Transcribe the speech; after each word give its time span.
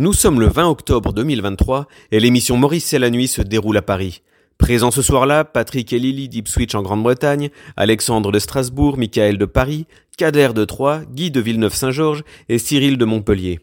Nous 0.00 0.14
sommes 0.14 0.40
le 0.40 0.46
20 0.46 0.66
octobre 0.66 1.12
2023 1.12 1.86
et 2.10 2.20
l'émission 2.20 2.56
Maurice 2.56 2.86
c'est 2.86 2.98
la 2.98 3.10
nuit 3.10 3.28
se 3.28 3.42
déroule 3.42 3.76
à 3.76 3.82
Paris. 3.82 4.22
Présents 4.56 4.90
ce 4.90 5.02
soir-là, 5.02 5.44
Patrick 5.44 5.92
et 5.92 5.98
Lily 5.98 6.30
d'Ipswich 6.30 6.74
en 6.74 6.80
Grande-Bretagne, 6.80 7.50
Alexandre 7.76 8.32
de 8.32 8.38
Strasbourg, 8.38 8.96
Michael 8.96 9.36
de 9.36 9.44
Paris, 9.44 9.86
Kader 10.16 10.54
de 10.54 10.64
Troyes, 10.64 11.02
Guy 11.12 11.30
de 11.30 11.42
Villeneuve-Saint-Georges 11.42 12.24
et 12.48 12.56
Cyril 12.56 12.96
de 12.96 13.04
Montpellier. 13.04 13.60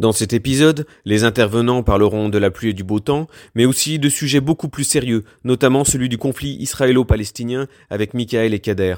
Dans 0.00 0.10
cet 0.10 0.32
épisode, 0.32 0.84
les 1.04 1.22
intervenants 1.22 1.84
parleront 1.84 2.28
de 2.28 2.38
la 2.38 2.50
pluie 2.50 2.70
et 2.70 2.74
du 2.74 2.82
beau 2.82 2.98
temps, 2.98 3.28
mais 3.54 3.66
aussi 3.66 4.00
de 4.00 4.08
sujets 4.08 4.40
beaucoup 4.40 4.68
plus 4.68 4.82
sérieux, 4.82 5.22
notamment 5.44 5.84
celui 5.84 6.08
du 6.08 6.18
conflit 6.18 6.56
israélo-palestinien 6.56 7.68
avec 7.88 8.14
Michael 8.14 8.52
et 8.52 8.58
Kader. 8.58 8.96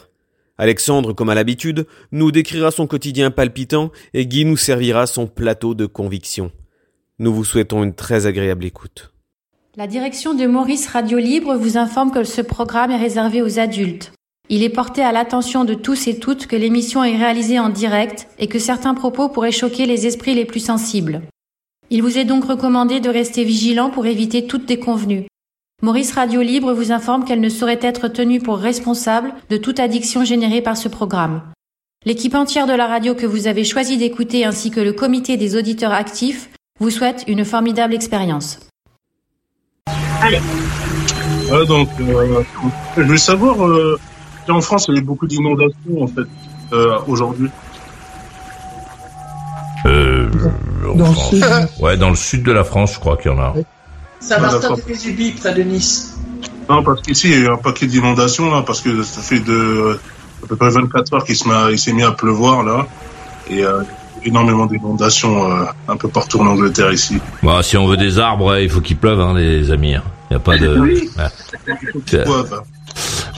Alexandre, 0.60 1.14
comme 1.14 1.30
à 1.30 1.34
l'habitude, 1.34 1.86
nous 2.12 2.30
décrira 2.30 2.70
son 2.70 2.86
quotidien 2.86 3.30
palpitant 3.30 3.90
et 4.12 4.26
Guy 4.26 4.44
nous 4.44 4.58
servira 4.58 5.06
son 5.06 5.26
plateau 5.26 5.74
de 5.74 5.86
conviction. 5.86 6.50
Nous 7.18 7.32
vous 7.32 7.44
souhaitons 7.46 7.82
une 7.82 7.94
très 7.94 8.26
agréable 8.26 8.66
écoute. 8.66 9.10
La 9.78 9.86
direction 9.86 10.34
de 10.34 10.44
Maurice 10.44 10.86
Radio 10.88 11.16
Libre 11.16 11.56
vous 11.56 11.78
informe 11.78 12.10
que 12.10 12.24
ce 12.24 12.42
programme 12.42 12.90
est 12.90 12.98
réservé 12.98 13.40
aux 13.40 13.58
adultes. 13.58 14.12
Il 14.50 14.62
est 14.62 14.68
porté 14.68 15.00
à 15.00 15.12
l'attention 15.12 15.64
de 15.64 15.72
tous 15.72 16.08
et 16.08 16.18
toutes 16.18 16.46
que 16.46 16.56
l'émission 16.56 17.02
est 17.04 17.16
réalisée 17.16 17.58
en 17.58 17.70
direct 17.70 18.28
et 18.38 18.46
que 18.46 18.58
certains 18.58 18.92
propos 18.92 19.30
pourraient 19.30 19.52
choquer 19.52 19.86
les 19.86 20.06
esprits 20.06 20.34
les 20.34 20.44
plus 20.44 20.60
sensibles. 20.60 21.22
Il 21.88 22.02
vous 22.02 22.18
est 22.18 22.26
donc 22.26 22.44
recommandé 22.44 23.00
de 23.00 23.08
rester 23.08 23.44
vigilant 23.44 23.88
pour 23.88 24.04
éviter 24.04 24.46
toute 24.46 24.66
déconvenue. 24.66 25.24
Maurice 25.82 26.12
Radio 26.12 26.42
Libre 26.42 26.74
vous 26.74 26.92
informe 26.92 27.24
qu'elle 27.24 27.40
ne 27.40 27.48
saurait 27.48 27.78
être 27.80 28.08
tenue 28.08 28.38
pour 28.38 28.58
responsable 28.58 29.32
de 29.48 29.56
toute 29.56 29.80
addiction 29.80 30.24
générée 30.26 30.60
par 30.60 30.76
ce 30.76 30.88
programme. 30.88 31.40
L'équipe 32.04 32.34
entière 32.34 32.66
de 32.66 32.74
la 32.74 32.86
radio 32.86 33.14
que 33.14 33.24
vous 33.24 33.46
avez 33.46 33.64
choisi 33.64 33.96
d'écouter 33.96 34.44
ainsi 34.44 34.70
que 34.70 34.80
le 34.80 34.92
comité 34.92 35.38
des 35.38 35.56
auditeurs 35.56 35.92
actifs 35.92 36.50
vous 36.80 36.90
souhaite 36.90 37.24
une 37.28 37.46
formidable 37.46 37.94
expérience. 37.94 38.60
Allez. 40.20 40.40
donc, 41.66 41.88
euh, 42.00 42.42
je 42.98 43.02
voulais 43.02 43.16
savoir, 43.16 43.66
euh, 43.66 43.98
en 44.50 44.60
France, 44.60 44.86
il 44.88 44.94
y 44.94 44.98
a 44.98 45.00
eu 45.00 45.04
beaucoup 45.04 45.26
d'inondations 45.26 46.02
en 46.02 46.06
fait 46.06 46.28
euh, 46.74 46.98
aujourd'hui. 47.06 47.48
Euh, 49.86 50.28
dans 50.94 51.08
le 51.08 51.14
sud. 51.14 51.44
Ouais, 51.80 51.96
dans 51.96 52.10
le 52.10 52.16
sud 52.16 52.42
de 52.42 52.52
la 52.52 52.64
France, 52.64 52.94
je 52.94 53.00
crois 53.00 53.16
qu'il 53.16 53.30
y 53.30 53.34
en 53.34 53.38
a. 53.38 53.54
Ça 54.20 54.38
va 54.38 54.58
de 54.58 54.94
Zubi, 54.94 55.32
près 55.32 55.54
de 55.54 55.62
Nice. 55.62 56.18
Non, 56.68 56.82
parce 56.82 57.02
qu'ici, 57.02 57.28
il 57.28 57.32
y 57.32 57.36
a 57.36 57.38
eu 57.38 57.48
un 57.48 57.56
paquet 57.56 57.86
d'inondations, 57.86 58.54
là, 58.54 58.62
parce 58.62 58.80
que 58.80 59.02
ça 59.02 59.20
fait 59.20 59.40
de, 59.40 59.98
à 60.44 60.46
peu 60.46 60.56
près 60.56 60.70
24 60.70 61.14
heures 61.14 61.24
qu'il 61.24 61.36
s'est 61.36 61.92
mis 61.92 62.02
à 62.02 62.12
pleuvoir, 62.12 62.62
là. 62.62 62.86
Et, 63.48 63.64
euh, 63.64 63.82
énormément 64.24 64.66
d'inondations 64.66 65.50
euh, 65.50 65.64
un 65.88 65.96
peu 65.96 66.08
partout 66.08 66.40
en 66.40 66.46
Angleterre 66.46 66.92
ici. 66.92 67.18
Bah, 67.42 67.62
si 67.62 67.76
on 67.76 67.86
veut 67.86 67.96
des 67.96 68.18
arbres, 68.18 68.58
il 68.58 68.68
faut 68.68 68.80
qu'il 68.80 68.96
pleuve, 68.96 69.20
hein, 69.20 69.34
les 69.34 69.70
amis. 69.70 69.94
Hein. 69.94 70.02
Il 70.30 70.34
n'y 70.34 70.36
a 70.36 70.40
pas 70.40 70.56
de. 70.58 70.78
Oui. 70.78 71.10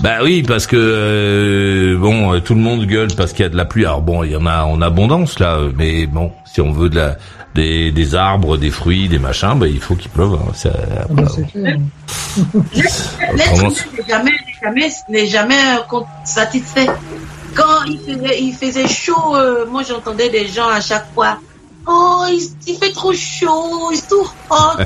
Bah 0.03 0.17
oui, 0.23 0.43
parce 0.43 0.67
que 0.67 0.77
euh, 0.77 1.97
bon, 1.97 2.41
tout 2.41 2.55
le 2.55 2.61
monde 2.61 2.85
gueule 2.87 3.15
parce 3.17 3.33
qu'il 3.33 3.45
y 3.45 3.47
a 3.47 3.49
de 3.49 3.57
la 3.57 3.65
pluie. 3.65 3.85
Alors 3.85 4.03
bon, 4.03 4.25
il 4.25 4.33
y 4.33 4.37
en 4.37 4.47
a 4.47 4.65
en 4.65 4.83
abondance 4.83 5.39
là, 5.39 5.61
mais 5.77 6.07
bon, 6.07 6.33
si 6.45 6.61
on 6.61 6.73
veut 6.73 6.89
de 6.89 6.97
la 6.97 7.17
des, 7.55 7.93
des 7.93 8.15
arbres, 8.15 8.57
des 8.57 8.71
fruits, 8.71 9.09
des 9.09 9.19
machins, 9.19 9.55
bah, 9.57 9.67
il 9.67 9.81
faut 9.81 9.95
qu'il 9.95 10.11
pleuve. 10.11 10.35
Hein. 10.35 10.53
Ça, 10.55 10.73
ah 10.75 11.07
bah, 11.11 11.25
n'est 13.35 14.05
jamais, 14.09 14.33
jamais, 14.63 14.89
n'est 15.09 15.27
jamais 15.27 15.77
euh, 15.77 16.01
satisfait. 16.25 16.87
Quand 17.55 17.85
il 17.87 17.99
faisait, 17.99 18.41
il 18.41 18.55
faisait 18.55 18.89
chaud, 18.89 19.37
euh, 19.37 19.67
moi 19.67 19.83
j'entendais 19.83 20.31
des 20.31 20.49
gens 20.49 20.69
à 20.69 20.81
chaque 20.81 21.13
fois. 21.15 21.39
Oh, 21.87 22.25
il, 22.67 22.77
fait 22.77 22.93
trop 22.93 23.13
chaud, 23.13 23.91
il 23.93 24.01
tout 24.09 24.29
hot. 24.51 24.83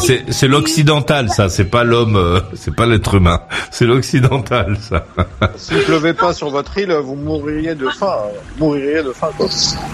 c'est 0.30 0.46
l'occidental, 0.46 1.30
ça. 1.30 1.48
C'est 1.48 1.64
pas 1.64 1.82
l'homme, 1.82 2.16
euh, 2.16 2.40
c'est 2.54 2.74
pas 2.74 2.86
l'être 2.86 3.14
humain. 3.14 3.40
C'est 3.70 3.84
l'occidental, 3.84 4.76
ça. 4.80 5.04
S'il 5.56 5.78
pleuvait 5.78 6.14
pas 6.14 6.32
sur 6.32 6.50
votre 6.50 6.78
île, 6.78 6.92
vous 6.92 7.16
mourriez 7.16 7.74
de 7.74 7.88
faim. 7.88 8.16
mourriez 8.58 9.02
de 9.02 9.12
faim, 9.12 9.30
quoi. 9.36 9.48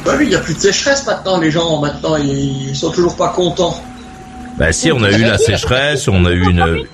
Bah 0.04 0.12
oui, 0.18 0.26
il 0.26 0.32
y 0.32 0.36
a 0.36 0.40
plus 0.40 0.54
de 0.54 0.60
sécheresse 0.60 1.06
maintenant. 1.06 1.38
Les 1.38 1.50
gens, 1.50 1.80
maintenant, 1.80 2.16
ils 2.16 2.76
sont 2.76 2.90
toujours 2.90 3.16
pas 3.16 3.28
contents. 3.28 3.82
Bah 4.58 4.72
si, 4.72 4.92
on 4.92 5.02
a 5.02 5.10
eu 5.10 5.22
la 5.22 5.38
sécheresse, 5.38 6.08
on 6.08 6.26
a 6.26 6.32
eu 6.32 6.42
une, 6.42 6.84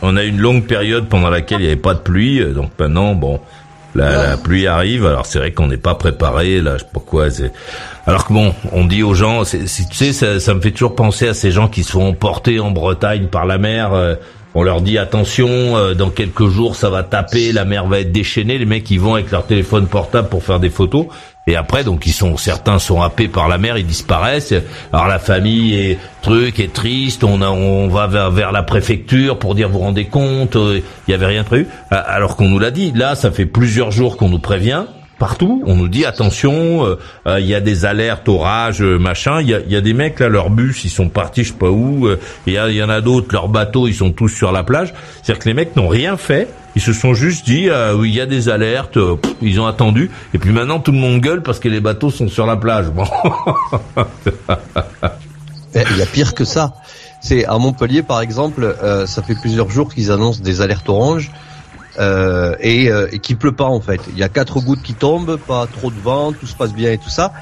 on 0.00 0.16
a 0.16 0.24
eu 0.24 0.28
une 0.28 0.40
longue 0.40 0.64
période 0.64 1.08
pendant 1.08 1.28
laquelle 1.28 1.60
il 1.60 1.64
n'y 1.64 1.70
avait 1.70 1.76
pas 1.76 1.92
de 1.92 2.00
pluie. 2.00 2.42
Donc 2.54 2.70
maintenant, 2.78 3.14
bon, 3.14 3.40
la, 3.94 4.38
pluie 4.38 4.66
arrive. 4.66 5.04
Alors 5.06 5.26
c'est 5.26 5.38
vrai 5.38 5.52
qu'on 5.52 5.66
n'est 5.66 5.76
pas 5.76 5.94
préparé. 5.94 6.62
Là, 6.62 6.78
je 6.78 6.84
sais 6.84 6.90
pas 6.92 7.00
quoi. 7.00 7.28
Alors 8.06 8.26
que 8.26 8.32
bon, 8.32 8.52
on 8.72 8.84
dit 8.84 9.02
aux 9.02 9.14
gens, 9.14 9.44
tu 9.44 9.66
sais, 9.68 10.12
ça, 10.12 10.40
ça, 10.40 10.54
me 10.54 10.60
fait 10.60 10.72
toujours 10.72 10.96
penser 10.96 11.28
à 11.28 11.34
ces 11.34 11.52
gens 11.52 11.68
qui 11.68 11.84
se 11.84 11.92
font 11.92 12.16
en 12.16 12.70
Bretagne 12.70 13.26
par 13.26 13.46
la 13.46 13.58
mer. 13.58 13.92
Euh, 13.92 14.16
on 14.54 14.64
leur 14.64 14.82
dit 14.82 14.98
attention, 14.98 15.48
euh, 15.48 15.94
dans 15.94 16.10
quelques 16.10 16.48
jours 16.48 16.76
ça 16.76 16.90
va 16.90 17.04
taper, 17.04 17.52
la 17.52 17.64
mer 17.64 17.86
va 17.86 18.00
être 18.00 18.12
déchaînée. 18.12 18.58
Les 18.58 18.66
mecs 18.66 18.90
ils 18.90 19.00
vont 19.00 19.14
avec 19.14 19.30
leur 19.30 19.46
téléphone 19.46 19.86
portable 19.86 20.28
pour 20.28 20.42
faire 20.42 20.58
des 20.58 20.68
photos. 20.68 21.06
Et 21.46 21.56
après, 21.56 21.84
donc 21.84 22.06
ils 22.06 22.12
sont 22.12 22.36
certains 22.36 22.78
sont 22.78 23.00
happés 23.00 23.28
par 23.28 23.48
la 23.48 23.56
mer, 23.56 23.78
ils 23.78 23.86
disparaissent. 23.86 24.52
Alors 24.92 25.06
la 25.06 25.18
famille 25.18 25.74
est 25.74 25.98
truc 26.22 26.58
est 26.58 26.72
triste. 26.72 27.22
On 27.24 27.40
a, 27.40 27.48
on 27.48 27.88
va 27.88 28.08
vers, 28.08 28.30
vers 28.30 28.52
la 28.52 28.62
préfecture 28.62 29.38
pour 29.38 29.54
dire 29.54 29.68
vous 29.68 29.78
rendez 29.78 30.06
compte, 30.06 30.56
euh, 30.56 30.80
il 31.06 31.10
y 31.12 31.14
avait 31.14 31.26
rien 31.26 31.44
prévu. 31.44 31.68
Alors 31.90 32.36
qu'on 32.36 32.48
nous 32.48 32.58
l'a 32.58 32.72
dit. 32.72 32.92
Là, 32.94 33.14
ça 33.14 33.30
fait 33.30 33.46
plusieurs 33.46 33.92
jours 33.92 34.16
qu'on 34.16 34.28
nous 34.28 34.40
prévient 34.40 34.84
partout. 35.22 35.62
On 35.66 35.76
nous 35.76 35.88
dit 35.88 36.04
attention, 36.04 36.84
euh, 36.84 36.98
euh, 37.26 37.40
il 37.40 37.46
y 37.46 37.54
a 37.54 37.60
des 37.60 37.84
alertes 37.84 38.28
orage, 38.28 38.82
machin. 38.82 39.40
Il 39.40 39.48
y 39.48 39.54
a, 39.54 39.60
y 39.60 39.76
a, 39.76 39.80
des 39.80 39.94
mecs 39.94 40.18
là, 40.18 40.28
leurs 40.28 40.50
bus, 40.50 40.84
ils 40.84 40.90
sont 40.90 41.08
partis, 41.08 41.44
je 41.44 41.52
sais 41.52 41.58
pas 41.58 41.70
où. 41.70 42.08
Il 42.46 42.52
y, 42.52 42.56
y, 42.56 42.82
en 42.82 42.88
a 42.88 43.00
d'autres, 43.00 43.28
leurs 43.32 43.48
bateaux, 43.48 43.86
ils 43.86 43.94
sont 43.94 44.10
tous 44.12 44.28
sur 44.28 44.50
la 44.50 44.64
plage. 44.64 44.92
C'est-à-dire 45.22 45.42
que 45.42 45.48
les 45.48 45.54
mecs 45.54 45.76
n'ont 45.76 45.88
rien 45.88 46.16
fait 46.16 46.48
ils 46.74 46.82
se 46.82 46.92
sont 46.92 47.14
juste 47.14 47.44
dit, 47.44 47.68
euh, 47.68 48.00
il 48.04 48.14
y 48.14 48.20
a 48.20 48.26
des 48.26 48.48
alertes, 48.48 48.96
euh, 48.96 49.16
ils 49.42 49.60
ont 49.60 49.66
attendu, 49.66 50.10
et 50.32 50.38
puis 50.38 50.50
maintenant 50.52 50.80
tout 50.80 50.92
le 50.92 50.98
monde 50.98 51.20
gueule 51.20 51.42
parce 51.42 51.58
que 51.58 51.68
les 51.68 51.80
bateaux 51.80 52.10
sont 52.10 52.28
sur 52.28 52.46
la 52.46 52.56
plage. 52.56 52.90
Bon. 52.90 53.04
Eh, 55.74 55.84
il 55.92 55.96
y 55.96 56.02
a 56.02 56.06
pire 56.06 56.34
que 56.34 56.44
ça. 56.44 56.74
C'est 57.22 57.46
à 57.46 57.56
Montpellier, 57.56 58.02
par 58.02 58.20
exemple, 58.20 58.76
euh, 58.82 59.06
ça 59.06 59.22
fait 59.22 59.34
plusieurs 59.34 59.70
jours 59.70 59.90
qu'ils 59.94 60.12
annoncent 60.12 60.42
des 60.42 60.60
alertes 60.60 60.86
oranges 60.90 61.30
euh, 61.98 62.54
et, 62.60 62.90
euh, 62.90 63.08
et 63.12 63.18
qu'il 63.18 63.36
pleut 63.36 63.52
pas 63.52 63.64
en 63.64 63.80
fait. 63.80 64.00
Il 64.10 64.18
y 64.18 64.22
a 64.22 64.28
quatre 64.28 64.60
gouttes 64.60 64.82
qui 64.82 64.94
tombent, 64.94 65.36
pas 65.36 65.66
trop 65.66 65.90
de 65.90 66.00
vent, 66.00 66.32
tout 66.32 66.46
se 66.46 66.54
passe 66.54 66.72
bien 66.72 66.92
et 66.92 66.98
tout 66.98 67.10
ça. 67.10 67.32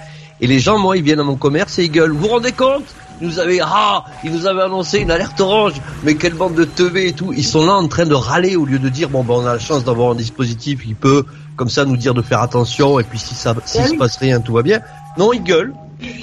Et 0.40 0.46
les 0.46 0.58
gens, 0.58 0.78
moi, 0.78 0.96
ils 0.96 1.02
viennent 1.02 1.20
à 1.20 1.24
mon 1.24 1.36
commerce 1.36 1.78
et 1.78 1.84
ils 1.84 1.90
gueulent. 1.90 2.12
Vous 2.12 2.20
vous 2.20 2.28
rendez 2.28 2.52
compte? 2.52 2.84
Ils 3.20 3.28
nous 3.28 3.38
avaient 3.38 3.60
ah, 3.62 4.04
ils 4.24 4.32
nous 4.32 4.46
avaient 4.46 4.62
annoncé 4.62 4.98
une 4.98 5.10
alerte 5.10 5.38
orange, 5.42 5.74
mais 6.04 6.14
quelle 6.14 6.32
bande 6.32 6.54
de 6.54 6.64
teubés 6.64 7.08
et 7.08 7.12
tout. 7.12 7.34
Ils 7.34 7.44
sont 7.44 7.66
là 7.66 7.74
en 7.74 7.86
train 7.86 8.06
de 8.06 8.14
râler 8.14 8.56
au 8.56 8.64
lieu 8.64 8.78
de 8.78 8.88
dire 8.88 9.10
bon 9.10 9.22
ben 9.22 9.34
on 9.34 9.46
a 9.46 9.52
la 9.52 9.58
chance 9.58 9.84
d'avoir 9.84 10.12
un 10.12 10.14
dispositif 10.14 10.82
qui 10.86 10.94
peut 10.94 11.26
comme 11.54 11.68
ça 11.68 11.84
nous 11.84 11.98
dire 11.98 12.14
de 12.14 12.22
faire 12.22 12.40
attention 12.40 12.98
et 12.98 13.02
puis 13.04 13.18
si 13.18 13.34
ça 13.34 13.54
s'il 13.66 13.86
se 13.86 13.94
passe 13.96 14.16
rien 14.16 14.40
tout 14.40 14.54
va 14.54 14.62
bien. 14.62 14.80
Non 15.18 15.34
ils 15.34 15.42
gueulent. 15.42 15.74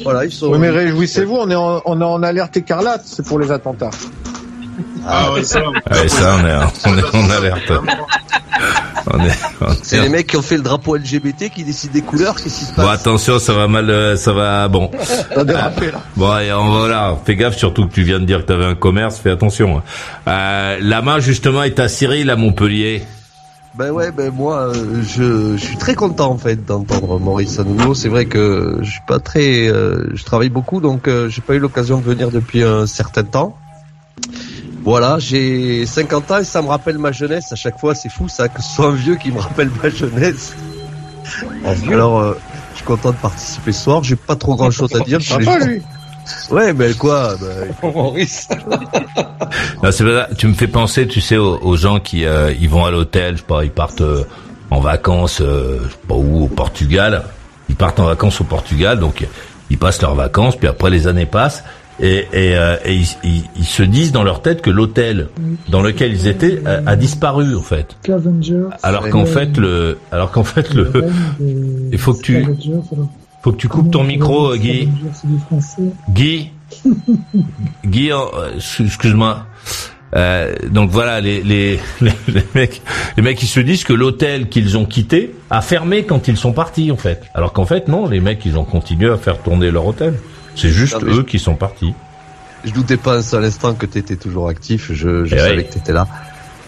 Voilà 0.03 0.25
ils 0.25 0.31
sont. 0.31 0.47
Oui 0.47 0.57
mais 0.57 0.71
réjouissez-vous 0.71 1.35
on 1.35 1.51
est 1.51 1.55
en, 1.55 1.83
on 1.85 2.01
est 2.01 2.03
en 2.03 2.23
alerte 2.23 2.57
écarlate 2.57 3.03
c'est 3.05 3.23
pour 3.23 3.38
les 3.38 3.51
attentats. 3.51 3.91
Ah 5.07 5.34
ouais 5.34 5.44
ça. 5.44 5.62
Ouais, 5.69 6.07
ça 6.07 6.38
on 6.38 6.45
est 6.45 6.56
on 6.85 6.97
est 6.97 7.16
en 7.16 7.29
alerte. 7.29 7.72
C'est 9.84 10.01
les 10.01 10.09
mecs 10.09 10.28
qui 10.28 10.38
ont 10.38 10.41
fait 10.41 10.57
le 10.57 10.63
drapeau 10.63 10.95
LGBT 10.95 11.50
qui 11.53 11.63
décident 11.63 11.94
des 11.94 12.01
couleurs, 12.01 12.35
qu'est-ce 12.35 12.59
qui 12.59 12.66
se 12.66 12.73
passe 12.73 12.85
Bon, 12.85 12.91
attention, 12.91 13.40
ça 13.40 13.53
va 13.53 13.68
mal, 13.68 13.90
euh, 13.90 14.16
ça 14.18 14.34
va, 14.34 14.68
bon. 14.68 14.91
Ça 15.00 15.44
dérapé, 15.44 15.91
là. 15.91 16.01
Bon, 16.16 16.38
et 16.38 16.51
on 16.51 16.72
va 16.72 16.88
là. 16.88 17.18
Fais 17.25 17.35
gaffe, 17.35 17.56
surtout 17.57 17.88
que 17.88 17.94
tu 17.94 18.03
viens 18.03 18.19
de 18.19 18.25
dire 18.25 18.41
que 18.41 18.47
tu 18.47 18.53
avais 18.53 18.66
un 18.66 18.75
commerce, 18.75 19.18
fais 19.18 19.31
attention. 19.31 19.78
Hein. 19.78 19.84
Euh, 20.28 20.78
la 20.81 21.01
main, 21.01 21.19
justement, 21.19 21.63
est 21.63 21.79
à 21.79 21.88
Cyril 21.88 22.29
à 22.29 22.35
Montpellier. 22.35 23.03
Ben 23.78 23.91
ouais, 23.91 24.12
ben 24.12 24.31
moi, 24.34 24.74
euh, 24.74 25.03
je, 25.03 25.56
je 25.56 25.63
suis 25.63 25.78
très 25.78 25.94
content 25.94 26.31
en 26.31 26.38
fait 26.38 26.66
d'entendre 26.66 27.19
Maurice 27.19 27.59
à 27.59 27.63
nouveau. 27.63 27.94
C'est 27.94 28.09
vrai 28.09 28.25
que 28.25 28.79
je 28.81 28.89
suis 28.89 29.01
pas 29.07 29.19
très, 29.19 29.68
euh, 29.68 30.09
je 30.16 30.24
travaille 30.24 30.50
beaucoup, 30.50 30.81
donc 30.81 31.07
j'ai 31.27 31.42
pas 31.42 31.53
eu 31.53 31.60
l'occasion 31.60 32.00
de 32.00 32.03
venir 32.03 32.31
depuis 32.31 32.63
un 32.63 32.88
certain 32.88 33.24
temps. 33.24 33.56
Voilà, 34.88 35.18
j'ai 35.19 35.86
50 35.86 36.31
ans 36.31 36.38
et 36.38 36.45
ça 36.45 36.62
me 36.62 36.69
rappelle 36.69 36.98
ma 36.98 37.12
jeunesse. 37.12 37.51
À 37.51 37.57
chaque 37.57 37.78
fois, 37.78 37.94
c'est 37.94 38.07
fou 38.07 38.30
ça, 38.30 38.48
que 38.48 38.62
ce 38.62 38.69
soit 38.74 38.86
un 38.86 38.95
vieux 38.95 39.18
qui 39.18 39.31
me 39.31 39.39
rappelle 39.42 39.69
ma 39.84 39.89
jeunesse. 39.89 40.56
Alors, 41.89 42.19
euh, 42.19 42.39
je 42.72 42.78
suis 42.78 42.86
content 42.86 43.12
de 43.12 43.18
participer 43.18 43.74
ce 43.74 43.84
soir. 43.84 44.01
J'ai 44.06 44.16
pas 44.16 44.38
trop 44.38 44.56
grand 44.56 44.72
chose 44.72 44.95
à 44.95 45.01
dire. 45.01 45.22
Sympa, 45.22 45.60
lui. 45.60 45.81
Ouais, 46.51 46.72
mais 46.72 46.94
quoi 46.94 47.36
bah... 47.36 47.48
Maurice. 47.94 48.48
non, 49.84 49.92
c'est 49.92 50.06
Tu 50.38 50.48
me 50.48 50.54
fais 50.54 50.69
penser, 50.69 51.06
tu 51.06 51.19
sais, 51.19 51.36
aux, 51.36 51.75
gens 51.75 52.00
qui 52.00 52.24
euh, 52.24 52.54
ils 52.57 52.69
vont 52.69 52.86
à 52.86 52.89
l'hôtel, 52.89 53.34
je 53.34 53.42
sais 53.42 53.45
pas, 53.45 53.66
ils 53.66 53.72
partent 53.72 54.00
euh, 54.00 54.24
en 54.72 54.80
vacances, 54.80 55.39
je 55.39 55.84
sais 55.84 55.98
pas 56.07 56.16
où, 56.16 56.45
au 56.45 56.48
Portugal. 56.48 57.25
Ils 57.68 57.75
partent 57.75 58.00
en 58.00 58.06
vacances 58.06 58.39
au 58.39 58.45
Portugal, 58.45 59.01
donc 59.01 59.28
ils 59.69 59.78
passent 59.78 60.01
leurs 60.01 60.16
vacances, 60.16 60.56
puis 60.56 60.69
après 60.69 60.89
les 60.89 61.07
années 61.07 61.25
passent 61.25 61.66
et, 61.99 62.27
et, 62.31 62.55
euh, 62.55 62.77
et 62.85 62.95
ils, 62.95 63.44
ils, 63.55 63.65
se 63.65 63.83
disent 63.83 64.11
dans 64.11 64.23
leur 64.23 64.41
tête 64.41 64.61
que 64.61 64.69
l'hôtel 64.69 65.29
dans 65.69 65.81
lequel 65.81 66.11
ils 66.11 66.27
étaient 66.27 66.61
a, 66.65 66.95
disparu 66.95 67.55
en 67.55 67.61
fait. 67.61 67.97
Alors 68.83 69.09
qu'en 69.09 69.25
fait 69.25 69.57
le, 69.57 69.97
alors 70.11 70.31
qu'en 70.31 70.44
fait 70.44 70.73
le, 70.73 70.91
il 71.91 71.97
faut 71.97 72.13
que 72.13 72.21
tu, 72.21 72.45
Faut 73.41 73.51
que 73.51 73.57
tu 73.57 73.67
coupes 73.67 73.91
ton 73.91 74.03
micro, 74.03 74.53
euh, 74.53 74.57
Guy. 74.57 74.89
Guy. 76.09 76.51
Guy, 77.85 78.11
euh, 78.11 78.59
excuse-moi. 78.79 79.45
Euh, 80.15 80.55
donc 80.69 80.89
voilà, 80.89 81.19
les, 81.19 81.41
les, 81.43 81.79
les, 82.01 82.43
mecs, 82.55 82.81
les 83.17 83.23
mecs, 83.23 83.41
ils 83.41 83.47
se 83.47 83.59
disent 83.59 83.83
que 83.83 83.93
l'hôtel 83.93 84.47
qu'ils 84.50 84.77
ont 84.77 84.85
quitté 84.85 85.35
a 85.50 85.61
fermé 85.61 86.03
quand 86.03 86.27
ils 86.27 86.38
sont 86.38 86.53
partis, 86.53 86.91
en 86.91 86.97
fait. 86.97 87.23
Alors 87.33 87.53
qu'en 87.53 87.65
fait, 87.65 87.88
non, 87.88 88.07
les 88.07 88.19
mecs, 88.19 88.45
ils 88.45 88.57
ont 88.57 88.63
continué 88.63 89.09
à 89.09 89.17
faire 89.17 89.39
tourner 89.39 89.71
leur 89.71 89.85
hôtel. 89.85 90.13
C'est 90.57 90.69
juste 90.69 91.04
eux 91.04 91.24
qui 91.24 91.39
sont 91.39 91.56
partis. 91.56 91.94
Je 92.65 92.71
doutais 92.71 92.98
pas 92.98 93.18
un 93.18 93.21
seul 93.21 93.45
instant 93.45 93.75
que 93.75 93.86
tu 93.86 93.98
étais 94.00 94.15
toujours 94.15 94.50
actif. 94.50 94.92
Je, 94.92 95.25
je 95.25 95.36
eh 95.36 95.39
savais 95.39 95.63
que 95.63 95.74
tu 95.74 95.77
étais 95.77 95.94
là. 95.94 96.07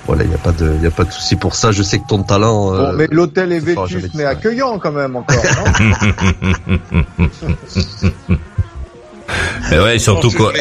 Voilà, 0.06 0.24
il 0.24 0.30
n'y 0.30 0.36
a 0.36 0.40
pas 0.40 0.52
de, 0.52 0.76
y 0.82 0.88
a 0.88 0.92
pas 0.92 1.04
de 1.04 1.12
souci 1.12 1.36
pour 1.36 1.56
ça. 1.56 1.72
Je 1.72 1.84
sais 1.84 2.00
que 2.00 2.08
ton 2.08 2.24
talent. 2.24 2.74
Euh, 2.74 2.92
bon, 2.92 2.98
mais 2.98 3.08
l'hôtel 3.12 3.52
est 3.52 3.60
vétuste, 3.60 4.14
mais 4.16 4.26
accueillant 4.26 4.80
quand 4.80 4.92
même 4.92 5.16
encore. 5.16 5.36
Et 9.72 9.80
ouais, 9.80 10.00
surtout 10.00 10.32
quoi. 10.32 10.52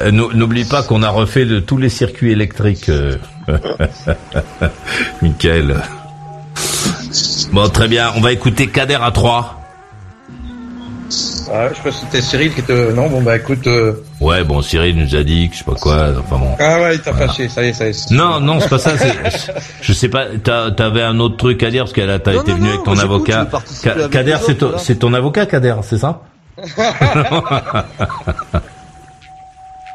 Euh, 0.00 0.10
n'oublie 0.10 0.64
pas 0.64 0.82
qu'on 0.82 1.02
a 1.02 1.10
refait 1.10 1.44
de 1.44 1.60
tous 1.60 1.76
les 1.76 1.88
circuits 1.88 2.32
électriques. 2.32 2.88
Euh, 2.88 3.16
Michael. 5.22 5.76
Bon, 7.52 7.68
très 7.68 7.88
bien. 7.88 8.12
On 8.16 8.20
va 8.20 8.32
écouter 8.32 8.68
Kader 8.68 8.98
à 9.02 9.10
3. 9.10 9.59
Ah, 11.52 11.68
je 11.72 11.78
crois 11.80 11.90
que 11.90 11.96
c'était 11.96 12.20
Cyril 12.20 12.54
qui 12.54 12.60
était. 12.60 12.92
Non, 12.92 13.08
bon 13.08 13.22
bah 13.22 13.36
écoute. 13.36 13.66
Euh, 13.66 14.04
ouais, 14.20 14.44
bon, 14.44 14.62
Cyril 14.62 14.96
nous 14.96 15.16
a 15.16 15.24
dit 15.24 15.48
que 15.48 15.54
je 15.54 15.58
sais 15.58 15.64
pas 15.64 15.74
quoi. 15.74 16.10
Enfin 16.20 16.38
bon. 16.38 16.54
Ah 16.60 16.80
ouais, 16.80 16.94
il 16.94 17.00
t'a 17.00 17.12
fâché. 17.12 17.48
Ça 17.48 17.64
y 17.64 17.68
est, 17.68 17.72
ça 17.72 17.86
y 17.86 17.90
est. 17.90 18.10
Non, 18.12 18.38
non, 18.38 18.60
c'est 18.60 18.68
pas 18.68 18.78
ça. 18.78 18.92
Je 19.82 19.92
sais 19.92 20.08
pas. 20.08 20.26
T'avais 20.44 21.02
un 21.02 21.18
autre 21.18 21.36
truc 21.36 21.62
à 21.64 21.70
dire 21.70 21.84
parce 21.84 21.92
qu'elle 21.92 22.20
t'as 22.22 22.34
été 22.34 22.52
venu 22.52 22.68
avec 22.68 22.84
ton 22.84 22.96
avocat. 22.96 23.48
Kader, 24.10 24.36
c'est 24.46 24.58
ton, 24.58 24.78
c'est 24.78 24.96
ton 24.96 25.12
avocat, 25.12 25.46
Kader, 25.46 25.76
c'est 25.82 25.98
ça 25.98 26.22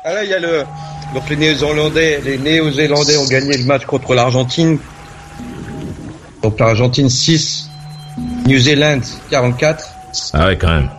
Ah 0.07 0.13
là, 0.13 0.23
il 0.23 0.29
y 0.29 0.33
a 0.33 0.39
le. 0.39 0.63
Donc 1.13 1.29
les 1.29 1.35
Néo-Zélandais, 1.37 2.21
les 2.23 2.37
Néo-Zélandais 2.37 3.17
ont 3.17 3.27
gagné 3.27 3.57
le 3.57 3.63
match 3.63 3.85
contre 3.85 4.13
l'Argentine. 4.13 4.77
Donc 6.43 6.59
l'Argentine 6.59 7.09
6, 7.09 7.69
New 8.45 8.59
Zealand 8.59 8.99
44. 9.31 9.85
Ah 10.33 10.47
ouais, 10.47 10.57
quand 10.57 10.67
même. 10.67 10.89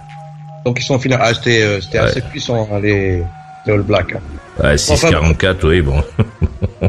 Donc 0.67 0.79
ils 0.81 0.83
sont 0.83 0.97
en 0.97 0.99
finale. 0.99 1.21
Ah, 1.23 1.33
c'était, 1.33 1.63
euh, 1.63 1.81
c'était 1.81 1.99
assez 1.99 2.21
puissant, 2.21 2.69
hein, 2.73 2.81
les, 2.83 3.23
les, 3.65 3.73
All 3.73 3.83
Blacks. 3.83 4.17
Hein. 4.17 4.65
Ouais, 4.65 4.75
6-44, 4.75 5.65
oui, 5.65 5.81
bon. 5.81 6.03
ah 6.83 6.89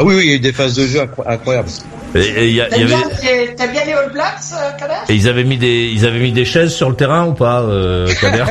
oui, 0.00 0.16
oui, 0.16 0.22
il 0.24 0.30
y 0.30 0.32
a 0.32 0.34
eu 0.34 0.40
des 0.40 0.52
phases 0.52 0.74
de 0.74 0.84
jeu 0.84 1.00
incroyables. 1.24 1.68
T'as, 2.12 2.20
y 2.20 2.54
bien, 2.54 2.64
avait... 2.64 3.54
T'as 3.54 3.68
bien 3.68 3.84
les 3.84 3.92
All 3.92 4.10
Blacks, 4.10 4.40
euh, 4.54 4.72
Kader? 4.80 4.94
Et 5.08 5.14
ils 5.14 5.28
avaient 5.28 5.44
mis 5.44 5.58
des, 5.58 5.92
ils 5.94 6.04
avaient 6.04 6.18
mis 6.18 6.32
des 6.32 6.44
chaises 6.44 6.74
sur 6.74 6.90
le 6.90 6.96
terrain 6.96 7.28
ou 7.28 7.34
pas, 7.34 7.60
euh, 7.60 8.12
Kader? 8.20 8.42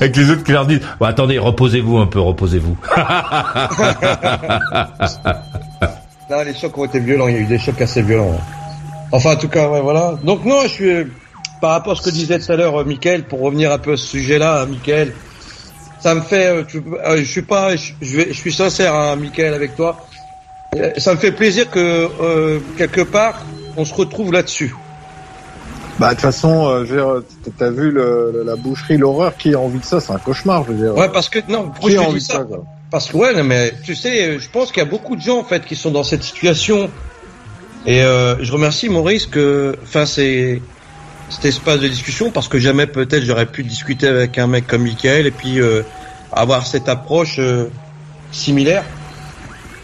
Avec 0.00 0.16
les 0.16 0.30
autres 0.30 0.44
qui 0.44 0.52
leur 0.52 0.66
disent, 0.66 0.82
bon, 1.00 1.06
attendez, 1.06 1.40
reposez-vous 1.40 1.98
un 1.98 2.06
peu, 2.06 2.20
reposez-vous. 2.20 2.76
non, 6.30 6.42
les 6.44 6.54
chocs 6.54 6.78
ont 6.78 6.84
été 6.84 7.00
violents. 7.00 7.26
Il 7.26 7.34
y 7.34 7.38
a 7.38 7.40
eu 7.40 7.46
des 7.46 7.58
chocs 7.58 7.80
assez 7.80 8.02
violents. 8.02 8.40
Enfin, 9.10 9.32
en 9.32 9.36
tout 9.36 9.48
cas, 9.48 9.68
ouais, 9.68 9.80
voilà. 9.80 10.14
Donc 10.22 10.44
non, 10.44 10.62
je 10.62 10.68
suis 10.68 11.06
par 11.64 11.72
rapport 11.72 11.94
à 11.94 11.96
ce 11.96 12.02
que 12.02 12.10
disait 12.10 12.38
tout 12.38 12.52
à 12.52 12.56
l'heure 12.56 12.78
euh, 12.78 12.84
Michael, 12.84 13.22
pour 13.22 13.40
revenir 13.40 13.72
un 13.72 13.78
peu 13.78 13.92
à 13.92 13.96
ce 13.96 14.04
sujet-là, 14.04 14.60
hein, 14.60 14.66
Michael, 14.66 15.14
ça 15.98 16.14
me 16.14 16.20
fait, 16.20 16.48
euh, 16.48 16.62
euh, 17.06 17.16
je 17.16 17.24
suis 17.24 17.40
pas, 17.40 17.74
je, 17.74 17.94
je, 18.02 18.34
suis 18.34 18.52
sincère, 18.52 18.94
hein, 18.94 19.16
Michael, 19.16 19.54
avec 19.54 19.74
toi. 19.74 19.96
Ça 20.98 21.14
me 21.14 21.18
fait 21.18 21.32
plaisir 21.32 21.70
que 21.70 22.60
quelque 22.76 23.00
part 23.00 23.40
on 23.78 23.86
se 23.86 23.94
retrouve 23.94 24.30
là-dessus. 24.30 24.74
Bah 25.98 26.10
de 26.10 26.14
toute 26.14 26.20
façon, 26.20 26.84
t'as 27.56 27.70
vu 27.70 27.90
le, 27.90 28.42
la 28.44 28.56
boucherie, 28.56 28.98
l'horreur, 28.98 29.34
qui 29.38 29.54
a 29.54 29.58
envie 29.58 29.78
de 29.78 29.86
ça 29.86 30.00
C'est 30.00 30.12
un 30.12 30.18
cauchemar, 30.18 30.64
je 30.64 30.72
veux 30.72 30.84
dire. 30.84 30.94
Ouais, 30.94 31.08
parce 31.08 31.30
que 31.30 31.38
non, 31.48 31.70
qui 31.80 31.96
a 31.96 32.02
envie 32.02 32.18
de 32.18 32.24
ça, 32.24 32.46
Parce 32.90 33.08
que 33.08 33.16
ouais, 33.16 33.42
mais 33.42 33.72
tu 33.84 33.94
sais, 33.94 34.38
je 34.38 34.50
pense 34.50 34.70
qu'il 34.70 34.82
y 34.82 34.86
a 34.86 34.90
beaucoup 34.90 35.16
de 35.16 35.22
gens 35.22 35.38
en 35.38 35.44
fait 35.44 35.64
qui 35.64 35.76
sont 35.76 35.92
dans 35.92 36.04
cette 36.04 36.24
situation. 36.24 36.90
Et 37.86 38.00
je 38.00 38.52
remercie 38.52 38.90
Maurice 38.90 39.26
que, 39.26 39.78
enfin 39.82 40.04
c'est 40.04 40.60
cet 41.28 41.44
espace 41.46 41.80
de 41.80 41.88
discussion 41.88 42.30
parce 42.30 42.48
que 42.48 42.58
jamais 42.58 42.86
peut-être 42.86 43.24
j'aurais 43.24 43.46
pu 43.46 43.62
discuter 43.62 44.06
avec 44.06 44.38
un 44.38 44.46
mec 44.46 44.66
comme 44.66 44.82
Michael 44.82 45.26
et 45.26 45.30
puis 45.30 45.60
euh, 45.60 45.82
avoir 46.32 46.66
cette 46.66 46.88
approche 46.88 47.36
euh, 47.38 47.68
similaire. 48.30 48.84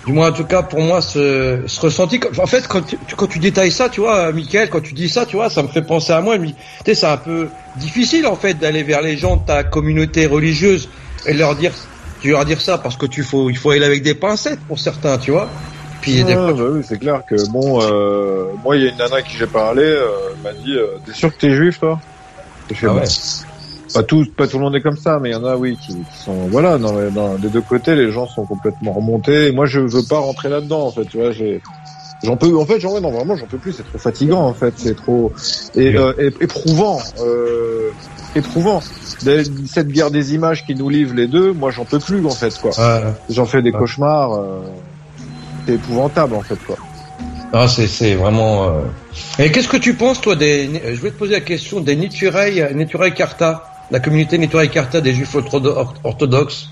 Du 0.06 0.12
moins 0.12 0.30
en 0.30 0.32
tout 0.32 0.44
cas 0.44 0.62
pour 0.62 0.80
moi 0.80 1.00
ce, 1.00 1.62
ce 1.66 1.80
ressenti. 1.80 2.20
En 2.38 2.46
fait 2.46 2.66
quand 2.66 3.26
tu, 3.26 3.38
détailles 3.38 3.72
ça, 3.72 3.88
tu 3.88 4.00
vois, 4.00 4.32
Michael, 4.32 4.70
quand 4.70 4.80
tu 4.80 4.94
dis 4.94 5.08
ça, 5.08 5.26
tu 5.26 5.36
vois, 5.36 5.50
ça 5.50 5.62
me 5.62 5.68
fait 5.68 5.82
penser 5.82 6.12
à 6.12 6.20
moi. 6.20 6.38
Tu 6.38 6.54
sais, 6.86 6.94
c'est 6.94 7.06
un 7.06 7.16
peu 7.16 7.48
difficile 7.76 8.26
en 8.26 8.36
fait 8.36 8.54
d'aller 8.54 8.82
vers 8.82 9.02
les 9.02 9.16
gens 9.16 9.36
de 9.36 9.44
ta 9.44 9.62
communauté 9.64 10.26
religieuse 10.26 10.88
et 11.26 11.34
leur 11.34 11.54
dire, 11.54 11.72
tu 12.20 12.30
leur 12.30 12.44
dire 12.44 12.60
ça 12.60 12.78
parce 12.78 12.96
que 12.96 13.06
tu 13.06 13.22
faut, 13.22 13.50
il 13.50 13.56
faut 13.56 13.70
aller 13.70 13.84
avec 13.84 14.02
des 14.02 14.14
pincettes 14.14 14.60
pour 14.66 14.78
certains, 14.78 15.18
tu 15.18 15.30
vois. 15.30 15.50
Puis 16.00 16.24
bah 16.24 16.52
oui, 16.52 16.80
c'est 16.82 16.98
clair 16.98 17.22
que 17.26 17.34
bon, 17.50 17.80
euh, 17.82 18.44
moi 18.64 18.76
il 18.76 18.84
y 18.84 18.86
a 18.86 18.90
une 18.90 18.96
nana 18.96 19.22
qui 19.22 19.36
j'ai 19.36 19.46
parlé, 19.46 19.82
euh, 19.82 20.08
m'a 20.42 20.52
dit, 20.52 20.74
euh, 20.74 20.98
t'es 21.04 21.12
sûr 21.12 21.34
que 21.34 21.40
t'es 21.40 21.54
juif 21.54 21.78
toi? 21.78 22.00
Je 22.72 22.86
ah 22.86 22.94
ouais. 22.94 23.04
Pas 23.92 24.02
tout, 24.04 24.24
pas 24.36 24.46
tout 24.46 24.56
le 24.58 24.64
monde 24.64 24.76
est 24.76 24.80
comme 24.80 24.96
ça, 24.96 25.18
mais 25.20 25.30
il 25.30 25.32
y 25.32 25.36
en 25.36 25.44
a 25.44 25.56
oui 25.56 25.76
qui, 25.76 25.94
qui 25.94 26.18
sont 26.24 26.46
voilà 26.48 26.78
dans, 26.78 27.10
dans 27.10 27.34
des 27.34 27.48
deux 27.48 27.60
côtés, 27.60 27.96
les 27.96 28.12
gens 28.12 28.26
sont 28.26 28.46
complètement 28.46 28.92
remontés. 28.92 29.48
Et 29.48 29.52
moi 29.52 29.66
je 29.66 29.80
veux 29.80 30.04
pas 30.08 30.18
rentrer 30.18 30.48
là-dedans 30.48 30.86
en 30.86 30.90
fait, 30.90 31.04
tu 31.04 31.18
vois, 31.18 31.32
j'ai 31.32 31.60
J'en 32.22 32.36
peux, 32.36 32.54
en 32.54 32.66
fait, 32.66 32.78
j'en 32.80 33.00
non 33.00 33.10
vraiment, 33.10 33.34
j'en 33.34 33.46
peux 33.46 33.56
plus. 33.56 33.72
C'est 33.72 33.82
trop 33.82 33.96
fatigant, 33.96 34.42
en 34.42 34.52
fait. 34.52 34.74
C'est 34.76 34.94
trop 34.94 35.32
et, 35.74 35.96
euh, 35.96 36.30
éprouvant, 36.40 36.98
euh, 37.20 37.90
éprouvant. 38.34 38.80
Cette 38.82 39.88
guerre 39.88 40.10
des 40.10 40.34
images 40.34 40.66
qui 40.66 40.74
nous 40.74 40.90
livre 40.90 41.14
les 41.14 41.26
deux, 41.26 41.52
moi, 41.52 41.70
j'en 41.70 41.86
peux 41.86 41.98
plus, 41.98 42.24
en 42.26 42.30
fait, 42.30 42.58
quoi. 42.60 42.72
J'en 43.30 43.46
fais 43.46 43.62
des 43.62 43.72
cauchemars. 43.72 44.34
Euh 44.34 44.60
c'est 45.66 45.74
épouvantable 45.74 46.34
en 46.34 46.42
fait 46.42 46.58
quoi. 46.66 46.76
Ah, 47.52 47.66
c'est 47.66 47.86
c'est 47.88 48.14
vraiment. 48.14 48.68
Euh... 48.68 48.82
Et 49.38 49.50
qu'est-ce 49.50 49.68
que 49.68 49.76
tu 49.76 49.94
penses 49.94 50.20
toi 50.20 50.36
des 50.36 50.70
Je 50.84 51.00
vais 51.00 51.10
te 51.10 51.18
poser 51.18 51.32
la 51.32 51.40
question 51.40 51.80
des 51.80 51.96
Niturei 51.96 52.72
Niturei 52.74 53.12
Karta, 53.12 53.64
la 53.90 53.98
communauté 53.98 54.38
Niturei 54.38 54.68
Karta 54.68 55.00
des 55.00 55.12
Juifs 55.12 55.34
orthodoxes. 56.04 56.68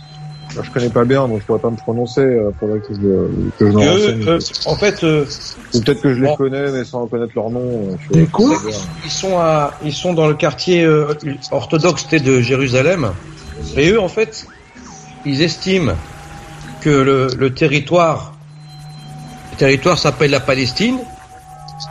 je 0.50 0.70
connais 0.70 0.88
pas 0.88 1.04
bien, 1.04 1.26
donc 1.26 1.40
je 1.40 1.46
pourrais 1.46 1.58
pas 1.58 1.70
me 1.70 1.76
prononcer. 1.76 2.20
Euh, 2.20 2.52
faudrait 2.60 2.78
que 2.78 2.94
je 2.94 3.58
que 3.58 3.72
je. 3.72 4.28
Euh, 4.28 4.38
en 4.66 4.76
fait, 4.76 5.02
euh, 5.02 5.24
peut-être 5.72 6.00
que 6.00 6.14
je 6.14 6.22
les 6.22 6.36
connais, 6.36 6.70
mais 6.70 6.84
sans 6.84 7.08
connaître 7.08 7.32
leur 7.34 7.50
nom. 7.50 7.98
Des 8.12 8.26
quoi 8.26 8.56
Ils 9.04 9.10
sont 9.10 9.36
à, 9.36 9.74
ils 9.84 9.92
sont 9.92 10.14
dans 10.14 10.28
le 10.28 10.34
quartier 10.34 10.84
euh, 10.84 11.12
orthodoxe 11.50 12.06
de 12.08 12.40
Jérusalem, 12.40 13.10
et 13.76 13.90
eux, 13.90 14.00
en 14.00 14.08
fait, 14.08 14.46
ils 15.26 15.42
estiment 15.42 15.94
que 16.80 16.90
le, 16.90 17.26
le 17.36 17.52
territoire 17.52 18.37
territoire 19.58 19.98
s'appelle 19.98 20.30
la 20.30 20.40
Palestine. 20.40 20.98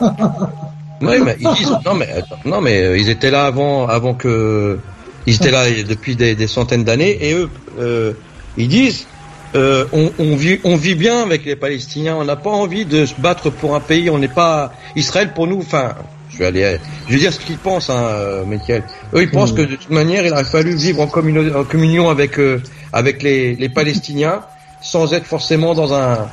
mais 1.00 1.18
ils 1.40 1.48
disent, 1.54 1.78
non 1.84 1.94
mais 1.94 2.08
non 2.44 2.60
mais 2.60 2.82
euh, 2.82 2.98
ils 2.98 3.08
étaient 3.08 3.30
là 3.30 3.46
avant 3.46 3.86
avant 3.86 4.14
que 4.14 4.78
ils 5.26 5.36
étaient 5.36 5.50
là 5.50 5.64
depuis 5.86 6.16
des, 6.16 6.46
centaines 6.46 6.84
d'années 6.84 7.16
et 7.20 7.34
eux 7.34 7.48
euh, 7.78 8.12
ils 8.56 8.68
disent 8.68 9.06
euh, 9.54 9.86
on, 9.92 10.10
on, 10.18 10.36
vit 10.36 10.58
on 10.64 10.76
vit 10.76 10.94
bien 10.94 11.22
avec 11.22 11.46
les 11.46 11.56
Palestiniens. 11.56 12.16
On 12.16 12.24
n'a 12.24 12.36
pas 12.36 12.50
envie 12.50 12.84
de 12.84 13.06
se 13.06 13.14
battre 13.18 13.48
pour 13.48 13.74
un 13.74 13.80
pays. 13.80 14.10
On 14.10 14.18
n'est 14.18 14.28
pas 14.28 14.74
Israël 14.94 15.32
pour 15.34 15.46
nous 15.46 15.58
enfin 15.58 15.94
je 16.30 16.38
vais 16.38 16.46
aller 16.46 16.78
je 17.06 17.14
vais 17.14 17.18
dire 17.18 17.32
ce 17.32 17.40
qu'ils 17.40 17.58
pensent 17.58 17.90
hein 17.90 18.44
Michael. 18.46 18.82
Eux 19.14 19.22
ils 19.22 19.30
pensent 19.30 19.52
que 19.52 19.62
de 19.62 19.76
toute 19.76 19.90
manière 19.90 20.26
il 20.26 20.32
aurait 20.32 20.44
fallu 20.44 20.74
vivre 20.74 21.00
en, 21.00 21.06
communion, 21.06 21.60
en 21.60 21.64
communion 21.64 22.10
avec 22.10 22.38
avec 22.92 23.22
les, 23.22 23.54
les 23.54 23.68
Palestiniens 23.68 24.40
sans 24.80 25.12
être 25.14 25.26
forcément 25.26 25.74
dans 25.74 25.94
un 25.94 26.28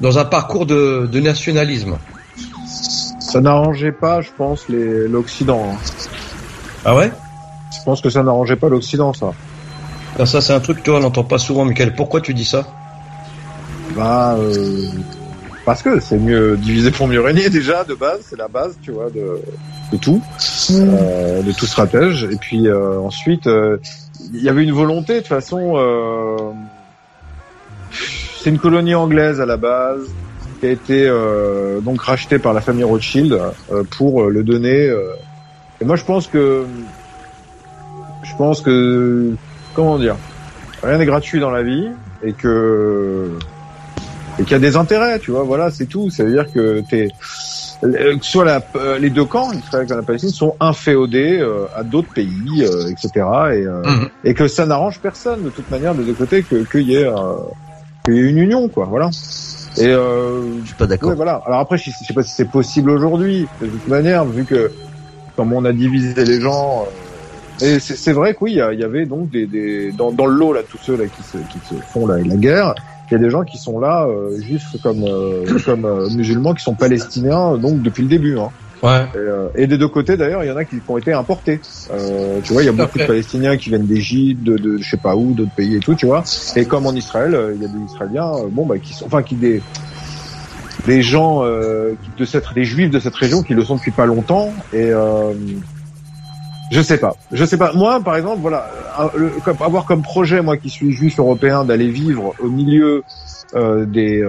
dans 0.00 0.18
un 0.18 0.24
parcours 0.24 0.66
de, 0.66 1.08
de 1.10 1.20
nationalisme. 1.20 1.96
Ça 3.20 3.40
n'arrangeait 3.40 3.92
pas, 3.92 4.20
je 4.20 4.30
pense, 4.36 4.68
l'Occident. 4.68 5.72
Hein. 5.72 5.76
Ah 6.84 6.94
ouais? 6.94 7.10
Je 7.76 7.82
pense 7.84 8.00
que 8.00 8.10
ça 8.10 8.22
n'arrangeait 8.22 8.56
pas 8.56 8.68
l'Occident, 8.68 9.12
ça. 9.12 9.32
Ah, 10.18 10.26
ça, 10.26 10.40
c'est 10.40 10.52
un 10.54 10.60
truc 10.60 10.78
que 10.78 10.82
toi, 10.84 10.96
on 10.96 11.00
n'entend 11.00 11.24
pas 11.24 11.38
souvent, 11.38 11.64
Michael. 11.64 11.94
Pourquoi 11.94 12.20
tu 12.20 12.32
dis 12.32 12.44
ça? 12.44 12.66
Bah, 13.94 14.36
euh, 14.38 14.88
parce 15.64 15.82
que 15.82 16.00
c'est 16.00 16.18
mieux 16.18 16.56
diviser 16.56 16.90
pour 16.90 17.08
mieux 17.08 17.20
régner 17.20 17.50
déjà 17.50 17.82
de 17.84 17.94
base, 17.94 18.20
c'est 18.28 18.38
la 18.38 18.48
base, 18.48 18.76
tu 18.82 18.92
vois, 18.92 19.10
de, 19.10 19.40
de 19.92 19.96
tout, 19.96 20.22
mmh. 20.70 20.72
euh, 20.72 21.42
de 21.42 21.52
tout 21.52 21.66
stratège. 21.66 22.24
Et 22.24 22.36
puis 22.36 22.68
euh, 22.68 22.98
ensuite, 23.00 23.46
euh, 23.46 23.78
il 24.32 24.42
y 24.42 24.48
avait 24.48 24.64
une 24.64 24.72
volonté 24.72 25.14
de 25.14 25.18
toute 25.18 25.28
façon 25.28 25.74
euh, 25.76 26.36
c'est 28.40 28.50
une 28.50 28.58
colonie 28.58 28.94
anglaise 28.94 29.40
à 29.40 29.46
la 29.46 29.56
base 29.56 30.08
qui 30.60 30.66
a 30.66 30.70
été 30.70 31.06
euh, 31.06 31.80
donc 31.80 32.00
rachetée 32.00 32.38
par 32.38 32.52
la 32.52 32.60
famille 32.60 32.84
Rothschild 32.84 33.32
euh, 33.32 33.82
pour 33.96 34.22
euh, 34.22 34.30
le 34.30 34.42
donner. 34.42 34.90
et 35.80 35.84
moi, 35.84 35.96
je 35.96 36.04
pense 36.04 36.26
que 36.26 36.64
je 38.22 38.36
pense 38.36 38.60
que 38.60 39.32
comment 39.74 39.98
dire, 39.98 40.16
rien 40.82 40.98
n'est 40.98 41.06
gratuit 41.06 41.40
dans 41.40 41.50
la 41.50 41.62
vie 41.62 41.88
et 42.22 42.32
que 42.32 43.32
et 44.38 44.42
qu'il 44.42 44.52
y 44.52 44.54
a 44.54 44.58
des 44.58 44.76
intérêts, 44.76 45.18
tu 45.18 45.30
vois. 45.30 45.44
Voilà, 45.44 45.70
c'est 45.70 45.86
tout. 45.86 46.10
Ça 46.10 46.24
veut 46.24 46.32
dire 46.32 46.50
que 46.52 46.82
t'es 46.88 47.08
que 47.82 48.24
soit 48.24 48.46
la, 48.46 48.62
les 48.98 49.10
deux 49.10 49.26
camps, 49.26 49.52
Israël 49.52 49.86
et 49.90 49.94
la 49.94 50.02
Palestine, 50.02 50.30
sont 50.30 50.56
inféodés 50.60 51.46
à 51.74 51.82
d'autres 51.82 52.12
pays, 52.12 52.64
etc. 52.90 53.10
Et, 53.52 53.66
mhm. 53.66 54.08
et 54.24 54.32
que 54.32 54.48
ça 54.48 54.64
n'arrange 54.64 54.98
personne 55.00 55.42
de 55.42 55.50
toute 55.50 55.70
manière 55.70 55.94
de 55.94 56.02
deux 56.02 56.14
côtés 56.14 56.42
que 56.42 56.64
qu'il 56.70 56.88
y 56.88 56.96
ait 56.96 57.06
qu'il 58.06 58.14
y 58.14 58.18
ait 58.18 58.30
une 58.30 58.38
union, 58.38 58.68
quoi. 58.68 58.86
Voilà. 58.86 59.10
Et 59.78 59.88
euh, 59.88 60.60
je 60.62 60.66
suis 60.68 60.74
pas 60.74 60.86
d'accord. 60.86 61.14
voilà. 61.14 61.42
Alors 61.44 61.60
après, 61.60 61.76
je, 61.76 61.90
sais 61.90 62.14
pas 62.14 62.22
si 62.22 62.30
c'est 62.34 62.50
possible 62.50 62.90
aujourd'hui, 62.90 63.46
de 63.60 63.66
toute 63.66 63.88
manière, 63.88 64.24
vu 64.24 64.44
que 64.44 64.72
comme 65.36 65.52
on 65.52 65.64
a 65.66 65.72
divisé 65.72 66.24
les 66.24 66.40
gens. 66.40 66.86
Euh, 67.62 67.76
et 67.76 67.78
c'est 67.78 68.12
vrai 68.12 68.34
que 68.34 68.38
oui, 68.42 68.52
il 68.52 68.78
y, 68.78 68.84
avait 68.84 69.06
donc 69.06 69.30
des, 69.30 69.46
des 69.46 69.90
dans, 69.92 70.12
dans, 70.12 70.26
le 70.26 70.34
lot 70.34 70.52
là, 70.52 70.60
tous 70.68 70.78
ceux 70.78 70.96
là 70.96 71.04
qui 71.06 71.22
se, 71.22 71.38
qui 71.38 71.58
se 71.66 71.74
font 71.80 72.06
la, 72.06 72.18
la 72.18 72.36
guerre. 72.36 72.74
Il 73.10 73.12
y 73.12 73.14
a 73.14 73.18
des 73.18 73.30
gens 73.30 73.44
qui 73.44 73.56
sont 73.56 73.78
là, 73.78 74.06
euh, 74.06 74.40
juifs 74.40 74.76
comme 74.82 75.04
euh, 75.04 75.44
comme 75.64 75.84
euh, 75.84 76.08
musulmans, 76.10 76.54
qui 76.54 76.62
sont 76.62 76.74
palestiniens 76.74 77.56
donc 77.56 77.80
depuis 77.82 78.02
le 78.02 78.08
début. 78.08 78.38
Hein. 78.38 78.50
Ouais. 78.82 79.06
Et, 79.14 79.18
euh, 79.18 79.48
et, 79.54 79.66
des 79.66 79.78
deux 79.78 79.88
côtés 79.88 80.16
d'ailleurs, 80.16 80.44
il 80.44 80.48
y 80.48 80.50
en 80.50 80.56
a 80.56 80.64
qui, 80.64 80.76
ont 80.86 80.98
été 80.98 81.12
importés. 81.12 81.60
Euh, 81.92 82.40
tu 82.42 82.52
vois, 82.52 82.62
il 82.62 82.66
y 82.66 82.68
a 82.68 82.72
beaucoup 82.72 82.98
de 82.98 83.06
Palestiniens 83.06 83.56
qui 83.56 83.70
viennent 83.70 83.86
d'Égypte, 83.86 84.42
de, 84.42 84.56
de 84.56 84.78
je 84.78 84.88
sais 84.88 84.96
pas 84.96 85.16
où, 85.16 85.32
d'autres 85.32 85.54
pays 85.54 85.76
et 85.76 85.80
tout, 85.80 85.94
tu 85.94 86.06
vois. 86.06 86.24
Et 86.56 86.66
comme 86.66 86.86
en 86.86 86.92
Israël, 86.92 87.34
euh, 87.34 87.54
il 87.54 87.62
y 87.62 87.64
a 87.64 87.68
des 87.68 87.84
Israéliens, 87.92 88.32
euh, 88.34 88.48
bon 88.50 88.66
bah 88.66 88.78
qui 88.78 88.92
sont, 88.92 89.06
enfin 89.06 89.22
qui 89.22 89.34
des 89.34 89.62
des 90.86 91.02
gens 91.02 91.42
euh, 91.42 91.94
de 92.16 92.24
cette, 92.24 92.52
des 92.54 92.64
Juifs 92.64 92.90
de 92.90 93.00
cette 93.00 93.14
région 93.14 93.42
qui 93.42 93.54
le 93.54 93.64
sont 93.64 93.76
depuis 93.76 93.90
pas 93.90 94.06
longtemps 94.06 94.52
et 94.72 94.90
je 96.72 96.82
sais 96.82 96.98
pas, 96.98 97.14
je 97.32 97.44
sais 97.44 97.56
pas. 97.56 97.72
Moi, 97.74 98.00
par 98.00 98.16
exemple, 98.16 98.40
voilà, 98.40 98.68
avoir 99.60 99.84
comme 99.84 100.02
projet, 100.02 100.42
moi 100.42 100.56
qui 100.56 100.68
suis 100.68 100.92
juif 100.92 101.18
européen, 101.20 101.64
d'aller 101.64 101.88
vivre 101.88 102.34
au 102.40 102.48
milieu 102.48 103.04
des 103.54 104.24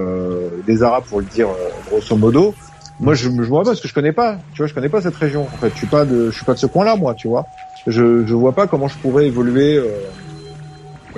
des 0.65 0.83
Arabes, 0.83 1.03
pour 1.09 1.19
le 1.19 1.25
dire 1.25 1.49
grosso 1.89 2.15
modo 2.15 2.53
moi 2.99 3.13
je, 3.13 3.29
je 3.29 3.29
vois 3.29 3.61
pas 3.61 3.71
parce 3.71 3.81
que 3.81 3.87
je 3.87 3.93
connais 3.93 4.11
pas. 4.11 4.37
Tu 4.53 4.61
vois 4.61 4.67
je 4.67 4.73
connais 4.73 4.89
pas 4.89 5.01
cette 5.01 5.15
région 5.15 5.43
en 5.43 5.57
fait. 5.57 5.69
Je 5.71 5.77
suis 5.77 5.87
pas 5.87 6.05
de 6.05 6.29
je 6.29 6.35
suis 6.35 6.45
pas 6.45 6.53
de 6.53 6.59
ce 6.59 6.65
coin 6.65 6.85
là 6.85 6.95
moi 6.95 7.13
tu 7.13 7.27
vois. 7.27 7.45
Je 7.85 8.25
je 8.25 8.33
vois 8.33 8.53
pas 8.53 8.67
comment 8.67 8.87
je 8.87 8.97
pourrais 8.97 9.27
évoluer 9.27 9.77
euh. 9.77 9.87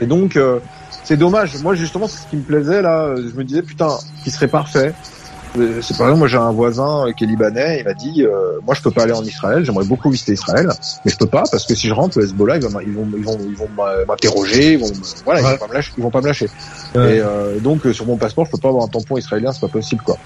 et 0.01 0.05
donc 0.05 0.35
euh, 0.35 0.59
c'est 1.03 1.17
dommage. 1.17 1.57
Moi 1.63 1.75
justement 1.75 2.07
c'est 2.07 2.21
ce 2.21 2.27
qui 2.27 2.35
me 2.35 2.43
plaisait 2.43 2.81
là. 2.81 3.15
Je 3.15 3.37
me 3.37 3.43
disais 3.43 3.61
putain 3.61 3.97
qui 4.23 4.31
serait 4.31 4.49
parfait. 4.49 4.93
Euh, 5.57 5.81
c'est 5.81 5.97
par 5.97 6.07
exemple 6.07 6.19
moi 6.19 6.27
j'ai 6.27 6.37
un 6.37 6.51
voisin 6.51 7.05
qui 7.15 7.23
est 7.23 7.27
libanais. 7.27 7.79
Il 7.79 7.85
m'a 7.85 7.93
dit 7.93 8.25
moi 8.65 8.75
je 8.75 8.81
peux 8.81 8.91
pas 8.91 9.03
aller 9.03 9.13
en 9.13 9.23
Israël. 9.23 9.63
J'aimerais 9.63 9.85
beaucoup 9.85 10.09
visiter 10.09 10.33
Israël. 10.33 10.67
Mais 11.05 11.11
je 11.11 11.17
peux 11.17 11.27
pas 11.27 11.43
parce 11.49 11.65
que 11.65 11.75
si 11.75 11.87
je 11.87 11.93
rentre 11.93 12.19
le 12.19 12.25
Hezbollah 12.25 12.57
ils 12.57 12.63
vont 12.63 12.79
ils 12.81 12.93
vont 12.93 13.07
ils 13.15 13.23
vont 13.23 13.37
ils 13.47 13.55
vont 13.55 13.69
m'interroger. 14.05 14.73
Ils 14.73 14.79
vont 14.79 14.91
voilà 15.23 15.39
ils 15.39 15.45
vont 15.45 15.57
pas 15.57 15.67
me 15.69 15.73
lâcher 15.75 15.93
ils 15.97 16.03
vont 16.03 16.11
pas 16.11 16.21
me 16.21 16.27
lâcher. 16.27 16.49
Et 16.95 17.21
donc 17.61 17.87
sur 17.93 18.05
mon 18.05 18.17
passeport 18.17 18.45
je 18.45 18.51
peux 18.51 18.57
pas 18.57 18.67
avoir 18.67 18.83
un 18.83 18.89
tampon 18.89 19.15
israélien. 19.15 19.53
C'est 19.53 19.61
pas 19.61 19.69
possible 19.69 20.03
quoi 20.03 20.17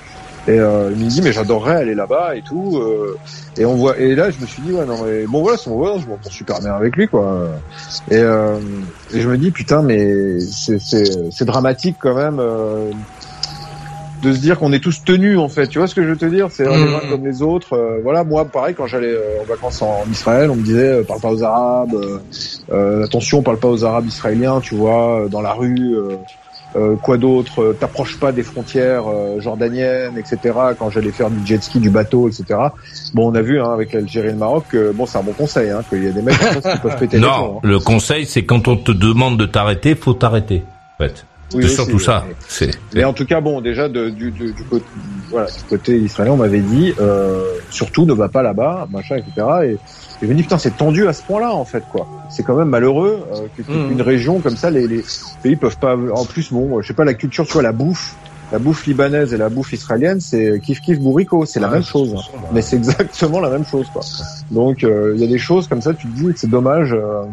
et 0.47 0.59
euh, 0.59 0.91
il 0.91 1.03
me 1.03 1.09
dit 1.09 1.21
mais 1.21 1.31
j'adorerais 1.31 1.77
aller 1.77 1.95
là-bas 1.95 2.35
et 2.35 2.41
tout. 2.41 2.77
Euh, 2.77 3.17
et 3.57 3.65
on 3.65 3.75
voit 3.75 3.97
et 3.97 4.13
là 4.13 4.29
je 4.29 4.39
me 4.39 4.45
suis 4.45 4.61
dit 4.61 4.73
ouais 4.73 4.85
non 4.85 5.03
mais 5.05 5.25
bon 5.25 5.41
voilà 5.41 5.57
c'est 5.57 5.69
mon 5.69 5.77
voisin, 5.77 6.01
je 6.03 6.07
m'entends 6.07 6.29
super 6.29 6.59
bien 6.59 6.73
avec 6.73 6.95
lui 6.97 7.07
quoi. 7.07 7.47
Et, 8.11 8.17
euh, 8.17 8.57
et 9.13 9.21
je 9.21 9.29
me 9.29 9.37
dis 9.37 9.51
putain 9.51 9.81
mais 9.81 10.39
c'est 10.39 10.79
c'est 10.79 11.45
dramatique 11.45 11.95
quand 11.99 12.15
même. 12.15 12.39
Euh, 12.39 12.91
de 14.21 14.31
se 14.31 14.39
dire 14.39 14.57
qu'on 14.57 14.71
est 14.71 14.79
tous 14.79 15.03
tenus 15.03 15.37
en 15.37 15.49
fait, 15.49 15.67
tu 15.67 15.79
vois 15.79 15.87
ce 15.87 15.95
que 15.95 16.01
je 16.01 16.07
veux 16.07 16.15
te 16.15 16.25
dire? 16.25 16.47
C'est 16.49 16.65
mmh. 16.65 17.09
comme 17.09 17.25
les 17.25 17.41
autres. 17.41 17.73
Euh, 17.73 17.99
voilà, 18.01 18.23
moi 18.23 18.45
pareil 18.45 18.73
quand 18.73 18.87
j'allais 18.87 19.11
euh, 19.11 19.41
en 19.41 19.43
vacances 19.43 19.81
en, 19.81 20.05
Israël, 20.09 20.49
on 20.49 20.55
me 20.55 20.63
disait 20.63 21.03
parle 21.03 21.19
pas 21.19 21.31
aux 21.31 21.43
Arabes, 21.43 21.95
attention 23.03 23.41
parle 23.41 23.57
pas 23.57 23.67
aux 23.67 23.83
Arabes 23.83 24.07
israéliens, 24.07 24.61
tu 24.61 24.75
vois, 24.75 25.25
dans 25.29 25.41
la 25.41 25.51
rue. 25.51 25.97
Euh, 26.75 26.95
quoi 26.95 27.17
d'autre 27.17 27.61
euh, 27.61 27.77
T'approches 27.79 28.19
pas 28.19 28.31
des 28.31 28.43
frontières 28.43 29.03
euh, 29.07 29.39
jordaniennes, 29.39 30.17
etc. 30.17 30.53
Quand 30.77 30.89
j'allais 30.89 31.11
faire 31.11 31.29
du 31.29 31.45
jet 31.45 31.61
ski, 31.61 31.79
du 31.79 31.89
bateau, 31.89 32.27
etc. 32.27 32.59
Bon, 33.13 33.31
on 33.31 33.35
a 33.35 33.41
vu 33.41 33.61
hein, 33.61 33.71
avec 33.71 33.93
l'Algérie 33.93 34.29
et 34.29 34.31
le 34.31 34.37
Maroc, 34.37 34.65
que, 34.69 34.91
bon, 34.91 35.05
c'est 35.05 35.17
un 35.17 35.23
bon 35.23 35.33
conseil, 35.33 35.69
hein, 35.69 35.83
qu'il 35.87 36.03
y 36.03 36.07
a 36.07 36.11
des 36.11 36.21
mecs 36.21 36.37
qui 36.37 36.77
peuvent 36.81 36.95
péter 36.99 37.19
Non, 37.19 37.57
hein. 37.57 37.59
le 37.63 37.79
conseil, 37.79 38.25
c'est 38.25 38.43
quand 38.43 38.67
on 38.67 38.75
te 38.75 38.91
demande 38.91 39.37
de 39.37 39.45
t'arrêter, 39.45 39.95
faut 39.95 40.13
t'arrêter. 40.13 40.63
En 40.99 41.03
fait. 41.03 41.25
C'est 41.61 41.67
surtout 41.67 41.99
ça. 41.99 42.25
Mais, 42.61 42.67
mais, 42.93 43.03
en 43.03 43.13
tout 43.13 43.25
cas, 43.25 43.41
bon, 43.41 43.61
déjà 43.61 43.89
de, 43.89 44.09
du, 44.09 44.31
du, 44.31 44.53
du, 44.53 44.63
côté, 44.63 44.85
voilà, 45.29 45.47
du 45.47 45.63
côté 45.69 45.97
israélien, 45.97 46.33
on 46.33 46.37
m'avait 46.37 46.61
dit 46.61 46.93
euh, 46.99 47.43
surtout 47.69 48.05
ne 48.05 48.13
va 48.13 48.29
pas 48.29 48.43
là-bas, 48.43 48.87
machin, 48.91 49.17
etc. 49.17 49.47
Et, 49.63 49.71
et 49.71 49.77
je 50.21 50.27
me 50.27 50.35
dis 50.35 50.43
putain 50.43 50.57
c'est 50.57 50.77
tendu 50.77 51.07
à 51.07 51.13
ce 51.13 51.23
point-là 51.23 51.51
en 51.51 51.65
fait 51.65 51.83
quoi. 51.91 52.07
C'est 52.29 52.43
quand 52.43 52.55
même 52.55 52.69
malheureux 52.69 53.25
euh, 53.33 53.47
qu'une 53.55 53.97
mmh. 53.97 54.01
région 54.01 54.39
comme 54.39 54.55
ça 54.55 54.69
les, 54.69 54.87
les, 54.87 55.03
pays 55.41 55.55
peuvent 55.55 55.77
pas. 55.77 55.95
En 55.95 56.25
plus 56.25 56.53
bon 56.53 56.81
je 56.81 56.87
sais 56.87 56.93
pas 56.93 57.03
la 57.03 57.13
culture 57.13 57.45
tu 57.45 57.53
vois 57.53 57.63
la 57.63 57.73
bouffe. 57.73 58.15
La 58.51 58.59
bouffe 58.59 58.85
libanaise 58.85 59.33
et 59.33 59.37
la 59.37 59.49
bouffe 59.49 59.73
israélienne, 59.73 60.19
c'est 60.19 60.59
kiff 60.59 60.79
kiff 60.79 60.99
bourrico, 60.99 61.43
c'est 61.43 61.59
la 61.59 61.69
même 61.69 61.81
chose. 61.81 62.13
Mais 62.51 62.61
c'est 62.61 62.75
exactement 62.83 63.39
la 63.39 63.49
même 63.49 63.65
chose, 63.65 63.87
quoi. 63.91 64.03
Donc 64.51 64.83
euh, 64.83 65.13
il 65.15 65.21
y 65.21 65.23
a 65.23 65.27
des 65.27 65.39
choses 65.39 65.67
comme 65.67 65.81
ça, 65.81 65.91
tu 65.95 66.07
te 66.07 66.13
dis 66.13 66.27
c'est 66.35 66.49
dommage. 66.49 66.93
Euh, 66.93 67.23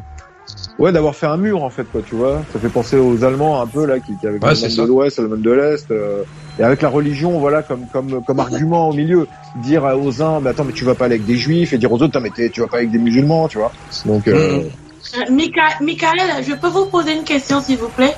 ouais, 0.78 0.92
d'avoir 0.92 1.14
fait 1.14 1.26
un 1.26 1.36
mur 1.36 1.62
en 1.62 1.70
fait, 1.70 1.84
quoi, 1.84 2.00
tu 2.06 2.14
vois. 2.14 2.42
Ça 2.52 2.58
fait 2.58 2.68
penser 2.68 2.96
aux 2.96 3.24
Allemands 3.24 3.60
un 3.60 3.66
peu 3.66 3.86
là, 3.86 4.00
qui, 4.00 4.16
qui 4.16 4.26
avaient 4.26 4.42
ouais, 4.44 4.54
le 4.54 4.82
de 4.82 4.86
l'Ouest, 4.86 5.18
le 5.18 5.36
de 5.36 5.50
l'Est. 5.50 5.90
Euh, 5.90 6.22
et 6.58 6.62
avec 6.62 6.82
la 6.82 6.88
religion, 6.88 7.38
voilà, 7.38 7.62
comme 7.62 7.86
comme 7.92 8.22
comme 8.24 8.40
argument 8.40 8.88
au 8.88 8.92
milieu, 8.92 9.26
dire 9.56 9.84
aux 9.84 10.22
uns, 10.22 10.40
mais 10.40 10.50
attends, 10.50 10.64
mais 10.64 10.72
tu 10.72 10.84
vas 10.84 10.94
pas 10.94 11.06
aller 11.06 11.14
avec 11.14 11.26
des 11.26 11.36
juifs, 11.36 11.72
et 11.72 11.78
dire 11.78 11.92
aux 11.92 12.02
autres, 12.02 12.20
mais 12.20 12.30
tu 12.30 12.60
vas 12.60 12.66
pas 12.66 12.78
avec 12.78 12.90
des 12.90 12.98
musulmans, 12.98 13.48
tu 13.48 13.58
vois. 13.58 13.72
Donc. 14.04 14.28
Euh... 14.28 14.60
Mm. 14.60 14.70
euh 15.18 15.70
Michael, 15.80 16.44
je 16.46 16.54
peux 16.54 16.68
vous 16.68 16.86
poser 16.86 17.14
une 17.14 17.24
question, 17.24 17.60
s'il 17.60 17.78
vous 17.78 17.88
plaît? 17.88 18.14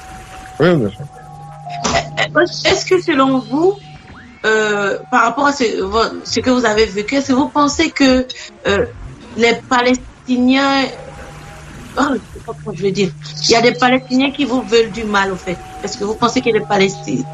Oui, 0.61 0.75
bien 0.75 0.91
sûr. 0.91 1.01
Euh, 2.37 2.41
est-ce 2.65 2.85
que 2.87 3.01
selon 3.01 3.39
vous, 3.39 3.75
euh, 4.45 4.99
par 5.11 5.23
rapport 5.23 5.47
à 5.47 5.53
ce, 5.53 5.65
ce, 6.25 6.41
que 6.41 6.51
vous 6.51 6.65
avez 6.67 6.87
vécu, 6.87 7.17
est-ce 7.17 7.29
que 7.29 7.33
vous 7.33 7.49
pensez 7.49 7.91
que 7.91 8.27
euh, 8.67 8.87
les 9.37 9.55
Palestiniens, 9.69 10.85
oh, 11.99 12.03
je 12.13 12.39
sais 12.39 12.45
pas 12.45 12.53
comment 12.63 12.77
je 12.77 12.83
veux 12.83 12.91
dire, 12.91 13.11
il 13.49 13.51
y 13.51 13.57
a 13.57 13.63
des 13.63 13.73
Palestiniens 13.73 14.31
qui 14.31 14.45
vous 14.45 14.63
veulent 14.63 14.91
du 14.91 15.05
mal, 15.05 15.33
au 15.33 15.37
fait. 15.37 15.59
Est-ce 15.83 15.97
que 15.97 16.05
vous 16.05 16.15
pensez 16.15 16.41
qu'il 16.41 16.53
y 16.53 16.57
a 16.57 16.61
des 16.61 16.67
Palestiniens 16.67 17.25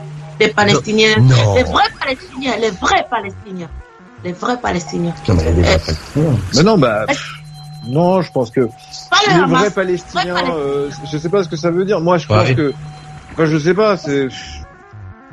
les 0.41 0.49
Palestiniens, 0.49 1.17
les 1.57 1.63
vrais 1.65 1.91
Palestiniens, 1.99 2.57
les 2.61 2.71
vrais 2.71 3.05
Palestiniens, 3.11 3.69
les 4.25 4.33
vrais 4.33 4.61
Palestiniens. 4.61 5.15
mais 6.55 6.63
non, 6.63 6.79
bah. 6.79 7.07
Non, 7.87 8.21
je 8.21 8.31
pense 8.33 8.51
que 8.51 8.61
les 8.61 9.47
vrais 9.47 9.71
Palestiniens, 9.71 10.37
euh, 10.51 10.91
je 11.11 11.19
sais 11.19 11.29
pas 11.29 11.43
ce 11.43 11.49
que 11.49 11.57
ça 11.57 11.71
veut 11.71 11.85
dire. 11.85 12.01
Moi, 12.01 12.19
je 12.19 12.27
pense 12.27 12.51
que, 12.51 12.75
enfin, 13.33 13.47
je 13.47 13.59
sais 13.59 13.75
pas, 13.75 13.97
c'est. 13.97 14.29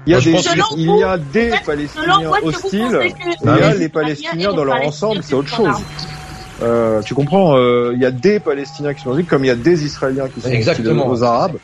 Il 0.08 0.12
y 0.12 0.16
a 0.16 0.22
des, 0.22 0.36
il 0.78 0.98
y 1.00 1.04
a 1.04 1.18
des 1.18 1.52
Palestiniens 1.66 2.30
hostiles, 2.44 3.00
il 3.42 3.48
y 3.48 3.50
a 3.50 3.74
les 3.74 3.90
Palestiniens 3.90 4.54
dans 4.54 4.64
leur 4.64 4.82
ensemble, 4.86 5.24
c'est 5.24 5.34
autre 5.34 5.54
chose. 5.54 5.84
Euh, 6.62 7.02
tu 7.02 7.14
comprends 7.14 7.58
euh, 7.58 7.92
Il 7.96 8.02
y 8.02 8.06
a 8.06 8.12
des 8.12 8.40
Palestiniens 8.40 8.94
qui 8.94 9.02
sont 9.02 9.10
hostiles, 9.10 9.26
comme 9.26 9.44
il 9.44 9.48
y 9.48 9.52
a 9.52 9.56
des 9.56 9.86
Israéliens 9.86 10.28
qui 10.30 10.42
sont 10.42 10.50
Exactement. 10.50 11.08
aux 11.08 11.24
Arabes. 11.24 11.58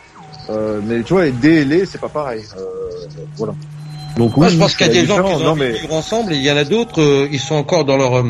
Euh, 0.49 0.81
mais 0.83 1.03
tu 1.03 1.13
vois, 1.13 1.25
les 1.25 1.31
D 1.31 1.49
et 1.49 1.65
les, 1.65 1.85
c'est 1.85 2.01
pas 2.01 2.09
pareil. 2.09 2.43
Euh, 2.57 2.63
voilà. 3.37 3.53
Donc 4.17 4.35
Moi, 4.35 4.49
je 4.49 4.57
pense 4.57 4.75
qu'il 4.75 4.87
y 4.87 4.89
a 4.89 4.93
des 4.93 5.05
gens 5.05 5.23
qui 5.23 5.43
ont 5.43 5.55
mais... 5.55 5.71
vivre 5.71 5.93
ensemble 5.93 6.33
et 6.33 6.35
il 6.35 6.43
y 6.43 6.51
en 6.51 6.57
a 6.57 6.65
d'autres, 6.65 7.27
ils 7.31 7.39
sont 7.39 7.55
encore 7.55 7.85
dans 7.85 7.95
leur 7.95 8.23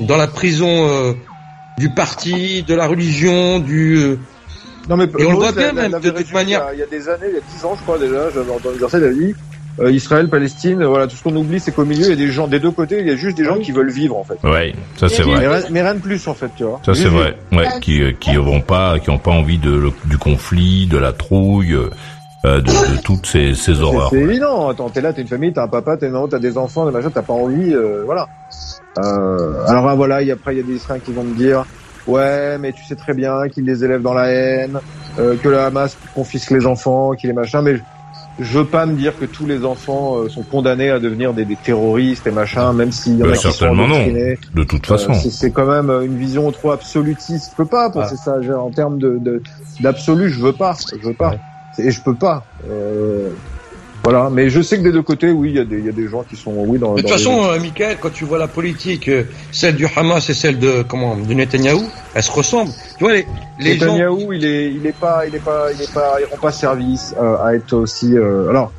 dans 0.00 0.16
la 0.16 0.26
prison 0.26 0.88
euh, 0.88 1.12
du 1.78 1.90
parti, 1.90 2.62
de 2.62 2.74
la 2.74 2.86
religion, 2.86 3.58
du 3.58 4.18
non 4.88 4.96
mais 4.96 5.04
et 5.04 5.26
on 5.26 5.32
le 5.32 5.36
voit 5.36 5.52
bien 5.52 5.72
même 5.72 5.92
de 6.00 6.10
toute 6.10 6.32
manière. 6.32 6.68
Il 6.72 6.78
y, 6.78 6.82
a, 6.82 6.86
des 6.86 7.08
années, 7.08 7.26
il 7.28 7.34
y 7.34 7.38
a 7.38 7.42
dix 7.54 7.64
ans, 7.64 7.74
je 7.76 7.82
crois 7.82 7.98
déjà, 7.98 8.30
j'avais 8.30 8.50
entendu 8.50 8.78
il 8.78 9.04
a 9.04 9.12
dit 9.12 9.34
euh, 9.80 9.92
Israël, 9.92 10.28
Palestine, 10.28 10.84
voilà, 10.84 11.06
tout 11.06 11.16
ce 11.16 11.22
qu'on 11.22 11.34
oublie, 11.36 11.60
c'est 11.60 11.72
qu'au 11.72 11.84
milieu, 11.84 12.04
il 12.04 12.10
y 12.10 12.12
a 12.12 12.16
des 12.16 12.30
gens, 12.30 12.46
des 12.46 12.60
deux 12.60 12.70
côtés, 12.70 13.00
il 13.00 13.06
y 13.06 13.10
a 13.10 13.16
juste 13.16 13.36
des 13.36 13.44
gens 13.44 13.58
qui 13.58 13.72
veulent 13.72 13.90
vivre, 13.90 14.16
en 14.16 14.24
fait. 14.24 14.38
Ouais, 14.46 14.74
ça 14.96 15.08
c'est 15.08 15.22
vrai. 15.22 15.62
Mais, 15.70 15.82
rien 15.82 15.94
de 15.94 16.00
plus, 16.00 16.26
en 16.28 16.34
fait, 16.34 16.50
tu 16.56 16.64
vois. 16.64 16.80
Ça 16.84 16.94
c'est 16.94 17.08
vrai. 17.08 17.36
Ouais, 17.52 17.66
qui 17.80 18.02
euh, 18.02 18.12
qui 18.12 18.36
vont 18.36 18.60
pas, 18.60 18.98
qui 18.98 19.10
ont 19.10 19.18
pas 19.18 19.30
envie 19.30 19.58
de 19.58 19.90
du 20.04 20.18
conflit, 20.18 20.86
de 20.86 20.98
la 20.98 21.12
trouille. 21.12 21.76
Euh, 22.46 22.62
de, 22.62 22.70
de, 22.70 23.00
toutes 23.04 23.26
ces, 23.26 23.54
ces 23.54 23.82
horreurs. 23.82 24.08
C'est 24.10 24.20
évident. 24.20 24.70
Attends, 24.70 24.88
t'es 24.88 25.02
là, 25.02 25.12
t'es 25.12 25.20
une 25.20 25.28
famille, 25.28 25.52
t'as 25.52 25.64
un 25.64 25.68
papa, 25.68 25.98
t'es 25.98 26.06
une 26.06 26.12
maman, 26.12 26.26
t'as 26.26 26.38
des 26.38 26.56
enfants, 26.56 26.86
des 26.86 26.92
machins, 26.92 27.10
t'as 27.12 27.20
pas 27.20 27.34
envie, 27.34 27.74
euh, 27.74 28.02
voilà. 28.06 28.28
Euh, 28.98 29.66
alors 29.66 29.88
ah, 29.88 29.94
voilà, 29.94 30.22
y, 30.22 30.30
après 30.30 30.54
il 30.54 30.58
y 30.58 30.60
a 30.60 30.64
des 30.64 30.74
Israéliens 30.74 31.04
qui 31.04 31.12
vont 31.12 31.22
me 31.22 31.34
dire, 31.34 31.64
ouais, 32.06 32.56
mais 32.58 32.72
tu 32.72 32.82
sais 32.84 32.96
très 32.96 33.12
bien 33.12 33.48
qu'ils 33.50 33.64
les 33.64 33.84
élèvent 33.84 34.02
dans 34.02 34.14
la 34.14 34.28
haine, 34.28 34.78
euh, 35.18 35.36
que 35.36 35.48
le 35.48 35.58
Hamas 35.58 35.96
confisque 36.14 36.50
les 36.50 36.66
enfants, 36.66 37.12
qu'il 37.12 37.28
les 37.28 37.34
machins, 37.34 37.60
mais 37.60 37.76
je 38.40 38.58
veux 38.58 38.64
pas 38.64 38.86
me 38.86 38.96
dire 38.96 39.18
que 39.18 39.26
tous 39.26 39.46
les 39.46 39.64
enfants 39.64 40.16
euh, 40.16 40.28
sont 40.28 40.42
condamnés 40.42 40.90
à 40.90 40.98
devenir 40.98 41.34
des, 41.34 41.44
des 41.44 41.56
terroristes 41.56 42.26
et 42.26 42.30
machin, 42.30 42.72
même 42.72 42.90
s'il 42.90 43.18
y 43.18 43.22
en 43.22 43.30
a 43.30 43.36
qui 43.36 43.52
sont 43.52 43.74
non. 43.74 43.86
De 43.88 44.64
toute 44.64 44.86
façon, 44.86 45.12
euh, 45.12 45.30
c'est 45.30 45.50
quand 45.50 45.66
même 45.66 45.90
une 45.90 46.16
vision 46.16 46.50
trop 46.50 46.70
absolutiste. 46.70 47.50
Je 47.52 47.56
peux 47.56 47.68
pas 47.68 47.90
penser 47.90 48.16
ah. 48.18 48.40
ça 48.40 48.58
en 48.58 48.70
termes 48.70 48.98
de 48.98 49.42
d'absolu. 49.80 50.30
je 50.30 50.40
veux 50.40 50.52
pas, 50.52 50.74
je 50.90 51.06
veux 51.06 51.14
pas, 51.14 51.34
et 51.78 51.90
je 51.90 52.02
peux 52.02 52.14
pas. 52.14 52.44
Euh, 52.68 53.30
voilà, 54.02 54.30
mais 54.30 54.48
je 54.48 54.62
sais 54.62 54.78
que 54.78 54.82
des 54.82 54.92
deux 54.92 55.02
côtés, 55.02 55.30
oui, 55.30 55.50
il 55.50 55.56
y, 55.56 55.58
a 55.58 55.64
des, 55.64 55.78
il 55.78 55.84
y 55.84 55.88
a 55.88 55.92
des 55.92 56.08
gens 56.08 56.22
qui 56.22 56.34
sont, 56.34 56.52
oui, 56.56 56.78
dans. 56.78 56.94
De 56.94 57.02
toute 57.02 57.10
façon, 57.10 57.44
euh, 57.44 57.58
Michael, 57.60 57.98
quand 58.00 58.10
tu 58.10 58.24
vois 58.24 58.38
la 58.38 58.48
politique, 58.48 59.08
euh, 59.08 59.24
celle 59.52 59.76
du 59.76 59.86
Hamas 59.94 60.30
et 60.30 60.34
celle 60.34 60.58
de 60.58 60.82
comment, 60.82 61.16
de 61.16 61.34
Netanyahou, 61.34 61.84
elles 62.14 62.22
se 62.22 62.32
ressemblent. 62.32 62.72
Tu 62.96 63.04
vois 63.04 63.12
les, 63.12 63.26
les 63.58 63.74
Netanyahou, 63.74 64.20
gens... 64.20 64.32
il 64.32 64.44
est, 64.46 64.72
il 64.72 64.86
est 64.86 64.98
pas, 64.98 65.26
il 65.26 65.34
est 65.34 65.44
pas, 65.44 65.70
il 65.72 65.82
est 65.82 65.92
pas, 65.92 66.16
il 66.18 66.24
rend 66.24 66.38
pas 66.38 66.50
service 66.50 67.14
euh, 67.20 67.44
à 67.44 67.54
être 67.54 67.74
aussi. 67.74 68.16
alors, 68.16 68.72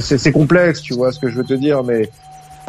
c'est 0.00 0.32
complexe, 0.32 0.80
tu 0.80 0.94
vois 0.94 1.10
ce 1.10 1.18
que 1.18 1.28
je 1.28 1.34
veux 1.34 1.44
te 1.44 1.54
dire, 1.54 1.82
mais 1.82 2.10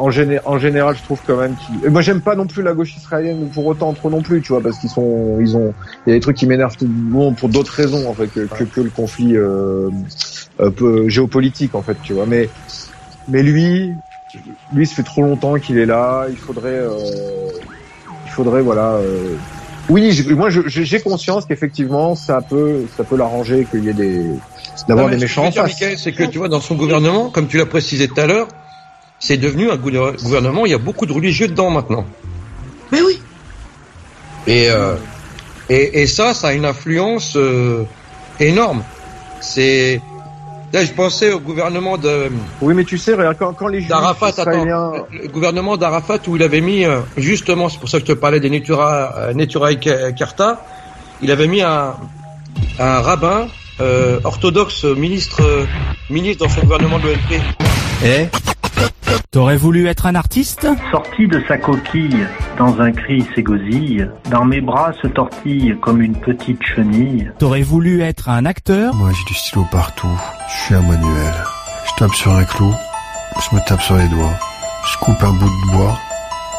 en, 0.00 0.10
géné 0.10 0.40
en 0.44 0.58
général, 0.58 0.96
je 0.96 1.02
trouve 1.02 1.20
quand 1.26 1.36
même 1.36 1.54
qu'il. 1.56 1.90
Moi, 1.90 2.02
j'aime 2.02 2.20
pas 2.20 2.34
non 2.34 2.46
plus 2.46 2.62
la 2.62 2.72
gauche 2.72 2.96
israélienne 2.96 3.48
pour 3.52 3.66
autant 3.66 3.92
trop 3.92 4.10
non 4.10 4.22
plus, 4.22 4.40
tu 4.40 4.52
vois, 4.52 4.60
parce 4.60 4.78
qu'ils 4.78 4.90
sont, 4.90 5.38
ils 5.40 5.56
ont, 5.56 5.72
il 6.06 6.10
y 6.10 6.12
a 6.12 6.16
des 6.16 6.20
trucs 6.20 6.36
qui 6.36 6.46
m'énervent 6.46 6.76
bon, 6.80 7.34
pour 7.34 7.48
d'autres 7.48 7.72
raisons 7.72 8.08
en 8.08 8.14
fait 8.14 8.28
que, 8.28 8.40
que, 8.40 8.64
que 8.64 8.80
le 8.80 8.90
conflit 8.90 9.36
euh, 9.36 9.90
peu 10.76 11.08
géopolitique 11.08 11.74
en 11.74 11.82
fait, 11.82 11.96
tu 12.02 12.14
vois. 12.14 12.26
Mais 12.26 12.48
mais 13.28 13.42
lui, 13.42 13.94
lui, 14.72 14.86
ça 14.86 14.94
fait 14.94 15.02
trop 15.02 15.22
longtemps 15.22 15.54
qu'il 15.58 15.78
est 15.78 15.86
là. 15.86 16.26
Il 16.28 16.36
faudrait, 16.36 16.68
euh, 16.68 16.90
il 18.26 18.30
faudrait, 18.30 18.62
voilà. 18.62 18.94
Euh, 18.94 19.36
oui, 19.88 20.24
moi, 20.30 20.48
j'ai 20.50 21.00
conscience 21.00 21.46
qu'effectivement, 21.46 22.14
ça 22.14 22.40
peut, 22.40 22.86
ça 22.96 23.02
peut 23.02 23.16
l'arranger 23.16 23.66
qu'il 23.70 23.84
y 23.84 23.88
ait 23.88 23.94
des, 23.94 24.24
d'avoir 24.86 25.10
des 25.10 25.16
méchants. 25.16 25.50
C'est 25.96 26.12
que 26.12 26.24
tu 26.24 26.38
vois, 26.38 26.48
dans 26.48 26.60
son 26.60 26.76
gouvernement, 26.76 27.30
comme 27.30 27.48
tu 27.48 27.56
l'as 27.56 27.66
précisé 27.66 28.06
tout 28.06 28.20
à 28.20 28.26
l'heure, 28.26 28.48
c'est 29.20 29.36
devenu 29.36 29.70
un 29.70 29.76
gouvernement. 29.76 30.66
Il 30.66 30.72
y 30.72 30.74
a 30.74 30.78
beaucoup 30.78 31.06
de 31.06 31.12
religieux 31.12 31.48
dedans 31.48 31.70
maintenant. 31.70 32.04
Mais 32.90 33.02
oui. 33.02 33.20
Et 34.46 34.70
euh, 34.70 34.96
et, 35.68 36.02
et, 36.02 36.06
ça, 36.08 36.34
ça 36.34 36.48
a 36.48 36.52
une 36.52 36.64
influence 36.64 37.36
euh, 37.36 37.84
énorme. 38.40 38.82
C'est 39.40 40.00
Là, 40.72 40.84
je 40.84 40.92
pensais 40.92 41.32
au 41.32 41.40
gouvernement 41.40 41.98
de. 41.98 42.30
Oui, 42.60 42.74
mais 42.74 42.84
tu 42.84 42.96
sais, 42.96 43.16
quand, 43.38 43.54
quand 43.54 43.66
les 43.66 43.82
d'Arafat, 43.82 44.28
attends, 44.28 44.64
le, 44.64 45.26
gouvernement 45.28 45.76
d'Arafat 45.76 46.18
où 46.28 46.36
il 46.36 46.42
avait 46.44 46.60
mis 46.60 46.84
euh, 46.84 47.00
justement, 47.16 47.68
c'est 47.68 47.80
pour 47.80 47.88
ça 47.88 47.98
que 47.98 48.06
je 48.06 48.12
te 48.12 48.16
parlais 48.16 48.38
des 48.38 48.50
Netura, 48.50 49.14
euh, 49.16 49.34
Netura 49.34 49.74
Karta, 49.74 50.64
il 51.22 51.32
avait 51.32 51.48
mis 51.48 51.60
un, 51.60 51.96
un 52.78 53.00
rabbin 53.00 53.48
euh, 53.80 54.20
orthodoxe 54.22 54.84
ministre 54.84 55.42
ministre 56.08 56.46
dans 56.46 56.52
son 56.52 56.60
gouvernement 56.60 57.00
de 57.00 57.08
l'ONP. 57.08 57.42
Eh? 58.04 58.26
T'aurais 59.30 59.56
voulu 59.56 59.86
être 59.86 60.06
un 60.06 60.16
artiste 60.16 60.66
Sorti 60.90 61.28
de 61.28 61.40
sa 61.46 61.56
coquille, 61.56 62.26
dans 62.58 62.80
un 62.80 62.90
cri 62.90 63.24
s'égosille, 63.34 64.10
dans 64.28 64.44
mes 64.44 64.60
bras 64.60 64.92
se 65.00 65.06
tortille 65.06 65.76
comme 65.80 66.02
une 66.02 66.16
petite 66.16 66.60
chenille. 66.64 67.30
T'aurais 67.38 67.62
voulu 67.62 68.02
être 68.02 68.28
un 68.28 68.44
acteur 68.44 68.92
Moi 68.94 69.10
j'ai 69.12 69.24
du 69.26 69.34
stylo 69.34 69.64
partout, 69.70 70.18
je 70.48 70.64
suis 70.64 70.74
un 70.74 70.82
manuel. 70.82 71.34
Je 71.86 71.92
tape 71.96 72.14
sur 72.14 72.32
un 72.32 72.44
clou, 72.44 72.74
je 73.36 73.54
me 73.54 73.60
tape 73.66 73.82
sur 73.82 73.96
les 73.96 74.08
doigts. 74.08 74.38
Je 74.92 74.98
coupe 74.98 75.22
un 75.22 75.32
bout 75.32 75.48
de 75.48 75.76
bois, 75.76 75.96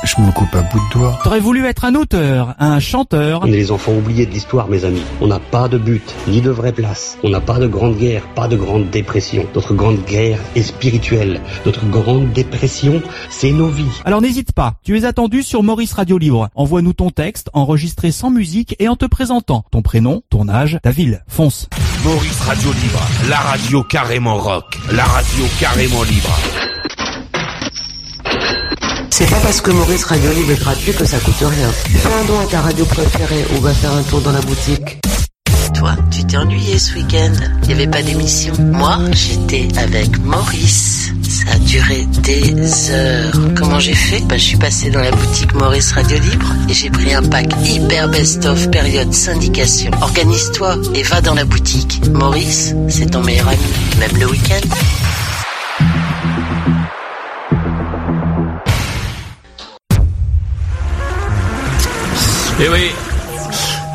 je 0.04 0.22
me 0.22 0.32
coupe 0.32 0.54
un 0.56 0.62
bout 0.64 0.80
de 0.80 1.00
doigt. 1.00 1.20
T'aurais 1.24 1.40
voulu 1.40 1.66
être 1.66 1.86
un 1.86 1.96
auteur, 1.96 2.56
un 2.60 2.80
chanteur. 2.80 3.42
On 3.44 3.48
est 3.48 3.52
les 3.52 3.72
enfants 3.72 3.94
oubliés 3.94 4.26
de 4.26 4.32
l'histoire, 4.32 4.68
mes 4.68 4.86
amis. 4.86 5.04
On 5.22 5.28
n'a 5.28 5.40
pas 5.40 5.68
de 5.68 5.78
but, 5.78 6.16
ni 6.28 6.42
de 6.42 6.50
vraie 6.50 6.72
place. 6.72 7.18
On 7.24 7.30
n'a 7.30 7.42
pas 7.42 7.60
de 7.60 7.68
grande 7.68 7.98
guerre, 7.98 8.24
pas 8.34 8.48
de 8.48 8.56
grande 8.56 8.90
dépression. 8.90 9.46
Notre 9.56 9.74
grande 9.74 10.04
guerre 10.06 10.40
est 10.56 10.64
spirituelle. 10.64 11.42
Notre 11.66 11.86
grande 11.86 12.32
dépression, 12.32 13.02
c'est 13.30 13.52
nos 13.52 13.68
vies. 13.68 14.02
Alors 14.06 14.22
n'hésite 14.22 14.52
pas, 14.54 14.76
tu 14.84 14.98
es 14.98 15.06
attendu 15.06 15.44
sur 15.44 15.64
Maurice 15.64 15.94
Radio 15.94 16.18
Libre. 16.18 16.50
Envoie-nous 16.56 16.94
ton 16.94 17.10
texte, 17.10 17.50
enregistré 17.54 18.12
sans 18.12 18.32
musique 18.32 18.76
et 18.80 18.88
en 18.88 18.96
te 18.96 19.06
présentant 19.06 19.66
ton 19.72 19.82
prénom, 19.82 20.22
ton 20.30 20.50
âge, 20.50 20.80
ta 20.84 20.92
ville. 20.92 21.24
Fonce. 21.28 21.68
Maurice 22.04 22.40
Radio 22.42 22.72
Libre, 22.72 23.02
la 23.30 23.38
radio 23.38 23.84
carrément 23.84 24.36
rock, 24.36 24.80
la 24.92 25.04
radio 25.04 25.46
carrément 25.60 26.04
libre. 26.04 26.71
C'est 29.12 29.30
pas 29.30 29.40
parce 29.40 29.62
que 29.62 29.72
Maurice 29.72 30.04
Radio 30.06 30.32
Libre 30.32 30.52
est 30.52 30.60
gratuit 30.60 30.94
que 30.94 31.06
ça 31.06 31.18
coûte 31.20 31.36
rien. 31.40 31.70
Fais 31.72 32.10
un 32.14 32.26
don 32.26 32.40
à 32.40 32.46
ta 32.46 32.62
radio 32.62 32.86
préférée 32.86 33.46
ou 33.56 33.62
va 33.62 33.74
faire 33.74 33.92
un 33.92 34.04
tour 34.04 34.22
dans 34.22 34.32
la 34.32 34.42
boutique. 34.42 34.98
Toi, 35.76 35.96
tu 36.12 36.24
t'es 36.26 36.38
ennuyé 36.38 36.78
ce 36.80 36.94
week-end. 36.96 37.32
Il 37.64 37.68
n'y 37.68 37.74
avait 37.74 37.88
pas 37.88 38.02
d'émission. 38.02 38.54
Moi, 38.60 38.98
j'étais 39.12 39.68
avec 39.78 40.18
Maurice. 40.24 41.12
Ça 41.30 41.54
a 41.54 41.58
duré 41.60 42.06
des 42.24 42.90
heures. 42.92 43.34
Comment 43.56 43.80
j'ai 43.80 43.94
fait? 43.96 44.22
Bah, 44.26 44.38
Je 44.38 44.44
suis 44.44 44.58
passé 44.58 44.90
dans 44.92 45.02
la 45.02 45.12
boutique 45.12 45.54
Maurice 45.54 45.92
Radio 45.92 46.18
Libre 46.18 46.54
et 46.70 46.74
j'ai 46.74 46.90
pris 46.90 47.14
un 47.14 47.24
pack 47.24 47.48
hyper 47.66 48.10
best-of 48.10 48.70
période 48.72 49.14
syndication. 49.14 49.92
Organise-toi 50.02 50.78
et 50.96 51.04
va 51.04 51.22
dans 51.22 51.34
la 51.34 51.46
boutique. 51.46 52.02
Maurice, 52.12 52.74
c'est 52.90 53.12
ton 53.12 53.22
meilleur 53.24 53.48
ami, 53.48 53.60
même 54.00 54.18
le 54.20 54.28
week-end. 54.28 54.68
Eh 62.64 62.70
oui. 62.70 62.92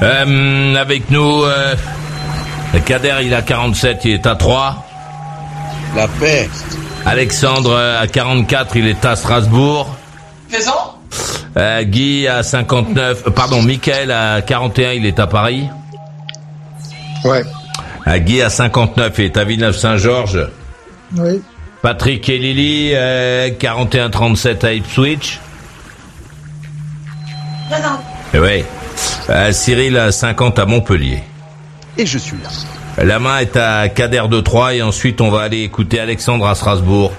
Euh, 0.03 0.75
avec 0.75 1.09
nous, 1.11 1.45
euh, 1.45 1.77
Kader, 2.85 3.19
il 3.23 3.33
a 3.33 3.43
47, 3.43 4.05
il 4.05 4.15
est 4.15 4.27
à 4.27 4.35
3. 4.35 4.85
La 5.95 6.09
paix. 6.09 6.51
Alexandre, 7.05 7.71
euh, 7.73 8.03
à 8.03 8.09
44, 8.09 8.75
il 8.77 8.89
est 8.89 9.05
à 9.05 9.15
Strasbourg. 9.15 9.95
Présent 10.51 10.99
euh, 11.57 11.85
Guy, 11.85 12.27
à 12.27 12.43
59, 12.43 13.23
euh, 13.27 13.31
pardon, 13.31 13.63
Michael, 13.63 14.11
à 14.11 14.43
41, 14.43 14.93
il 14.95 15.07
est 15.07 15.21
à 15.21 15.29
Paris. 15.29 15.69
Ouais. 17.25 17.45
Euh, 18.09 18.19
Guy, 18.19 18.43
à 18.43 18.51
59, 18.51 19.15
il 19.19 19.25
est 19.27 19.37
à 19.37 19.45
Villeneuve-Saint-Georges. 19.45 20.49
Oui. 21.17 21.41
Patrick 21.83 22.29
et 22.29 22.39
Lily, 22.39 22.95
41-37 23.61 24.67
à 24.67 24.73
Ipswich. 24.73 25.39
Présent. 27.71 28.01
Eh 28.01 28.16
ouais. 28.39 28.65
Euh, 29.29 29.53
Cyril 29.53 29.97
a 29.97 30.13
50 30.13 30.59
à 30.59 30.67
Montpellier. 30.67 31.21
Et 31.99 32.07
je 32.07 32.19
suis 32.19 32.37
là. 32.43 33.05
La 33.05 33.19
main 33.19 33.39
est 33.39 33.57
à 33.57 33.89
Kader 33.89 34.25
de 34.31 34.41
Troyes 34.41 34.75
et 34.75 34.83
ensuite 34.83 35.21
on 35.21 35.31
va 35.31 35.43
aller 35.43 35.63
écouter 35.63 36.01
Alexandre 36.01 36.47
à 36.47 36.55
Strasbourg. 36.55 37.13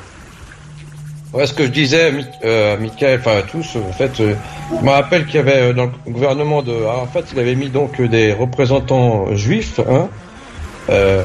Ouais, 1.33 1.45
ce 1.45 1.53
que 1.53 1.65
je 1.65 1.71
disais 1.71 2.13
euh, 2.45 2.75
à 2.75 2.77
Michael, 2.77 3.19
enfin 3.19 3.37
à 3.37 3.41
tous, 3.41 3.75
en 3.75 3.91
fait, 3.91 4.19
euh, 4.19 4.33
je 4.71 4.83
me 4.83 4.89
rappelle 4.89 5.25
qu'il 5.25 5.35
y 5.35 5.39
avait 5.39 5.73
dans 5.73 5.85
le 5.85 6.11
gouvernement 6.11 6.63
de 6.63 6.73
fait, 7.13 7.25
il 7.33 7.39
avait 7.39 7.55
mis 7.55 7.69
donc 7.69 8.01
des 8.01 8.33
représentants 8.33 9.35
juifs, 9.35 9.79
hein, 9.79 10.07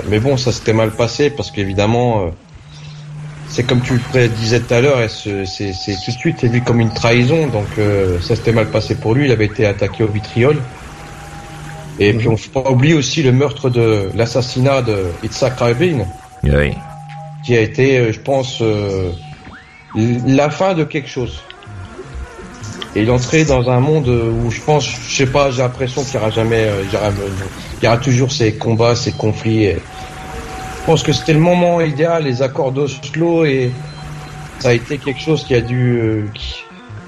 mais 0.09 0.19
bon, 0.19 0.37
ça 0.37 0.53
s'était 0.53 0.73
mal 0.73 0.91
passé 0.91 1.31
parce 1.31 1.51
qu'évidemment, 1.51 2.33
c'est 3.53 3.65
comme 3.65 3.83
tu 3.83 4.01
le 4.15 4.29
disais 4.29 4.61
tout 4.61 4.73
à 4.73 4.81
l'heure, 4.81 4.99
c'est 5.11 5.43
tout 6.05 6.11
de 6.11 6.17
suite 6.17 6.43
vu 6.45 6.63
comme 6.63 6.81
une 6.81 6.93
trahison, 6.93 7.49
donc 7.49 7.67
euh, 7.79 8.19
ça 8.21 8.35
s'était 8.35 8.53
mal 8.53 8.67
passé 8.71 8.95
pour 8.95 9.15
lui, 9.15 9.27
il 9.27 9.31
avait 9.31 9.45
été 9.45 9.67
attaqué 9.67 10.03
au 10.03 10.07
vitriol. 10.07 10.57
Et 11.99 12.15
puis 12.15 12.29
on 12.29 12.33
ne 12.33 12.37
faut 12.39 12.63
pas 12.63 12.71
oublier 12.71 12.95
aussi 12.95 13.23
le 13.23 13.31
meurtre 13.31 13.69
de 13.69 14.09
l'assassinat 14.15 14.81
de 14.81 15.05
Itzhak 15.23 15.59
Rabin, 15.59 16.07
oui. 16.45 16.73
qui 17.45 17.55
a 17.55 17.61
été, 17.61 17.99
euh, 17.99 18.13
je 18.13 18.21
pense, 18.21 18.63
euh, 18.63 19.13
la 19.95 20.49
fin 20.49 20.73
de 20.73 20.85
quelque 20.85 21.09
chose. 21.11 21.43
Et 22.97 23.03
il 23.03 23.11
entrait 23.11 23.45
dans 23.45 23.69
un 23.69 23.81
monde 23.81 24.09
où 24.09 24.51
je 24.51 24.61
pense, 24.63 24.87
je 24.87 25.15
sais 25.15 25.27
pas, 25.27 25.51
j'ai 25.51 25.61
l'impression 25.61 26.03
qu'il 26.03 26.13
n'y 26.13 26.21
aura 26.21 26.31
jamais, 26.31 26.69
il 26.91 27.85
y 27.85 27.87
aura 27.87 27.99
toujours 27.99 28.33
ces 28.33 28.55
combats, 28.55 28.97
ces 28.97 29.13
conflits. 29.13 29.65
Et, 29.65 29.77
je 30.83 30.87
pense 30.87 31.05
que 31.05 31.13
c'était 31.13 31.33
le 31.33 31.39
moment 31.39 31.81
idéal, 31.81 32.25
les 32.25 32.43
accords 32.43 32.73
d'Oslo, 32.73 33.45
et 33.45 33.71
ça 34.59 34.71
a 34.71 34.73
été 34.73 34.99
quelque 34.99 35.21
chose 35.21 35.45
qui 35.45 35.55
a 35.55 35.61
dû. 35.61 36.01
Euh, 36.01 36.25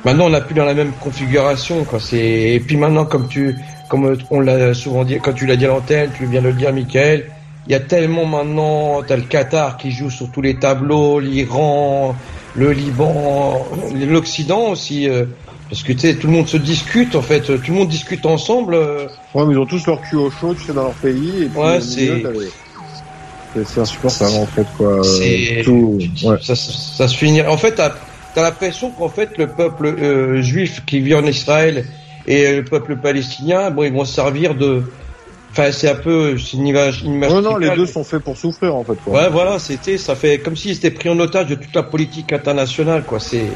maintenant, 0.04 0.26
on 0.26 0.30
n'a 0.30 0.40
plus 0.40 0.54
dans 0.54 0.64
la 0.64 0.74
même 0.74 0.92
configuration. 1.00 1.82
Quoi. 1.82 1.98
Et 2.12 2.62
puis 2.64 2.76
maintenant, 2.76 3.04
comme 3.04 3.26
tu, 3.26 3.56
comme 3.88 4.16
on 4.30 4.38
l'a 4.38 4.74
souvent 4.74 5.02
dit, 5.02 5.18
quand 5.20 5.32
tu 5.32 5.46
l'as 5.46 5.56
dit 5.56 5.64
à 5.64 5.68
l'antenne, 5.68 6.10
tu 6.16 6.24
viens 6.26 6.40
de 6.40 6.48
le 6.48 6.52
dire, 6.52 6.72
Michael. 6.72 7.24
Il 7.66 7.72
y 7.72 7.74
a 7.74 7.80
tellement 7.80 8.26
maintenant, 8.26 9.02
t'as 9.02 9.16
le 9.16 9.22
Qatar 9.22 9.76
qui 9.76 9.90
joue 9.90 10.10
sur 10.10 10.30
tous 10.30 10.42
les 10.42 10.54
tableaux, 10.54 11.18
l'Iran, 11.18 12.14
le 12.54 12.70
Liban, 12.70 13.66
l'Occident 14.06 14.68
aussi. 14.70 15.08
Euh, 15.08 15.24
parce 15.68 15.82
que 15.82 15.92
tu 15.92 15.98
sais, 15.98 16.14
tout 16.14 16.28
le 16.28 16.34
monde 16.34 16.46
se 16.46 16.58
discute 16.58 17.16
en 17.16 17.22
fait, 17.22 17.40
tout 17.40 17.70
le 17.70 17.74
monde 17.74 17.88
discute 17.88 18.24
ensemble. 18.24 18.74
Euh. 18.74 19.08
Ouais, 19.34 19.44
mais 19.46 19.54
ils 19.54 19.58
ont 19.58 19.66
tous 19.66 19.84
leur 19.88 20.00
cul 20.00 20.14
au 20.14 20.30
chaud, 20.30 20.54
tu 20.54 20.66
sais, 20.66 20.72
dans 20.72 20.84
leur 20.84 20.92
pays. 20.92 21.44
Et 21.44 21.46
puis 21.46 21.58
ouais, 21.58 21.80
c'est 21.80 22.22
c'est 23.64 23.80
insupportable 23.80 24.34
en 24.36 24.46
fait 24.46 24.66
quoi. 24.76 25.00
Tout, 25.64 25.98
ouais. 26.24 26.36
ça, 26.42 26.54
ça, 26.56 27.08
se 27.08 27.16
finit. 27.16 27.42
En 27.42 27.56
fait, 27.56 27.72
t'as 27.72 27.92
as, 28.36 28.42
l'impression 28.42 28.90
qu'en 28.90 29.08
fait 29.08 29.36
le 29.38 29.46
peuple 29.46 29.86
euh, 29.86 30.42
juif 30.42 30.82
qui 30.86 31.00
vit 31.00 31.14
en 31.14 31.24
Israël 31.24 31.86
et 32.26 32.56
le 32.56 32.64
peuple 32.64 32.96
palestinien, 32.96 33.70
bon, 33.70 33.84
ils 33.84 33.92
vont 33.92 34.04
se 34.04 34.14
servir 34.14 34.54
de. 34.54 34.82
Enfin, 35.52 35.70
c'est 35.70 35.88
un 35.88 35.94
peu 35.94 36.36
c'est 36.38 36.56
une 36.56 36.66
image. 36.66 37.02
Une 37.04 37.14
image 37.14 37.30
non, 37.30 37.42
non, 37.42 37.56
les 37.56 37.70
deux 37.70 37.86
sont 37.86 38.02
faits 38.02 38.22
pour 38.22 38.36
souffrir 38.36 38.74
en 38.74 38.82
fait. 38.82 38.96
Quoi. 39.04 39.22
Ouais, 39.22 39.28
voilà, 39.30 39.58
c'était, 39.58 39.98
ça 39.98 40.16
fait 40.16 40.38
comme 40.38 40.56
s'ils 40.56 40.72
étaient 40.72 40.90
pris 40.90 41.08
en 41.08 41.18
otage 41.20 41.46
de 41.46 41.54
toute 41.54 41.74
la 41.74 41.84
politique 41.84 42.32
internationale, 42.32 43.04
quoi. 43.04 43.20
C'est 43.20 43.46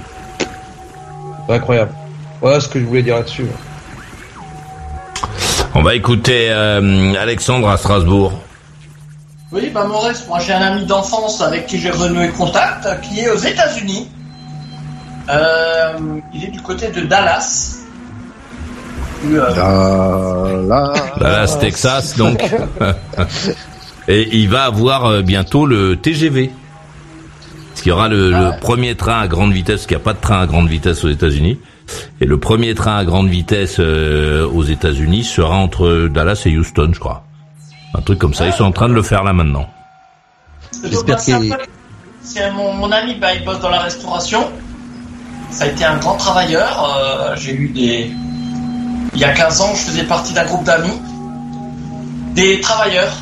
incroyable. 1.49 1.93
Voilà 2.41 2.61
ce 2.61 2.69
que 2.69 2.79
je 2.79 2.85
voulais 2.85 3.03
dire 3.03 3.17
là-dessus. 3.17 3.47
On 5.75 5.83
va 5.83 5.95
écouter 5.95 6.49
euh, 6.51 7.15
Alexandre 7.15 7.69
à 7.69 7.77
Strasbourg. 7.77 8.33
Oui, 9.51 9.71
bah 9.73 9.85
Maurice, 9.85 10.27
moi 10.29 10.39
j'ai 10.41 10.53
un 10.53 10.61
ami 10.61 10.85
d'enfance 10.85 11.41
avec 11.41 11.67
qui 11.67 11.79
j'ai 11.79 11.91
renoué 11.91 12.29
contact, 12.29 12.87
qui 13.03 13.21
est 13.21 13.31
aux 13.31 13.39
États-Unis. 13.39 14.09
Euh, 15.31 15.99
il 16.35 16.45
est 16.45 16.51
du 16.51 16.61
côté 16.61 16.89
de 16.89 17.01
Dallas. 17.03 17.79
Euh, 19.25 20.69
Dallas, 21.19 21.57
Texas, 21.61 22.17
donc. 22.17 22.43
Et 24.09 24.29
il 24.37 24.49
va 24.49 24.65
avoir 24.65 25.05
euh, 25.07 25.23
bientôt 25.23 25.67
le 25.67 25.97
TGV. 25.97 26.51
Parce 27.71 27.83
qu'il 27.83 27.91
y 27.91 27.93
aura 27.93 28.09
le, 28.09 28.31
le 28.31 28.59
premier 28.61 28.97
train 28.97 29.21
à 29.21 29.29
grande 29.29 29.53
vitesse, 29.53 29.77
parce 29.77 29.87
qu'il 29.87 29.97
n'y 29.97 30.03
a 30.03 30.05
pas 30.05 30.15
de 30.15 30.21
train 30.21 30.41
à 30.41 30.47
grande 30.47 30.69
vitesse 30.69 31.05
aux 31.05 31.11
États-Unis. 31.11 31.59
Et 32.21 32.27
le 32.27 32.39
premier 32.39 32.75
train 32.75 32.97
à 32.97 33.05
grande 33.05 33.29
vitesse 33.29 33.77
euh, 33.79 34.47
aux 34.49 34.65
États-Unis 34.65 35.25
sera 35.25 35.57
entre 35.57 36.09
Dallas 36.09 36.43
et 36.47 36.57
Houston, 36.57 36.91
je 36.93 36.99
crois. 37.01 37.28
Un 37.95 38.01
truc 38.03 38.19
comme 38.19 38.35
ça. 38.35 38.47
Ils 38.47 38.53
sont 38.53 38.65
en 38.65 38.73
train 38.73 38.89
de 38.89 38.95
le 38.95 39.03
faire 39.03 39.25
là 39.25 39.33
maintenant. 39.33 39.69
Un 41.33 41.39
peu- 41.41 41.57
c'est 42.23 42.51
mon, 42.51 42.73
mon 42.75 42.91
ami, 42.93 43.15
bah, 43.15 43.35
il 43.35 43.45
bosse 43.45 43.61
dans 43.61 43.71
la 43.71 43.81
restauration. 43.81 44.51
Ça 45.51 45.65
a 45.65 45.67
été 45.69 45.85
un 45.85 45.97
grand 45.97 46.17
travailleur. 46.17 46.85
euh, 46.97 47.35
J'ai 47.37 47.55
eu 47.55 47.69
des. 47.71 48.11
Il 49.15 49.21
y 49.21 49.25
a 49.25 49.33
15 49.33 49.61
ans, 49.63 49.71
je 49.75 49.81
faisais 49.81 50.05
partie 50.05 50.33
d'un 50.35 50.45
groupe 50.45 50.65
d'amis. 50.65 51.01
Des 52.35 52.61
travailleurs. 52.61 53.13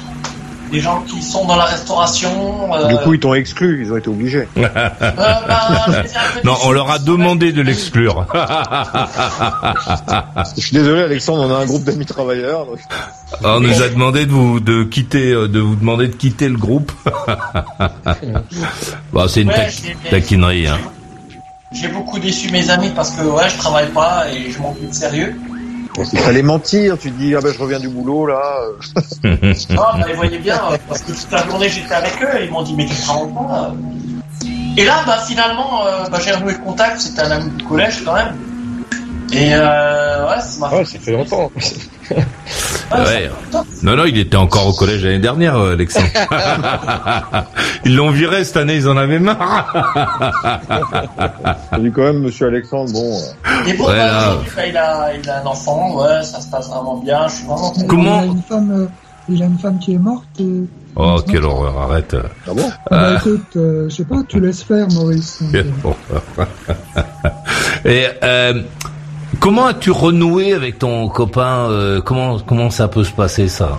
Des 0.70 0.80
gens 0.80 1.00
qui 1.02 1.22
sont 1.22 1.44
dans 1.46 1.56
la 1.56 1.64
restauration. 1.64 2.74
euh, 2.74 2.88
Du 2.88 2.96
coup, 2.98 3.14
ils 3.14 3.20
t'ont 3.20 3.34
exclu, 3.34 3.82
ils 3.84 3.92
ont 3.92 3.96
été 3.96 4.08
obligés. 4.08 4.48
non, 6.44 6.54
on 6.64 6.72
leur 6.72 6.90
a 6.90 6.98
demandé 6.98 7.52
de 7.52 7.62
l'exclure. 7.62 8.26
Je 10.56 10.60
suis 10.60 10.76
désolé, 10.76 11.02
Alexandre, 11.02 11.44
on 11.48 11.54
a 11.54 11.58
un 11.58 11.66
groupe 11.66 11.84
d'amis 11.84 12.06
travailleurs. 12.06 12.66
donc- 12.66 12.80
on 13.44 13.60
nous 13.60 13.82
a 13.82 13.88
demandé 13.88 14.26
de 14.26 14.30
vous 14.32 14.60
de 14.60 14.82
quitter, 14.84 15.32
euh, 15.32 15.48
de 15.48 15.60
vous 15.60 15.76
demander 15.76 16.08
de 16.08 16.14
quitter 16.16 16.48
le 16.48 16.56
groupe. 16.56 16.90
bon, 19.12 19.28
c'est 19.28 19.42
une 19.42 19.48
Ouais, 19.48 19.54
ta- 19.54 19.68
j'ai- 19.68 19.96
taquinerie. 20.10 20.66
Hein. 20.68 20.78
J'ai 21.72 21.88
beaucoup 21.88 22.18
déçu 22.18 22.50
mes 22.50 22.70
amis 22.70 22.90
parce 22.94 23.10
que 23.10 23.22
ouais, 23.22 23.48
je 23.50 23.58
travaille 23.58 23.88
pas 23.90 24.24
et 24.32 24.50
je 24.50 24.58
manque 24.60 24.76
de 24.86 24.92
sérieux. 24.92 25.36
Il 26.12 26.18
fallait 26.18 26.42
mentir, 26.42 26.98
tu 26.98 27.10
te 27.10 27.16
dis, 27.18 27.34
ah 27.34 27.40
ben 27.40 27.52
je 27.52 27.58
reviens 27.58 27.78
du 27.80 27.88
boulot 27.88 28.26
là. 28.26 28.58
Ah, 29.78 29.96
bah, 29.98 30.06
ils 30.08 30.14
voyaient 30.16 30.38
bien, 30.38 30.60
euh, 30.70 30.76
parce 30.88 31.02
que 31.02 31.12
toute 31.12 31.30
la 31.32 31.44
journée 31.46 31.68
j'étais 31.68 31.94
avec 31.94 32.12
eux, 32.22 32.40
et 32.40 32.44
ils 32.46 32.50
m'ont 32.50 32.62
dit, 32.62 32.74
mais 32.76 32.86
tu 32.86 32.94
travailles 32.96 33.32
pas. 33.34 33.70
euh? 33.70 34.46
Et 34.78 34.84
là, 34.84 35.02
bah, 35.06 35.18
finalement, 35.26 35.86
euh, 35.86 36.08
bah, 36.10 36.18
j'ai 36.22 36.32
renoué 36.32 36.52
le 36.52 36.58
contact, 36.58 37.00
c'était 37.00 37.22
un 37.22 37.30
ami 37.30 37.50
du 37.50 37.64
collège 37.64 38.02
quand 38.04 38.14
même. 38.14 38.36
Et 39.32 39.50
euh, 39.54 40.28
ouais, 40.28 40.40
ça 40.40 40.60
m'a 40.60 40.76
Ouais, 40.76 40.84
ça 40.84 40.98
fait 40.98 41.12
longtemps. 41.12 41.50
Ouais. 42.92 43.28
Non, 43.82 43.96
non, 43.96 44.04
il 44.04 44.16
était 44.16 44.36
encore 44.36 44.68
au 44.68 44.72
collège 44.72 45.04
l'année 45.04 45.18
dernière, 45.18 45.56
euh, 45.58 45.72
Alexandre. 45.72 46.06
ils 47.84 47.96
l'ont 47.96 48.12
viré 48.12 48.44
cette 48.44 48.58
année, 48.58 48.76
ils 48.76 48.88
en 48.88 48.96
avaient 48.96 49.18
marre. 49.18 49.74
J'ai 51.72 51.80
dit 51.82 51.90
quand 51.90 52.02
même, 52.02 52.20
monsieur 52.20 52.46
Alexandre, 52.46 52.92
bon. 52.92 53.18
euh, 53.18 53.66
Et 53.66 53.72
bon, 53.74 53.88
Ouais, 53.88 53.96
là. 53.96 54.28
aujourd'hui, 54.30 54.50
il, 54.68 54.76
a, 54.76 55.14
il 55.20 55.28
a 55.28 55.42
un 55.42 55.46
enfant, 55.46 55.96
ouais, 56.00 56.22
ça 56.22 56.40
se 56.40 56.48
passe 56.48 56.68
vraiment 56.68 56.98
bien, 56.98 57.26
je 57.26 57.34
suis 57.34 57.46
vraiment 57.46 57.70
content. 57.72 57.86
Comment 57.88 58.22
Il 58.22 58.28
a 58.28 58.32
une 58.32 58.42
femme, 58.42 58.70
euh, 58.70 58.86
il 59.28 59.42
a 59.42 59.46
une 59.46 59.58
femme 59.58 59.78
qui 59.80 59.94
est 59.94 59.98
morte. 59.98 60.28
Et... 60.38 60.44
Oh, 60.94 61.16
quelle 61.28 61.44
horreur, 61.44 61.76
arrête. 61.78 62.14
Ah 62.46 62.50
bon? 62.54 62.70
Ah 62.70 62.90
bah, 62.90 63.14
écoute, 63.18 63.56
euh, 63.56 63.88
je 63.88 63.96
sais 63.96 64.04
pas, 64.04 64.22
tu 64.28 64.38
laisses 64.40 64.62
faire, 64.62 64.86
Maurice. 64.92 65.40
Quelle 65.50 65.72
horreur. 65.82 66.22
Et 67.84 68.06
euh, 68.22 68.62
comment 69.40 69.66
as-tu 69.66 69.90
renoué 69.90 70.52
avec 70.52 70.78
ton 70.78 71.08
copain 71.08 71.68
euh, 71.70 72.00
Comment 72.00 72.38
comment 72.40 72.70
ça 72.70 72.88
peut 72.88 73.04
se 73.04 73.12
passer 73.12 73.48
ça 73.48 73.78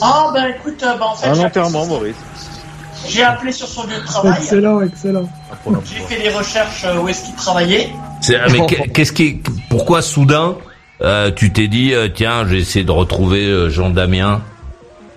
Ah, 0.00 0.30
bah 0.34 0.48
écoute, 0.50 0.82
euh, 0.82 0.96
bah, 0.98 1.06
en 1.10 1.14
fait, 1.14 1.28
Un 1.28 1.34
j'ai- 1.34 1.44
enterrement, 1.44 1.86
Maurice. 1.86 2.16
j'ai 3.08 3.22
appelé 3.22 3.52
sur 3.52 3.66
son 3.68 3.84
lieu 3.84 3.96
de 4.00 4.06
travail, 4.06 4.34
Excellent, 4.38 4.80
excellent. 4.82 5.28
j'ai 5.84 6.00
fait 6.16 6.22
des 6.22 6.34
recherches 6.36 6.84
euh, 6.84 7.00
où 7.00 7.08
est-ce 7.08 7.24
qu'il 7.26 7.34
travaillait. 7.34 7.90
C'est 8.20 8.36
ah, 8.36 8.46
mais 8.50 8.64
qu'est- 8.66 8.88
qu'est-ce 8.92 9.12
qui 9.12 9.40
pourquoi 9.70 10.02
soudain 10.02 10.56
euh, 11.02 11.32
tu 11.34 11.52
t'es 11.52 11.66
dit 11.66 11.92
euh, 11.94 12.08
tiens 12.14 12.46
j'ai 12.46 12.58
essayé 12.58 12.84
de 12.84 12.92
retrouver 12.92 13.44
euh, 13.46 13.68
Jean 13.70 13.90
Damien 13.90 14.40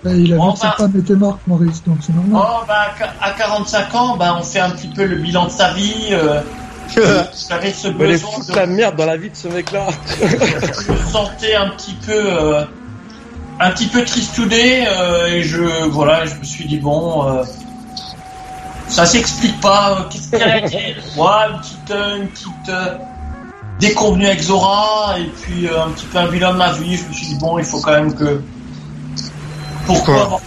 Bah, 0.02 0.10
il 0.12 0.32
a 0.32 0.36
Bon, 0.36 0.48
vu 0.48 0.54
que 0.54 0.58
sa 0.58 0.72
femme 0.72 0.92
était 0.98 1.14
morte, 1.14 1.38
Maurice, 1.46 1.82
donc 1.84 1.98
c'est 2.00 2.12
normal. 2.12 2.42
Oh, 2.44 2.64
bah, 2.66 2.86
à 3.20 3.30
45 3.30 3.94
ans, 3.94 4.16
bah, 4.16 4.34
on 4.36 4.42
fait 4.42 4.58
un 4.58 4.70
petit 4.70 4.88
peu 4.88 5.04
le 5.04 5.14
bilan 5.16 5.44
de 5.46 5.50
sa 5.50 5.72
vie. 5.74 6.08
Euh, 6.10 6.40
j'avais 6.94 7.72
ce 7.72 7.88
besoin 7.88 8.38
de 8.48 8.54
la 8.54 8.66
merde 8.66 8.96
dans 8.96 9.06
la 9.06 9.16
vie 9.16 9.30
de 9.30 9.36
ce 9.36 9.48
mec-là. 9.48 9.86
je 10.20 10.92
me 10.92 10.98
sentais 11.10 11.54
un 11.54 11.70
petit 11.70 11.94
peu 12.06 12.12
euh, 12.12 12.64
un 13.60 13.70
petit 13.70 13.86
peu 13.86 14.04
tristoudé 14.04 14.84
euh, 14.86 15.26
et 15.26 15.42
je 15.42 15.62
voilà 15.88 16.26
je 16.26 16.34
me 16.34 16.44
suis 16.44 16.66
dit 16.66 16.78
bon 16.78 17.28
euh, 17.28 17.44
ça 18.88 19.04
s'explique 19.04 19.60
pas. 19.60 20.08
Qu'est-ce 20.10 20.30
qu'il 20.30 20.38
y 20.38 20.42
a 20.42 20.56
ouais, 20.56 20.60
une 20.60 21.58
petite 21.58 21.90
euh, 21.90 22.16
une 22.16 22.28
petite 22.28 22.68
euh, 22.68 22.96
déconvenue 23.80 24.26
avec 24.26 24.40
Zora 24.40 25.16
et 25.18 25.30
puis 25.42 25.68
un 25.68 25.90
petit 25.90 26.06
peu 26.06 26.18
un 26.18 26.28
bilan 26.28 26.52
de 26.52 26.58
ma 26.58 26.72
vie. 26.72 26.96
Je 26.96 27.04
me 27.08 27.12
suis 27.12 27.26
dit 27.26 27.38
bon 27.38 27.58
il 27.58 27.64
faut 27.64 27.80
quand 27.80 27.92
même 27.92 28.14
que 28.14 28.40
pourquoi? 29.86 30.22
avoir 30.22 30.40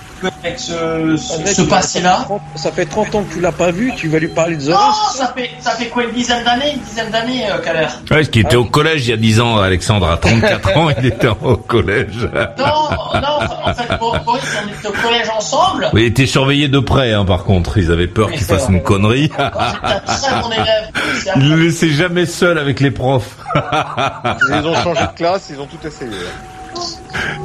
avec 0.43 0.59
ce, 0.59 1.15
ce, 1.17 1.61
il 1.61 1.67
passé-là 1.67 2.27
Ça 2.55 2.71
fait 2.71 2.85
30 2.85 3.15
ans 3.15 3.23
que 3.23 3.33
tu 3.33 3.39
l'as 3.39 3.51
pas 3.51 3.71
vu, 3.71 3.93
tu 3.95 4.07
vas 4.09 4.19
lui 4.19 4.27
parler 4.27 4.55
de 4.55 4.61
Zora. 4.61 4.89
Oh, 4.91 5.11
ça 5.15 5.33
fait, 5.35 5.49
ça 5.59 5.71
fait 5.71 5.87
quoi, 5.87 6.03
une 6.03 6.11
dizaine 6.11 6.43
d'années 6.43 6.73
Une 6.75 6.81
dizaine 6.81 7.09
d'années, 7.11 7.49
euh, 7.49 7.57
Kader? 7.59 7.87
Ouais, 8.11 8.23
ce 8.23 8.29
qui 8.29 8.39
était 8.41 8.55
au 8.55 8.65
collège 8.65 9.07
il 9.07 9.11
y 9.11 9.13
a 9.13 9.17
10 9.17 9.39
ans, 9.41 9.57
Alexandre, 9.57 10.09
à 10.09 10.17
34 10.17 10.77
ans, 10.77 10.89
il 10.99 11.05
était 11.05 11.27
au 11.27 11.57
collège. 11.57 12.29
Non, 12.57 12.89
non, 13.13 13.39
en 13.65 13.73
fait, 13.73 13.97
Bo- 13.99 14.13
Boris, 14.25 14.43
on 14.63 14.67
était 14.69 14.87
au 14.87 15.01
collège 15.01 15.29
ensemble. 15.35 15.89
Oui, 15.93 16.01
il 16.03 16.07
était 16.07 16.25
surveillé 16.25 16.67
de 16.67 16.79
près, 16.79 17.13
hein, 17.13 17.25
par 17.25 17.43
contre. 17.43 17.77
Ils 17.77 17.91
avaient 17.91 18.07
peur 18.07 18.31
qu'il 18.31 18.41
fasse 18.43 18.67
une 18.69 18.81
connerie. 18.83 19.29
J'étais 19.31 19.41
un 19.41 19.99
très 19.99 20.41
bon 20.41 20.51
élève. 20.51 20.89
C'est 21.23 21.31
Ils 21.37 21.49
le 21.49 21.55
laissaient 21.57 21.89
jamais 21.89 22.25
seul 22.25 22.57
avec 22.57 22.79
les 22.79 22.91
profs. 22.91 23.37
Ils 23.55 24.65
ont 24.67 24.75
changé 24.83 25.01
de 25.01 25.07
classe, 25.17 25.47
ils 25.49 25.59
ont 25.59 25.65
tout 25.65 25.85
essayé. 25.85 26.11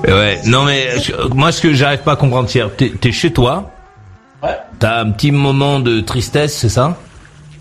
Ouais, 0.07 0.41
non 0.47 0.65
mais 0.65 0.89
moi 1.35 1.51
ce 1.53 1.61
que 1.63 1.73
j'arrive 1.75 2.01
pas 2.01 2.13
à 2.13 2.17
comprendre, 2.17 2.49
c'est 2.49 2.63
t'es 2.77 2.91
t'es 2.91 3.13
chez 3.13 3.33
toi, 3.33 3.71
Ouais. 4.43 4.59
t'as 4.79 5.01
un 5.01 5.11
petit 5.11 5.31
moment 5.33 5.81
de 5.81 6.01
tristesse, 6.01 6.57
c'est 6.59 6.69
ça? 6.69 6.97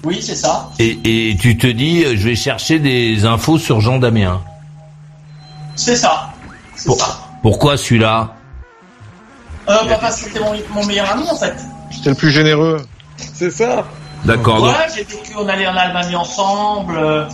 Oui, 0.04 0.20
c'est 0.22 0.36
ça. 0.36 0.70
et, 0.80 1.30
et 1.30 1.38
tu 1.38 1.58
te 1.58 1.68
dis, 1.68 2.04
euh, 2.04 2.16
je 2.18 2.28
vais 2.28 2.36
chercher 2.36 2.80
des 2.80 3.24
infos 3.26 3.58
sur 3.58 3.80
Jean 3.80 4.00
Damien. 4.00 4.42
C'est 5.76 5.96
ça. 5.96 6.30
C'est 6.76 6.88
Pour- 6.88 7.00
ça. 7.00 7.20
Pourquoi 7.42 7.78
celui-là? 7.78 8.34
Euh, 9.70 9.74
bah, 9.88 9.98
parce 10.02 10.18
que 10.22 10.26
c'était 10.28 10.40
mon, 10.42 10.54
mon 10.74 10.86
meilleur 10.86 11.10
ami, 11.12 11.24
en 11.32 11.36
fait. 11.38 11.56
C'était 11.92 12.10
le 12.10 12.16
plus 12.16 12.32
généreux. 12.32 12.82
C'est 13.16 13.50
ça. 13.52 13.86
D'accord. 14.26 14.58
donc- 14.58 14.68
Ouais, 14.76 14.88
j'ai 14.94 15.04
vécu, 15.04 15.32
on 15.38 15.48
allait 15.48 15.68
en 15.68 15.76
Allemagne 15.76 16.16
ensemble. 16.18 16.98
euh, 16.98 17.26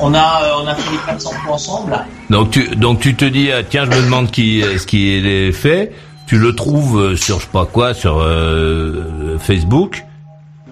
on 0.00 0.14
a, 0.14 0.42
euh, 0.44 0.62
on 0.62 0.66
a 0.66 0.74
fait 0.74 0.90
les 0.90 0.98
400 1.06 1.30
coups 1.30 1.52
ensemble. 1.52 1.98
Donc 2.30 2.50
tu 2.50 2.68
donc 2.76 3.00
tu 3.00 3.14
te 3.14 3.24
dis, 3.24 3.50
euh, 3.50 3.62
tiens, 3.68 3.84
je 3.84 3.90
me 3.90 4.02
demande 4.04 4.30
qui 4.30 4.62
ce 4.78 4.86
qui 4.86 5.10
est 5.14 5.52
fait. 5.52 5.92
Tu 6.26 6.38
le 6.38 6.54
trouves 6.54 6.98
euh, 7.00 7.16
sur 7.16 7.38
je 7.40 7.42
sais 7.44 7.50
pas 7.52 7.66
quoi, 7.66 7.92
sur 7.94 8.18
euh, 8.20 9.36
Facebook. 9.38 10.04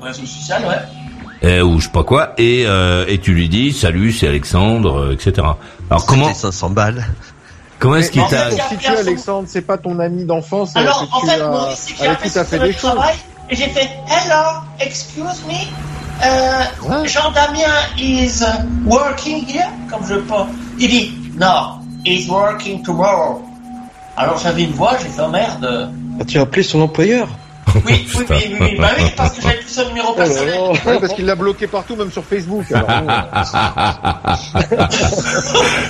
Réseau 0.01 0.25
social, 0.25 0.63
ouais. 0.65 1.49
euh, 1.49 1.63
ou 1.63 1.79
je 1.79 1.85
sais 1.85 1.91
pas 1.93 2.05
quoi, 2.05 2.33
et, 2.39 2.65
euh, 2.67 3.05
et 3.09 3.19
tu 3.19 3.35
lui 3.35 3.49
dis 3.51 3.73
salut, 3.73 4.13
c'est 4.13 4.27
Alexandre, 4.29 4.99
euh, 4.99 5.13
etc. 5.13 5.47
Alors 5.91 6.07
comment 6.07 6.33
500 6.33 6.71
balles. 6.71 7.05
comment 7.79 7.97
est-ce 7.97 8.11
qu'il 8.11 8.23
t'a 8.23 8.51
fait, 8.51 8.57
pour 8.57 8.69
situer, 8.71 8.97
Alexandre, 8.97 9.45
c'est 9.51 9.61
pas 9.61 9.77
ton 9.77 9.99
ami 9.99 10.25
d'enfance 10.25 10.75
Alors, 10.77 11.07
en 11.13 11.21
tu 11.21 11.27
fait, 11.27 11.41
as- 11.41 11.49
Maurice, 11.49 11.79
c'est 11.79 11.93
que 11.93 11.99
j'ai 12.25 12.31
sur 12.31 12.45
fait 12.47 12.59
le 12.59 12.67
des 12.69 12.73
choses. 12.73 12.81
travail 12.81 13.15
et 13.51 13.57
j'ai 13.57 13.69
fait 13.69 13.91
Hello, 14.09 14.61
excuse 14.79 15.43
me. 15.47 16.00
Euh, 16.23 16.65
Jean-Damien 17.07 17.97
is 17.99 18.43
working 18.85 19.47
here 19.47 19.69
Comme 19.91 20.07
je 20.07 20.17
peux. 20.17 20.35
Il 20.79 20.89
dit 20.89 21.13
No, 21.39 21.79
he's 22.05 22.29
working 22.29 22.83
tomorrow. 22.83 23.43
Alors 24.17 24.37
j'avais 24.39 24.65
une 24.65 24.73
voix, 24.73 24.97
j'ai 25.01 25.09
fait 25.09 25.23
oh 25.25 25.29
merde. 25.29 25.91
Ah, 26.21 26.25
tu 26.25 26.39
as 26.39 26.43
appelé 26.43 26.63
son 26.63 26.81
employeur 26.83 27.27
Oui, 27.87 27.87
oui, 27.87 28.07
oui, 28.19 28.25
oui, 28.29 28.57
oui, 28.61 28.77
bah 28.79 28.89
oui, 28.99 29.05
parce 29.17 29.37
que 29.37 29.43
j'avais 29.43 29.57
plus 29.59 29.71
son 29.71 29.87
numéro 29.89 30.13
personnel. 30.13 30.59
Ouais, 30.85 30.99
parce 31.01 31.15
qu'il 31.15 31.25
l'a 31.25 31.37
bloqué 31.37 31.67
partout, 31.69 31.95
même 31.97 32.11
sur 32.11 32.25
Facebook. 32.25 32.65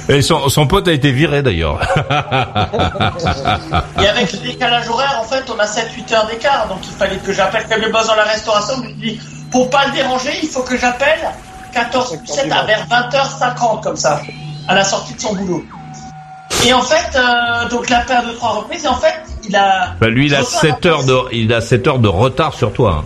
Et 0.09 0.23
son, 0.23 0.49
son 0.49 0.67
pote 0.67 0.89
a 0.89 0.93
été 0.93 1.11
viré 1.11 1.43
d'ailleurs. 1.43 1.81
Et 4.01 4.07
avec 4.07 4.33
le 4.33 4.39
décalage 4.39 4.89
horaire, 4.89 5.19
en 5.21 5.25
fait, 5.25 5.45
on 5.49 5.59
a 5.59 5.65
7-8 5.65 6.15
heures 6.15 6.27
d'écart, 6.27 6.69
donc 6.69 6.79
il 6.85 6.93
fallait 6.93 7.17
que 7.17 7.33
j'appelle 7.33 7.67
comme 7.69 7.81
le 7.81 7.91
boss 7.91 8.07
dans 8.07 8.15
la 8.15 8.25
restauration. 8.25 8.75
Je 8.77 8.83
lui 8.89 8.95
dis, 8.95 9.21
pour 9.51 9.71
pas 9.71 9.87
le 9.87 9.93
déranger, 9.93 10.31
il 10.43 10.49
faut 10.49 10.63
que 10.63 10.77
j'appelle 10.79 11.19
14 11.73 12.19
7 12.25 12.51
à 12.53 12.65
vers 12.65 12.87
20h50 12.89 13.83
comme 13.83 13.97
ça, 13.97 14.21
à 14.69 14.75
la 14.75 14.85
sortie 14.85 15.15
de 15.15 15.21
son 15.21 15.35
boulot. 15.35 15.65
Et 16.67 16.73
en 16.73 16.83
fait, 16.83 17.17
euh, 17.17 17.69
donc 17.69 17.89
la 17.89 18.01
paire 18.01 18.27
de 18.27 18.33
trois 18.33 18.51
reprises, 18.51 18.85
et 18.85 18.89
en 18.89 18.97
fait, 18.97 19.15
il 19.49 19.57
a 19.57 19.95
Bah, 20.01 20.09
lui, 20.09 20.27
il 20.27 20.35
a 20.35 20.39
Je 20.41 20.45
reçois 20.45 20.61
7 20.61 20.87
heures 20.87 21.05
de, 21.05 21.19
il 21.33 21.53
a 21.53 21.61
7 21.61 21.87
heures 21.87 21.99
de 21.99 22.09
retard 22.09 22.53
sur 22.55 22.73
toi. 22.73 23.05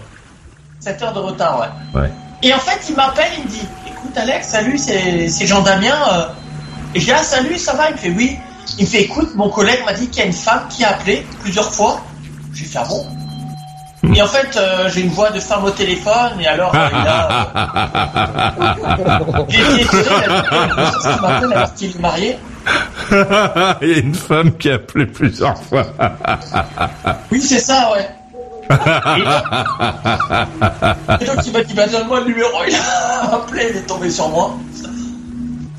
7 0.80 1.02
heures 1.02 1.12
de 1.12 1.18
retard, 1.20 1.61
ouais. 1.94 2.00
Ouais. 2.00 2.11
Et 2.42 2.52
en 2.52 2.59
fait, 2.59 2.80
il 2.88 2.96
m'appelle, 2.96 3.30
il 3.38 3.44
me 3.44 3.48
dit 3.48 3.66
Écoute, 3.87 4.16
Alex, 4.16 4.48
salut, 4.48 4.76
c'est 4.76 5.28
c'est 5.28 5.46
Jean 5.46 5.62
Damien. 5.62 5.94
euh. 6.12 6.26
Et 6.94 7.00
je 7.00 7.04
dis 7.07 7.12
Ah, 7.12 7.22
salut, 7.22 7.59
ça 7.59 7.74
va? 7.74 7.88
Il 7.90 7.92
me 7.94 7.98
fait 7.98 8.11
Oui. 8.11 8.38
Il 8.78 8.85
me 8.85 8.90
fait 8.90 9.02
Écoute, 9.02 9.35
mon 9.37 9.48
collègue 9.50 9.83
m'a 9.87 9.92
dit 9.92 10.09
qu'il 10.09 10.18
y 10.20 10.22
a 10.22 10.26
une 10.26 10.33
femme 10.33 10.66
qui 10.68 10.85
a 10.85 10.90
appelé 10.90 11.24
plusieurs 11.40 11.72
fois. 11.72 12.00
J'ai 12.52 12.64
fait 12.64 12.78
Ah 12.83 12.87
bon? 12.88 13.07
Et 14.14 14.22
en 14.22 14.26
fait, 14.26 14.56
euh, 14.56 14.88
j'ai 14.88 15.02
une 15.02 15.10
voix 15.10 15.30
de 15.30 15.38
femme 15.40 15.64
au 15.64 15.70
téléphone, 15.70 16.32
et 16.40 16.46
alors, 16.46 16.74
euh, 16.74 16.88
il 16.90 17.08
a. 17.08 17.28
Il 19.48 19.60
a 19.60 20.90
qu'il 21.00 21.20
m'appelle 21.22 21.52
alors 21.52 21.74
qu'il 21.74 21.90
est 21.90 21.98
marié 22.00 22.36
il 23.82 23.88
y 23.88 23.94
a 23.94 23.98
une 23.98 24.14
femme 24.14 24.52
qui 24.56 24.70
a 24.70 24.74
appelé 24.74 25.04
plusieurs 25.06 25.56
fois. 25.62 25.84
Oui, 27.30 27.40
c'est 27.40 27.58
ça, 27.60 27.92
ouais. 27.92 28.08
Et 31.20 31.24
donc 31.26 31.36
il 31.46 31.52
m'a 31.52 31.62
dit 31.62 31.74
bah 31.74 31.86
donne-moi 31.86 32.20
le 32.20 32.26
numéro, 32.26 32.48
il 32.66 32.74
a 32.74 33.34
appelé, 33.34 33.66
il 33.70 33.76
est 33.76 33.82
tombé 33.86 34.08
sur 34.10 34.30
moi. 34.30 34.56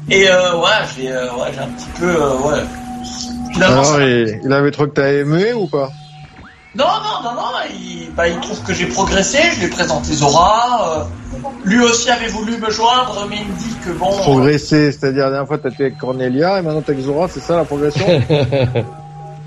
Et 0.09 0.29
euh, 0.29 0.55
ouais, 0.57 0.67
j'ai 0.95 1.11
euh, 1.11 1.33
ouais, 1.33 1.51
j'ai 1.53 1.59
un 1.61 1.67
petit 1.67 1.89
peu 1.99 2.05
euh, 2.09 2.33
ouais. 2.37 2.63
Finalement, 3.53 3.73
Alors, 3.81 3.85
ça- 3.85 4.03
il, 4.05 4.39
il 4.43 4.53
avait 4.53 4.69
trop 4.71 4.85
que 4.85 4.91
t'as 4.93 5.11
aimé 5.13 5.53
ou 5.53 5.65
pas? 5.67 5.89
Non, 6.77 6.85
non, 6.85 7.23
non, 7.29 7.35
non, 7.35 7.47
il, 7.73 8.09
bah, 8.15 8.27
il 8.27 8.37
trouve 8.41 8.61
que 8.63 8.73
j'ai 8.73 8.87
progressé, 8.87 9.39
je 9.53 9.59
lui 9.59 9.65
ai 9.65 9.69
présenté 9.69 10.13
Zora. 10.13 10.97
euh, 10.99 11.03
lui 11.63 11.79
aussi 11.81 12.09
avait 12.09 12.27
voulu 12.27 12.57
me 12.57 12.69
joindre, 12.69 13.25
mais 13.29 13.37
il 13.37 13.47
me 13.47 13.57
dit 13.57 13.75
que 13.85 13.91
bon. 13.91 14.11
Progresser, 14.17 14.91
c'est-à-dire 14.91 15.23
la 15.25 15.29
dernière 15.31 15.47
fois 15.47 15.57
t'étais 15.57 15.83
avec 15.83 15.97
Cornelia 15.97 16.59
et 16.59 16.61
maintenant 16.61 16.81
t'es 16.81 16.91
avec 16.91 17.03
Zora, 17.05 17.27
c'est 17.29 17.39
ça 17.39 17.55
la 17.55 17.65
progression? 17.65 18.05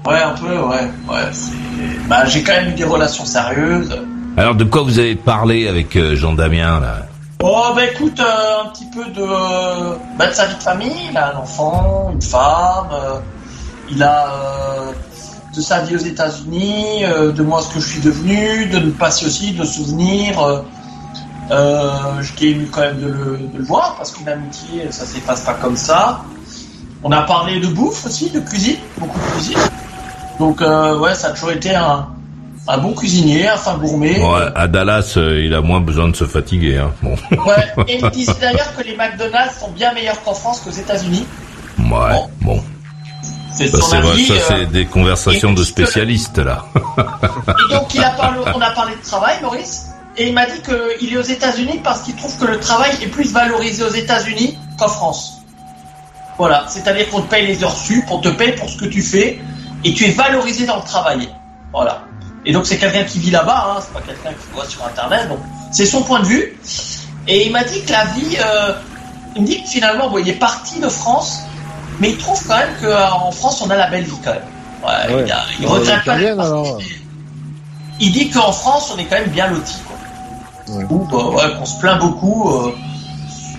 Ouais, 0.06 0.22
un 0.22 0.30
peu, 0.30 0.46
ouais, 0.58 0.90
ouais. 1.10 1.28
c'est- 1.32 1.52
Bah, 2.08 2.24
j'ai 2.24 2.42
quand 2.42 2.52
même 2.52 2.68
eu 2.70 2.74
des 2.74 2.84
relations 2.84 3.26
sérieuses. 3.26 3.94
Alors 4.38 4.54
de 4.54 4.64
quoi 4.64 4.82
vous 4.82 4.98
avez 4.98 5.16
parlé 5.16 5.68
avec 5.68 5.96
euh, 5.96 6.14
Jean 6.16 6.32
Damien 6.32 6.80
là? 6.80 7.06
Oh, 7.42 7.66
bah 7.74 7.84
écoute, 7.84 8.18
euh, 8.20 8.62
un 8.64 8.68
petit 8.70 8.86
peu 8.94 9.04
de, 9.10 9.26
bah, 10.16 10.28
de 10.28 10.32
sa 10.32 10.46
vie 10.46 10.54
de 10.56 10.62
famille. 10.62 11.08
Il 11.10 11.16
a 11.18 11.34
un 11.34 11.38
enfant, 11.38 12.10
une 12.14 12.22
femme. 12.22 12.88
euh, 12.92 13.18
il 13.90 14.02
a 14.02 14.26
euh, 14.28 14.92
de 15.58 15.62
sa 15.62 15.80
vie 15.80 15.96
aux 15.96 15.98
États-Unis, 15.98 17.04
euh, 17.04 17.32
de 17.32 17.42
moi 17.42 17.60
ce 17.60 17.74
que 17.74 17.80
je 17.80 17.88
suis 17.88 18.00
devenu, 18.00 18.66
de 18.66 18.78
me 18.78 18.90
passer 18.92 19.26
aussi 19.26 19.52
de 19.52 19.64
souvenirs. 19.64 20.40
Euh, 20.40 20.62
euh, 21.50 22.22
J'étais 22.22 22.50
ému 22.52 22.66
quand 22.70 22.82
même 22.82 23.00
de 23.00 23.06
le, 23.08 23.38
de 23.52 23.58
le 23.58 23.64
voir 23.64 23.96
parce 23.96 24.12
qu'une 24.12 24.28
amitié, 24.28 24.86
ça 24.90 25.04
s'efface 25.04 25.40
pas 25.40 25.54
comme 25.54 25.76
ça. 25.76 26.22
On 27.02 27.10
a 27.10 27.22
parlé 27.22 27.58
de 27.58 27.66
bouffe 27.66 28.06
aussi, 28.06 28.30
de 28.30 28.38
cuisine, 28.40 28.76
beaucoup 28.98 29.18
de 29.18 29.32
cuisine. 29.34 29.58
Donc 30.38 30.62
euh, 30.62 30.98
ouais, 31.00 31.14
ça 31.16 31.28
a 31.28 31.30
toujours 31.32 31.50
été 31.50 31.74
un, 31.74 32.06
un 32.68 32.78
bon 32.78 32.92
cuisinier, 32.92 33.48
un 33.48 33.56
fin 33.56 33.76
gourmet. 33.78 34.20
Ouais, 34.22 34.46
à 34.54 34.68
Dallas, 34.68 35.14
euh, 35.16 35.42
il 35.44 35.52
a 35.54 35.60
moins 35.60 35.80
besoin 35.80 36.08
de 36.08 36.14
se 36.14 36.24
fatiguer. 36.24 36.76
Hein. 36.78 36.92
Bon. 37.02 37.16
Ouais, 37.44 37.66
et 37.88 37.98
il 38.00 38.10
disait 38.10 38.32
d'ailleurs 38.40 38.76
que 38.76 38.84
les 38.84 38.94
McDonald's 38.96 39.58
sont 39.58 39.70
bien 39.72 39.92
meilleurs 39.92 40.22
qu'en 40.22 40.34
France 40.34 40.60
qu'aux 40.60 40.70
États-Unis. 40.70 41.26
Ouais, 41.78 42.16
bon. 42.42 42.62
C'est 43.58 43.66
vrai, 43.76 44.10
avis. 44.10 44.26
ça, 44.26 44.34
euh, 44.34 44.38
c'est 44.48 44.66
des 44.66 44.86
conversations 44.86 45.52
de 45.52 45.64
spécialistes, 45.64 46.38
là. 46.38 46.64
Et 46.76 47.74
donc 47.74 47.92
il 47.94 48.04
a 48.04 48.10
parlé, 48.10 48.38
on 48.54 48.60
a 48.60 48.70
parlé 48.70 48.94
de 48.94 49.02
travail, 49.02 49.36
Maurice, 49.42 49.88
et 50.16 50.28
il 50.28 50.34
m'a 50.34 50.46
dit 50.46 50.60
qu'il 50.62 51.12
est 51.12 51.16
aux 51.16 51.22
États-Unis 51.22 51.80
parce 51.82 52.02
qu'il 52.02 52.14
trouve 52.14 52.36
que 52.38 52.44
le 52.44 52.60
travail 52.60 52.92
est 53.02 53.08
plus 53.08 53.32
valorisé 53.32 53.82
aux 53.82 53.92
États-Unis 53.92 54.56
qu'en 54.78 54.88
France. 54.88 55.42
Voilà, 56.38 56.66
c'est-à-dire 56.68 57.08
qu'on 57.10 57.22
te 57.22 57.28
paye 57.28 57.46
les 57.46 57.64
heures 57.64 57.76
sup, 57.76 58.04
on 58.10 58.18
te 58.18 58.28
paye 58.28 58.52
pour 58.52 58.68
ce 58.68 58.76
que 58.76 58.84
tu 58.84 59.02
fais, 59.02 59.40
et 59.84 59.92
tu 59.92 60.04
es 60.04 60.10
valorisé 60.10 60.64
dans 60.64 60.76
le 60.76 60.84
travail. 60.84 61.28
Voilà. 61.72 62.02
Et 62.46 62.52
donc 62.52 62.64
c'est 62.64 62.78
quelqu'un 62.78 63.04
qui 63.04 63.18
vit 63.18 63.32
là-bas, 63.32 63.74
hein, 63.76 63.80
c'est 63.80 63.92
pas 63.92 64.00
quelqu'un 64.06 64.30
qui 64.30 64.54
voit 64.54 64.66
sur 64.66 64.86
Internet, 64.86 65.28
donc 65.28 65.40
c'est 65.72 65.86
son 65.86 66.02
point 66.02 66.20
de 66.20 66.26
vue. 66.26 66.56
Et 67.26 67.46
il 67.46 67.52
m'a 67.52 67.64
dit 67.64 67.82
que 67.82 67.90
la 67.90 68.04
vie, 68.06 68.36
euh, 68.40 68.72
il 69.34 69.42
me 69.42 69.46
dit 69.46 69.62
que 69.62 69.68
finalement, 69.68 70.08
bon, 70.08 70.18
il 70.18 70.28
est 70.28 70.38
parti 70.38 70.78
de 70.78 70.88
France, 70.88 71.40
mais 72.00 72.11
il 72.11 72.16
trouve 72.18 72.40
quand 72.46 72.56
même 72.56 72.74
qu'en 72.80 73.30
France, 73.32 73.62
on 73.64 73.70
a 73.70 73.76
la 73.76 73.88
belle 73.90 74.04
vie 74.04 74.18
quand 74.24 74.32
même. 74.32 74.42
Ouais, 74.84 75.14
Ouais. 75.14 75.24
il, 75.26 75.32
a- 75.32 75.44
il 75.61 75.66
Ouais, 75.66 75.72
regrette 75.78 76.04
pas. 76.04 76.12
alors. 76.44 76.78
Il 78.00 78.12
dit 78.12 78.30
qu'en 78.30 78.52
France, 78.52 78.92
on 78.94 78.98
est 78.98 79.04
quand 79.06 79.16
même 79.18 79.30
bien 79.30 79.48
loti. 79.48 79.76
Ou 80.90 80.98
bah, 81.11 81.16
ouais, 81.30 81.54
qu'on 81.58 81.64
se 81.66 81.78
plaint 81.80 81.98
beaucoup. 81.98 82.50
euh, 82.52 82.72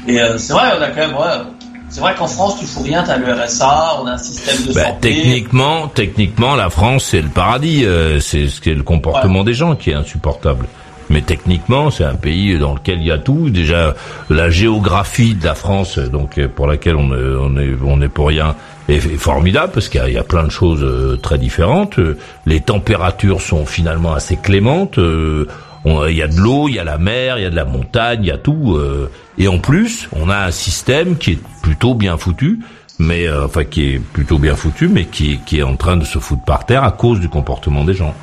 et 0.08 0.21
euh, 0.21 0.38
c'est 0.38 0.54
vrai, 0.54 0.69
on 0.78 0.82
a 0.82 0.88
quand 0.89 0.95
même. 1.08 1.15
Ouais, 1.15 1.43
c'est 1.89 1.99
vrai 2.02 2.13
qu'en 2.15 2.28
France, 2.28 2.56
tu 2.60 2.65
fous 2.65 2.84
rien, 2.84 3.04
t'as 3.04 3.17
le 3.17 3.34
RSA, 3.34 3.97
on 4.02 4.06
a 4.08 4.12
un 4.12 4.17
système 4.17 4.63
de 4.67 4.73
Bah, 4.73 4.84
santé. 4.86 5.15
techniquement, 5.15 5.88
techniquement, 5.88 6.56
la 6.56 6.69
France, 6.69 7.06
c'est 7.10 7.21
le 7.21 7.30
paradis. 7.30 7.84
euh, 7.84 8.19
c'est 8.19 8.47
ce 8.47 8.62
qui 8.62 8.69
est 8.69 8.75
le 8.75 8.84
comportement 8.84 9.43
des 9.43 9.54
gens 9.56 9.75
qui 9.75 9.89
est 9.89 9.95
insupportable. 9.95 10.67
Mais 11.10 11.22
techniquement, 11.22 11.89
c'est 11.89 12.04
un 12.04 12.13
pays 12.15 12.58
dans 12.60 12.76
lequel 12.76 13.00
il 13.00 13.06
y 13.08 13.12
a 13.12 13.17
tout. 13.17 13.50
Déjà, 13.50 13.95
la 14.30 14.50
géographie 14.50 15.34
de 15.34 15.43
la 15.43 15.56
France, 15.56 15.98
donc 15.98 16.38
euh, 16.38 16.48
pour 16.48 16.67
laquelle 16.67 16.95
on 16.98 17.12
est, 17.13 17.36
on 17.39 17.58
est, 17.58 17.76
on 17.84 18.02
est 18.02 18.10
pour 18.10 18.28
rien, 18.28 18.56
est, 18.88 19.00
formidable 19.17 19.72
parce 19.74 19.89
qu'il 19.89 20.08
y, 20.12 20.17
a- 20.17 20.24
plein 20.24 20.43
de 20.43 20.52
choses 20.52 20.84
euh, 20.84 21.15
très 21.17 21.38
différentes. 21.39 21.98
Euh, 21.98 22.17
Les 22.45 22.62
températures 22.62 23.41
sont 23.41 23.65
finalement 23.65 24.13
assez 24.13 24.36
clémentes. 24.38 25.00
euh, 25.00 25.48
Il 25.86 26.15
y 26.15 26.22
a 26.22 26.28
de 26.28 26.36
l'eau, 26.38 26.67
il 26.67 26.76
y 26.76 26.80
a 26.80 26.84
la 26.84 26.98
mer, 27.00 27.39
il 27.39 27.43
y 27.43 27.45
a 27.45 27.50
de 27.50 27.56
la 27.56 27.65
montagne, 27.65 28.19
il 28.24 28.28
y 28.28 28.32
a 28.32 28.38
tout. 28.38 28.76
euh, 28.78 29.10
et 29.39 29.48
en 29.48 29.58
plus, 29.58 30.10
on 30.12 30.30
a 30.30 30.38
un 30.45 30.52
système 30.52 31.17
qui 31.17 31.32
est 31.32 31.39
plutôt 31.63 31.95
bien 31.95 32.17
foutu 32.17 32.60
mais 33.02 33.28
euh, 33.30 33.45
enfin 33.45 33.63
qui 33.63 33.93
est 33.93 34.00
plutôt 34.00 34.38
bien 34.39 34.56
foutu, 34.56 34.89
mais 34.89 35.06
qui 35.06 35.39
est 35.54 35.63
en 35.63 35.78
train 35.78 35.95
de 35.95 36.04
se 36.04 36.19
foutre 36.19 36.43
par 36.43 36.65
terre 36.65 36.84
à 36.84 36.91
cause 36.91 37.22
du 37.22 37.30
comportement 37.30 37.86
des 37.86 37.93
gens. 37.93 38.13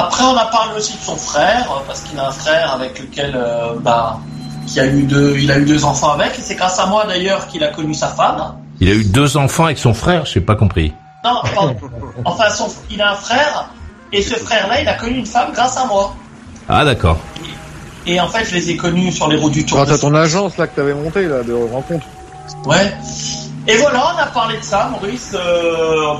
Après, 0.00 0.24
on 0.24 0.36
a 0.36 0.46
parlé 0.46 0.76
aussi 0.76 0.96
de 0.96 1.02
son 1.02 1.16
frère, 1.16 1.70
euh, 1.70 1.80
parce 1.86 2.00
qu'il 2.00 2.18
a 2.18 2.28
un 2.28 2.32
frère 2.32 2.72
avec 2.72 2.98
lequel, 2.98 3.32
euh, 3.34 3.74
bah, 3.80 4.18
qui 4.66 4.80
a 4.80 4.86
eu 4.86 5.02
deux, 5.02 5.36
il 5.38 5.50
a 5.50 5.58
eu 5.58 5.64
deux 5.64 5.84
enfants 5.84 6.10
avec, 6.12 6.38
et 6.38 6.42
c'est 6.42 6.54
grâce 6.54 6.78
à 6.78 6.86
moi 6.86 7.04
d'ailleurs 7.06 7.46
qu'il 7.48 7.62
a 7.64 7.68
connu 7.68 7.92
sa 7.94 8.08
femme. 8.08 8.54
Il 8.80 8.88
a 8.88 8.92
eu 8.92 9.04
deux 9.04 9.36
enfants 9.36 9.64
avec 9.66 9.78
son 9.78 9.92
frère, 9.94 10.24
j'ai 10.24 10.40
pas 10.40 10.54
compris. 10.56 10.92
Non, 11.24 11.40
pardon. 11.54 11.76
enfin, 12.24 12.48
son, 12.50 12.68
il 12.90 13.00
a 13.02 13.12
un 13.12 13.16
frère, 13.16 13.68
et 14.12 14.22
ce 14.22 14.34
frère-là, 14.34 14.80
il 14.80 14.88
a 14.88 14.94
connu 14.94 15.18
une 15.18 15.26
femme 15.26 15.52
grâce 15.52 15.76
à 15.76 15.84
moi. 15.86 16.14
Ah 16.68 16.84
d'accord. 16.84 17.18
Et 18.06 18.18
en 18.20 18.28
fait, 18.28 18.44
je 18.46 18.54
les 18.54 18.70
ai 18.70 18.76
connus 18.76 19.12
sur 19.12 19.28
les 19.28 19.36
routes 19.36 19.52
du 19.52 19.66
Tour. 19.66 19.84
Grâce 19.84 19.92
à 19.92 19.98
ton 19.98 20.14
agence 20.14 20.56
là 20.56 20.66
que 20.66 20.74
t'avais 20.76 20.94
monté 20.94 21.26
là 21.26 21.42
de 21.42 21.52
rencontre. 21.52 22.06
Ouais. 22.64 22.94
Et 23.68 23.76
voilà, 23.76 24.14
on 24.14 24.18
a 24.18 24.26
parlé 24.26 24.56
de 24.56 24.64
ça, 24.64 24.90
Maurice. 24.90 25.32
euh, 25.34 26.14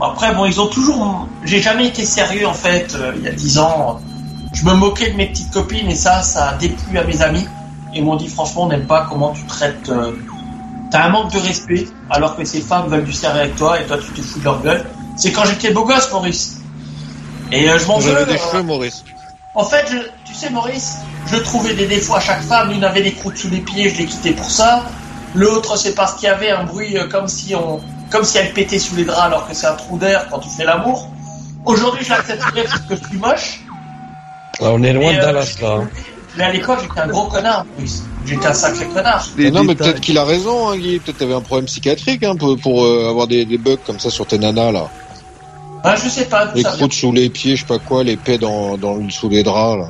Après, 0.00 0.34
bon, 0.34 0.46
ils 0.46 0.60
ont 0.60 0.66
toujours. 0.66 1.28
J'ai 1.44 1.60
jamais 1.60 1.86
été 1.86 2.04
sérieux 2.04 2.46
en 2.46 2.54
fait. 2.54 2.94
euh, 2.94 3.12
il 3.16 3.22
y 3.22 3.28
a 3.28 3.32
dix 3.32 3.58
ans, 3.58 4.00
je 4.52 4.64
me 4.64 4.74
moquais 4.74 5.10
de 5.10 5.16
mes 5.16 5.26
petites 5.26 5.52
copines 5.52 5.88
et 5.88 5.94
ça, 5.94 6.22
ça 6.22 6.50
a 6.50 6.54
déplu 6.54 6.98
à 6.98 7.04
mes 7.04 7.22
amis. 7.22 7.46
Et 7.94 7.98
ils 7.98 8.04
m'ont 8.04 8.16
dit 8.16 8.28
franchement, 8.28 8.64
on 8.64 8.68
n'aime 8.68 8.86
pas 8.86 9.06
comment 9.08 9.30
tu 9.32 9.44
traites. 9.44 9.88
euh, 9.90 10.12
T'as 10.90 11.04
un 11.06 11.08
manque 11.08 11.32
de 11.32 11.38
respect 11.38 11.88
alors 12.10 12.36
que 12.36 12.44
ces 12.44 12.60
femmes 12.60 12.88
veulent 12.88 13.04
du 13.04 13.12
sérieux 13.14 13.40
avec 13.40 13.56
toi 13.56 13.80
et 13.80 13.86
toi 13.86 13.96
tu 13.98 14.12
te 14.12 14.20
fous 14.20 14.40
de 14.40 14.44
leur 14.44 14.60
gueule. 14.62 14.84
C'est 15.16 15.32
quand 15.32 15.44
j'étais 15.44 15.70
beau 15.72 15.84
gosse, 15.84 16.10
Maurice. 16.12 16.58
Et 17.50 17.68
euh, 17.70 17.78
je 17.78 17.86
m'en 17.86 17.98
veux. 17.98 18.12
Des 18.26 18.38
cheveux, 18.38 18.62
Maurice. 18.62 19.04
en 19.54 19.64
fait, 19.64 19.84
je- 19.90 20.08
tu 20.24 20.34
sais, 20.34 20.50
Maurice, 20.50 20.96
je 21.26 21.36
trouvais 21.36 21.74
des 21.74 21.86
défauts 21.86 22.14
à 22.16 22.20
chaque 22.20 22.42
femme. 22.42 22.70
L'une 22.72 22.84
avait 22.84 23.02
des 23.02 23.12
croûtes 23.12 23.36
sous 23.38 23.48
les 23.50 23.60
pieds, 23.60 23.88
je 23.90 23.98
l'ai 23.98 24.06
quitté 24.06 24.32
pour 24.32 24.50
ça. 24.50 24.84
L'autre, 25.34 25.78
c'est 25.78 25.94
parce 25.94 26.14
qu'il 26.14 26.24
y 26.28 26.32
avait 26.32 26.50
un 26.50 26.64
bruit 26.64 26.94
comme 27.10 27.28
si 27.28 27.54
on, 27.54 27.80
comme 28.12 28.24
si 28.24 28.38
elle 28.38 28.52
pétait 28.52 28.78
sous 28.78 28.94
les 28.94 29.04
draps 29.04 29.22
alors 29.22 29.48
que 29.48 29.54
c'est 29.54 29.66
un 29.66 29.74
trou 29.74 29.98
d'air 29.98 30.26
quand 30.30 30.38
tu 30.38 30.48
fais 30.50 30.64
l'amour. 30.64 31.08
Aujourd'hui, 31.64 32.04
je 32.04 32.10
l'accepterais 32.10 32.64
parce 32.64 32.80
que 32.80 32.96
je 32.96 33.08
suis 33.08 33.18
moche. 33.18 33.60
Ah, 34.60 34.70
on 34.72 34.82
est 34.82 34.92
loin 34.92 35.10
Et, 35.12 35.16
de 35.16 35.20
euh, 35.20 35.24
Dallas 35.24 35.56
là. 35.62 35.68
hein. 35.80 35.88
Mais 36.36 36.44
à 36.44 36.52
l'école, 36.52 36.78
j'étais 36.82 37.00
un 37.00 37.08
gros 37.08 37.26
connard, 37.26 37.64
Maurice. 37.74 38.02
J'étais 38.26 38.46
un 38.46 38.52
sacré 38.54 38.86
connard. 38.86 39.26
Mais 39.36 39.50
non, 39.50 39.64
mais 39.64 39.74
peut-être 39.74 40.00
qu'il 40.00 40.16
a 40.18 40.24
raison, 40.24 40.68
hein, 40.68 40.76
Guy. 40.76 40.98
Peut-être 40.98 41.18
t'avais 41.18 41.34
un 41.34 41.40
problème 41.40 41.66
psychiatrique 41.66 42.22
hein, 42.22 42.36
pour, 42.36 42.56
pour, 42.58 42.84
euh, 42.84 43.08
avoir 43.10 43.26
des, 43.26 43.44
des 43.44 43.58
bugs 43.58 43.76
comme 43.86 43.98
ça 43.98 44.10
sur 44.10 44.26
tes 44.26 44.38
nanas 44.38 44.72
là. 44.72 44.88
Bah, 45.84 45.96
je 45.96 46.08
sais 46.08 46.26
pas. 46.26 46.46
Les 46.54 46.62
ça 46.62 46.68
vient. 46.70 46.76
croûtes 46.78 46.92
sous 46.94 47.12
les 47.12 47.28
pieds, 47.28 47.56
je 47.56 47.62
sais 47.62 47.66
pas 47.66 47.78
quoi, 47.78 48.04
les 48.04 48.16
paix 48.16 48.38
dans, 48.38 48.78
sous 49.10 49.28
les 49.28 49.42
draps 49.42 49.78
là. 49.78 49.88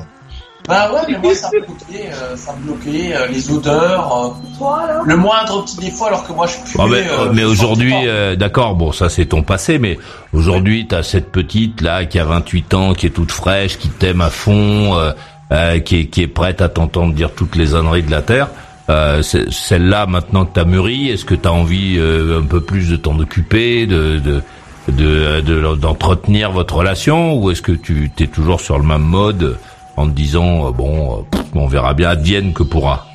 Bah 0.67 0.89
ouais, 0.93 1.01
mais 1.09 1.17
moi, 1.21 1.35
ça 1.35 1.49
me 1.53 1.59
bloquait, 1.65 2.09
euh, 2.13 2.37
ça 2.37 2.53
me 2.53 2.65
bloquait 2.65 3.13
euh, 3.15 3.27
les 3.27 3.51
odeurs, 3.51 4.35
euh, 4.61 5.03
le 5.05 5.17
moindre 5.17 5.63
petit 5.65 5.77
défaut 5.77 6.05
alors 6.05 6.25
que 6.25 6.31
moi, 6.31 6.47
je 6.47 6.53
puais. 6.53 6.79
Ah, 6.79 6.85
mais 6.89 7.03
euh, 7.09 7.31
mais 7.33 7.43
aujourd'hui, 7.43 7.93
euh, 8.05 8.35
d'accord, 8.37 8.75
bon 8.75 8.91
ça 8.93 9.09
c'est 9.09 9.25
ton 9.25 9.43
passé, 9.43 9.77
mais 9.77 9.99
aujourd'hui 10.31 10.87
t'as 10.87 11.03
cette 11.03 11.31
petite 11.31 11.81
là 11.81 12.05
qui 12.05 12.17
a 12.17 12.23
28 12.25 12.73
ans, 12.75 12.93
qui 12.93 13.07
est 13.07 13.09
toute 13.09 13.31
fraîche, 13.31 13.77
qui 13.77 13.89
t'aime 13.89 14.21
à 14.21 14.29
fond, 14.29 14.95
euh, 14.97 15.11
euh, 15.51 15.79
qui, 15.79 15.97
est, 16.01 16.05
qui 16.07 16.21
est 16.21 16.27
prête 16.27 16.61
à 16.61 16.69
t'entendre 16.69 17.13
dire 17.13 17.31
toutes 17.35 17.55
les 17.57 17.75
âneries 17.75 18.03
de 18.03 18.11
la 18.11 18.21
terre. 18.21 18.47
Euh, 18.89 19.21
c'est- 19.21 19.51
Celle-là, 19.51 20.05
maintenant 20.05 20.45
que 20.45 20.53
t'as 20.53 20.65
mûri, 20.65 21.09
est-ce 21.09 21.25
que 21.25 21.35
t'as 21.35 21.49
envie 21.49 21.95
euh, 21.97 22.39
un 22.39 22.45
peu 22.45 22.61
plus 22.61 22.89
de 22.89 22.95
t'en 22.95 23.19
occuper, 23.19 23.85
de 23.85 24.17
de 24.19 24.41
de- 24.89 25.41
de- 25.41 25.75
d'entretenir 25.75 26.51
votre 26.51 26.75
relation, 26.75 27.35
ou 27.35 27.51
est-ce 27.51 27.61
que 27.61 27.71
tu 27.73 28.11
t'es 28.15 28.27
toujours 28.27 28.59
sur 28.61 28.77
le 28.77 28.83
même 28.85 29.01
mode 29.01 29.57
en 29.97 30.05
te 30.05 30.11
disant 30.11 30.67
euh, 30.67 30.71
bon, 30.71 31.19
euh, 31.19 31.21
pff, 31.31 31.43
on 31.55 31.67
verra 31.67 31.93
bien, 31.93 32.09
advienne 32.09 32.53
que 32.53 32.63
pourra. 32.63 33.05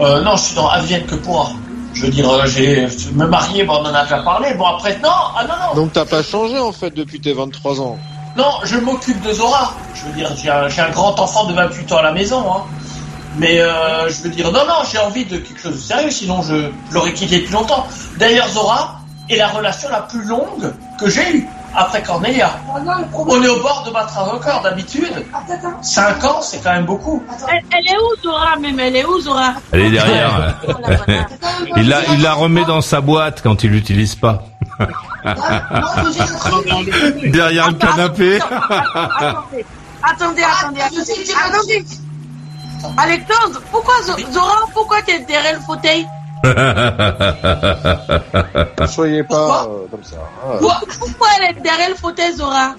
Euh, 0.00 0.22
non, 0.22 0.36
je 0.36 0.42
suis 0.42 0.54
dans 0.54 0.68
Advienne 0.68 1.04
que 1.04 1.14
pourra. 1.14 1.50
Je 1.92 2.06
veux 2.06 2.10
dire, 2.10 2.28
euh, 2.30 2.46
j'ai 2.46 2.86
me 3.12 3.26
marier, 3.26 3.64
bon, 3.64 3.74
on 3.74 3.86
en 3.86 3.94
a 3.94 4.04
déjà 4.04 4.22
parlé. 4.22 4.54
Bon, 4.54 4.64
après, 4.64 4.98
non, 5.02 5.10
ah 5.10 5.44
non, 5.44 5.54
non. 5.68 5.82
Donc 5.82 5.92
t'as 5.92 6.06
pas 6.06 6.22
changé 6.22 6.58
en 6.58 6.72
fait 6.72 6.90
depuis 6.90 7.20
tes 7.20 7.32
23 7.32 7.80
ans. 7.80 7.98
Non, 8.36 8.50
je 8.64 8.76
m'occupe 8.78 9.20
de 9.22 9.32
Zora. 9.32 9.74
Je 9.94 10.06
veux 10.06 10.12
dire, 10.12 10.30
j'ai 10.40 10.48
un, 10.50 10.68
j'ai 10.68 10.80
un 10.80 10.90
grand 10.90 11.18
enfant 11.18 11.44
de 11.46 11.52
28 11.52 11.92
ans 11.92 11.96
à 11.98 12.02
la 12.02 12.12
maison. 12.12 12.44
Hein. 12.50 12.62
Mais 13.36 13.60
euh, 13.60 14.08
je 14.08 14.22
veux 14.22 14.30
dire, 14.30 14.50
non, 14.52 14.64
non, 14.66 14.82
j'ai 14.90 14.98
envie 14.98 15.24
de 15.24 15.36
quelque 15.36 15.60
chose 15.60 15.74
de 15.74 15.78
sérieux, 15.80 16.10
sinon 16.10 16.42
je, 16.42 16.70
je 16.88 16.94
l'aurais 16.94 17.12
quitté 17.12 17.40
depuis 17.40 17.52
longtemps. 17.52 17.86
D'ailleurs, 18.18 18.48
Zora 18.48 19.00
est 19.28 19.36
la 19.36 19.48
relation 19.48 19.88
la 19.90 20.02
plus 20.02 20.24
longue 20.24 20.72
que 20.98 21.10
j'ai 21.10 21.36
eue 21.36 21.48
après 21.74 22.02
Cornelia. 22.02 22.50
On 23.14 23.42
est 23.42 23.48
au 23.48 23.60
bord 23.60 23.84
de 23.86 23.90
battre 23.92 24.18
un 24.18 24.22
record 24.24 24.62
d'habitude. 24.62 25.12
5 25.82 26.24
ans, 26.24 26.40
c'est 26.42 26.62
quand 26.62 26.72
même 26.72 26.84
beaucoup. 26.86 27.22
Elle, 27.50 27.62
elle 27.70 27.86
est 27.92 27.98
où 27.98 28.22
Zora 28.22 28.56
même? 28.56 28.78
Elle 28.80 28.96
est 28.96 29.04
où 29.04 29.20
Zora? 29.20 29.54
Elle 29.72 29.80
est 29.82 29.90
derrière. 29.90 30.56
il 31.76 31.88
la, 31.88 32.04
il 32.12 32.22
la 32.22 32.34
remet 32.34 32.64
dans 32.64 32.80
sa 32.80 33.00
boîte 33.00 33.40
quand 33.42 33.62
il 33.64 33.70
l'utilise 33.70 34.14
pas. 34.14 34.42
Derrière 37.24 37.68
le 37.68 37.74
canapé. 37.74 38.38
Attendez, 40.02 40.42
attendez, 40.42 40.80
attendez. 40.80 41.32
attendez. 41.36 41.84
Alexandre, 42.96 43.60
pourquoi 43.70 43.94
Zo- 44.06 44.32
Zora, 44.32 44.56
pourquoi 44.72 45.02
t'es 45.02 45.18
derrière 45.20 45.54
le 45.54 45.60
fauteuil? 45.60 46.06
Ne 48.80 48.86
soyez 48.86 49.22
pas 49.24 49.64
euh, 49.68 49.86
comme 49.90 50.02
ça. 50.04 50.16
hein. 50.16 50.56
Pour- 50.58 50.80
Pourquoi 50.98 51.28
elle 51.38 51.50
est 51.56 51.60
derrière 51.60 51.88
le 51.90 51.94
fauteuil, 51.94 52.32
Zora 52.34 52.74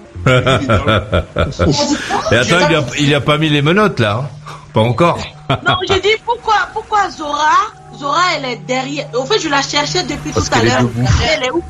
Et 2.32 2.36
attends, 2.36 2.68
il 2.68 2.74
a, 2.76 2.82
il 2.98 3.14
a 3.14 3.20
pas 3.20 3.38
mis 3.38 3.48
les 3.48 3.62
menottes 3.62 4.00
là. 4.00 4.20
hein 4.22 4.28
Pas 4.72 4.80
encore. 4.80 5.18
Non, 5.50 5.76
j'ai 5.88 6.00
dit 6.00 6.08
pourquoi, 6.24 6.54
pourquoi 6.72 7.10
Zora, 7.10 7.50
Zora, 7.98 8.22
elle 8.36 8.44
est 8.46 8.56
derrière. 8.66 9.06
En 9.18 9.24
fait, 9.26 9.38
je 9.38 9.48
la 9.48 9.62
cherchais 9.62 10.02
depuis 10.04 10.30
Parce 10.32 10.48
tout 10.48 10.54
à 10.56 10.58
qu'elle 10.60 10.68
est 10.68 10.72
l'heure. 10.72 10.82
debout. 10.82 11.08
Elle 11.36 11.44
est 11.44 11.50
où? 11.50 11.62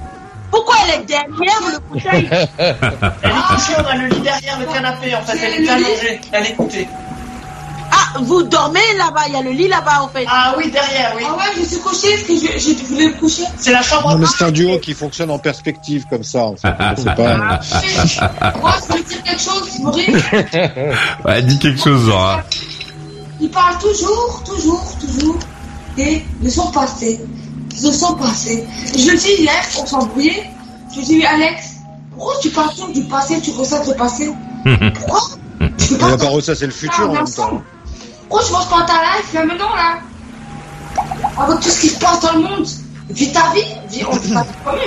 Pourquoi 0.50 0.74
elle 0.87 1.00
est 1.00 1.05
derrière 1.07 1.61
le 1.66 1.78
fauteuil? 1.88 2.28
Elle 2.59 2.76
est 3.31 3.46
couchée, 3.48 3.72
on 3.78 3.85
a 3.87 3.96
le 3.96 4.07
lit 4.09 4.20
derrière 4.20 4.59
le 4.61 4.66
canapé, 4.66 5.14
en 5.14 5.22
fait. 5.22 5.38
Elle 5.42 5.64
est 5.64 5.68
allongée. 5.68 6.20
Elle 6.31 6.46
écoutait. 6.46 6.88
Ah, 8.14 8.18
vous 8.20 8.42
dormez 8.42 8.81
là-bas, 8.98 9.22
il 9.29 9.35
y 9.35 9.37
a 9.37 9.42
le 9.42 9.51
lit 9.51 9.68
là-bas, 9.68 10.03
en 10.03 10.09
fait. 10.09 10.25
Ah 10.29 10.55
oui, 10.57 10.70
derrière, 10.70 11.14
oui. 11.16 11.22
Ah 11.27 11.37
ouais, 11.37 11.44
je 11.57 11.64
suis 11.64 11.79
couchée 11.79 12.16
parce 12.16 12.40
que 12.40 12.59
je, 12.59 12.59
je 12.59 12.85
voulais 12.85 13.09
me 13.09 13.18
coucher. 13.18 13.44
C'est 13.59 13.72
la 13.72 13.83
chambre 13.83 14.11
Non, 14.11 14.18
mais 14.18 14.27
c'est 14.27 14.44
un 14.44 14.51
duo 14.51 14.79
qui 14.79 14.94
fonctionne 14.94 15.31
en 15.31 15.38
perspective 15.38 16.05
comme 16.09 16.22
ça. 16.22 16.44
En 16.44 16.57
fait. 16.57 16.72
C'est 16.96 17.14
pas... 17.14 17.37
Moi, 17.37 18.75
je 18.81 18.87
voulais 18.88 19.03
dire 19.03 19.22
quelque 19.22 19.42
chose, 19.42 19.79
Maurice. 19.81 20.09
Ouais, 21.25 21.42
dis 21.42 21.59
quelque 21.59 21.81
chose, 21.83 22.07
Zora. 22.07 22.42
Il 23.40 23.51
parle 23.51 23.79
toujours, 23.79 24.42
toujours, 24.44 24.85
toujours 25.01 25.38
des 25.96 26.25
leçons 26.42 26.70
passées. 26.70 27.20
Des 27.70 27.88
leçons 27.88 28.14
passées. 28.14 28.64
Je 28.96 29.11
le 29.11 29.16
dis 29.16 29.42
hier, 29.42 29.62
on 29.81 29.87
s'embrouillait. 29.87 30.51
Je 30.92 30.98
lui 30.98 31.07
dis, 31.07 31.25
Alex, 31.25 31.77
pourquoi 32.14 32.35
tu 32.42 32.51
parles 32.51 32.70
toujours 32.70 32.92
du 32.92 33.03
passé, 33.05 33.40
tu 33.40 33.51
ressens 33.53 33.87
le 33.88 33.94
passé? 33.94 34.31
Pourquoi? 34.94 35.20
On 35.61 36.07
va 36.07 36.16
pas 36.16 36.29
ressasser 36.29 36.66
le 36.66 36.72
futur 36.72 37.11
en 37.11 37.14
même 37.14 37.25
temps. 37.25 37.62
Pourquoi 38.33 38.47
tu 38.47 38.53
manges 38.55 38.68
pas 38.71 38.87
ta 38.87 38.95
life 38.95 39.35
là 39.35 39.45
maintenant 39.45 39.77
là 39.77 39.99
Avec 41.38 41.61
tout 41.61 41.68
ce 41.68 41.81
qui 41.83 41.88
se 41.90 41.99
passe 41.99 42.21
dans 42.21 42.33
le 42.33 42.38
monde. 42.38 42.66
Vis 43.11 43.31
ta 43.31 43.53
vie, 43.53 43.61
vis, 43.90 44.07
on 44.07 44.16
vit 44.16 44.33
pas 44.33 44.47
comme 44.64 44.79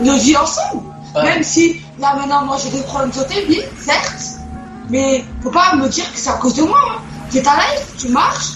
mais 0.00 0.08
on 0.10 0.16
vit 0.18 0.36
ensemble. 0.36 0.82
Même 1.16 1.42
si 1.42 1.82
là 1.98 2.14
maintenant 2.14 2.44
moi 2.44 2.56
j'ai 2.62 2.70
des 2.70 2.84
problèmes 2.84 3.10
de 3.10 3.16
santé, 3.16 3.44
oui, 3.48 3.60
certes. 3.80 4.38
Mais 4.88 5.24
faut 5.42 5.50
pas 5.50 5.74
me 5.74 5.88
dire 5.88 6.04
que 6.12 6.16
c'est 6.16 6.30
à 6.30 6.34
cause 6.34 6.54
de 6.54 6.62
moi. 6.62 6.78
Hein. 6.88 7.00
Vis 7.32 7.42
ta 7.42 7.54
life, 7.56 7.88
tu 7.98 8.08
marches. 8.10 8.52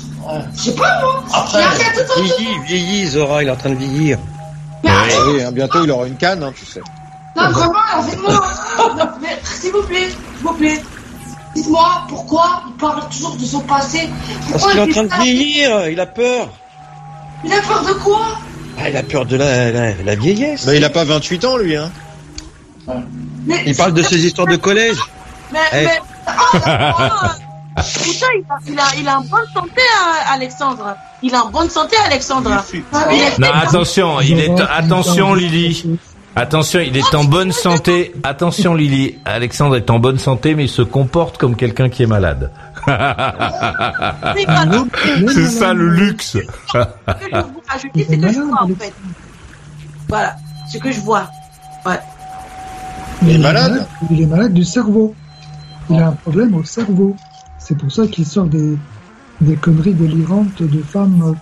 Je 0.55 0.61
sais 0.61 0.75
pas 0.77 1.01
moi. 1.01 1.25
Après, 1.35 1.59
Il 1.59 1.63
y 1.63 1.65
a 1.65 1.71
rien 1.71 1.93
tout 1.93 2.13
autour. 2.13 2.23
vieillit, 2.23 2.59
vieillit, 2.67 3.07
Zora, 3.09 3.43
il 3.43 3.49
est 3.49 3.51
en 3.51 3.57
train 3.57 3.71
de 3.71 3.75
vieillir. 3.75 4.19
Oui, 4.85 5.43
hein, 5.43 5.51
bientôt 5.51 5.83
il 5.83 5.91
aura 5.91 6.07
une 6.07 6.17
canne, 6.17 6.45
hein, 6.45 6.53
tu 6.57 6.65
sais. 6.65 6.83
Non, 7.37 7.51
vraiment, 7.51 7.75
avec 7.95 8.21
moi. 8.21 8.41
Non, 8.97 9.09
mais 9.21 9.41
s'il 9.43 9.73
vous 9.73 9.83
plaît, 9.83 10.09
s'il 10.09 10.47
vous 10.47 10.55
plaît. 10.55 10.81
Dites-moi 11.55 12.03
pourquoi 12.09 12.63
il 12.69 12.75
parle 12.75 13.09
toujours 13.09 13.37
de 13.37 13.45
son 13.45 13.61
passé. 13.61 14.09
Parce 14.51 14.63
Pourquoi 14.65 14.71
qu'il 14.71 14.81
est 14.81 14.83
en 14.83 15.07
train 15.09 15.19
de 15.19 15.23
vieillir, 15.23 15.89
il 15.89 15.99
a 16.01 16.07
peur. 16.07 16.49
Il 17.45 17.53
a 17.53 17.61
peur 17.61 17.85
de 17.85 17.93
quoi? 17.95 18.39
Ah, 18.79 18.89
il 18.89 18.97
a 18.97 19.03
peur 19.03 19.27
de 19.27 19.37
la, 19.37 19.71
la, 19.73 19.95
la 20.03 20.15
vieillesse. 20.15 20.65
Bah, 20.67 20.75
il 20.75 20.85
a 20.85 20.91
pas 20.91 21.05
28 21.05 21.45
ans 21.45 21.57
lui, 21.57 21.77
hein. 21.77 21.91
Mais 23.47 23.63
Il 23.67 23.77
parle 23.77 23.95
de 23.95 24.03
ses 24.03 24.25
histoires 24.27 24.47
de 24.47 24.57
collège. 24.57 24.97
Mais, 25.53 25.59
Eh. 25.73 25.85
mais, 25.85 26.01
oh, 26.29 26.33
oh, 26.55 26.57
euh, 26.59 27.83
pourtant, 28.05 28.27
il 28.37 28.45
a, 28.49 28.59
il, 28.67 28.79
a, 28.79 28.85
il 29.01 29.09
a 29.09 29.19
en 29.19 29.23
bonne 29.23 29.47
santé, 29.55 29.81
hein, 29.99 30.13
Alexandre. 30.33 30.97
Il 31.23 31.33
est 31.33 31.37
en 31.37 31.51
bonne 31.51 31.71
santé, 31.71 31.97
Alexandre. 32.05 32.51
Non, 33.39 33.49
attention, 33.53 34.21
il 34.21 34.39
est 34.41 34.61
attention 34.61 35.35
Lily. 35.35 35.85
Attention, 36.37 36.79
il 36.81 36.97
est 36.97 37.15
en 37.15 37.25
bonne 37.25 37.51
santé. 37.53 38.15
Attention 38.23 38.75
Lily, 38.75 39.17
Alexandre 39.25 39.77
est 39.77 39.91
en 39.91 39.99
bonne 39.99 40.19
santé 40.19 40.55
mais 40.55 40.65
il 40.65 40.69
se 40.69 40.83
comporte 40.83 41.39
comme 41.39 41.57
quelqu'un 41.57 41.89
qui 41.89 42.03
est 42.05 42.07
malade. 42.07 42.53
C'est 42.87 42.95
ça 45.47 45.73
le 45.75 45.89
luxe. 45.89 46.37
Ce 46.37 46.39
que 46.39 46.45
je 47.33 47.41
vous 47.41 47.63
rajouter, 47.69 48.07
c'est 48.09 48.19
que 48.19 48.33
je 48.33 48.41
vois, 48.41 48.63
en 48.63 48.69
fait. 48.69 48.93
Voilà, 50.09 50.37
ce 50.71 50.79
que 50.79 50.93
je 50.93 51.01
vois. 51.01 51.29
Ouais. 51.85 51.99
Il 53.23 53.31
est 53.31 53.39
malade 53.39 53.87
Il 54.11 54.23
est 54.23 54.27
malade 54.27 54.55
du 54.55 54.65
cerveau. 54.65 55.15
Il 55.91 56.01
a 56.01 56.09
un 56.09 56.13
problème 56.13 56.55
au 56.55 56.65
cerveau. 56.65 57.15
C'est 57.59 57.77
pour 57.77 57.91
ça 57.93 58.07
qu'il 58.07 58.25
sort 58.25 58.47
des, 58.47 58.79
des 59.41 59.57
conneries 59.57 59.93
délirantes 59.95 60.63
de 60.63 60.81
femmes, 60.83 61.35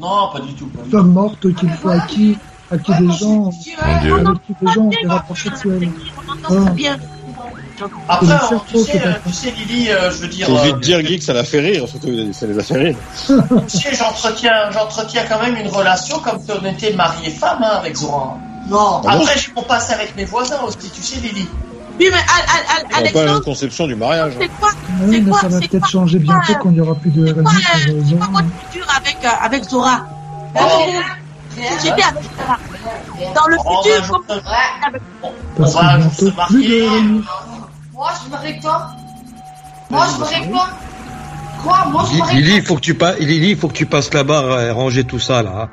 Non, 0.00 0.30
pas 0.32 0.40
du 0.40 0.54
tout. 0.54 0.66
pas 0.66 0.82
du 0.82 0.90
femmes 0.90 1.12
mortes 1.12 1.54
qu'il 1.54 1.70
faut 1.70 1.90
à 1.90 2.00
qui, 2.00 2.36
à 2.70 2.78
qui 2.78 2.92
des 2.94 3.12
gens, 3.12 3.28
Mon 3.28 3.48
Dieu. 3.50 3.72
avec 3.80 4.42
qui 4.46 4.54
des 4.60 4.72
gens 4.72 4.80
ont 4.82 4.88
des 4.88 5.06
rapports 5.06 5.36
sexuels. 5.36 5.88
Ah. 6.48 6.70
bien. 6.72 6.96
Après, 8.08 8.26
euh, 8.26 8.38
cerveau 8.40 8.64
tu 8.68 8.78
sais, 8.80 9.00
euh, 9.06 9.12
tu 9.24 9.32
sais, 9.32 9.50
Lily, 9.52 9.88
euh, 9.90 10.10
je 10.10 10.16
veux 10.16 10.26
dire, 10.28 10.46
Faut 10.48 10.56
euh, 10.56 10.62
vite 10.64 10.80
dire 10.80 11.00
Guy 11.00 11.18
que 11.18 11.24
ça 11.24 11.32
l'a 11.32 11.44
fait 11.44 11.60
rire, 11.60 11.86
surtout 11.88 12.08
ça 12.32 12.46
les 12.46 12.58
a 12.58 12.62
fait 12.64 12.74
rire. 12.76 12.96
tu 13.68 13.78
sais, 13.78 13.94
j'entretiens, 13.94 14.70
j'entretiens 14.72 15.22
quand 15.28 15.40
même 15.40 15.54
une 15.56 15.68
relation 15.68 16.18
comme 16.18 16.40
si 16.40 16.50
on 16.50 16.64
était 16.66 16.92
mari 16.94 17.26
et 17.26 17.30
femme 17.30 17.58
hein, 17.62 17.76
avec 17.78 17.96
Zora. 17.96 18.36
Non. 18.68 19.00
Ah 19.06 19.16
bon 19.16 19.22
Après, 19.22 19.38
je 19.38 19.50
peux 19.52 19.62
passer 19.62 19.92
avec 19.94 20.16
mes 20.16 20.24
voisins 20.24 20.60
aussi, 20.66 20.90
tu 20.92 21.00
sais, 21.02 21.20
Lily. 21.20 21.46
Oui, 22.00 22.08
mais 22.10 22.18
Al- 22.18 22.18
Al- 22.18 22.66
Al- 22.78 22.84
On 22.84 22.84
n'a 22.84 22.88
pas 22.88 22.96
la 22.96 23.00
même 23.02 23.16
Alexandre, 23.16 23.44
conception 23.44 23.86
du 23.86 23.94
mariage. 23.94 24.32
c'est 24.40 24.48
quoi, 24.48 24.70
Oui, 25.02 25.20
mais 25.20 25.30
quoi- 25.30 25.40
ça 25.40 25.48
va 25.48 25.60
c'est 25.60 25.68
peut-être 25.68 25.88
changer 25.88 26.18
bientôt 26.18 26.52
quand 26.60 26.70
il 26.70 26.74
n'y 26.74 26.80
aura 26.80 26.94
plus 26.96 27.10
de 27.10 27.26
euh, 27.28 27.28
c'est 27.28 28.16
quoi 28.18 28.26
votre 28.32 28.48
futur 28.70 28.86
avec, 28.96 29.18
euh, 29.24 29.28
avec 29.40 29.64
Zora? 29.64 30.00
Oh. 30.56 30.60
J'étais 31.82 32.02
avec 32.02 32.24
Zora. 32.36 32.58
Dans 33.34 33.46
le 33.48 33.56
Oh, 33.64 33.82
futur, 33.82 34.04
je- 34.04 34.12
On 35.56 35.62
que 35.62 35.62
va 35.62 36.10
se 36.10 36.16
plus 36.16 36.30
de 36.30 36.36
marier. 36.36 36.88
Moi, 37.92 38.10
je 38.20 38.26
me 38.26 38.30
marie 38.30 38.60
toi. 38.60 38.90
Moi, 39.90 40.06
je 40.06 40.14
me 40.14 40.18
marie 40.20 40.50
toi. 40.50 40.68
Quoi? 41.62 41.84
Moi, 41.90 42.04
je 42.08 42.14
me 42.14 42.18
marie 42.20 42.36
Lily, 42.36 42.52
avec 42.52 42.62
il 42.62 42.66
faut 42.66 42.74
que 42.76 42.80
tu 42.80 42.94
passes, 42.94 43.18
Lily, 43.18 43.50
il 43.50 43.58
faut 43.58 43.68
que 43.68 43.72
tu 43.74 43.86
passes 43.86 44.12
là-bas, 44.14 44.42
euh, 44.42 44.72
ranger 44.72 45.04
tout 45.04 45.18
ça 45.18 45.42
là. 45.42 45.68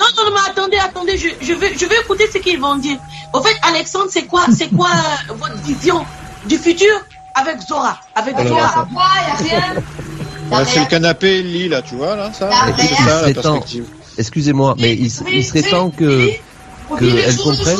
Non, 0.00 0.06
non, 0.16 0.24
non, 0.30 0.30
mais 0.34 0.50
attendez, 0.50 0.78
attendez, 0.78 1.16
je, 1.18 1.28
je, 1.40 1.52
veux, 1.54 1.68
je 1.76 1.84
veux 1.86 2.00
écouter 2.02 2.24
ce 2.32 2.38
qu'ils 2.38 2.60
vont 2.60 2.76
dire. 2.76 2.98
Au 3.32 3.40
fait, 3.42 3.56
Alexandre, 3.62 4.06
c'est 4.10 4.26
quoi, 4.26 4.44
c'est 4.54 4.68
quoi 4.68 4.88
euh, 4.90 5.34
votre 5.38 5.56
vision 5.62 6.04
du 6.46 6.56
futur 6.58 6.92
avec 7.34 7.60
Zora 7.62 7.98
Avec 8.14 8.34
Oh 8.38 8.42
là 8.42 8.48
Zora? 8.48 8.68
ça- 8.68 8.86
toi. 8.92 9.02
Il 9.40 9.46
y 9.46 9.50
a 9.54 9.58
rien. 9.60 9.74
Ouais, 10.50 10.64
c'est 10.66 10.80
le 10.80 10.86
canapé 10.86 11.38
et 11.38 11.42
le 11.44 11.48
lit 11.48 11.68
là, 11.68 11.80
tu 11.80 11.94
vois 11.94 12.16
là, 12.16 12.32
ça. 12.32 12.48
La 12.48 12.76
C'est 12.76 12.94
ça 12.94 13.22
la 13.22 13.34
temps. 13.34 13.60
Excusez-moi, 14.20 14.74
mais 14.78 14.92
il, 14.94 15.10
il 15.32 15.44
serait 15.44 15.62
temps 15.62 15.90
que 15.90 16.28
qu'elles 16.98 17.36
comprennent, 17.36 17.76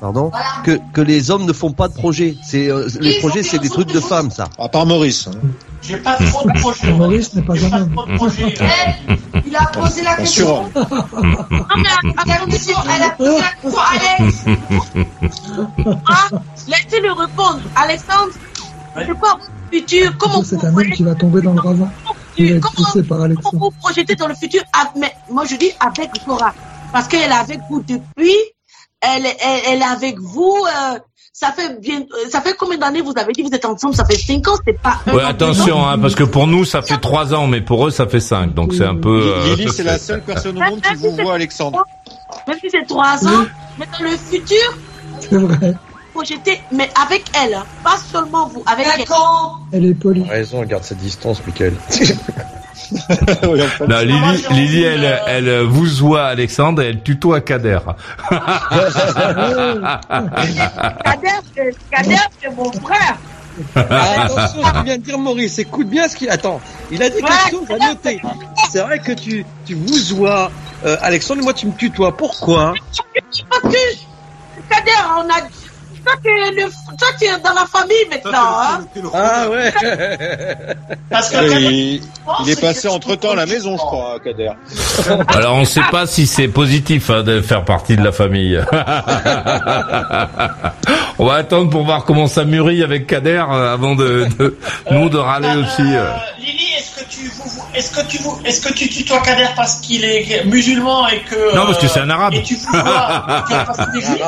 pardon, 0.00 0.30
que, 0.64 0.78
que 0.92 1.00
les 1.00 1.30
hommes 1.30 1.44
ne 1.46 1.52
font 1.52 1.72
pas 1.72 1.88
de 1.88 1.94
projets. 1.94 2.36
C'est 2.42 2.68
euh, 2.68 2.88
les 3.00 3.18
projets, 3.18 3.42
c'est 3.42 3.58
des 3.58 3.68
trucs 3.70 3.92
de 3.92 4.00
femmes, 4.00 4.30
ça. 4.30 4.48
À 4.58 4.68
part 4.68 4.86
Maurice. 4.86 5.28
hein. 5.28 5.36
J'ai 5.82 5.96
pas 5.96 6.14
trop 6.16 6.48
de 6.48 6.58
projets. 6.60 6.92
Maurice 6.92 7.34
n'est 7.34 7.42
pas 7.42 7.54
un 7.54 7.82
homme. 7.82 7.92
Trop 7.94 8.06
de 8.06 8.16
projets. 8.16 8.54
Il 9.46 9.56
a 9.56 9.66
posé 9.66 10.02
la 10.02 10.12
On 10.12 10.16
question. 10.16 10.46
surhomme. 10.46 10.70
Non, 11.50 11.66
mais 11.76 11.88
Il 12.04 12.18
a 12.20 12.46
posé- 12.46 12.74
Elle 12.94 13.02
a 13.02 13.10
posé 13.10 13.38
la 13.40 13.50
question, 13.60 13.80
Alex. 13.92 14.44
ah, 16.08 16.28
laissez-le 16.68 17.12
répondre. 17.12 17.60
Alexandre, 17.76 18.32
c'est 18.96 19.18
quoi 19.18 19.32
votre 19.34 19.50
futur 19.72 20.12
Comment 20.18 20.42
C'est 20.44 20.56
vous, 20.56 20.66
un 20.66 20.74
homme 20.76 20.90
qui 20.92 21.02
va 21.02 21.14
tomber 21.14 21.42
dans 21.42 21.52
le 21.54 21.60
ravin. 21.60 21.90
Par 23.08 23.18
comment 23.50 23.68
vous 23.68 23.70
projetez 23.80 24.14
dans 24.14 24.26
le 24.28 24.34
futur 24.34 24.62
Ah, 24.72 24.90
mais 24.96 25.12
Moi, 25.30 25.44
je 25.44 25.56
dis 25.56 25.70
avec 25.80 26.10
Zora. 26.26 26.52
Parce 26.92 27.08
qu'elle 27.08 27.30
est 27.30 27.34
avec 27.34 27.60
vous 27.70 27.82
depuis. 27.82 28.34
Elle, 29.00 29.26
est- 29.26 29.36
elle, 29.40 29.60
elle 29.68 29.80
est 29.80 29.84
avec 29.84 30.18
vous. 30.20 30.56
euh, 30.66 30.98
ça 31.32 31.50
fait 31.50 31.80
bien. 31.80 32.00
euh, 32.00 32.28
Ça 32.30 32.40
fait 32.42 32.54
combien 32.56 32.76
d'années 32.78 33.00
vous 33.00 33.14
avez 33.16 33.32
dit 33.32 33.42
que 33.42 33.48
vous 33.48 33.54
êtes 33.54 33.64
ensemble? 33.64 33.94
Ça 33.96 34.04
fait 34.04 34.16
5 34.18 34.46
ans, 34.48 34.56
c'est 34.66 34.80
pas. 34.80 34.98
un 35.06 35.14
Ouais, 35.14 35.22
attention, 35.24 35.84
hein, 35.86 35.98
parce 35.98 36.14
que 36.14 36.24
pour 36.24 36.46
nous 36.46 36.64
ça 36.64 36.82
fait 36.82 36.98
trois 36.98 37.34
ans, 37.34 37.46
mais 37.46 37.62
pour 37.62 37.86
eux 37.86 37.90
ça 37.90 38.06
fait 38.06 38.20
cinq, 38.20 38.54
donc 38.54 38.74
c'est 38.74 38.84
un 38.84 38.94
peu. 38.96 39.32
euh, 39.34 39.56
Lily, 39.56 39.68
c'est 39.72 39.82
la 39.82 39.98
seule 39.98 40.22
personne 40.22 40.56
au 40.58 40.60
monde 40.70 40.80
qui 40.82 40.94
vous 40.94 41.10
voit, 41.16 41.34
Alexandre. 41.34 41.82
Même 42.46 42.58
si 42.60 42.68
c'est 42.70 42.86
3 42.86 43.26
ans, 43.26 43.44
mais 43.78 43.86
dans 43.98 44.04
le 44.04 44.16
futur, 44.16 44.56
C'est 45.20 45.36
vrai. 45.36 45.74
Projeté, 46.12 46.60
mais 46.72 46.88
avec 47.00 47.24
elle, 47.42 47.54
hein, 47.54 47.64
pas 47.82 47.96
seulement 47.96 48.48
vous, 48.48 48.62
avec 48.66 48.86
elle. 48.86 49.04
Elle 49.72 49.86
est 49.86 49.94
polie. 49.94 50.24
Raison, 50.28 50.62
garde 50.64 50.84
cette 50.84 50.98
distance, 50.98 51.40
Michael. 51.46 51.74
Non, 53.88 54.00
Lily, 54.00 54.44
Lily, 54.50 54.82
elle, 54.82 55.20
elle 55.26 55.60
vous 55.62 55.86
voit 56.00 56.24
Alexandre 56.26 56.82
et 56.82 56.88
elle 56.90 57.02
tutoie 57.02 57.40
Kader. 57.40 57.78
Kader, 61.04 61.28
c'est- 61.54 61.74
Kader, 61.90 62.16
c'est 62.40 62.54
mon 62.54 62.70
frère. 62.72 63.16
Ah, 63.76 64.22
attention, 64.24 64.62
tu 64.62 64.84
viens 64.84 64.96
de 64.98 65.02
dire 65.02 65.18
Maurice, 65.18 65.58
écoute 65.58 65.88
bien 65.88 66.08
ce 66.08 66.16
qu'il 66.16 66.30
attend. 66.30 66.60
Il 66.90 67.02
a 67.02 67.08
dit 67.10 67.16
quelque 67.22 67.50
chose 67.50 67.66
à 67.80 67.88
noter. 67.88 68.20
C'est 68.70 68.80
vrai 68.80 68.98
que 68.98 69.12
tu, 69.12 69.44
tu 69.66 69.74
vous 69.74 70.16
vois, 70.16 70.50
euh, 70.84 70.96
Alexandre, 71.02 71.42
moi 71.42 71.52
tu 71.54 71.66
me 71.66 71.72
tutoies. 71.72 72.16
Pourquoi? 72.16 72.74
Parce 73.50 73.62
que, 73.62 73.78
Kader, 74.68 74.90
on 75.18 75.28
a, 75.30 75.46
toi, 76.04 76.12
tu 76.22 76.28
es, 76.30 76.50
le, 76.52 76.62
toi, 76.96 77.08
tu 77.18 77.24
es 77.26 77.38
dans 77.38 77.54
la 77.54 77.66
famille 77.66 78.06
maintenant. 78.10 78.60
Hein? 78.60 78.84
Ah 79.14 79.48
ouais. 79.50 79.72
Parce 81.10 81.30
que 81.30 81.36
Kader- 81.36 82.00
il, 82.44 82.50
est 82.50 82.60
passé 82.60 82.88
entre 82.88 83.14
temps 83.16 83.32
à 83.32 83.36
la 83.36 83.46
maison, 83.46 83.72
je 83.72 83.82
crois, 83.82 84.18
Kader. 84.24 84.52
Alors 85.28 85.56
on 85.56 85.60
ne 85.60 85.64
sait 85.64 85.80
pas 85.90 86.06
si 86.06 86.26
c'est 86.26 86.48
positif 86.48 87.10
hein, 87.10 87.22
de 87.22 87.40
faire 87.40 87.64
partie 87.64 87.96
de 87.96 88.02
la 88.04 88.12
famille. 88.12 88.60
on 91.18 91.26
va 91.26 91.34
attendre 91.34 91.70
pour 91.70 91.84
voir 91.84 92.04
comment 92.04 92.26
ça 92.26 92.44
mûrit 92.44 92.82
avec 92.82 93.06
Kader 93.06 93.44
euh, 93.50 93.72
avant 93.74 93.94
de, 93.94 94.26
de- 94.38 94.56
nous 94.90 95.08
de 95.08 95.18
râler 95.18 95.54
aussi. 95.60 95.82
euh. 95.82 96.02
Euh, 96.04 96.14
Lily, 96.38 96.71
que 97.02 97.08
tu 97.10 97.28
vous, 97.28 97.42
vous- 97.48 97.62
est-ce 97.74 97.90
que 97.90 98.06
tu 98.06 98.18
vous, 98.18 98.38
est-ce 98.44 98.60
que 98.60 98.72
tu 98.72 98.88
tutoies 98.88 99.20
Kader 99.20 99.48
parce 99.56 99.76
qu'il 99.76 100.04
est 100.04 100.44
musulman 100.44 101.08
et 101.08 101.20
que 101.22 101.54
Non, 101.54 101.66
parce 101.66 101.78
que 101.78 101.86
euh, 101.86 101.88
c'est 101.92 102.00
un 102.00 102.10
arabe. 102.10 102.34
Et 102.34 102.42
tu 102.42 102.54
vous 102.56 102.70
vois, 102.70 103.24
tu 103.46 103.54
vois, 103.54 103.64
parce 103.64 103.78
qu'il 103.90 104.02
est 104.02 104.06
juif. 104.06 104.22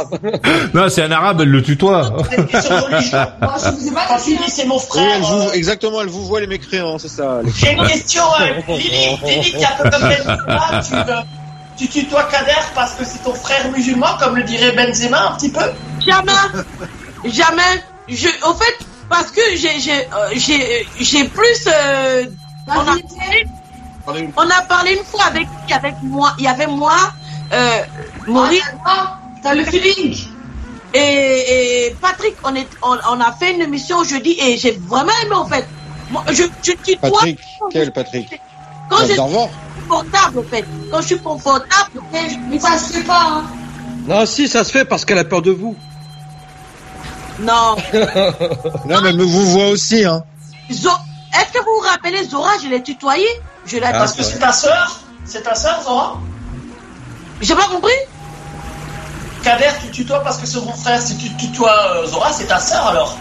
Non, 0.75 0.89
c'est 0.89 1.03
un 1.03 1.11
arabe, 1.13 1.41
elle 1.43 1.49
le 1.51 1.63
tutoie. 1.63 2.03
Moi, 2.11 2.25
je 2.33 3.71
vous 3.71 3.89
ai 3.89 3.91
pas 3.93 4.19
dit. 4.25 4.37
dis 4.37 4.51
c'est 4.51 4.65
mon 4.67 4.77
Oui, 4.77 4.83
frère. 4.89 5.17
elle 5.17 5.23
vous, 5.23 5.49
euh, 5.49 5.53
exactement, 5.53 6.01
elle 6.03 6.09
vous 6.09 6.25
voit 6.27 6.41
les 6.41 6.47
mécréants, 6.47 6.99
c'est 6.99 7.09
ça. 7.09 7.41
les- 7.43 7.51
J'ai 7.53 7.73
une 7.73 7.87
question, 7.87 8.23
euh, 8.41 8.75
Lily, 8.77 9.19
Lily, 9.25 9.53
qui 9.53 9.65
un 9.65 9.69
peu 9.83 9.91
comme 9.91 10.03
Benzema, 10.03 10.81
tu, 10.83 10.95
euh, 10.95 11.21
tu 11.77 11.89
tutoies 11.89 12.25
Kader 12.25 12.53
parce 12.75 12.93
que 12.95 13.05
c'est 13.05 13.23
ton 13.25 13.35
frère 13.35 13.71
musulman, 13.73 14.17
comme 14.21 14.37
le 14.37 14.43
dirait 14.45 14.73
Benzema 14.73 15.31
un 15.31 15.37
petit 15.37 15.51
peu? 15.51 15.65
Jamais, 16.07 16.33
jamais. 17.27 17.63
Je, 18.09 18.29
au 18.47 18.53
fait, 18.55 18.75
parce 19.09 19.31
que 19.31 19.41
j'ai, 19.57 19.81
j'ai, 19.81 19.93
euh, 19.93 20.29
j'ai, 20.37 20.87
j'ai 21.01 21.25
plus. 21.25 21.67
euh, 21.69 22.25
on, 22.67 22.73
a 22.73 22.85
parlé, 24.07 24.29
on 24.37 24.51
a 24.51 24.63
parlé 24.69 24.93
une 24.95 25.05
fois 25.05 25.25
avec 25.25 25.47
avec 25.73 25.95
moi. 26.03 26.33
Il 26.39 26.45
y 26.45 26.49
avait 26.49 26.67
moi, 26.67 26.97
euh, 27.53 27.83
Maurice. 28.27 28.63
Ah, 28.85 29.19
T'as 29.43 29.55
le 29.55 29.65
feeling. 29.65 30.17
Et, 30.95 31.87
et 31.89 31.97
Patrick, 32.01 32.35
on, 32.45 32.55
est, 32.55 32.69
on, 32.83 32.97
on 33.11 33.21
a 33.21 33.33
fait 33.33 33.53
une 33.55 33.61
émission 33.63 34.05
jeudi 34.05 34.37
et 34.41 34.57
j'ai 34.57 34.73
vraiment 34.89 35.13
aimé 35.25 35.35
en 35.35 35.47
fait. 35.47 35.67
Moi, 36.11 36.25
je, 36.31 36.45
je 36.63 36.73
tutoie 36.73 37.11
Patrick, 37.11 37.41
quel 37.71 37.93
Patrick 37.93 38.41
quand 38.89 38.99
je 38.99 39.07
suis 39.07 39.17
confortable 39.17 40.39
en 40.39 40.43
fait. 40.45 40.65
Quand 40.91 41.01
je 41.01 41.07
suis 41.07 41.19
confortable, 41.19 42.01
Mais 42.49 42.59
ça 42.59 42.79
se 42.79 42.93
fait 42.93 43.03
pas, 43.03 43.23
hein. 43.29 43.45
Non, 44.07 44.25
si, 44.27 44.49
ça 44.49 44.63
se 44.65 44.71
fait 44.71 44.85
parce 44.85 45.05
qu'elle 45.05 45.19
a 45.19 45.25
peur 45.25 45.43
de 45.43 45.51
vous. 45.51 45.75
non. 47.41 47.77
Non, 48.87 49.01
mais 49.03 49.09
elle 49.11 49.17
me 49.17 49.25
vous 49.25 49.47
voit 49.47 49.69
aussi, 49.69 50.05
hein. 50.05 50.23
Zo- 50.71 50.91
Est-ce 51.35 51.53
que 51.53 51.59
vous 51.65 51.71
vous 51.81 51.89
rappelez 51.89 52.25
Zora, 52.25 52.51
je 52.63 52.69
l'ai 52.69 52.83
tutoyé? 52.83 53.27
Je 53.67 53.77
l'ai 53.79 53.85
Ah, 53.87 53.93
Parce 53.93 54.13
que 54.13 54.23
c'est 54.23 54.39
ta 54.39 54.53
sœur? 54.53 55.01
C'est 55.25 55.43
ta 55.43 55.55
sœur, 55.55 55.83
Zora? 55.83 56.19
J'ai 57.41 57.55
pas 57.55 57.67
compris 57.69 57.93
Kader, 59.43 59.71
tu 59.83 59.91
tutoies 59.91 60.21
parce 60.21 60.39
que 60.39 60.47
c'est 60.47 60.61
mon 60.61 60.73
frère. 60.73 61.01
Si 61.03 61.17
tu 61.19 61.35
tutoies 61.37 61.97
euh, 61.97 62.07
Zora, 62.07 62.33
c'est 62.33 62.47
ta 62.47 62.59
sœur 62.59 62.87
alors 62.87 63.17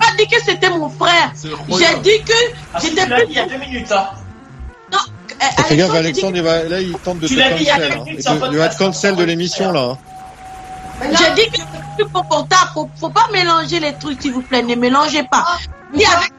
J'ai 0.00 0.06
pas 0.06 0.12
dit 0.16 0.26
que 0.28 0.42
c'était 0.44 0.70
mon 0.70 0.88
frère. 0.88 1.32
J'ai 1.42 1.98
dit 2.00 2.22
que 2.24 2.32
Ah, 2.72 2.78
j'étais 2.80 3.02
tu 3.04 3.08
l'as 3.10 3.16
plus. 3.16 3.26
dit 3.26 3.32
il 3.32 3.36
y 3.36 3.40
a 3.40 3.46
deux 3.46 3.58
minutes. 3.58 3.92
Hein. 3.92 4.08
Non, 4.92 4.98
euh, 5.30 5.44
Fais 5.64 5.76
gaffe, 5.76 5.90
Alexandre, 5.90 5.96
Alexandre, 5.96 6.36
il 6.36 6.42
va, 6.42 6.62
là, 6.64 6.80
il 6.80 6.92
tente 6.98 7.18
de 7.18 7.26
te 7.28 7.32
Tu 7.32 7.38
l'as 7.38 7.50
dit 7.52 7.64
il 7.64 7.66
y 7.66 7.70
a 7.70 7.74
cancel. 7.74 7.88
deux 7.90 7.94
hein. 7.98 8.04
minutes, 8.04 8.18
Il 8.18 8.22
c'est 8.22 8.38
te- 8.40 8.52
il 8.52 8.58
va 8.58 8.68
te 8.68 8.78
cancel 8.78 9.16
de 9.16 9.24
l'émission, 9.24 9.72
là. 9.72 9.80
hein. 9.80 9.98
J'ai 11.02 11.34
dit 11.34 11.50
que 11.50 11.56
suis 11.56 11.66
plus 11.98 12.08
confortable. 12.12 12.70
Faut, 12.74 12.88
faut 12.98 13.10
pas 13.10 13.26
mélanger 13.32 13.80
les 13.80 13.92
trucs, 13.94 14.22
s'il 14.22 14.32
vous 14.32 14.42
plaît. 14.42 14.62
Ne 14.62 14.74
mélangez 14.76 15.24
pas. 15.24 15.44
Ni 15.92 16.04
avec, 16.06 16.32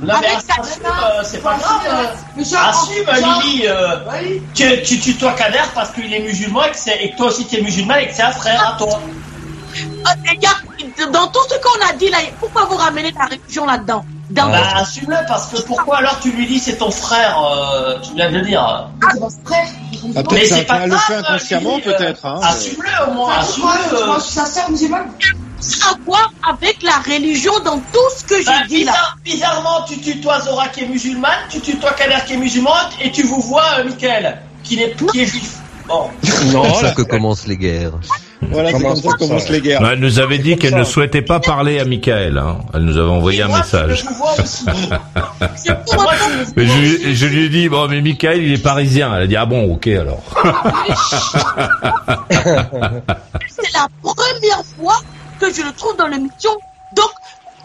Non, 0.00 0.14
mais 0.20 0.28
assume, 0.28 0.82
euh, 0.86 1.22
c'est 1.24 1.42
pas 1.42 1.56
grave. 1.58 1.80
euh, 1.86 2.42
Assume, 2.56 3.42
Lily. 3.42 3.66
euh, 3.66 3.96
Oui. 4.12 4.42
tu, 4.54 4.82
tu 4.82 5.00
tutoies 5.00 5.32
Kader 5.32 5.58
parce 5.74 5.90
qu'il 5.90 6.12
est 6.12 6.20
musulman 6.20 6.64
et 6.64 6.70
que, 6.70 6.76
c'est- 6.78 7.02
et 7.02 7.10
que 7.12 7.16
toi 7.16 7.26
aussi 7.28 7.46
tu 7.46 7.56
es 7.58 7.62
musulman 7.62 7.96
et 7.96 8.06
que 8.08 8.14
c'est 8.14 8.22
un 8.22 8.30
frère 8.30 8.74
à 8.74 8.78
toi. 8.78 9.00
Euh, 9.02 10.10
il 10.32 10.42
y 10.42 10.46
a- 10.46 11.06
dans 11.10 11.26
tout 11.28 11.40
ce 11.50 11.56
qu'on 11.58 11.88
a 11.88 11.92
dit 11.94 12.08
là, 12.10 12.18
pourquoi 12.38 12.66
vous 12.66 12.76
ramenez 12.76 13.12
la 13.18 13.26
religion 13.26 13.66
là-dedans? 13.66 14.04
Dans 14.30 14.50
Bah, 14.50 14.60
assume-le 14.76 15.16
parce 15.26 15.46
que 15.46 15.60
pourquoi 15.62 15.98
alors 15.98 16.20
tu 16.20 16.30
lui 16.30 16.46
dis 16.46 16.58
c'est 16.60 16.76
ton 16.76 16.90
frère 16.90 17.36
euh, 17.42 17.98
Tu 18.00 18.14
viens 18.14 18.30
de 18.30 18.36
le 18.36 18.42
dire. 18.42 18.60
Ah, 18.62 18.90
c'est 19.14 19.20
mon 19.20 19.30
frère. 19.44 19.66
Ah, 20.16 20.22
Mais 20.30 20.44
c'est 20.44 20.64
pas 20.64 20.80
elle 20.84 20.90
le 20.90 20.96
fait 20.96 21.14
inconsciemment, 21.14 21.76
Lily, 21.78 21.88
euh, 21.88 21.92
peut-être, 21.96 22.26
hein. 22.26 22.40
Assume-le 22.42 23.10
au 23.10 23.14
moins, 23.14 23.26
Moi, 23.28 23.36
assume-le. 23.38 24.06
moi, 24.06 24.16
je 24.18 24.24
suis 24.24 24.34
sa 24.34 24.46
sœur 24.46 24.70
musulmane. 24.70 25.10
À 25.90 25.94
voir 26.06 26.32
avec 26.48 26.82
la 26.82 26.98
religion 27.12 27.52
dans 27.64 27.78
tout 27.78 27.98
ce 28.16 28.24
que 28.24 28.44
Bah, 28.44 28.52
j'ai 28.68 28.68
dit 28.78 28.84
là. 28.84 28.92
bizarre- 28.92 29.16
bizarrement, 29.24 29.84
tu 29.88 29.98
tutoies 30.00 30.40
Zora 30.40 30.68
qui 30.68 30.84
est 30.84 30.88
musulmane, 30.88 31.38
tu 31.50 31.60
tutoies 31.60 31.92
Kader 31.92 32.24
qui 32.26 32.34
est 32.34 32.36
musulman 32.38 32.70
et 33.02 33.10
tu 33.10 33.22
vous 33.24 33.40
vois 33.40 33.64
euh, 33.78 33.84
Michael 33.84 34.38
qui 34.62 34.80
est, 34.80 34.94
qui 35.10 35.20
est 35.20 35.26
juif. 35.26 35.54
Bon. 35.86 36.10
C'est 36.22 36.44
Non, 36.52 36.62
comme 36.62 36.74
ça 36.74 36.90
que 36.92 37.02
commencent 37.02 37.46
les 37.46 37.56
guerres. 37.56 37.92
Voilà, 38.50 38.68
c'est 38.68 38.74
Comment 38.74 38.88
comme 38.90 38.96
ça 38.96 39.02
que 39.02 39.08
ça, 39.10 39.16
commencent 39.26 39.46
ça 39.46 39.52
les 39.52 39.60
guerres. 39.62 39.80
Non, 39.82 39.90
elle 39.90 39.98
nous 40.00 40.18
avait 40.20 40.38
dit 40.38 40.56
qu'elle 40.56 40.70
ça. 40.72 40.78
ne 40.78 40.84
souhaitait 40.84 41.22
pas 41.22 41.40
parler 41.40 41.80
à 41.80 41.84
Michael. 41.86 42.38
Hein. 42.38 42.58
Elle 42.74 42.82
nous 42.82 42.96
avait 42.96 43.08
envoyé 43.10 43.42
un 43.42 43.48
moi, 43.48 43.58
message. 43.58 44.02
Je 44.04 44.08
vous 44.08 44.14
vois 44.14 44.34
aussi. 44.38 44.64
C'est 45.56 45.84
pour 45.84 45.94
Moi, 45.94 46.04
autant- 46.04 46.14
je- 46.46 46.52
Mais 46.56 46.66
je, 46.66 46.78
lui- 46.78 47.14
je 47.16 47.26
lui 47.26 47.44
ai 47.46 47.48
dit, 47.48 47.68
bon, 47.68 47.88
mais 47.88 48.00
Michael, 48.00 48.42
il 48.44 48.52
est 48.52 48.62
parisien. 48.62 49.12
Elle 49.16 49.22
a 49.22 49.26
dit, 49.26 49.36
ah 49.36 49.46
bon, 49.46 49.72
ok, 49.72 49.86
alors. 49.88 50.22
c'est 52.30 53.72
la 53.72 53.88
première 54.02 54.62
fois 54.78 55.00
que 55.38 55.52
je 55.52 55.62
le 55.62 55.72
trouve 55.72 55.96
dans 55.96 56.06
l'émission. 56.06 56.50
Donc, 56.94 57.10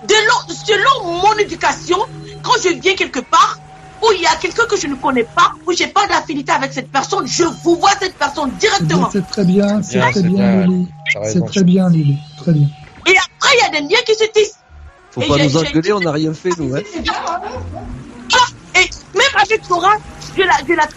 de 0.08 0.14
selon 0.50 1.22
mon 1.22 1.34
éducation, 1.38 1.98
quand 2.42 2.54
je 2.64 2.70
viens 2.80 2.96
quelque 2.96 3.20
part 3.20 3.58
où 4.02 4.12
il 4.14 4.22
y 4.22 4.26
a 4.26 4.36
quelqu'un 4.36 4.66
que 4.66 4.76
je 4.76 4.88
ne 4.88 4.96
connais 4.96 5.24
pas, 5.24 5.54
où 5.66 5.72
j'ai 5.72 5.88
pas 5.88 6.06
d'affinité 6.08 6.52
avec 6.52 6.74
cette 6.74 6.92
personne, 6.92 7.26
je 7.26 7.44
vous 7.64 7.78
vois 7.78 7.92
cette 8.02 8.16
personne 8.16 8.52
directement. 8.60 9.10
C'est 9.12 9.26
très 9.26 9.46
bien, 9.46 9.82
c'est 9.82 9.98
Bien, 9.98 10.12
très 10.12 10.14
c'est 10.14 10.28
bien, 10.28 10.36
bien, 10.36 10.68
Lily. 10.68 10.88
C'est 11.24 11.46
très 11.46 11.64
bien, 11.64 11.90
Lily. 11.90 12.18
Très 12.38 12.52
bien. 12.52 12.68
Et 13.08 13.16
après, 13.18 13.56
il 13.56 13.64
y 13.64 13.78
a 13.78 13.82
des 13.82 13.88
liens 13.88 14.02
qui 14.06 14.16
se 14.16 14.26
tissent. 14.26 14.58
Faut 15.12 15.22
Et 15.22 15.28
pas 15.28 15.38
nous 15.38 15.58
engueuler, 15.58 15.94
on 15.94 16.00
n'a 16.02 16.12
rien 16.12 16.34
fait, 16.34 16.50
nous. 16.58 16.76
Hein. 16.76 16.82
Hein. 16.98 18.38
Et 18.76 18.90
même 19.16 19.42
avec 19.42 19.64
Zora, 19.66 19.94
je 20.36 20.44
la, 20.44 20.54
je 20.68 20.74
la 20.74 20.88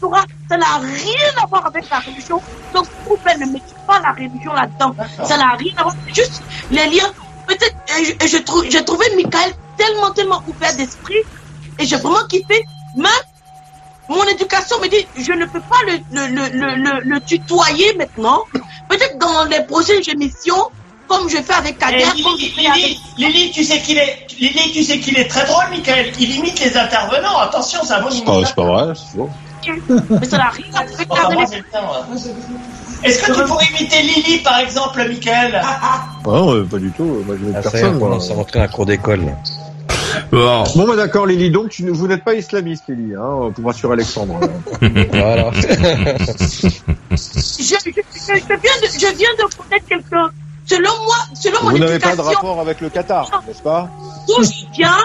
Zora, 0.00 0.24
ça 0.48 0.56
n'a 0.56 0.78
rien 0.78 1.42
à 1.42 1.46
voir 1.46 1.66
avec 1.66 1.88
la 1.90 1.98
religion. 2.00 2.40
Donc, 2.74 2.86
s'il 2.86 3.08
vous 3.08 3.16
plaît, 3.16 3.36
ne 3.38 3.46
mettez 3.46 3.74
pas 3.86 4.00
la 4.00 4.12
religion 4.12 4.52
là-dedans. 4.52 4.94
Ça 5.24 5.36
n'a 5.36 5.50
rien 5.56 5.72
à 5.76 5.82
voir. 5.82 5.96
Juste 6.08 6.42
les 6.70 6.86
liens. 6.86 7.12
Peut-être, 7.46 7.76
et 7.98 8.04
je, 8.04 8.26
je 8.26 8.70
j'ai 8.70 8.84
trouvé 8.84 9.06
Michael 9.14 9.52
tellement, 9.76 10.10
tellement 10.10 10.42
ouvert 10.48 10.74
d'esprit. 10.76 11.22
Et 11.78 11.84
j'ai 11.86 11.96
vraiment 11.96 12.26
kiffé. 12.28 12.64
Même 12.96 13.06
mon 14.08 14.24
éducation 14.24 14.78
me 14.80 14.88
dit, 14.88 15.06
je 15.16 15.32
ne 15.32 15.46
peux 15.46 15.60
pas 15.60 15.80
le, 15.86 15.98
le, 16.12 16.48
le, 16.48 16.74
le, 16.76 17.00
le 17.00 17.20
tutoyer 17.20 17.94
maintenant. 17.96 18.44
Peut-être 18.88 19.18
dans 19.18 19.44
les 19.44 19.62
prochaines 19.64 20.02
émissions, 20.08 20.70
comme 21.08 21.28
je 21.28 21.36
fais 21.36 21.52
avec 21.54 21.78
Kader, 21.78 22.04
comme 22.22 22.36
je 22.38 22.44
Lily, 22.46 22.50
fais 22.50 22.66
avec... 22.66 22.82
Lily, 22.82 23.00
Lily, 23.18 23.50
tu 23.52 23.64
sais 23.64 23.80
qu'il 23.80 23.98
est, 23.98 24.26
Lily, 24.38 24.72
tu 24.72 24.82
sais 24.82 24.98
qu'il 24.98 25.18
est 25.18 25.28
très 25.28 25.44
drôle, 25.46 25.64
Michael. 25.70 26.12
Il 26.18 26.34
imite 26.36 26.60
les 26.60 26.76
intervenants. 26.76 27.38
Attention, 27.38 27.80
c'est 27.84 27.94
un 27.94 28.02
bon 28.02 28.10
C'est 28.10 28.24
pas, 28.24 28.44
c'est 28.44 28.54
pas 28.54 28.64
vrai, 28.64 28.92
c'est 28.94 29.16
faux. 29.16 29.30
Mais 30.20 30.26
ça 30.26 30.38
n'a 30.38 30.50
rien 30.50 30.66
à 30.74 30.84
Bon, 31.04 31.16
ça 31.16 31.28
ouais. 31.28 31.46
Est-ce 33.02 33.22
que 33.22 33.32
tu 33.32 33.44
pourrais 33.46 33.66
imiter 33.78 34.02
Lily, 34.02 34.38
par 34.38 34.58
exemple, 34.60 35.04
Michael? 35.08 35.60
Non, 36.24 36.54
euh, 36.54 36.64
pas 36.64 36.78
du 36.78 36.90
tout. 36.92 37.22
Moi, 37.26 37.36
je 37.40 37.44
n'ai 37.46 37.56
Ah, 37.56 37.62
ça 37.62 37.70
personne, 37.70 37.96
on 37.96 37.98
moi. 37.98 38.08
commence 38.08 38.30
à 38.54 38.58
la 38.58 38.68
cour 38.68 38.86
d'école. 38.86 39.20
Bon. 40.30 40.64
Bon, 40.76 40.86
bah, 40.86 40.96
d'accord, 40.96 41.26
Lily. 41.26 41.50
Donc, 41.50 41.70
tu, 41.70 41.88
vous 41.90 42.06
n'êtes 42.06 42.24
pas 42.24 42.34
islamiste, 42.34 42.84
Lily, 42.88 43.14
hein, 43.14 43.50
pour 43.54 43.64
rassurer 43.66 43.94
Alexandre. 43.94 44.38
Voilà. 45.12 45.50
je, 45.52 45.66
je, 47.16 47.56
je, 47.58 47.72
je 47.74 48.32
viens 48.32 48.76
de, 48.82 48.86
je 48.86 49.16
viens 49.16 49.34
de 49.38 49.54
connaître 49.56 49.86
quelqu'un. 49.88 50.30
Selon 50.66 50.90
moi, 51.04 51.16
selon 51.34 51.62
mon 51.62 51.70
vous 51.70 51.78
n'avez 51.78 51.98
pas 51.98 52.08
de 52.08 52.14
éducation, 52.14 52.34
rapport 52.34 52.60
avec 52.60 52.80
le 52.80 52.90
Qatar, 52.90 53.42
n'est-ce 53.46 53.62
pas 53.62 53.88
d'où 54.26 54.42
je 54.42 54.66
viens, 54.76 54.98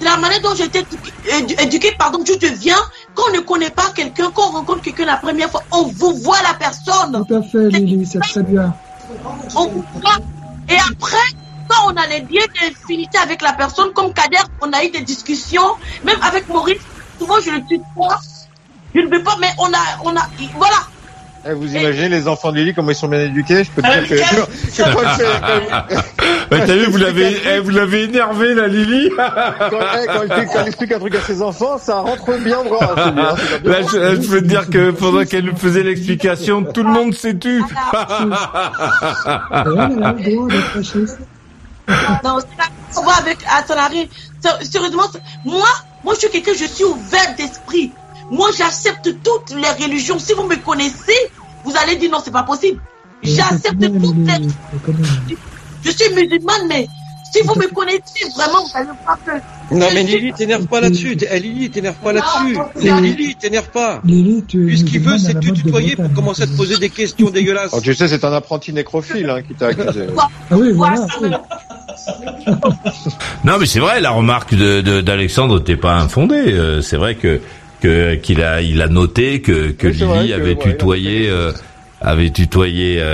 la 0.00 0.16
manière 0.16 0.40
dont 0.40 0.54
j'ai 0.54 0.64
été 0.64 0.78
éduqué, 0.80 1.12
édu- 1.24 1.60
éduqué, 1.60 1.92
pardon, 1.98 2.18
d'où 2.24 2.34
je 2.40 2.46
viens, 2.54 2.78
quand 3.14 3.24
on 3.28 3.34
ne 3.34 3.40
connaît 3.40 3.70
pas 3.70 3.90
quelqu'un, 3.90 4.30
quand 4.30 4.48
on 4.50 4.52
rencontre 4.52 4.82
quelqu'un 4.82 5.06
la 5.06 5.16
première 5.16 5.50
fois, 5.50 5.62
on 5.72 5.84
vous 5.84 6.14
voit 6.18 6.40
la 6.42 6.54
personne. 6.54 7.24
Tout 7.26 7.34
à 7.34 7.42
fait, 7.42 7.68
Lily, 7.70 8.06
c'est 8.06 8.20
très 8.20 8.42
bien. 8.44 8.74
On 9.56 9.66
vous 9.68 9.84
voit. 9.92 10.16
Et 10.68 10.76
après, 10.76 11.16
quand 11.68 11.92
on 11.92 11.96
a 11.96 12.06
les 12.06 12.20
liens 12.20 12.46
d'infinité 12.60 13.18
avec 13.18 13.42
la 13.42 13.52
personne, 13.54 13.92
comme 13.94 14.12
Kader, 14.12 14.38
on 14.60 14.72
a 14.72 14.84
eu 14.84 14.90
des 14.90 15.02
discussions, 15.02 15.74
même 16.04 16.18
avec 16.22 16.46
Maurice, 16.48 16.82
souvent 17.18 17.40
je 17.40 17.50
le 17.50 17.60
tutoie. 17.66 18.18
Je 18.94 19.00
ne 19.00 19.10
veux 19.10 19.24
pas, 19.24 19.36
mais 19.40 19.50
on 19.58 19.66
a, 19.72 19.78
on 20.04 20.16
a, 20.16 20.22
voilà. 20.54 20.76
Eh, 21.46 21.52
Vous 21.52 21.76
imaginez 21.76 22.08
les 22.08 22.26
enfants 22.28 22.50
de 22.52 22.56
Lily, 22.56 22.72
comment 22.74 22.90
ils 22.90 22.94
sont 22.94 23.08
bien 23.08 23.20
éduqués 23.20 23.64
Je 23.64 23.70
peux 23.70 23.82
te 23.82 23.86
Ah, 23.86 24.00
dire 24.00 24.08
que... 24.08 24.14
Que 24.14 24.82
quand 24.94 25.08
je 25.10 25.22
fais- 25.22 26.54
Ouais, 26.54 26.66
T'as 26.66 26.74
vu, 26.74 26.86
vous 26.86 26.96
l'avez, 26.98 27.36
eh, 27.54 27.58
vous 27.60 27.70
l'avez 27.70 28.04
énervé, 28.04 28.54
la 28.54 28.66
Lily. 28.68 29.10
quand, 29.16 29.22
eh, 29.22 30.06
quand 30.06 30.22
il 30.22 30.32
explique- 30.32 30.48
quand 30.52 30.62
il 30.62 30.66
explique 30.68 30.92
un 30.92 30.98
truc 30.98 31.14
à 31.16 31.20
ses 31.20 31.42
enfants, 31.42 31.76
ça 31.78 31.96
rentre 32.00 32.38
bien 32.38 32.62
droit. 32.64 32.78
hein, 32.82 33.02
c'est 33.04 33.14
bien, 33.14 33.36
c'est 33.36 33.62
bien. 33.62 33.72
Là, 33.72 33.78
je, 33.82 34.22
je 34.22 34.28
peux 34.28 34.40
te 34.40 34.46
dire 34.46 34.70
que 34.70 34.90
pendant 34.92 35.24
qu'elle 35.24 35.44
nous 35.44 35.56
faisait 35.56 35.82
l'explication, 35.82 36.62
tout 36.64 36.82
le 36.82 36.90
monde 36.90 37.12
s'est 37.14 37.36
tu. 37.38 37.62
Non, 42.24 42.38
c'est 42.40 42.56
pas 42.56 42.68
on 42.96 43.02
va 43.04 43.12
avec 43.18 43.38
Atanari. 43.50 44.08
Sérieusement, 44.70 45.02
c'est- 45.12 45.20
moi, 45.44 45.66
moi, 46.04 46.14
je 46.14 46.20
suis 46.20 46.30
quelqu'un, 46.30 46.52
je 46.58 46.64
suis 46.66 46.84
ouvert 46.84 47.34
d'esprit. 47.36 47.92
Moi, 48.30 48.50
j'accepte 48.56 49.08
toutes 49.22 49.54
les 49.54 49.84
religions. 49.84 50.18
Si 50.18 50.32
vous 50.32 50.44
me 50.44 50.56
connaissez, 50.56 51.12
vous 51.64 51.72
allez 51.76 51.96
dire 51.96 52.10
non, 52.10 52.18
c'est 52.24 52.30
pas 52.30 52.42
possible. 52.42 52.80
J'accepte 53.22 53.80
toutes 53.80 54.16
les 54.26 55.28
je 55.84 55.90
suis 55.90 56.14
musulmane, 56.14 56.66
mais 56.66 56.86
si 57.30 57.42
vous 57.42 57.54
me 57.56 57.66
connaissez 57.74 58.26
vraiment, 58.34 58.64
vous 58.64 58.70
allez 58.74 58.86
que. 59.26 59.74
Non 59.74 59.86
mais 59.92 60.02
Lily, 60.02 60.32
t'énerve 60.32 60.66
pas 60.66 60.80
là-dessus. 60.80 61.16
Eh, 61.30 61.38
Lily, 61.40 61.68
t'énerve 61.70 61.96
pas 61.96 62.12
là-dessus. 62.14 62.56
Lily, 62.80 63.34
t'énerve 63.36 63.68
pas. 63.68 64.00
Lily, 64.04 64.44
tu 64.48 64.60
Lui, 64.64 64.78
ce 64.78 64.84
qu'il 64.84 65.00
veut, 65.00 65.18
c'est 65.18 65.34
mode 65.34 65.42
de 65.44 65.50
tutoyer 65.50 65.96
pour 65.96 66.10
commencer 66.14 66.44
à 66.44 66.46
te 66.46 66.56
poser 66.56 66.78
des 66.78 66.88
questions 66.88 67.28
dégueulasses. 67.34 67.72
Alors, 67.72 67.82
tu 67.82 67.94
sais, 67.94 68.08
c'est 68.08 68.24
un 68.24 68.32
apprenti 68.32 68.72
nécrophile 68.72 69.28
hein, 69.28 69.42
qui 69.42 69.54
t'a 69.54 69.66
accusé. 69.68 70.06
Ah 70.50 70.56
oui, 70.56 70.72
voilà. 70.72 71.06
Non, 73.44 73.58
mais 73.58 73.66
c'est 73.66 73.80
vrai, 73.80 74.00
la 74.00 74.10
remarque 74.10 74.54
de 74.54 74.80
de- 74.80 75.00
d'Alexandre 75.00 75.58
n'était 75.58 75.76
pas 75.76 75.96
infondée. 75.96 76.34
Euh, 76.52 76.80
c'est 76.82 76.96
vrai 76.96 77.14
que 77.14 77.40
que 77.84 78.14
qu'il 78.16 78.42
a 78.42 78.60
il 78.62 78.80
a 78.82 78.88
noté 78.88 79.40
que 79.42 79.70
que 79.72 79.88
Oui, 79.88 79.92
Lily 79.94 80.28
que, 80.30 80.34
avait 80.34 80.54
ouais, 80.54 80.56
tutoyé 80.56 81.28
euh, 81.30 81.52
avait 82.00 82.30
tutoyé 82.30 82.98
euh, 83.00 83.04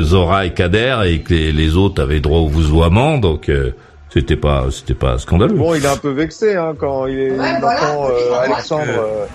euh, 0.00 0.02
Zora 0.02 0.46
et 0.46 0.52
Kader 0.52 0.96
et 1.06 1.20
que 1.20 1.32
les, 1.34 1.52
les 1.52 1.76
autres 1.76 2.02
avaient 2.02 2.20
droit 2.20 2.40
au 2.40 2.48
vouvoiement, 2.48 3.18
donc 3.18 3.48
euh, 3.48 3.70
c'était 4.12 4.36
pas 4.36 4.66
c'était 4.70 4.94
pas 4.94 5.18
scandaleux. 5.18 5.54
Bon, 5.54 5.74
il 5.74 5.84
est 5.84 5.88
un 5.88 5.96
peu 5.96 6.10
vexé 6.10 6.54
hein, 6.56 6.74
quand 6.78 7.06
il, 7.06 7.18
est, 7.18 7.30
Ouais, 7.30 7.52
il 7.54 7.60
voilà. 7.60 7.92
entend 7.92 8.08
euh, 8.10 8.38
Alexandre. 8.44 8.84
euh, 8.98 9.26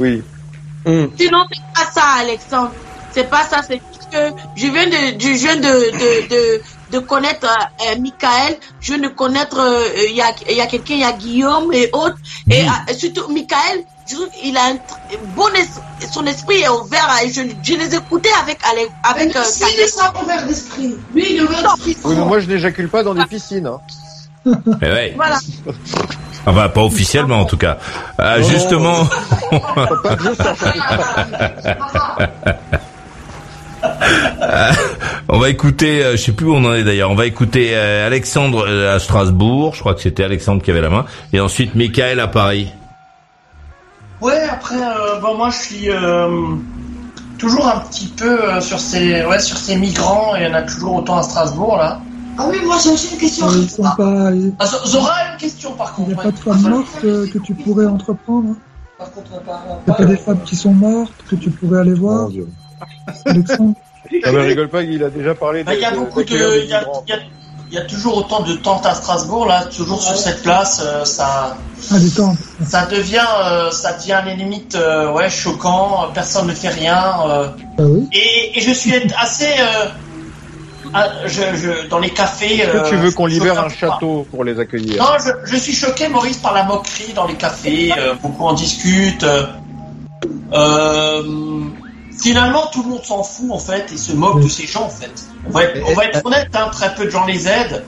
Oui. 0.00 0.22
Sinon, 1.18 1.44
c'est 1.52 1.60
pas 1.74 1.90
ça, 1.92 2.06
Alexandre. 2.20 2.72
C'est 3.12 3.28
pas 3.28 3.44
ça, 3.44 3.60
c'est 3.66 3.80
juste 3.92 4.08
que 4.10 4.22
je 4.56 4.66
viens 4.66 4.86
de, 4.88 5.20
je 5.20 5.28
viens 5.42 5.56
de, 5.56 5.62
de, 6.02 6.28
de, 6.34 6.62
de 6.92 6.98
connaître 7.00 7.46
euh, 7.46 7.86
euh, 7.86 7.96
Michael. 8.00 8.56
Je 8.80 8.94
viens 8.94 9.02
de 9.02 9.08
connaître, 9.08 9.58
euh, 9.58 9.84
il 10.08 10.14
y 10.14 10.22
a, 10.22 10.30
il 10.48 10.56
y 10.56 10.60
a 10.60 10.66
quelqu'un, 10.66 10.94
il 10.94 11.00
y 11.00 11.04
a 11.04 11.12
Guillaume 11.12 11.72
et 11.72 11.90
autres. 11.92 12.16
Et 12.50 12.62
euh, 12.62 12.94
surtout, 12.96 13.28
Michael, 13.32 13.84
qu'il 14.06 14.56
a 14.56 14.66
un 14.66 14.76
bon 15.34 15.48
es- 15.54 16.06
son 16.12 16.24
esprit 16.26 16.60
est 16.62 16.68
ouvert. 16.68 17.08
à- 17.08 17.26
Je, 17.26 17.42
je 17.62 17.74
les 17.74 17.94
écoutais 17.94 18.30
avec, 18.42 18.58
avec, 18.70 18.90
avec 19.02 19.34
euh, 19.36 19.42
Si, 19.44 19.64
il 19.74 19.80
est 19.80 19.86
ça, 19.88 20.12
ouvert 20.22 20.46
d'esprit. 20.46 20.94
Lui, 21.14 21.26
il 21.30 21.36
est 21.38 21.42
ouvert 21.42 21.74
d'esprit. 21.76 21.96
Oui, 22.04 22.14
moi, 22.16 22.38
je 22.40 22.46
n'éjacule 22.46 22.88
pas 22.88 23.02
dans 23.02 23.14
des 23.14 23.26
piscines. 23.26 23.66
Hein. 23.66 23.80
Mais 24.80 24.92
ouais. 24.92 25.12
Voilà. 25.16 25.38
Enfin, 26.44 26.68
pas 26.68 26.82
officiellement 26.82 27.38
en 27.38 27.44
tout 27.44 27.56
cas. 27.56 27.78
Euh, 28.18 28.40
Non. 28.40 28.48
justement. 28.48 29.08
Euh, 34.42 34.72
on 35.28 35.38
va 35.38 35.48
écouter, 35.48 36.04
euh, 36.04 36.12
je 36.12 36.16
sais 36.22 36.32
plus 36.32 36.46
où 36.46 36.54
on 36.54 36.64
en 36.64 36.74
est 36.74 36.84
d'ailleurs. 36.84 37.10
On 37.10 37.14
va 37.14 37.26
écouter 37.26 37.70
euh, 37.74 38.06
Alexandre 38.06 38.66
à 38.88 38.98
Strasbourg. 38.98 39.74
Je 39.74 39.80
crois 39.80 39.94
que 39.94 40.00
c'était 40.00 40.24
Alexandre 40.24 40.62
qui 40.62 40.70
avait 40.70 40.80
la 40.80 40.90
main. 40.90 41.04
Et 41.32 41.40
ensuite 41.40 41.74
Michael 41.74 42.20
à 42.20 42.28
Paris. 42.28 42.68
Ouais, 44.20 44.42
après, 44.50 44.76
euh, 44.76 45.18
bon, 45.20 45.36
moi 45.36 45.50
je 45.50 45.56
suis 45.58 45.90
euh, 45.90 46.28
toujours 47.38 47.66
un 47.68 47.80
petit 47.80 48.06
peu 48.06 48.44
euh, 48.50 48.60
sur 48.60 48.78
ces, 48.78 49.24
ouais, 49.24 49.40
sur 49.40 49.56
ces 49.56 49.76
migrants. 49.76 50.34
Il 50.36 50.44
y 50.44 50.46
en 50.46 50.54
a 50.54 50.62
toujours 50.62 50.94
autant 50.96 51.18
à 51.18 51.22
Strasbourg 51.22 51.76
là. 51.76 52.00
Ah 52.38 52.46
oui, 52.48 52.58
moi 52.64 52.76
j'ai 52.82 52.90
aussi 52.90 53.12
une 53.14 53.20
question. 53.20 53.46
Pas. 53.96 54.30
Il 54.32 54.52
Ah, 54.58 54.64
Z- 54.66 54.86
Zora 54.86 55.12
a 55.12 55.32
une 55.32 55.38
question 55.38 55.72
par 55.72 55.92
contre. 55.94 56.08
n'y 56.08 56.14
a 56.14 56.22
pas 56.22 56.30
de 56.30 56.36
femmes 56.38 56.62
mortes 56.68 57.00
que 57.02 57.38
tu 57.38 57.54
pourrais 57.54 57.86
entreprendre. 57.86 58.54
Par 58.98 59.10
contre, 59.10 59.26
on 59.32 59.36
va 59.36 59.40
pas- 59.42 59.62
Il 59.66 59.88
n'y 59.88 59.92
a 59.92 59.96
pas 59.96 60.04
des 60.04 60.16
femmes 60.16 60.40
qui 60.44 60.56
sont 60.56 60.72
mortes 60.72 61.12
que 61.28 61.34
tu 61.36 61.50
pourrais 61.50 61.80
aller 61.80 61.94
voir. 61.94 62.28
Alexandre. 63.26 63.74
Non, 64.10 64.32
mais 64.32 64.42
rigole 64.42 64.68
pas, 64.68 64.82
il 64.82 65.02
a 65.04 65.10
déjà 65.10 65.34
parlé 65.34 65.60
de. 65.60 65.66
Bah, 65.66 65.74
Il 65.74 65.80
y 65.80 65.84
a 65.84 65.90
beaucoup 65.92 66.22
de, 66.22 66.62
il 66.64 66.68
y 66.68 66.74
a, 66.74 66.80
migrants. 66.80 67.04
il 67.06 67.10
y 67.10 67.14
a- 67.14 67.20
il 67.70 67.76
y 67.76 67.78
a 67.78 67.84
toujours 67.86 68.18
autant 68.18 68.42
de 68.42 68.52
tentes 68.56 68.84
à 68.84 68.94
Strasbourg 68.94 69.46
là, 69.46 69.64
toujours 69.64 70.02
sur 70.02 70.14
cette 70.16 70.42
place. 70.42 70.82
euh, 70.84 71.06
ça, 71.06 71.56
Ah, 71.90 71.98
des 71.98 72.10
tentes. 72.10 72.36
ça 72.68 72.84
devient, 72.84 73.24
euh, 73.44 73.70
ça 73.70 73.94
devient 73.94 74.20
les 74.26 74.34
limites, 74.36 74.74
euh, 74.74 75.10
ouais, 75.12 75.30
choquant. 75.30 76.10
Personne 76.12 76.48
ne 76.48 76.52
fait 76.54 76.68
rien. 76.68 77.14
euh. 77.26 77.48
Ah 77.78 77.82
oui. 77.84 78.08
Et, 78.12 78.58
et 78.58 78.60
je 78.60 78.72
suis 78.72 78.92
assez, 79.18 79.46
euh, 79.58 79.88
ah, 80.92 81.08
je, 81.24 81.40
je, 81.54 81.88
dans 81.88 81.98
les 81.98 82.10
cafés. 82.10 82.58
Est-ce 82.58 82.72
que 82.84 82.88
tu 82.90 82.96
veux 82.96 83.10
qu'on 83.12 83.24
libère 83.24 83.58
un 83.58 83.70
château 83.70 84.26
pour 84.30 84.44
les 84.44 84.58
accueillir? 84.58 85.02
Non, 85.02 85.12
je, 85.24 85.30
je 85.50 85.56
suis 85.56 85.72
choqué, 85.72 86.08
Maurice, 86.08 86.38
par 86.38 86.52
la 86.52 86.64
moquerie 86.64 87.14
dans 87.14 87.26
les 87.26 87.36
cafés. 87.36 87.94
euh, 87.96 88.14
beaucoup 88.22 88.44
en 88.44 88.52
discutent. 88.52 89.24
euh, 89.24 89.46
euh, 90.52 91.22
finalement, 92.22 92.66
tout 92.72 92.82
le 92.82 92.90
monde 92.90 93.04
s'en 93.04 93.22
fout 93.22 93.50
en 93.50 93.58
fait 93.58 93.90
et 93.92 93.96
se 93.96 94.12
moque 94.12 94.40
de 94.42 94.48
ces 94.48 94.66
gens 94.66 94.84
en 94.84 94.88
fait. 94.90 95.10
On 95.46 95.50
va 95.50 95.64
être, 95.64 95.80
on 95.88 95.94
va 95.94 96.04
être 96.06 96.24
honnête, 96.24 96.48
hein, 96.54 96.68
très 96.72 96.94
peu 96.94 97.04
de 97.06 97.10
gens 97.10 97.26
les 97.26 97.48
aident. 97.48 97.84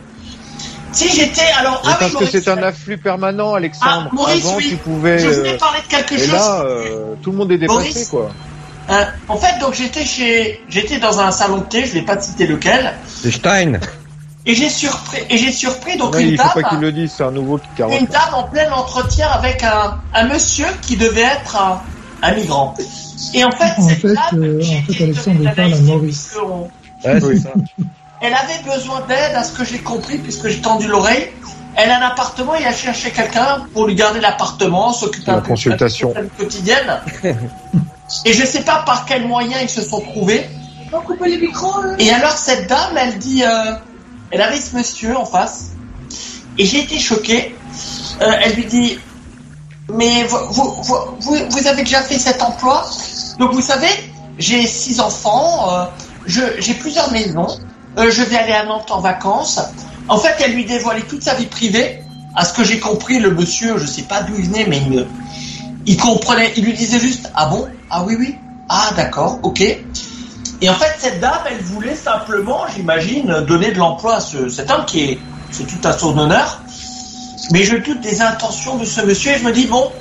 Si 0.92 1.08
j'étais 1.10 1.42
alors, 1.58 1.82
ah 1.84 1.88
oui, 1.88 1.94
Parce 1.98 2.12
que 2.12 2.18
Maurice, 2.18 2.30
c'est 2.32 2.48
un 2.48 2.62
afflux 2.62 2.98
permanent, 2.98 3.54
Alexandre. 3.54 4.08
Ah, 4.12 4.14
Maurice, 4.14 4.44
Avant, 4.44 4.56
oui. 4.56 4.68
tu 4.70 4.76
pouvais. 4.76 5.18
Je 5.18 5.28
voulais 5.28 5.54
euh, 5.54 5.58
parler 5.58 5.80
de 5.82 5.88
quelque 5.88 6.14
Et 6.14 6.18
chose. 6.18 6.32
là, 6.32 6.60
euh, 6.64 7.14
tout 7.20 7.32
le 7.32 7.36
monde 7.38 7.50
est 7.50 7.58
dépassé, 7.58 7.78
Maurice. 7.78 8.08
quoi. 8.08 8.30
Hein, 8.88 9.06
en 9.28 9.36
fait, 9.36 9.58
donc 9.60 9.74
j'étais 9.74 10.04
chez, 10.04 10.62
j'étais 10.68 10.98
dans 10.98 11.18
un 11.18 11.30
salon 11.32 11.56
de 11.58 11.62
thé, 11.64 11.86
je 11.86 11.92
vais 11.94 12.02
pas 12.02 12.20
citer 12.20 12.46
lequel, 12.46 12.92
C'est 13.08 13.30
Stein. 13.32 13.80
et 14.46 14.54
j'ai 14.54 14.68
surpris, 14.68 15.18
et 15.30 15.38
j'ai 15.38 15.50
surpris 15.52 15.96
donc 15.96 16.14
Ouais, 16.14 16.22
une 16.22 16.28
il 16.28 16.36
faut 16.36 16.44
dame, 16.44 16.62
pas 16.62 16.68
qu'il 16.68 16.78
le 16.80 16.92
dise, 16.92 17.12
c'est 17.16 17.24
un 17.24 17.30
nouveau 17.30 17.58
qui 17.58 17.82
une 17.82 18.06
dame 18.06 18.34
en 18.34 18.42
plein 18.44 18.70
entretien 18.70 19.26
avec 19.30 19.62
un, 19.64 19.98
un 20.12 20.24
monsieur 20.28 20.66
qui 20.82 20.96
devait 20.96 21.22
être 21.22 21.56
un, 21.56 21.80
un 22.22 22.34
migrant. 22.34 22.74
Et 23.34 23.44
en 23.44 23.50
fait, 23.50 23.72
En 23.78 23.88
cette 23.88 24.00
fait, 24.00 24.14
dame, 24.14 24.42
euh, 24.42 24.60
en 24.60 24.92
fait, 24.92 25.02
Alexandre 25.04 25.54
parle 25.54 25.74
à 25.74 25.78
Maurice. 25.80 26.34
Ouais, 27.04 27.22
Oui. 27.22 27.40
ça. 27.40 27.50
Elle 28.20 28.32
avait 28.34 28.62
besoin 28.76 29.00
d'aide, 29.06 29.34
à 29.36 29.44
ce 29.44 29.52
que 29.52 29.64
j'ai 29.64 29.78
compris, 29.80 30.16
puisque 30.18 30.48
j'ai 30.48 30.60
tendu 30.60 30.86
l'oreille. 30.88 31.28
Elle 31.76 31.90
a 31.90 31.98
un 31.98 32.06
appartement 32.08 32.54
et 32.54 32.62
elle 32.66 32.74
cherchait 32.74 33.10
quelqu'un 33.10 33.66
pour 33.74 33.86
lui 33.86 33.94
garder 33.96 34.20
l'appartement, 34.20 34.92
s'occuper 34.92 35.26
La 35.30 35.38
un 35.38 35.40
peu 35.40 35.48
consultation. 35.48 36.10
de 36.10 36.14
la 36.14 36.22
vie 36.22 36.28
quotidienne. 36.38 37.00
et 38.24 38.32
je 38.32 38.46
sais 38.46 38.62
pas 38.62 38.82
par 38.86 39.04
quels 39.04 39.26
moyens 39.26 39.60
ils 39.62 39.68
se 39.68 39.82
sont 39.82 40.00
trouvés. 40.00 40.46
On 40.92 40.96
va 40.98 41.02
couper 41.04 41.28
les 41.30 41.38
micros. 41.38 41.72
hein. 41.82 41.96
Et 41.98 42.10
alors 42.10 42.32
cette 42.32 42.68
dame, 42.68 42.96
elle 42.96 43.18
dit, 43.18 43.42
euh, 43.44 43.74
elle 44.30 44.40
avait 44.40 44.60
ce 44.60 44.74
monsieur 44.76 45.16
en 45.16 45.24
face, 45.26 45.72
et 46.56 46.64
j'ai 46.64 46.80
été 46.84 46.98
choqué. 47.00 47.54
Euh, 48.22 48.30
elle 48.42 48.54
lui 48.54 48.64
dit, 48.66 48.98
mais 49.92 50.26
vous, 50.26 51.66
avez 51.66 51.82
déjà 51.82 52.02
fait 52.02 52.18
cet 52.18 52.42
emploi 52.42 52.86
Donc 53.38 53.52
vous 53.52 53.60
savez, 53.60 53.88
j'ai 54.38 54.66
six 54.66 55.00
enfants, 55.00 55.70
euh, 55.70 55.84
j'ai 56.26 56.74
plusieurs 56.74 57.10
maisons, 57.12 57.48
euh, 57.98 58.10
je 58.10 58.22
vais 58.22 58.36
aller 58.36 58.52
à 58.52 58.64
Nantes 58.64 58.90
en 58.90 59.00
vacances. 59.00 59.60
En 60.08 60.18
fait, 60.18 60.34
elle 60.40 60.54
lui 60.54 60.64
dévoilait 60.64 61.02
toute 61.02 61.22
sa 61.22 61.34
vie 61.34 61.46
privée. 61.46 62.00
À 62.36 62.44
ce 62.44 62.52
que 62.52 62.64
j'ai 62.64 62.80
compris, 62.80 63.20
le 63.20 63.30
monsieur, 63.30 63.78
je 63.78 63.86
sais 63.86 64.02
pas 64.02 64.22
d'où 64.22 64.34
il 64.36 64.46
venait, 64.46 64.66
mais 64.66 64.82
il, 65.86 65.96
comprenait, 65.96 66.52
il 66.56 66.64
lui 66.64 66.72
disait 66.72 66.98
juste, 66.98 67.30
ah 67.34 67.46
bon, 67.46 67.68
ah 67.90 68.02
oui 68.04 68.16
oui, 68.18 68.34
ah 68.68 68.90
d'accord, 68.96 69.38
ok. 69.44 69.60
Et 69.60 70.68
en 70.68 70.74
fait, 70.74 70.96
cette 70.98 71.20
dame, 71.20 71.40
elle 71.48 71.62
voulait 71.62 71.94
simplement, 71.94 72.62
j'imagine, 72.74 73.44
donner 73.46 73.70
de 73.70 73.78
l'emploi 73.78 74.16
à 74.16 74.20
ce, 74.20 74.48
cet 74.48 74.70
homme 74.70 74.84
qui 74.84 75.04
est, 75.04 75.18
c'est 75.52 75.66
tout 75.66 75.86
à 75.86 75.92
son 75.92 76.18
honneur. 76.18 76.63
Mais 77.50 77.64
je 77.64 77.76
doute 77.76 78.00
des 78.00 78.20
intentions 78.20 78.76
de 78.76 78.84
ce 78.84 79.00
monsieur 79.02 79.32
et 79.32 79.38
je 79.38 79.44
me 79.44 79.52
dis, 79.52 79.66
bon, 79.66 79.92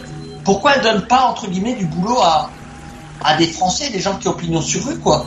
pourquoi 0.43 0.75
elle 0.75 0.81
donne 0.81 1.01
pas, 1.07 1.25
entre 1.25 1.47
guillemets, 1.47 1.73
du 1.73 1.85
boulot 1.85 2.19
à, 2.21 2.49
à 3.23 3.35
des 3.35 3.47
Français, 3.47 3.89
des 3.89 3.99
gens 3.99 4.15
qui 4.15 4.27
ont 4.27 4.33
pignon 4.33 4.61
sur 4.61 4.85
rue, 4.85 4.97
quoi? 4.99 5.25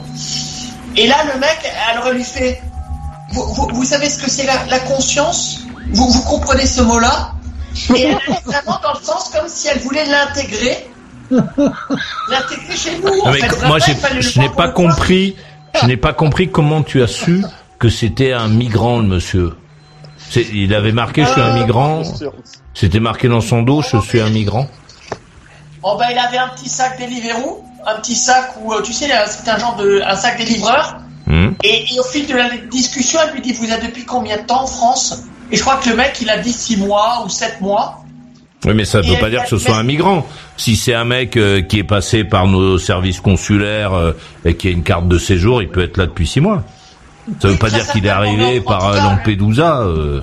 Et 0.97 1.07
là, 1.07 1.17
le 1.33 1.39
mec, 1.39 1.59
elle 1.65 2.15
lui 2.15 2.25
fait, 2.25 2.63
vous, 3.33 3.43
vous, 3.55 3.69
vous 3.73 3.85
savez 3.85 4.09
ce 4.09 4.23
que 4.23 4.31
c'est 4.31 4.47
la, 4.47 4.65
la 4.67 4.79
conscience? 4.81 5.67
Vous, 5.93 6.09
vous 6.09 6.23
comprenez 6.23 6.67
ce 6.67 6.83
mot-là? 6.83 7.33
Et 7.95 8.03
elle 8.03 8.15
allait 8.15 8.41
vraiment 8.45 8.81
dans 8.83 8.99
le 8.99 9.05
sens 9.05 9.31
comme 9.35 9.49
si 9.49 9.69
elle 9.69 9.81
voulait 9.81 10.07
l'intégrer. 10.07 10.89
L'intégrer 11.31 12.77
chez 12.77 12.99
nous. 12.99 13.21
En 13.21 13.31
mais 13.31 13.41
fait. 13.41 13.49
Vraiment, 13.49 13.69
moi, 13.69 13.79
je 13.79 14.41
n'ai 14.41 14.49
pas 14.49 14.69
compris. 14.69 15.37
Je 15.81 15.87
n'ai 15.87 15.99
pas 15.99 16.15
compris 16.15 16.51
comment 16.51 16.83
tu 16.83 17.03
as 17.03 17.07
su 17.07 17.45
que 17.79 17.91
c'était 17.91 18.33
un 18.33 18.49
migrant, 18.49 18.99
le 18.99 19.07
monsieur. 19.07 19.53
C'est- 20.31 20.47
Il 20.53 20.75
avait 20.75 20.93
marqué 20.93 21.25
je 21.25 21.31
suis 21.31 21.41
un 21.41 21.57
Euh, 21.57 21.61
migrant. 21.61 22.03
C'était 22.75 23.01
marqué 23.01 23.29
dans 23.29 23.41
son 23.41 23.63
dos 23.63 23.83
je 23.83 23.99
suis 24.01 24.21
un 24.21 24.31
migrant. 24.31 24.69
Oh 25.83 25.97
ben 25.99 26.07
il 26.11 26.19
avait 26.19 26.39
un 26.39 26.49
petit 26.49 26.69
sac 26.69 26.99
Deliveroo, 26.99 27.65
un 27.87 27.95
petit 28.01 28.17
sac 28.17 28.55
où 28.63 28.73
euh, 28.73 28.83
tu 28.83 28.93
sais 28.93 29.07
là, 29.09 29.27
c'est 29.27 29.49
un 29.49 29.59
genre 29.59 29.77
de 29.77 30.03
un 30.05 30.17
sac 30.17 30.37
des 30.39 30.45
livreurs. 30.45 30.99
Hmm. 31.27 31.51
Et, 31.65 31.85
et 31.95 32.01
au 32.01 32.05
fil 32.05 32.27
de 32.27 32.35
la 32.35 32.49
discussion, 32.71 33.19
elle 33.27 33.35
lui 33.35 33.41
dit 33.41 33.53
vous 33.53 33.71
êtes 33.71 33.85
depuis 33.85 34.05
combien 34.05 34.37
de 34.37 34.43
temps 34.43 34.63
en 34.63 34.67
France? 34.67 35.23
Et 35.53 35.57
je 35.57 35.61
crois 35.63 35.77
que 35.77 35.89
le 35.89 35.97
mec 35.97 36.19
il 36.21 36.29
a 36.31 36.39
dit 36.39 36.53
six 36.53 36.77
mois 36.77 37.23
ou 37.25 37.29
sept 37.29 37.61
mois. 37.61 38.03
Oui, 38.65 38.75
mais 38.75 38.85
ça 38.85 39.01
ne 39.01 39.07
veut 39.07 39.19
pas 39.21 39.31
dire 39.31 39.43
que 39.45 39.49
ce 39.49 39.59
soit 39.59 39.77
un 39.77 39.85
migrant. 39.85 40.27
Si 40.57 40.75
c'est 40.75 40.95
un 40.95 41.05
mec 41.05 41.37
euh, 41.37 41.63
qui 41.63 41.79
est 41.79 41.85
passé 41.85 42.25
par 42.25 42.49
nos 42.49 42.79
services 42.79 43.21
consulaires 43.21 43.93
euh, 43.93 44.13
et 44.45 44.57
qui 44.57 44.67
a 44.69 44.71
une 44.73 44.83
carte 44.83 45.07
de 45.07 45.19
séjour, 45.19 45.63
il 45.63 45.69
peut 45.69 45.83
être 45.85 45.99
là 45.99 46.07
depuis 46.07 46.27
six 46.27 46.41
mois. 46.41 46.65
Ça 47.41 47.49
veut 47.49 47.57
pas 47.57 47.71
dire 47.71 47.87
qu'il 47.91 48.07
est 48.07 48.11
arrivé 48.11 48.61
par 48.61 48.79
tout 48.81 48.87
euh, 48.97 49.01
Lampedusa. 49.03 49.79
euh. 49.81 50.21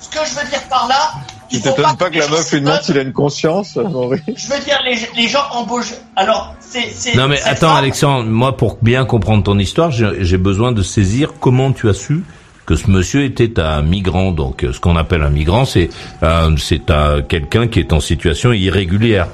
Ce 0.00 0.08
que 0.08 0.18
je 0.26 0.34
veux 0.38 0.48
dire 0.50 0.62
par 0.68 0.86
là, 0.88 1.12
Tu 1.50 1.60
t'étonnes 1.60 1.96
pas 1.96 2.08
que 2.10 2.14
que 2.14 2.18
la 2.18 2.28
meuf 2.28 2.52
lui 2.52 2.60
demande 2.60 2.82
s'il 2.82 2.98
a 2.98 3.02
une 3.02 3.12
conscience, 3.12 3.76
Maurice 3.76 4.20
Je 4.36 4.48
veux 4.52 4.60
dire 4.64 4.78
les, 4.84 4.98
les 5.16 5.28
gens 5.28 5.44
embauchent. 5.52 5.94
Alors 6.16 6.54
c'est 6.60 6.90
c'est. 6.90 7.14
Non 7.14 7.28
mais 7.28 7.40
attends 7.42 7.68
femme- 7.68 7.76
Alexandre, 7.76 8.28
moi 8.30 8.56
pour 8.56 8.78
bien 8.82 9.04
comprendre 9.04 9.44
ton 9.44 9.58
histoire, 9.58 9.90
j'ai 9.90 10.38
besoin 10.38 10.72
de 10.72 10.82
saisir 10.82 11.34
comment 11.40 11.72
tu 11.72 11.88
as 11.88 11.94
su 11.94 12.22
que 12.66 12.76
ce 12.76 12.90
monsieur 12.90 13.24
était 13.24 13.60
un 13.60 13.82
migrant. 13.82 14.30
Donc 14.32 14.64
euh, 14.64 14.72
ce 14.72 14.80
qu'on 14.80 14.96
appelle 14.96 15.22
un 15.22 15.30
migrant, 15.30 15.64
c'est 15.64 15.88
euh, 16.22 16.54
c'est 16.58 16.90
un- 16.90 17.22
quelqu'un 17.22 17.66
qui 17.68 17.80
est 17.80 17.92
en 17.92 18.00
situation 18.00 18.52
irrégulière. 18.52 19.28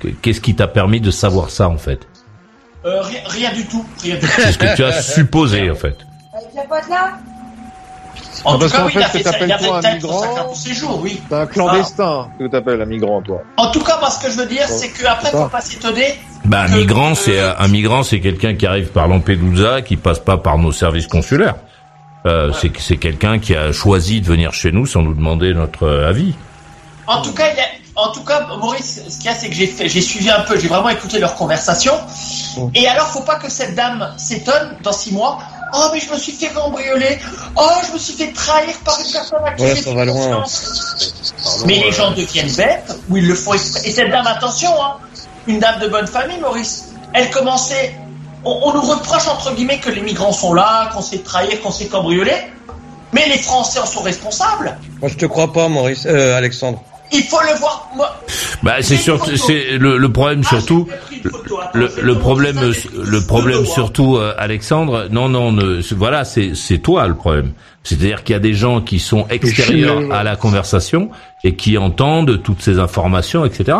Que- 0.00 0.08
Qu'est-ce 0.08 0.40
qui 0.40 0.54
t'a 0.54 0.68
permis 0.68 1.00
de 1.00 1.10
savoir 1.10 1.50
ça 1.50 1.68
en 1.68 1.78
fait? 1.78 2.06
Euh, 2.86 3.00
rien, 3.02 3.20
rien 3.26 3.52
du 3.52 3.64
tout, 3.66 3.84
rien 4.02 4.14
du 4.16 4.20
tout. 4.20 4.26
C'est 4.36 4.52
ce 4.52 4.58
que 4.58 4.76
tu 4.76 4.84
as 4.84 5.00
supposé 5.02 5.70
en 5.70 5.74
fait. 5.74 5.96
Avec 6.56 6.68
la 6.70 6.76
pote 6.76 6.88
là 6.88 7.18
En 8.44 8.58
parce 8.58 8.72
tout 8.72 8.76
cas, 8.78 8.84
oui, 8.86 8.92
fait, 8.92 8.98
il 9.00 9.02
a 9.02 9.06
ce 9.08 9.12
que 9.12 9.18
fait 9.18 9.24
ça, 9.24 9.30
t'appelles 9.32 9.48
il 9.48 9.52
a 9.52 9.58
fait 9.58 9.64
toi 9.66 9.76
un 9.76 9.80
peut-être 9.80 9.94
migrant, 9.94 10.18
sa 10.20 10.28
carte 10.28 10.50
de 10.50 10.56
séjour, 10.56 11.00
oui. 11.02 11.20
C'est 11.28 11.34
un 11.36 11.46
clandestin 11.46 12.28
que 12.38 12.46
t'appelles 12.48 12.82
un 12.82 12.86
migrant, 12.86 13.22
toi. 13.22 13.42
En 13.56 13.70
tout 13.70 13.80
cas, 13.80 13.98
moi, 14.00 14.10
ce 14.10 14.24
que 14.24 14.30
je 14.32 14.36
veux 14.38 14.46
dire, 14.46 14.66
c'est 14.68 14.90
qu'après, 14.90 15.30
faut 15.30 15.48
pas 15.48 15.60
s'étonner. 15.60 16.14
Bah, 16.44 16.62
un 16.68 16.76
migrant, 16.76 17.14
c'est 17.14 17.40
un 17.40 17.68
migrant, 17.68 18.02
c'est 18.02 18.20
quelqu'un 18.20 18.54
qui 18.54 18.66
arrive 18.66 18.88
par 18.88 19.08
Lampedusa, 19.08 19.82
qui 19.82 19.96
passe 19.96 20.18
pas 20.18 20.36
par 20.36 20.58
nos 20.58 20.72
services 20.72 21.06
consulaires. 21.06 21.56
Euh, 22.26 22.52
c'est 22.52 22.70
c'est 22.78 22.96
quelqu'un 22.96 23.38
qui 23.38 23.54
a 23.54 23.70
choisi 23.72 24.20
de 24.22 24.26
venir 24.26 24.52
chez 24.54 24.72
nous 24.72 24.86
sans 24.86 25.02
nous 25.02 25.12
demander 25.14 25.52
notre 25.52 25.82
euh, 25.84 26.08
avis. 26.08 26.34
En 27.06 27.20
tout 27.20 27.32
cas, 27.34 27.44
il 27.52 27.56
y 27.56 27.60
a- 27.60 27.64
en 27.96 28.10
tout 28.12 28.24
cas, 28.24 28.46
Maurice, 28.58 29.00
ce 29.08 29.16
qu'il 29.16 29.26
y 29.26 29.28
a, 29.28 29.34
c'est 29.34 29.48
que 29.48 29.54
j'ai 29.54 29.66
fait, 29.66 29.88
j'ai 29.88 30.00
suivi 30.00 30.30
un 30.30 30.40
peu, 30.40 30.58
j'ai 30.58 30.68
vraiment 30.68 30.88
écouté 30.88 31.18
leur 31.18 31.34
conversation. 31.36 31.94
Et 32.74 32.88
alors, 32.88 33.06
faut 33.08 33.20
pas 33.20 33.36
que 33.36 33.50
cette 33.50 33.74
dame 33.74 34.12
s'étonne 34.16 34.76
dans 34.82 34.92
six 34.92 35.12
mois. 35.12 35.38
Oh, 35.72 35.88
mais 35.92 36.00
je 36.00 36.10
me 36.10 36.16
suis 36.18 36.32
fait 36.32 36.48
cambrioler. 36.48 37.18
Oh, 37.56 37.68
je 37.86 37.92
me 37.92 37.98
suis 37.98 38.14
fait 38.14 38.32
trahir 38.32 38.74
par 38.84 38.98
une 38.98 39.12
personne 39.12 39.38
à 39.44 39.52
qui 39.52 39.62
Ouais, 39.62 39.76
ça 39.76 39.94
va 39.94 40.04
loin. 40.04 40.44
Mais 41.66 41.78
les 41.78 41.92
gens 41.92 42.10
deviennent 42.12 42.52
bêtes, 42.52 42.96
ou 43.08 43.16
ils 43.16 43.26
le 43.26 43.34
font 43.34 43.54
exprès. 43.54 43.88
Et 43.88 43.92
cette 43.92 44.10
dame, 44.10 44.26
attention, 44.26 44.70
hein, 44.82 44.96
une 45.46 45.60
dame 45.60 45.80
de 45.80 45.88
bonne 45.88 46.06
famille, 46.06 46.38
Maurice, 46.38 46.86
elle 47.12 47.30
commençait. 47.30 47.96
On, 48.44 48.60
on 48.64 48.74
nous 48.74 48.82
reproche, 48.82 49.28
entre 49.28 49.54
guillemets, 49.54 49.78
que 49.78 49.90
les 49.90 50.00
migrants 50.02 50.32
sont 50.32 50.52
là, 50.52 50.90
qu'on 50.92 51.02
s'est 51.02 51.20
trahir, 51.20 51.60
qu'on 51.62 51.70
s'est 51.70 51.86
cambrioler. 51.86 52.36
Mais 53.12 53.28
les 53.28 53.38
Français 53.38 53.78
en 53.78 53.86
sont 53.86 54.02
responsables. 54.02 54.76
Moi, 55.00 55.08
je 55.08 55.16
te 55.16 55.26
crois 55.26 55.52
pas, 55.52 55.68
Maurice, 55.68 56.06
euh, 56.06 56.36
Alexandre. 56.36 56.82
Il 57.12 57.22
faut 57.24 57.40
le 57.40 57.56
voir. 57.58 57.88
Moi, 57.94 58.08
Bah, 58.62 58.76
c'est 58.80 58.96
surtout, 58.96 59.36
c'est 59.36 59.76
le, 59.78 59.98
le 59.98 60.12
problème 60.12 60.42
surtout, 60.42 60.88
le, 61.74 61.88
le 62.02 62.14
problème, 62.18 62.58
le 62.60 63.26
problème 63.26 63.64
surtout, 63.66 64.16
euh, 64.16 64.34
Alexandre. 64.38 65.08
Non, 65.10 65.28
non, 65.28 65.52
ne, 65.52 65.80
c'est- 65.80 65.94
voilà, 65.94 66.24
c'est 66.24 66.54
c'est 66.54 66.78
toi 66.78 67.06
le 67.06 67.14
problème. 67.14 67.52
C'est-à-dire 67.84 68.24
qu'il 68.24 68.32
y 68.32 68.36
a 68.36 68.40
des 68.40 68.54
gens 68.54 68.80
qui 68.80 68.98
sont 68.98 69.26
extérieurs 69.28 70.00
à 70.12 70.24
la 70.24 70.36
conversation 70.36 71.10
et 71.44 71.54
qui 71.54 71.76
entendent 71.78 72.42
toutes 72.42 72.62
ces 72.62 72.78
informations, 72.78 73.44
etc. 73.44 73.76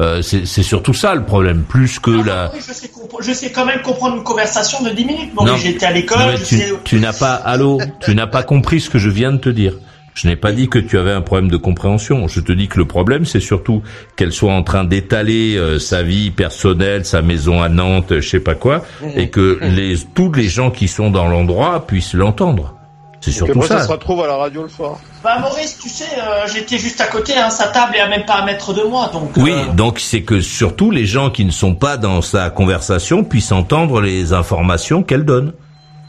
Euh, 0.00 0.22
c'est 0.22 0.46
c'est 0.46 0.62
surtout 0.62 0.94
ça 0.94 1.14
le 1.14 1.24
problème, 1.24 1.62
plus 1.62 1.98
que 1.98 2.10
la. 2.10 2.50
Oui, 2.54 2.60
je 2.66 2.72
sais, 2.72 2.90
je 3.20 3.32
sais 3.32 3.52
quand 3.52 3.66
même 3.66 3.82
comprendre 3.82 4.16
une 4.16 4.22
conversation 4.24 4.82
de 4.82 4.90
10 4.90 5.04
minutes. 5.04 5.34
Bon, 5.34 5.44
Non, 5.44 5.56
j'étais 5.56 5.86
à 5.86 5.92
l'école, 5.92 6.34
tu, 6.46 6.56
sais. 6.58 6.72
tu 6.84 6.98
n'as 7.00 7.12
pas, 7.12 7.34
allô, 7.34 7.78
tu 8.00 8.14
n'as 8.14 8.26
pas 8.26 8.42
compris 8.42 8.80
ce 8.80 8.90
que 8.90 8.98
je 8.98 9.08
viens 9.10 9.30
de 9.32 9.38
te 9.38 9.48
dire. 9.50 9.74
Je 10.14 10.28
n'ai 10.28 10.36
pas 10.36 10.52
dit 10.52 10.68
que 10.68 10.78
tu 10.78 10.98
avais 10.98 11.12
un 11.12 11.20
problème 11.20 11.50
de 11.50 11.56
compréhension. 11.56 12.28
Je 12.28 12.40
te 12.40 12.52
dis 12.52 12.68
que 12.68 12.78
le 12.78 12.84
problème, 12.84 13.24
c'est 13.24 13.40
surtout 13.40 13.82
qu'elle 14.16 14.32
soit 14.32 14.52
en 14.52 14.62
train 14.62 14.84
d'étaler 14.84 15.56
euh, 15.56 15.78
sa 15.78 16.02
vie 16.02 16.30
personnelle, 16.30 17.04
sa 17.04 17.22
maison 17.22 17.62
à 17.62 17.68
Nantes, 17.68 18.20
je 18.20 18.28
sais 18.28 18.40
pas 18.40 18.54
quoi, 18.54 18.84
et 19.16 19.28
que 19.28 19.58
les 19.62 19.96
tous 20.14 20.32
les 20.32 20.48
gens 20.48 20.70
qui 20.70 20.88
sont 20.88 21.10
dans 21.10 21.28
l'endroit 21.28 21.86
puissent 21.86 22.14
l'entendre. 22.14 22.74
C'est 23.20 23.32
surtout 23.32 23.58
après, 23.58 23.68
ça 23.68 23.78
ça. 23.80 23.86
se 23.86 23.92
retrouve 23.92 24.22
à 24.22 24.26
la 24.26 24.36
radio 24.36 24.62
le 24.62 24.68
soir. 24.68 24.98
Bah, 25.22 25.38
Maurice, 25.40 25.78
tu 25.78 25.90
sais, 25.90 26.06
euh, 26.18 26.46
j'étais 26.52 26.78
juste 26.78 27.02
à 27.02 27.06
côté, 27.06 27.36
hein, 27.36 27.50
sa 27.50 27.68
table 27.68 27.94
est 27.94 28.00
à 28.00 28.08
même 28.08 28.24
pas 28.24 28.40
un 28.40 28.46
mètre 28.46 28.72
de 28.72 28.82
moi, 28.82 29.10
donc. 29.12 29.32
Oui, 29.36 29.52
euh, 29.52 29.72
donc 29.74 30.00
c'est 30.00 30.22
que 30.22 30.40
surtout 30.40 30.90
les 30.90 31.04
gens 31.04 31.28
qui 31.30 31.44
ne 31.44 31.50
sont 31.50 31.74
pas 31.74 31.98
dans 31.98 32.22
sa 32.22 32.48
conversation 32.48 33.22
puissent 33.22 33.52
entendre 33.52 34.00
les 34.00 34.32
informations 34.32 35.02
qu'elle 35.02 35.26
donne. 35.26 35.52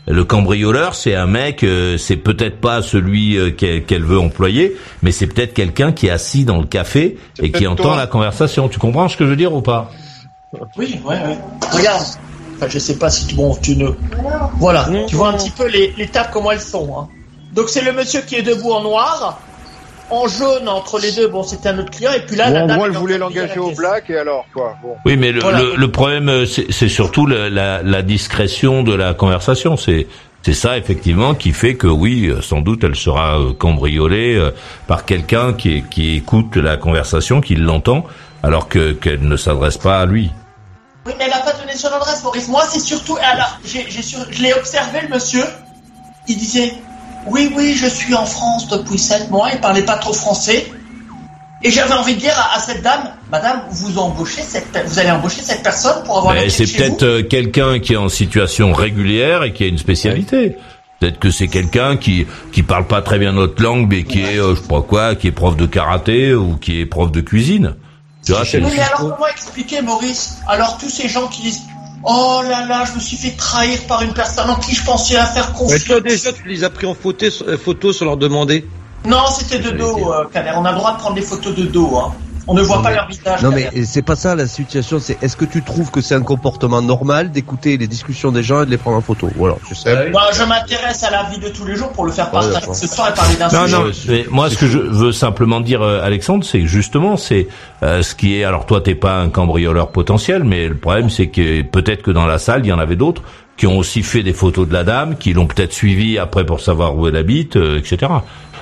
Le 0.08 0.24
cambrioleur, 0.24 0.96
c'est 0.96 1.16
un 1.16 1.28
mec, 1.28 1.64
euh, 1.64 1.98
c'est 1.98 2.16
peut-être 2.16 2.60
pas 2.60 2.82
celui 2.82 3.38
euh, 3.38 3.52
qu'elle 3.52 3.84
qu'elle 3.84 4.04
veut 4.04 4.20
employer, 4.20 4.76
mais 5.04 5.12
c'est 5.12 5.28
peut-être 5.28 5.54
quelqu'un 5.54 5.92
qui 5.92 6.08
est 6.08 6.10
assis 6.10 6.44
dans 6.44 6.58
le 6.58 6.66
café 6.66 7.18
et 7.42 7.52
qui 7.52 7.68
entend 7.68 7.84
toi. 7.84 7.98
la 7.98 8.08
conversation. 8.08 8.68
Tu 8.68 8.80
comprends 8.80 9.08
ce 9.08 9.16
que 9.16 9.26
je 9.26 9.30
veux 9.30 9.36
dire 9.36 9.54
ou 9.54 9.62
pas? 9.62 9.92
Oui, 10.76 11.00
ouais, 11.06 11.16
ouais. 11.16 11.38
Regarde. 11.72 12.04
Enfin, 12.56 12.68
je 12.68 12.80
sais 12.80 12.98
pas 12.98 13.10
si 13.10 13.28
tu, 13.28 13.36
bon, 13.36 13.56
tu 13.62 13.76
ne. 13.76 13.90
Voilà. 14.58 14.90
Tu 15.08 15.16
vois 15.16 15.30
un 15.30 15.38
petit 15.38 15.52
peu 15.52 15.68
les, 15.68 15.94
les 15.98 16.08
tables 16.08 16.30
comment 16.34 16.52
elles 16.52 16.60
sont. 16.60 16.98
Hein. 16.98 17.08
Donc 17.54 17.70
c'est 17.70 17.82
le 17.82 17.92
monsieur 17.92 18.22
qui 18.22 18.36
est 18.36 18.42
debout 18.42 18.72
en 18.72 18.82
noir, 18.82 19.40
en 20.10 20.28
jaune 20.28 20.68
entre 20.68 21.00
les 21.00 21.12
deux. 21.12 21.28
Bon, 21.28 21.44
c'était 21.44 21.70
un 21.70 21.80
autre 21.80 21.92
client. 21.92 22.12
Et 22.14 22.22
puis 22.26 22.36
là, 22.36 22.48
Bon, 22.48 22.54
la 22.54 22.66
dame 22.66 22.92
voulait 22.92 23.18
train 23.18 23.30
de 23.30 23.34
l'engager 23.34 23.60
au 23.60 23.72
black, 23.72 24.10
et 24.10 24.18
alors, 24.18 24.46
quoi 24.54 24.76
bon. 24.82 24.96
Oui, 25.06 25.16
mais 25.18 25.32
le, 25.32 25.40
Voilà. 25.42 25.62
le, 25.62 25.76
le 25.76 25.92
problème, 25.92 26.30
euh, 26.30 26.46
c'est 26.46 26.90
surtout 26.90 27.26
la, 27.28 27.82
la 27.82 28.02
discrétion 28.02 28.84
de 28.84 28.94
la 28.94 29.14
conversation. 29.14 29.78
C'est 29.78 30.08
c'est 30.44 30.54
ça 30.54 30.76
effectivement 30.78 31.36
qui 31.36 31.52
fait 31.54 31.76
que 31.76 31.86
oui, 31.86 32.26
euh, 32.28 32.42
sans 32.42 32.62
doute, 32.62 32.84
elle 32.84 32.96
sera 32.96 33.40
euh, 33.40 33.54
cambriolée 33.54 34.50
par 34.88 35.06
quelqu'un 35.06 35.54
qui, 35.54 35.84
qui 35.92 36.16
écoute 36.18 36.56
la 36.58 36.78
conversation, 36.78 37.42
qui 37.42 37.56
l'entend, 37.56 38.06
alors 38.42 38.68
que 38.68 38.92
qu'elle 38.94 39.22
ne 39.22 39.38
s'adresse 39.38 39.78
pas 39.78 40.00
à 40.00 40.06
lui. 40.06 40.32
Oui, 41.06 41.14
mais 41.18 41.26
elle 41.26 41.34
a 41.34 41.40
pas 41.40 41.54
donné 41.54 41.74
son 41.76 41.88
adresse, 41.90 42.24
Maurice. 42.24 42.48
Moi, 42.48 42.64
c'est 42.70 42.80
surtout. 42.80 43.18
Alors, 43.22 43.60
j'ai, 43.66 43.86
je 43.90 44.42
l'ai 44.42 44.54
observé, 44.54 45.02
le 45.02 45.10
monsieur. 45.16 45.44
Il 46.28 46.38
disait 46.38 46.74
Oui, 47.28 47.52
oui, 47.56 47.76
je 47.76 47.88
suis 47.88 48.14
en 48.16 48.26
France 48.26 48.68
depuis 48.68 48.98
sept 48.98 49.30
mois. 49.30 49.50
Il 49.54 49.60
parlait 49.60 49.84
pas 49.84 49.98
trop 49.98 50.14
français. 50.14 50.72
Et 51.64 51.70
j'avais 51.70 51.94
envie 51.94 52.16
de 52.16 52.20
dire 52.20 52.34
à, 52.36 52.58
à 52.58 52.60
cette 52.60 52.82
dame 52.82 53.12
Madame, 53.32 53.62
vous 53.70 54.00
embauchez 54.00 54.42
cette, 54.42 54.76
vous 54.88 54.98
allez 54.98 55.12
embaucher 55.12 55.42
cette 55.44 55.62
personne 55.62 56.04
pour 56.06 56.18
avoir 56.18 56.34
Ben, 56.34 56.50
c'est 56.50 56.66
chez 56.66 56.78
vous 56.90 56.96
peut-être 56.98 57.04
euh, 57.04 57.24
quelqu'un 57.24 57.80
qui 57.80 57.94
est 57.94 57.98
en 57.98 58.10
situation 58.10 58.74
régulière 58.74 59.44
et 59.44 59.54
qui 59.54 59.64
a 59.64 59.68
une 59.68 59.78
spécialité. 59.78 60.58
Peut-être 61.00 61.20
que 61.20 61.30
c'est 61.32 61.48
quelqu'un 61.48 61.98
qui 61.98 62.26
qui 62.52 62.64
parle 62.64 62.86
pas 62.88 63.02
très 63.04 63.20
bien 63.20 63.32
notre 63.34 63.62
langue, 63.62 63.88
mais 63.90 64.04
qui 64.04 64.22
est, 64.22 64.38
euh, 64.40 64.56
je 64.56 64.62
sais 64.62 64.68
pas 64.68 64.82
quoi, 64.82 65.14
qui 65.16 65.28
est 65.28 65.32
prof 65.32 65.56
de 65.56 65.66
karaté 65.68 66.34
ou 66.34 66.58
qui 66.58 66.80
est 66.80 66.86
prof 66.88 67.12
de 67.12 67.22
cuisine. 67.22 67.76
Tu 68.26 68.32
vois, 68.34 68.44
c'est- 68.46 68.60
Oui, 68.60 68.72
mais 68.76 68.82
alors 68.82 69.00
comment 69.16 69.28
expliquer, 69.28 69.82
Maurice? 69.82 70.38
Alors 70.48 70.78
tous 70.80 70.90
ces 70.90 71.08
gens 71.10 71.28
qui 71.28 71.44
disent 71.44 71.62
Oh 72.04 72.42
là 72.44 72.66
là, 72.66 72.84
je 72.86 72.94
me 72.96 73.00
suis 73.00 73.18
fait 73.18 73.36
trahir 73.38 73.80
par 73.88 74.02
une 74.02 74.14
personne 74.14 74.50
en 74.50 74.56
qui 74.56 74.74
je 74.74 74.84
pensais 74.84 75.16
à 75.18 75.26
faire 75.26 75.50
Mais 75.52 75.58
confiance. 75.58 75.84
toi, 75.86 76.02
déjà, 76.02 76.34
tu 76.34 76.48
les 76.48 76.64
as 76.64 76.70
pris 76.70 76.88
en 76.88 76.96
photo, 76.96 77.26
euh, 77.48 77.58
photo 77.58 77.94
sans 77.94 78.06
leur 78.06 78.18
demander. 78.18 78.68
Non, 79.06 79.26
c'était 79.36 79.60
de 79.60 79.72
dos, 79.72 80.12
euh, 80.12 80.26
Kader. 80.32 80.54
On 80.58 80.66
a 80.66 80.72
le 80.72 80.78
droit 80.78 80.94
de 80.94 80.98
prendre 80.98 81.16
des 81.16 81.22
photos 81.22 81.56
de 81.56 81.64
dos. 81.64 81.96
Hein. 81.98 82.14
On 82.48 82.54
ne 82.54 82.62
voit 82.62 82.78
Non, 82.78 82.82
pas 82.84 82.90
mais- 82.90 82.96
leur 82.96 83.08
visage. 83.08 83.42
Non 83.44 83.52
mais 83.52 83.70
c'est 83.86 84.02
pas 84.02 84.16
ça 84.16 84.36
la 84.36 84.48
situation, 84.48 85.00
c'est 85.00 85.22
est-ce 85.22 85.36
que 85.38 85.46
tu 85.46 85.62
trouves 85.62 85.92
que 85.92 86.02
c'est 86.02 86.16
un 86.16 86.22
comportement 86.22 86.82
normal 86.82 87.32
d'écouter 87.32 87.78
les 87.78 87.88
discussions 87.88 88.32
des 88.32 88.44
gens 88.44 88.64
et 88.64 88.66
de 88.66 88.72
les 88.72 88.78
prendre 88.78 88.98
en 88.98 89.02
photo? 89.02 89.30
Voilà, 89.36 89.56
je 89.70 89.76
sais. 89.76 90.10
Bah, 90.12 90.22
je 90.34 90.44
m'intéresse 90.44 91.04
à 91.04 91.12
la 91.12 91.24
vie 91.30 91.40
de 91.40 91.50
tous 91.50 91.66
les 91.66 91.76
jours 91.76 91.92
pour 91.92 92.06
le 92.06 92.12
faire 92.12 92.32
partager 92.32 92.66
ce 92.74 92.88
soir 92.88 93.10
et 93.10 93.14
parler 93.14 93.36
d'un 93.36 93.48
Non, 93.50 93.66
sujet. 93.66 93.78
non. 93.78 93.92
mais 94.10 94.26
moi, 94.32 94.50
ce 94.50 94.58
que 94.58 94.68
je 94.68 94.78
veux 94.80 95.12
simplement 95.12 95.62
dire, 95.62 95.82
euh, 95.82 96.02
Alexandre, 96.04 96.44
c'est 96.44 96.60
que 96.62 96.66
justement, 96.68 97.16
c'est 97.18 97.48
euh, 97.84 98.02
ce 98.02 98.16
qui 98.16 98.36
est. 98.40 98.44
Alors, 98.44 98.66
toi, 98.66 98.82
t'es 98.82 98.96
pas 98.96 99.20
un 99.20 99.30
cambrioleur 99.30 99.90
potentiel, 99.92 100.44
mais 100.44 100.68
le 100.68 100.76
problème, 100.76 101.10
c'est 101.10 101.28
que 101.28 101.62
peut-être 101.62 102.02
que 102.02 102.12
dans 102.12 102.26
la 102.26 102.40
salle, 102.40 102.62
il 102.66 102.70
y 102.70 102.74
en 102.74 102.80
avait 102.80 102.96
d'autres 102.96 103.22
qui 103.58 103.68
ont 103.68 103.78
aussi 103.78 104.02
fait 104.02 104.24
des 104.24 104.34
photos 104.34 104.68
de 104.68 104.74
la 104.74 104.84
dame, 104.84 105.16
qui 105.18 105.34
l'ont 105.34 105.46
peut-être 105.46 105.74
suivi 105.74 106.18
après 106.18 106.46
pour 106.46 106.60
savoir 106.62 106.96
où 106.98 107.08
elle 107.08 107.16
habite, 107.16 107.58
euh, 107.58 107.78
etc. 107.78 108.12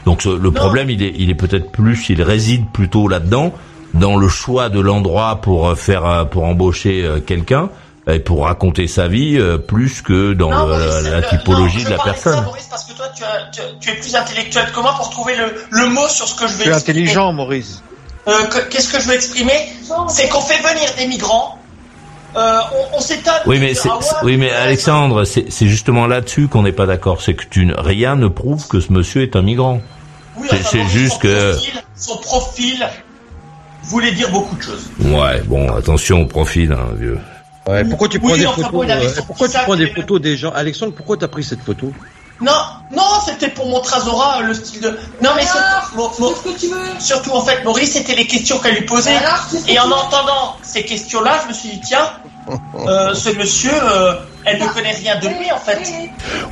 Donc, 0.05 0.21
ce- 0.21 0.29
le 0.29 0.51
problème, 0.51 0.89
il 0.89 1.01
est, 1.03 1.13
il 1.17 1.29
est 1.29 1.35
peut-être 1.35 1.71
plus, 1.71 2.09
il 2.09 2.21
réside 2.21 2.65
plutôt 2.73 3.07
là-dedans, 3.07 3.53
dans 3.93 4.15
le 4.17 4.27
choix 4.27 4.69
de 4.69 4.79
l'endroit 4.79 5.39
pour 5.41 5.69
euh, 5.69 5.75
faire, 5.75 6.05
euh, 6.05 6.25
pour 6.25 6.43
embaucher 6.45 7.03
euh, 7.03 7.19
quelqu'un 7.19 7.69
et 8.07 8.19
pour 8.19 8.45
raconter 8.45 8.87
sa 8.87 9.07
vie, 9.07 9.39
plus 9.67 10.01
que 10.01 10.33
dans 10.33 10.49
Non, 10.49 10.67
Maurice, 10.67 11.03
la, 11.03 11.19
la 11.19 11.21
typologie 11.21 11.77
non, 11.77 11.83
je 11.83 11.85
de 11.85 11.91
la 11.91 12.03
personne. 12.03 12.33
ça, 12.35 12.41
Maurice, 12.41 12.67
parce 12.69 12.85
que 12.85 12.93
toi, 12.93 13.05
tu, 13.15 13.23
as- 13.23 13.51
tu- 13.51 13.61
tu 13.79 13.89
es 13.91 13.93
plus 13.99 14.15
intellectuel 14.15 14.65
que 14.73 14.79
moi 14.79 14.95
pour 14.97 15.11
trouver 15.11 15.35
le, 15.35 15.53
le 15.69 15.89
mot 15.89 16.07
sur 16.07 16.27
ce 16.27 16.33
que 16.33 16.47
je 16.47 16.53
vais 16.57 16.63
Tu 16.63 16.69
es 16.69 16.73
exprimer. 16.73 16.99
intelligent, 17.01 17.33
Maurice. 17.33 17.83
Euh, 18.27 18.45
que- 18.45 18.67
Qu'est-ce 18.69 18.91
que 18.91 18.99
je 18.99 19.07
veux 19.09 19.13
exprimer? 19.13 19.53
C'est 20.07 20.27
qu'on 20.27 20.41
fait 20.41 20.57
venir 20.57 20.89
des 20.97 21.05
migrants. 21.05 21.59
Euh, 22.35 22.59
on 22.93 22.97
on 22.97 22.99
s'étonne. 22.99 23.33
Oui, 23.45 23.57
mais 23.59 23.73
c'est, 23.75 23.89
ah 23.91 23.97
ouais, 23.97 24.05
oui, 24.23 24.37
mais 24.37 24.51
Alexandre, 24.51 25.23
c'est, 25.25 25.45
c'est 25.51 25.67
justement 25.67 26.07
là-dessus 26.07 26.47
qu'on 26.47 26.63
n'est 26.63 26.71
pas 26.71 26.85
d'accord. 26.87 27.21
C'est 27.21 27.33
que 27.35 27.43
tu, 27.49 27.65
ne- 27.65 27.75
rien 27.79 28.15
ne 28.15 28.27
prouve 28.27 28.67
que 28.67 28.79
ce 28.79 28.91
monsieur 28.91 29.21
est 29.23 29.35
un 29.35 29.41
migrant. 29.43 29.81
oui, 30.37 30.47
c'est- 30.49 30.79
enfin, 30.79 30.87
juste 30.89 31.13
son 31.13 31.19
que- 31.19 31.51
Profil, 31.53 31.73
son 31.95 32.17
profil 32.17 32.87
voulait 33.83 34.11
dire 34.11 34.29
beaucoup 34.31 34.55
de 34.55 34.61
choses. 34.61 34.89
Ouais, 34.99 35.41
bon, 35.45 35.71
attention 35.75 36.21
au 36.21 36.25
profil, 36.25 36.71
hein, 36.71 36.89
vieux. 36.97 37.19
Ouais, 37.67 37.83
pourquoi 37.85 38.07
tu 38.07 38.19
prends 38.19 38.31
Oui, 38.31 38.39
des 38.39 38.45
photos 38.45 38.85
euh, 38.89 39.21
Pourquoi 39.27 39.47
tu 39.47 39.57
prends 39.63 39.75
des 39.75 39.87
photos 39.87 40.21
des 40.21 40.37
gens? 40.37 40.51
Alexandre, 40.51 40.93
pourquoi 40.95 41.17
t'as 41.17 41.27
pris 41.27 41.43
cette 41.43 41.61
photo? 41.61 41.91
Non, 42.41 42.53
non, 42.95 43.03
c'était 43.25 43.49
pour 43.49 43.67
montrer 43.67 43.97
à 43.97 43.99
Zora 43.99 44.41
le 44.41 44.53
style 44.53 44.79
de. 44.81 44.89
Non, 45.21 45.31
mais 45.35 45.43
surtout, 45.43 45.97
Mo- 45.97 46.11
Mo- 46.19 46.35
surtout 46.99 47.31
en 47.31 47.41
fait, 47.41 47.63
Maurice, 47.65 47.91
c'était 47.93 48.15
les 48.15 48.25
questions 48.25 48.59
qu'elle 48.59 48.75
lui 48.75 48.85
posait. 48.85 49.13
Alors, 49.15 49.45
que 49.51 49.69
Et 49.69 49.77
en 49.77 49.91
entendant 49.91 50.55
ces 50.61 50.83
questions-là, 50.83 51.41
je 51.43 51.49
me 51.49 51.53
suis 51.53 51.69
dit, 51.69 51.81
tiens, 51.81 52.09
euh, 52.87 53.13
ce 53.13 53.29
monsieur, 53.37 53.73
euh, 53.73 54.13
elle 54.45 54.59
ne 54.61 54.67
connaît 54.67 54.93
rien 54.93 55.19
de 55.19 55.27
lui 55.27 55.51
en 55.51 55.57
fait. 55.57 55.79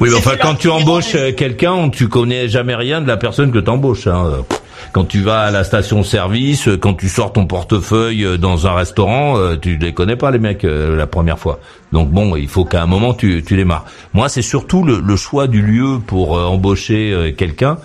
Oui, 0.02 0.10
mais 0.12 0.18
enfin, 0.18 0.36
quand 0.40 0.56
tu 0.56 0.70
embauches 0.70 1.16
euh, 1.16 1.32
quelqu'un, 1.32 1.90
tu 1.90 2.10
connais 2.10 2.50
jamais 2.50 2.76
rien 2.76 3.00
de 3.02 3.08
la 3.08 3.16
personne 3.18 3.54
que 3.54 3.60
t'embauches. 3.60 4.08
Hein. 4.08 4.44
Quand 4.92 5.06
tu 5.06 5.22
vas 5.22 5.42
à 5.42 5.52
la 5.52 5.64
station-service, 5.64 6.68
euh, 6.68 6.78
quand 6.78 6.94
tu 6.94 7.10
sors 7.10 7.34
ton 7.34 7.46
portefeuille 7.46 8.26
euh, 8.26 8.38
dans 8.38 8.68
un 8.68 8.74
restaurant, 8.74 9.38
euh, 9.38 9.56
tu 9.56 9.78
les 9.78 9.94
connais 9.94 10.16
pas 10.16 10.32
les 10.32 10.40
mecs 10.40 10.64
la 10.64 11.08
première 11.08 11.40
fois. 11.40 11.60
Donc 11.92 12.10
bon, 12.10 12.36
il 12.36 12.48
faut 12.48 12.66
qu'à 12.66 12.84
un 12.84 12.86
moment 12.86 13.14
tu, 13.14 13.44
tu 13.46 13.56
démarres. 13.56 13.86
Moi, 14.14 14.30
c'est 14.30 14.42
surtout 14.42 14.84
le, 14.84 15.00
le 15.00 15.16
choix 15.16 15.48
du 15.48 15.62
lieu 15.62 16.00
pour 16.06 16.32
embaucher 16.32 17.34
quelqu'un 17.38 17.78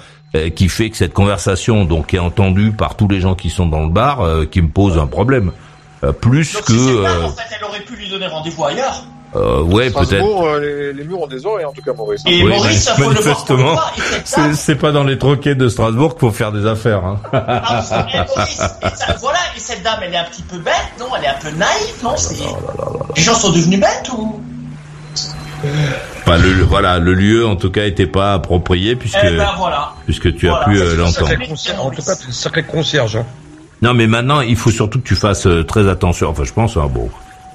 qui 0.54 0.68
fait 0.68 0.90
que 0.90 0.96
cette 0.96 1.12
conversation, 1.12 1.84
donc, 1.84 2.14
est 2.14 2.18
entendue 2.18 2.72
par 2.72 2.96
tous 2.96 3.06
les 3.06 3.20
gens 3.20 3.34
qui 3.34 3.50
sont 3.50 3.66
dans 3.66 3.82
le 3.82 3.90
bar, 3.90 4.26
qui 4.50 4.62
me 4.62 4.68
pose 4.68 4.98
un 4.98 5.06
problème. 5.06 5.52
Plus 6.20 6.54
Donc 6.54 6.64
que 6.64 6.72
si 6.72 7.02
ça, 7.02 7.26
en 7.26 7.30
fait, 7.30 7.56
elle 7.56 7.64
aurait 7.64 7.80
pu 7.80 7.96
lui 7.96 8.08
donner 8.08 8.26
rendez-vous 8.26 8.64
ailleurs. 8.64 9.04
Euh, 9.34 9.62
ouais, 9.62 9.90
peut-être. 9.90 10.24
Euh, 10.44 10.60
les, 10.60 10.92
les 10.92 11.04
murs 11.04 11.22
ont 11.22 11.26
des 11.26 11.46
oreilles, 11.46 11.64
en 11.64 11.72
tout 11.72 11.80
cas, 11.80 11.92
Maurice. 11.94 12.22
Et 12.26 12.42
Oui, 12.42 12.50
Maurice, 12.50 12.90
mais 12.98 13.04
faut 13.04 13.10
le 13.10 13.16
voir 13.16 13.24
manifestement, 13.24 13.76
ça, 13.76 13.82
ça. 14.24 14.42
c'est 14.50 14.54
c'est 14.54 14.74
pas 14.74 14.92
dans 14.92 15.04
les 15.04 15.16
troquets 15.18 15.54
de 15.54 15.68
Strasbourg 15.68 16.12
qu'il 16.12 16.20
faut 16.20 16.32
faire 16.32 16.52
des 16.52 16.66
affaires. 16.66 17.04
Hein. 17.04 17.18
Ah, 17.32 18.06
et 18.12 18.18
Maurice, 18.18 18.60
et 18.60 18.96
ça- 18.96 19.16
voilà, 19.20 19.38
et 19.56 19.60
cette 19.60 19.82
dame, 19.82 20.00
elle 20.02 20.12
est 20.12 20.18
un 20.18 20.24
petit 20.24 20.42
peu 20.42 20.58
bête, 20.58 20.74
non? 21.00 21.06
Elle 21.16 21.24
est 21.24 21.28
un 21.28 21.38
peu 21.40 21.50
naïve, 21.56 21.94
non? 22.04 22.16
C'est- 22.16 22.34
Les 23.16 23.22
gens 23.22 23.34
sont 23.34 23.50
devenus 23.52 23.80
bêtes 23.80 24.10
ou? 24.16 24.38
Enfin, 26.26 26.38
le, 26.38 26.64
voilà, 26.64 26.98
le 26.98 27.14
lieu 27.14 27.46
en 27.46 27.56
tout 27.56 27.70
cas 27.70 27.84
était 27.86 28.06
pas 28.06 28.34
approprié 28.34 28.96
puisque 28.96 29.16
Eh 29.22 29.36
ben 29.36 29.46
voilà. 29.56 29.92
puisque 30.04 30.34
tu 30.34 30.48
as 30.48 30.56
pu 30.64 30.76
ça, 30.76 30.82
euh, 30.84 30.96
l'entendre. 30.96 31.30
En 31.78 31.90
tout 31.90 32.02
cas, 32.02 32.14
sacré 32.30 32.64
concierge. 32.64 33.16
Hein. 33.16 33.26
Non, 33.80 33.94
mais 33.94 34.06
maintenant, 34.08 34.40
il 34.40 34.56
faut 34.56 34.70
surtout 34.70 35.00
que 35.00 35.06
tu 35.06 35.14
fasses 35.14 35.46
euh, 35.46 35.62
très 35.64 35.88
attention. 35.88 36.28
Enfin, 36.30 36.44
je 36.44 36.52
pense, 36.52 36.76
hein, 36.76 36.88
bon, 36.92 37.08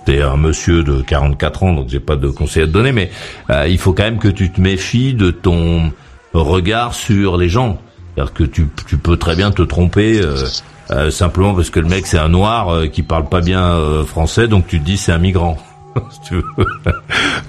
t'es 0.08 0.22
un 0.22 0.38
monsieur 0.38 0.84
de 0.84 1.02
44 1.02 1.64
ans, 1.64 1.74
donc 1.74 1.90
j'ai 1.90 2.00
pas 2.00 2.16
de 2.16 2.30
conseils 2.30 2.64
à 2.64 2.66
te 2.66 2.72
donner, 2.72 2.94
mais 2.94 3.12
euh, 3.50 3.68
il 3.68 3.78
faut 3.78 3.92
quand 3.92 4.04
même 4.04 4.20
que 4.20 4.30
tu 4.30 4.50
te 4.50 4.62
méfies 4.62 5.14
de 5.14 5.32
ton 5.32 5.92
regard 6.34 6.94
sur 6.94 7.36
les 7.36 7.50
gens. 7.50 7.78
C'est-à-dire 8.16 8.34
que 8.34 8.44
tu, 8.46 8.70
tu 8.88 8.98
peux 8.98 9.18
très 9.18 9.36
bien 9.36 9.52
te 9.52 9.64
tromper 9.64 10.22
euh, 10.22 10.46
euh, 10.92 11.12
simplement 11.12 11.54
parce 11.54 11.70
que 11.70 11.82
le 11.82 11.90
mec 11.90 12.08
c'est 12.08 12.18
un 12.18 12.30
noir 12.30 12.90
qui 12.90 13.04
parle 13.04 13.28
pas 13.28 13.42
bien 13.42 13.78
français, 14.06 14.48
donc 14.48 14.68
tu 14.68 14.80
te 14.80 14.86
dis 14.86 14.98
c'est 14.98 15.12
un 15.12 15.18
migrant. 15.18 15.58
si 16.10 16.30
tu 16.30 16.36
veux. 16.36 16.66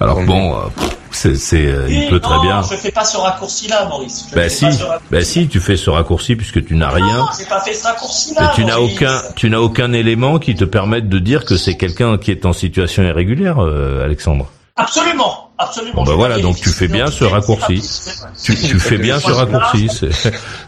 Alors 0.01 0.21
bon, 0.23 0.57
c'est, 1.11 1.35
c'est, 1.35 1.65
euh, 1.65 1.87
il 1.89 2.09
peut 2.09 2.19
très 2.19 2.39
bien. 2.39 2.61
je 2.61 2.75
fais 2.75 2.91
pas 2.91 3.03
ce 3.03 3.17
raccourci-là, 3.17 3.85
Maurice. 3.87 4.25
Je 4.29 4.35
Bah 4.35 4.49
si, 4.49 4.65
bah 5.11 5.23
si, 5.23 5.47
tu 5.47 5.59
fais 5.59 5.77
ce 5.77 5.89
raccourci 5.89 6.35
puisque 6.35 6.63
tu 6.65 6.75
n'as 6.75 6.89
rien. 6.89 7.17
Non, 7.17 7.25
j'ai 7.37 7.45
pas 7.45 7.61
fait 7.61 7.73
ce 7.73 7.83
raccourci-là. 7.83 8.41
Mais 8.41 8.55
tu 8.55 8.65
n'as 8.65 8.79
aucun, 8.79 9.21
tu 9.35 9.49
n'as 9.49 9.59
aucun 9.59 9.91
élément 9.93 10.39
qui 10.39 10.55
te 10.55 10.65
permette 10.65 11.09
de 11.09 11.19
dire 11.19 11.45
que 11.45 11.57
c'est 11.57 11.75
quelqu'un 11.75 12.17
qui 12.17 12.31
est 12.31 12.45
en 12.45 12.53
situation 12.53 13.03
irrégulière, 13.03 13.59
euh, 13.63 14.03
Alexandre. 14.05 14.47
Absolument, 14.75 15.51
absolument. 15.57 15.93
Bon, 15.95 16.03
bah 16.03 16.11
J'ai 16.11 16.15
voilà, 16.17 16.39
donc 16.39 16.55
fait 16.55 16.61
tu 16.61 16.69
fais 16.69 16.87
bien 16.87 17.07
ce 17.11 17.25
raccourci. 17.25 17.83
Tu, 18.41 18.55
tu 18.55 18.79
fais 18.79 18.97
bien 18.97 19.19
ce 19.19 19.29
raccourci. 19.29 19.89
C'est, 19.91 20.09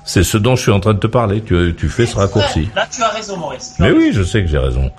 c'est 0.03 0.23
ce 0.23 0.37
dont 0.37 0.57
je 0.57 0.63
suis 0.63 0.71
en 0.71 0.81
train 0.81 0.93
de 0.93 0.99
te 0.99 1.07
parler. 1.07 1.41
Tu, 1.41 1.73
tu 1.77 1.87
fais 1.87 2.05
ce 2.05 2.17
raccourci. 2.17 2.67
Là, 2.75 2.85
tu 2.93 3.01
as 3.01 3.07
raison, 3.07 3.37
Maurice. 3.37 3.75
Mais 3.79 3.91
oui, 3.91 4.11
je 4.13 4.21
sais 4.23 4.41
que 4.41 4.47
j'ai 4.49 4.57
raison. 4.57 4.91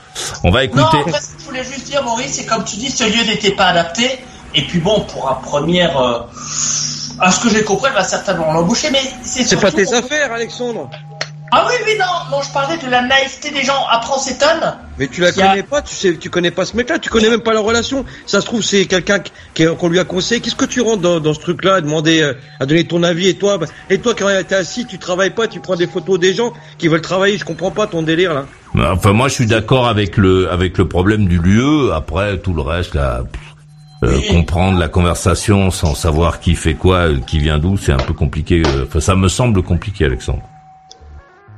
On 0.44 0.50
va 0.50 0.60
Non, 0.60 0.64
écouter. 0.64 0.98
après, 1.06 1.20
ce 1.20 1.26
que 1.34 1.40
je 1.40 1.44
voulais 1.44 1.64
juste 1.64 1.84
dire, 1.84 2.02
Maurice, 2.04 2.32
c'est 2.32 2.46
comme 2.46 2.64
tu 2.64 2.76
dis, 2.76 2.88
ce 2.90 3.04
lieu 3.04 3.30
n'était 3.30 3.50
pas 3.52 3.66
adapté. 3.66 4.18
Et 4.54 4.62
puis 4.62 4.78
bon, 4.80 5.00
pour 5.00 5.30
un 5.30 5.34
premier... 5.34 5.84
Euh, 5.84 6.18
à 7.20 7.30
ce 7.30 7.40
que 7.40 7.50
j'ai 7.50 7.62
compris, 7.62 7.88
elle 7.90 7.94
va 7.96 8.04
certainement 8.04 8.52
l'embaucher, 8.52 8.88
mais 8.90 9.00
c'est 9.22 9.44
C'est 9.44 9.56
pas 9.60 9.70
tes 9.70 9.92
affaires, 9.92 10.32
Alexandre. 10.32 10.90
Ah 11.54 11.66
oui, 11.68 11.74
oui, 11.84 11.92
non, 12.00 12.06
non, 12.36 12.42
je 12.42 12.50
parlais 12.50 12.78
de 12.78 12.88
la 12.90 13.02
naïveté 13.02 13.50
des 13.50 13.62
gens. 13.62 13.84
Après, 13.90 14.10
on 14.16 14.18
s'étonne. 14.18 14.74
Mais 14.98 15.06
tu 15.06 15.20
la 15.20 15.28
a- 15.28 15.32
connais 15.32 15.62
pas, 15.62 15.82
tu 15.82 15.94
sais, 15.94 16.16
tu 16.16 16.30
connais 16.30 16.50
pas 16.50 16.64
ce 16.64 16.74
mec-là, 16.74 16.98
tu 16.98 17.10
connais 17.10 17.28
même 17.28 17.42
pas 17.42 17.52
la 17.52 17.60
relation. 17.60 18.06
Ça 18.26 18.40
se 18.40 18.46
trouve, 18.46 18.62
c'est 18.62 18.86
quelqu'un 18.86 19.22
qu'on 19.78 19.88
lui 19.90 19.98
a 19.98 20.04
conseillé. 20.04 20.40
Qu'est-ce 20.40 20.56
que 20.56 20.64
tu 20.64 20.80
rentres 20.80 21.02
dans, 21.02 21.20
dans 21.20 21.34
ce 21.34 21.40
truc-là, 21.40 21.74
à 21.74 21.80
demander, 21.82 22.22
euh, 22.22 22.32
à 22.58 22.64
donner 22.64 22.84
ton 22.86 23.02
avis 23.02 23.28
et 23.28 23.34
toi, 23.34 23.58
bah, 23.58 23.66
et 23.90 23.98
toi 23.98 24.14
quand 24.18 24.28
t'es 24.48 24.54
assis, 24.54 24.86
tu 24.86 24.98
travailles 24.98 25.34
pas, 25.34 25.46
tu 25.46 25.60
prends 25.60 25.76
des 25.76 25.86
photos 25.86 26.18
des 26.18 26.32
gens 26.32 26.54
qui 26.78 26.88
veulent 26.88 27.02
travailler. 27.02 27.36
Je 27.36 27.44
comprends 27.44 27.70
pas 27.70 27.86
ton 27.86 28.00
délire 28.00 28.32
là. 28.32 28.46
Enfin, 28.90 29.12
moi, 29.12 29.28
je 29.28 29.34
suis 29.34 29.46
d'accord 29.46 29.86
avec 29.86 30.16
le, 30.16 30.50
avec 30.50 30.78
le 30.78 30.88
problème 30.88 31.28
du 31.28 31.36
lieu. 31.38 31.92
Après, 31.92 32.38
tout 32.38 32.54
le 32.54 32.62
reste, 32.62 32.94
là, 32.94 33.24
pff, 33.30 33.42
euh, 34.02 34.18
comprendre 34.30 34.78
la 34.78 34.88
conversation 34.88 35.70
sans 35.70 35.94
savoir 35.94 36.40
qui 36.40 36.54
fait 36.54 36.74
quoi, 36.74 37.08
euh, 37.08 37.18
qui 37.26 37.38
vient 37.38 37.58
d'où, 37.58 37.76
c'est 37.76 37.92
un 37.92 37.96
peu 37.98 38.14
compliqué. 38.14 38.62
euh, 38.66 38.84
Enfin, 38.86 39.00
ça 39.00 39.14
me 39.14 39.28
semble 39.28 39.62
compliqué, 39.62 40.04
Alexandre. 40.06 40.42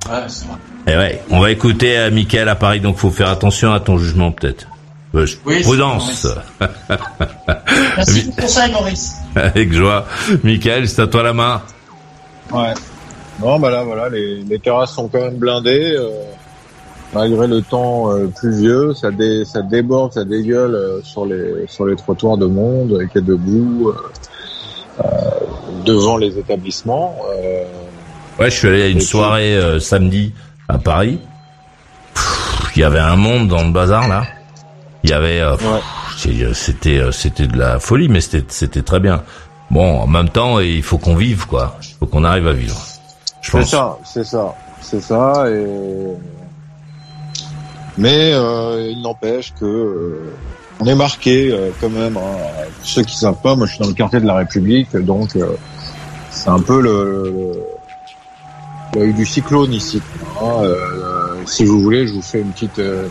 Ouais, 0.09 0.17
c'est 0.29 0.47
vrai. 0.47 0.57
Eh 0.87 0.97
ouais, 0.97 1.23
on 1.31 1.41
va 1.41 1.51
écouter 1.51 1.97
euh, 1.97 2.11
Mickaël 2.11 2.49
à 2.49 2.55
Paris, 2.57 2.81
donc 2.81 2.97
faut 2.99 3.11
faire 3.11 3.31
attention 3.31 3.73
à 3.73 3.81
ton 3.81 3.97
jugement 3.99 4.31
peut-être. 4.33 4.67
Euh, 5.15 5.27
Oui, 5.47 5.63
prudence. 5.63 6.27
Merci 7.97 8.25
du 8.25 8.31
conseil, 8.33 8.73
Maurice. 8.73 9.15
Avec 9.35 9.73
joie. 9.73 10.07
Mickaël, 10.43 10.89
c'est 10.89 11.03
à 11.03 11.07
toi 11.07 11.23
la 11.23 11.33
main. 11.33 11.63
Ouais. 12.53 12.75
Non, 13.41 13.59
bah 13.59 13.71
là, 13.71 13.83
voilà, 13.83 14.09
les, 14.09 14.43
les 14.43 14.59
terrasses 14.59 14.93
sont 14.95 15.09
quand 15.09 15.21
même 15.21 15.37
blindées. 15.37 15.95
euh, 15.97 16.11
malgré 17.15 17.47
le 17.47 17.63
temps 17.63 18.11
euh, 18.13 18.27
pluvieux, 18.27 18.93
ça, 18.95 19.11
dé, 19.11 19.45
ça 19.45 19.63
déborde, 19.63 20.13
ça 20.13 20.25
dégueule 20.25 20.75
euh, 20.75 21.01
sur 21.03 21.25
les 21.27 21.67
sur 21.69 21.87
les 21.87 21.97
trottoirs 21.97 22.37
de 22.37 22.47
monde 22.47 22.99
qui 23.13 23.19
est 23.19 23.23
debout 23.23 23.91
euh, 23.91 23.95
euh, 25.05 25.09
devant 25.85 26.17
les 26.17 26.39
établissements. 26.39 27.17
euh, 27.31 27.65
Ouais, 28.39 28.51
je 28.51 28.57
suis 28.57 28.69
allé 28.69 28.83
à 28.83 28.89
une 28.89 29.01
soirée 29.01 29.57
euh, 29.57 29.79
samedi 29.79 30.33
à 30.69 30.77
Paris. 30.79 31.21
Il 32.75 32.81
y 32.81 32.85
avait 32.85 32.99
un 32.99 33.15
monde 33.17 33.47
dans 33.49 33.63
le 33.63 33.71
bazar 33.71 34.09
là. 34.09 34.25
Il 35.05 35.11
y 35.11 35.13
avait, 35.13 35.41
euh, 35.41 35.55
c'est- 36.17 36.55
c'était, 36.55 36.99
euh, 36.99 37.13
c'était 37.13 37.47
de 37.47 37.57
la 37.59 37.79
folie, 37.79 38.09
mais 38.09 38.21
c'était, 38.21 38.45
c'était 38.49 38.83
très 38.83 38.99
bien. 38.99 39.23
Bon, 39.71 40.01
en 40.01 40.07
même 40.09 40.29
temps, 40.31 40.59
il 40.61 40.83
faut 40.83 40.99
qu'on 40.99 41.15
vive 41.15 41.47
quoi. 41.47 41.77
Il 41.83 41.95
faut 42.01 42.07
qu'on 42.07 42.25
arrive 42.25 42.49
à 42.49 42.53
vivre. 42.53 42.81
C'est 43.63 43.77
ça, 43.77 43.99
c'est 44.05 44.25
ça, 44.25 44.55
c'est 44.81 45.01
ça. 45.01 45.45
Et... 45.51 45.67
Mais 47.99 48.33
euh, 48.33 48.89
il 48.91 49.03
n'empêche 49.03 49.53
que 49.59 49.65
euh, 49.65 50.33
on 50.81 50.87
est 50.87 50.95
marqué 50.95 51.51
euh, 51.53 51.71
quand 51.81 51.91
même. 51.91 52.17
Hein. 52.17 52.37
Pour 52.79 52.87
ceux 52.89 53.03
qui 53.03 53.17
savent 53.17 53.41
pas, 53.43 53.55
moi 53.55 53.67
je 53.67 53.73
suis 53.75 53.83
dans 53.83 53.89
le 53.89 53.95
quartier 53.95 54.21
de 54.21 54.27
la 54.27 54.35
République, 54.37 54.95
donc 54.97 55.37
euh, 55.37 55.47
c'est 56.31 56.49
un 56.51 56.61
peu 56.61 56.81
le, 56.81 57.31
le 58.95 59.01
l'œil 59.01 59.13
du 59.15 59.25
cyclone 59.27 59.73
ici. 59.73 60.01
hein. 60.41 60.63
Euh, 60.63 61.43
si 61.47 61.65
vous 61.65 61.81
voulez, 61.81 62.07
je 62.07 62.13
vous 62.15 62.23
fais 62.23 62.41
une 62.41 62.51
petite. 62.53 62.79
Euh, 62.79 63.07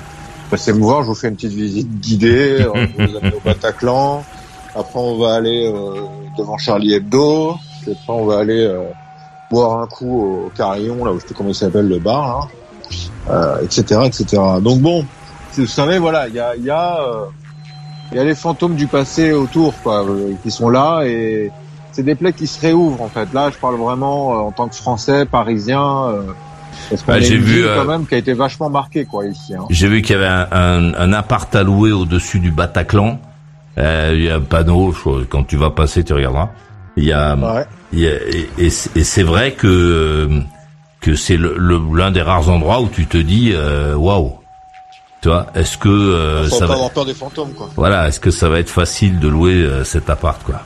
passez 0.50 0.74
me 0.74 0.80
voir, 0.80 1.04
je 1.04 1.08
vous 1.08 1.16
fais 1.16 1.30
une 1.30 1.36
petite 1.36 1.54
visite 1.54 1.90
guidée. 2.00 2.66
on 2.74 2.86
vous 3.04 3.18
amène 3.18 3.34
au 3.34 3.40
Bataclan. 3.44 4.24
Après, 4.76 5.00
on 5.00 5.18
va 5.18 5.36
aller 5.36 5.72
euh, 5.74 6.02
devant 6.38 6.58
Charlie 6.58 6.94
Hebdo. 6.94 7.56
Puis 7.82 7.92
après, 7.92 8.14
on 8.14 8.26
va 8.26 8.40
aller 8.40 8.64
euh, 8.66 8.84
boire 9.52 9.80
un 9.80 9.88
coup 9.88 10.22
au 10.46 10.52
Carillon, 10.56 11.06
là 11.06 11.12
où 11.12 11.20
je 11.20 11.28
sais 11.28 11.34
comment 11.36 11.50
il 11.50 11.56
s'appelle 11.56 11.88
le 11.88 12.00
bar, 12.00 12.48
euh, 12.48 12.63
etc., 13.64 14.02
etc. 14.06 14.42
Donc 14.62 14.80
bon, 14.82 15.06
vous 15.58 15.68
savez, 15.68 16.00
voilà, 16.00 16.28
il 16.28 16.36
y 16.36 16.40
a, 16.40 16.56
il 16.56 16.64
y 16.64 16.70
a, 16.70 17.00
euh, 17.02 17.26
il 18.12 18.18
y 18.18 18.20
a 18.20 18.24
les 18.24 18.36
fantômes 18.36 18.76
du 18.76 18.88
passé 18.88 19.32
autour, 19.32 19.74
quoi, 19.84 20.04
euh, 20.04 20.34
qui 20.44 20.52
sont 20.52 20.70
là 20.70 21.04
et 21.06 21.52
c'est 21.92 22.04
des 22.04 22.16
plaies 22.16 22.34
qui 22.34 22.48
se 22.48 22.60
réouvrent 22.60 23.02
en 23.02 23.10
fait. 23.10 23.32
Là, 23.34 23.50
je 23.52 23.58
parle 23.58 23.76
vraiment 23.76 24.34
euh, 24.34 24.38
en 24.48 24.52
tant 24.52 24.68
que 24.68 24.76
Français, 24.76 25.26
Parisien. 25.26 26.06
Euh, 26.08 26.22
parce 26.90 27.04
Bah, 27.06 27.20
j'ai 27.20 27.38
vu, 27.38 27.64
euh, 27.66 27.76
quand 27.78 27.86
même 27.86 28.06
qui 28.08 28.16
a 28.16 28.18
été 28.18 28.34
vachement 28.34 28.70
marquée, 28.70 29.06
quoi, 29.06 29.26
ici. 29.28 29.54
Hein. 29.56 29.66
J'ai 29.70 29.88
vu 29.88 30.02
qu'il 30.02 30.16
y 30.16 30.20
avait 30.20 30.26
un, 30.28 30.48
un, 30.52 30.94
un 30.96 31.14
appart 31.14 31.54
à 31.56 31.62
louer 31.64 31.92
au-dessus 31.92 32.40
du 32.40 32.50
Bataclan. 32.52 33.20
Euh, 33.78 34.12
il 34.16 34.24
y 34.24 34.30
a 34.30 34.36
un 34.36 34.42
panneau, 34.42 34.94
quand 35.30 35.44
tu 35.44 35.56
vas 35.56 35.70
passer, 35.70 36.04
tu 36.04 36.14
regarderas. 36.14 36.50
Il 36.98 37.06
y 37.06 37.12
a, 37.14 37.36
il 37.92 38.00
y 38.00 38.08
a- 38.08 38.12
et, 38.60 38.68
et 38.68 38.70
c'est 39.04 39.24
vrai 39.24 39.54
que 39.54 40.30
que 41.04 41.16
c'est 41.16 41.38
le- 41.38 41.56
le- 41.58 41.82
l'un 41.98 42.10
des 42.12 42.22
rares 42.22 42.50
endroits 42.50 42.80
où 42.82 42.88
tu 42.88 43.06
te 43.06 43.18
dis 43.18 43.52
euh, 43.54 43.94
waouh. 43.96 44.32
Tu 45.22 45.28
vois, 45.30 45.48
est-ce 45.56 45.78
que 45.78 45.88
euh, 45.90 46.50
ça 46.50 46.66
va 46.66 46.74
avoir 46.74 46.90
peur 46.92 47.06
des 47.06 47.14
fantômes, 47.14 47.52
quoi. 47.54 47.70
voilà, 47.76 48.08
est-ce 48.08 48.20
que 48.20 48.32
ça 48.32 48.50
va 48.50 48.60
être 48.60 48.70
facile 48.70 49.20
de 49.20 49.28
louer 49.28 49.54
euh, 49.54 49.84
cet 49.84 50.10
appart 50.10 50.42
quoi? 50.44 50.62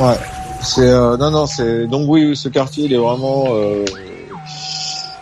Ouais. 0.00 0.16
C'est 0.62 0.80
euh, 0.88 1.16
non 1.16 1.30
non 1.32 1.46
c'est 1.46 1.86
donc 1.88 2.08
oui 2.08 2.36
ce 2.36 2.48
quartier 2.48 2.84
il 2.84 2.92
est 2.92 2.96
vraiment 2.96 3.46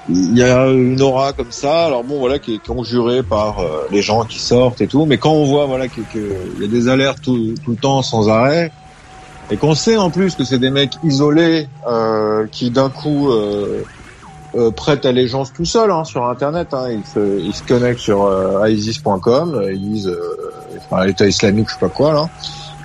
il 0.09 0.37
y 0.37 0.43
a 0.43 0.67
une 0.69 1.01
aura 1.01 1.33
comme 1.33 1.51
ça 1.51 1.87
alors 1.87 2.05
bon 2.05 2.19
voilà 2.19 2.39
qui 2.39 2.55
est 2.57 2.67
conjurée 2.67 3.23
par 3.23 3.57
les 3.91 4.03
gens 4.03 4.25
qui 4.25 4.39
sortent 4.39 4.81
et 4.83 4.87
tout 4.87 5.07
mais 5.07 5.17
quand 5.19 5.33
on 5.33 5.45
voit 5.47 5.65
voilà 5.67 5.89
que 5.89 6.01
que 6.13 6.35
il 6.57 6.63
y 6.63 6.65
a 6.65 6.69
des 6.69 6.89
alertes 6.89 7.23
tout, 7.23 7.55
tout 7.65 7.71
le 7.71 7.77
temps 7.79 8.03
sans 8.03 8.29
arrêt 8.29 8.71
et 9.51 9.57
qu'on 9.57 9.75
sait 9.75 9.97
en 9.97 10.11
plus 10.11 10.35
que 10.35 10.45
c'est 10.45 10.59
des 10.59 10.71
mecs 10.71 10.95
isolés 11.05 11.69
euh, 11.89 12.47
qui 12.51 12.71
d'un 12.71 12.89
coup 12.89 13.31
euh, 13.31 13.83
euh, 14.55 14.71
prêtent 14.71 15.07
allégeance 15.07 15.53
tout 15.53 15.65
seuls 15.65 15.91
hein, 15.91 16.05
sur 16.05 16.27
internet 16.27 16.73
hein, 16.73 16.87
ils 16.91 17.05
se 17.05 17.39
ils 17.41 17.55
se 17.55 17.63
connectent 17.63 18.01
sur 18.01 18.25
euh, 18.25 18.69
isis.com 18.69 19.63
ils 19.73 19.81
disent 19.81 20.09
euh, 20.09 20.53
enfin 20.77 21.05
l'État 21.05 21.27
islamique 21.27 21.69
je 21.69 21.75
sais 21.75 21.81
pas 21.81 21.89
quoi 21.89 22.13
là. 22.13 22.29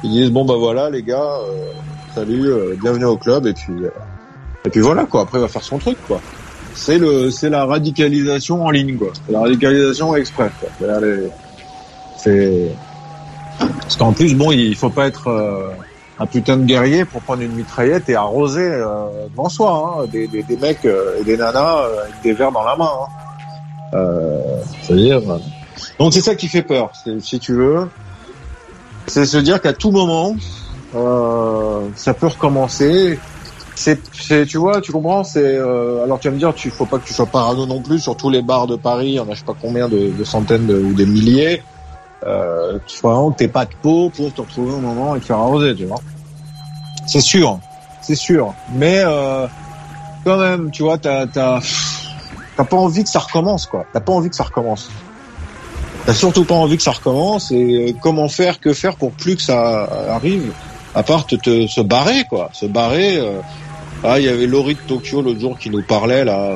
Ils 0.04 0.12
disent 0.12 0.32
bon 0.32 0.46
bah 0.46 0.56
voilà 0.58 0.90
les 0.90 1.02
gars 1.04 1.20
euh, 1.22 1.72
salut 2.14 2.48
euh, 2.48 2.76
bienvenue 2.82 3.06
au 3.06 3.18
club 3.18 3.48
et 3.48 3.54
puis 3.54 3.74
euh, 3.84 3.90
et 4.66 4.70
puis 4.70 4.82
voilà 4.82 5.06
quoi. 5.06 5.22
Après 5.22 5.38
il 5.40 5.42
va 5.42 5.48
faire 5.48 5.64
son 5.64 5.78
truc 5.78 5.98
quoi. 6.08 6.20
C'est 6.74 6.98
le 6.98 7.32
c'est 7.32 7.50
la 7.50 7.66
radicalisation 7.66 8.64
en 8.66 8.70
ligne 8.70 8.98
quoi. 8.98 9.08
C'est 9.26 9.32
la 9.32 9.40
radicalisation 9.42 10.16
express 10.16 10.52
les- 10.82 11.30
c'est 12.18 12.72
parce 13.58 13.96
qu'en 13.96 14.12
plus 14.12 14.36
bon 14.36 14.52
il 14.52 14.76
faut 14.76 14.90
pas 14.90 15.08
être 15.08 15.28
euh, 15.28 15.70
un 16.18 16.26
putain 16.26 16.58
de 16.58 16.64
guerrier 16.64 17.06
pour 17.06 17.22
prendre 17.22 17.42
une 17.42 17.54
mitraillette 17.54 18.08
et 18.10 18.16
arroser 18.16 18.64
euh, 18.64 19.28
devant 19.32 19.50
soi 19.50 20.00
hein, 20.00 20.08
des, 20.12 20.28
des, 20.28 20.44
des 20.44 20.58
mecs 20.58 20.86
euh, 20.86 21.20
et 21.20 21.24
des 21.24 21.38
nanas 21.38 21.82
euh, 21.82 22.04
avec 22.04 22.22
des 22.24 22.34
verres 22.34 22.52
dans 22.52 22.64
la 22.64 22.76
main 22.76 22.90
hein. 22.90 23.96
euh, 23.96 24.40
c'est-à-dire 24.82 25.30
euh, 25.30 25.38
donc 26.00 26.14
c'est 26.14 26.22
ça 26.22 26.36
qui 26.36 26.48
fait 26.48 26.62
peur 26.62 26.92
si 27.20 27.40
tu 27.40 27.54
veux 27.54 27.90
c'est 29.08 29.26
se 29.26 29.38
dire 29.38 29.62
qu'à 29.62 29.74
tout 29.74 29.92
moment, 29.92 30.36
euh, 30.96 31.88
ça 31.96 32.14
peut 32.14 32.28
recommencer. 32.28 33.20
c'est, 33.76 34.00
tu 34.48 34.58
vois, 34.58 34.82
tu 34.82 34.92
comprends, 34.92 35.24
c'est, 35.24 35.58
alors 35.58 36.20
tu 36.20 36.28
vas 36.28 36.34
me 36.34 36.40
dire, 36.40 36.54
tu 36.54 36.70
faut 36.70 36.86
pas 36.86 36.98
que 36.98 37.06
tu 37.06 37.14
sois 37.14 37.26
parano 37.26 37.66
non 37.66 37.82
plus 37.82 38.00
sur 38.00 38.16
tous 38.18 38.30
les 38.30 38.42
bars 38.42 38.68
de 38.68 38.76
Paris, 38.76 39.20
on 39.20 39.30
a 39.30 39.34
je 39.34 39.40
sais 39.40 39.46
pas 39.46 39.56
combien 39.60 39.90
de, 39.90 40.12
de 40.18 40.24
centaines 40.24 40.72
ou 40.72 40.94
des 40.94 41.06
milliers. 41.06 41.62
Euh, 42.24 42.80
tu 42.88 43.00
vois 43.02 43.14
vraiment 43.14 43.32
pas 43.32 43.66
de 43.66 43.76
peau 43.82 44.10
pour 44.10 44.34
te 44.34 44.42
retrouver 44.42 44.74
au 44.74 44.80
moment 44.80 45.16
et 45.16 45.20
te 45.20 45.26
faire 45.26 45.38
arroser, 45.38 45.76
tu 45.76 45.86
vois. 45.86 46.00
C'est 47.06 47.22
sûr, 47.22 47.60
c'est 48.02 48.16
sûr. 48.16 48.54
Mais 48.74 49.02
euh, 49.06 49.48
quand 50.24 50.38
même, 50.38 50.72
tu 50.72 50.84
vois, 50.84 50.98
t'as, 50.98 51.28
t'as, 51.28 51.60
pas 52.58 52.78
envie 52.78 53.04
que 53.04 53.10
ça 53.10 53.20
recommence, 53.20 53.68
quoi. 53.68 53.86
T'as 53.94 54.00
pas 54.00 54.14
envie 54.14 54.30
que 54.30 54.36
ça 54.36 54.44
recommence. 54.44 54.90
T'as 56.06 56.14
surtout 56.14 56.46
pas 56.46 56.56
envie 56.56 56.78
que 56.78 56.84
ça 56.84 56.92
recommence 56.92 57.52
et 57.52 57.90
euh, 57.90 57.94
comment 58.02 58.28
faire, 58.28 58.60
que 58.60 58.74
faire 58.74 58.96
pour 58.96 59.12
plus 59.12 59.36
que 59.36 59.42
ça 59.42 59.84
arrive, 60.10 60.52
à 60.96 61.04
part 61.04 61.26
te, 61.26 61.36
te- 61.36 61.68
se 61.68 61.82
barrer, 61.82 62.24
quoi. 62.30 62.50
Se 62.54 62.66
barrer. 62.66 63.18
euh, 63.18 63.40
ah, 64.04 64.20
il 64.20 64.26
y 64.26 64.30
avait 64.30 64.46
Laurie 64.46 64.76
de 64.76 64.80
Tokyo 64.82 65.22
l'autre 65.22 65.40
jour 65.40 65.58
qui 65.58 65.70
nous 65.70 65.82
parlait 65.82 66.26
là. 66.26 66.56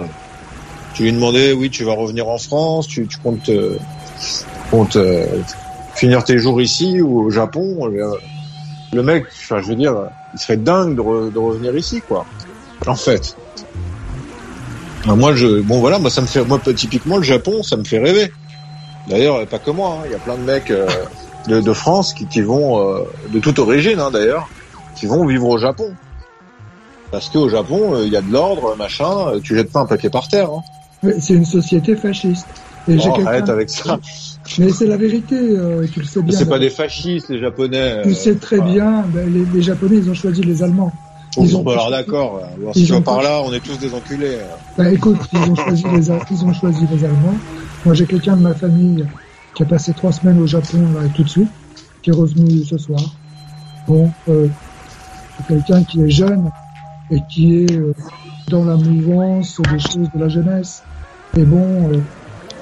Tu 0.93 1.03
lui 1.03 1.13
demandais, 1.13 1.53
oui, 1.53 1.69
tu 1.69 1.83
vas 1.83 1.93
revenir 1.93 2.27
en 2.27 2.37
France, 2.37 2.87
tu, 2.87 3.07
tu 3.07 3.17
comptes, 3.19 3.49
euh, 3.49 3.77
comptes 4.69 4.95
euh, 4.95 5.25
finir 5.95 6.23
tes 6.23 6.37
jours 6.37 6.61
ici 6.61 7.01
ou 7.01 7.21
au 7.25 7.29
Japon. 7.29 7.89
euh, 7.91 8.13
Le 8.93 9.03
mec, 9.03 9.25
enfin, 9.29 9.61
je 9.61 9.67
veux 9.67 9.75
dire, 9.75 9.95
il 10.33 10.39
serait 10.39 10.57
dingue 10.57 10.95
de, 10.95 11.01
re- 11.01 11.31
de 11.31 11.37
revenir 11.39 11.75
ici, 11.75 12.01
quoi. 12.07 12.25
En 12.87 12.95
fait. 12.95 13.35
Moi, 15.05 15.33
je, 15.35 15.61
bon 15.61 15.79
voilà, 15.79 15.97
moi 15.97 16.09
ça 16.09 16.21
me 16.21 16.27
fait, 16.27 16.43
moi 16.43 16.59
typiquement 16.75 17.17
le 17.17 17.23
Japon, 17.23 17.63
ça 17.63 17.77
me 17.77 17.83
fait 17.83 17.99
rêver. 17.99 18.31
D'ailleurs, 19.07 19.45
pas 19.47 19.57
que 19.59 19.71
moi, 19.71 19.99
hein, 19.99 20.03
il 20.05 20.11
y 20.11 20.15
a 20.15 20.19
plein 20.19 20.35
de 20.35 20.43
mecs 20.43 20.69
euh, 20.71 20.87
de, 21.47 21.61
de 21.61 21.73
France 21.73 22.13
qui, 22.13 22.25
qui 22.27 22.41
vont, 22.41 22.79
euh, 22.79 23.03
de 23.29 23.39
toute 23.39 23.57
origine 23.59 23.99
hein, 23.99 24.11
d'ailleurs, 24.11 24.47
qui 24.95 25.05
vont 25.07 25.25
vivre 25.25 25.47
au 25.47 25.57
Japon. 25.57 25.93
Parce 27.11 27.29
qu'au 27.29 27.49
Japon, 27.49 27.95
euh, 27.95 28.05
il 28.05 28.11
y 28.11 28.17
a 28.17 28.21
de 28.21 28.31
l'ordre, 28.31 28.75
machin, 28.77 29.29
euh, 29.29 29.39
tu 29.41 29.55
jettes 29.55 29.71
pas 29.71 29.79
un 29.79 29.85
papier 29.85 30.09
par 30.09 30.27
terre. 30.27 30.49
Hein. 30.51 31.11
C'est 31.19 31.33
une 31.33 31.45
société 31.45 31.95
fasciste. 31.95 32.45
Et 32.87 32.97
Oh, 33.03 33.21
arrête 33.25 33.49
avec 33.49 33.69
ça. 33.69 33.97
Mais 34.57 34.71
c'est 34.71 34.87
la 34.87 34.97
vérité, 34.97 35.35
euh, 35.35 35.85
tu 35.91 35.99
le 35.99 36.05
sais 36.05 36.21
bien. 36.21 36.37
C'est 36.37 36.49
pas 36.49 36.59
des 36.59 36.69
fascistes, 36.69 37.29
les 37.29 37.39
Japonais. 37.39 38.01
Tu 38.03 38.09
euh, 38.09 38.13
sais 38.13 38.35
très 38.35 38.59
bien, 38.61 39.05
ben, 39.13 39.31
les, 39.31 39.45
les 39.53 39.61
Japonais, 39.61 39.97
ils 39.97 40.09
ont 40.09 40.13
choisi 40.13 40.41
les 40.41 40.63
Allemands. 40.63 40.91
Ils 41.37 41.45
Ils 41.45 41.57
ont 41.57 41.63
pas 41.63 41.73
alors 41.73 41.91
d'accord. 41.91 42.41
Si 42.73 42.85
tu 42.85 42.91
vas 42.91 43.01
par 43.01 43.21
là, 43.21 43.41
on 43.45 43.53
est 43.53 43.59
tous 43.59 43.77
des 43.77 43.93
enculés. 43.93 44.37
euh. 44.39 44.55
Bah, 44.77 44.91
écoute, 44.91 45.19
ils 45.31 45.51
ont 45.51 45.55
choisi 45.55 45.83
les, 45.93 46.07
ils 46.31 46.45
ont 46.45 46.53
choisi 46.53 46.85
les 46.91 47.05
Allemands. 47.05 47.37
Moi, 47.85 47.93
j'ai 47.93 48.05
quelqu'un 48.05 48.35
de 48.35 48.41
ma 48.41 48.55
famille 48.55 49.05
qui 49.53 49.63
a 49.63 49.65
passé 49.65 49.93
trois 49.93 50.11
semaines 50.11 50.39
au 50.41 50.47
Japon 50.47 50.79
là, 50.95 51.07
tout 51.15 51.23
de 51.23 51.29
suite, 51.29 51.49
qui 52.01 52.09
est 52.09 52.13
revenu 52.13 52.63
ce 52.63 52.77
soir. 52.77 53.01
Bon, 53.87 54.09
euh, 54.27 54.47
c'est 55.37 55.47
quelqu'un 55.47 55.83
qui 55.83 56.01
est 56.01 56.09
jeune 56.09 56.49
et 57.11 57.19
qui 57.29 57.63
est 57.63 57.71
euh, 57.71 57.93
dans 58.49 58.65
la 58.65 58.75
mouvance 58.75 59.61
des 59.71 59.79
choses 59.79 60.09
de 60.13 60.19
la 60.19 60.29
jeunesse. 60.29 60.83
Et 61.37 61.43
bon, 61.43 61.91
euh, 61.91 61.99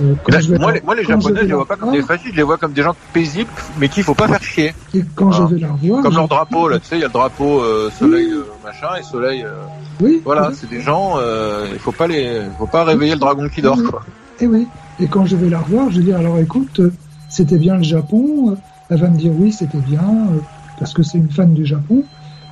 euh, 0.02 0.16
Là, 0.30 0.39
vais 0.39 0.58
moi, 0.58 0.68
la- 0.72 0.78
les, 0.78 0.82
moi, 0.82 0.95
les 0.95 1.04
quand 1.04 1.20
Japonais, 1.20 1.34
vais 1.36 1.41
je 1.41 1.48
les 1.48 1.54
vois 1.54 1.66
pas 1.66 1.76
comme 1.76 1.89
voir, 1.89 1.95
des 1.95 2.02
fascistes, 2.04 2.32
je 2.32 2.38
les 2.38 2.43
vois 2.43 2.58
comme 2.58 2.74
des 2.74 2.82
gens 2.84 2.95
paisibles, 3.14 3.52
mais 3.78 3.89
qu'il 3.89 4.04
faut 4.04 4.14
pas 4.16 4.28
faire 4.28 4.41
chier. 4.43 4.74
Et 4.93 5.04
quand 5.16 5.30
Voilà. 5.30 5.48
je 5.50 5.54
vais 5.56 5.60
la 5.62 5.72
revoir, 5.74 6.02
Comme 6.04 6.12
je- 6.12 6.18
leur 6.18 6.28
drapeau, 6.28 6.68
là, 6.70 6.80
tu 6.80 6.88
sais, 6.88 6.98
il 6.98 7.02
y 7.02 7.04
a 7.04 7.08
le 7.08 7.14
drapeau 7.14 7.62
euh, 7.62 7.89
soleil 7.91 8.32
euh, 8.32 8.43
machin 8.64 8.89
et 9.00 9.04
soleil. 9.04 9.43
euh, 9.43 9.52
Oui, 10.02 10.22
voilà, 10.24 10.50
oui. 10.50 10.56
c'est 10.60 10.70
des 10.70 10.82
gens. 10.82 11.18
euh, 11.18 11.68
il 11.74 11.80
faut 11.80 11.91
pas 11.91 12.08
les, 12.08 12.41
faut 12.58 12.68
pas 12.68 12.84
réveiller 12.84 13.14
le 13.14 13.20
dragon 13.20 13.48
qui 13.50 13.62
dort, 13.62 13.78
Oui. 13.78 13.86
quoi. 13.86 14.02
Et 14.39 14.43
Eh 14.43 14.48
oui. 14.48 14.68
Et 15.00 15.08
quand 15.08 15.26
je 15.26 15.36
vais 15.36 15.50
la 15.50 15.60
revoir, 15.62 15.89
je 15.91 16.02
dis 16.02 16.12
alors 16.14 16.39
écoute, 16.39 16.82
c'était 17.30 17.58
bien 17.58 17.78
le 17.78 17.84
Japon. 17.84 18.58
Elle 18.89 19.00
va 19.00 19.10
me 19.10 19.18
dire 19.18 19.32
oui, 19.36 19.52
c'était 19.52 19.82
bien 19.82 20.06
parce 20.80 20.93
que 20.93 21.04
c'est 21.04 21.18
une 21.18 21.30
fan 21.32 21.54
du 21.54 21.66
Japon. 21.66 22.04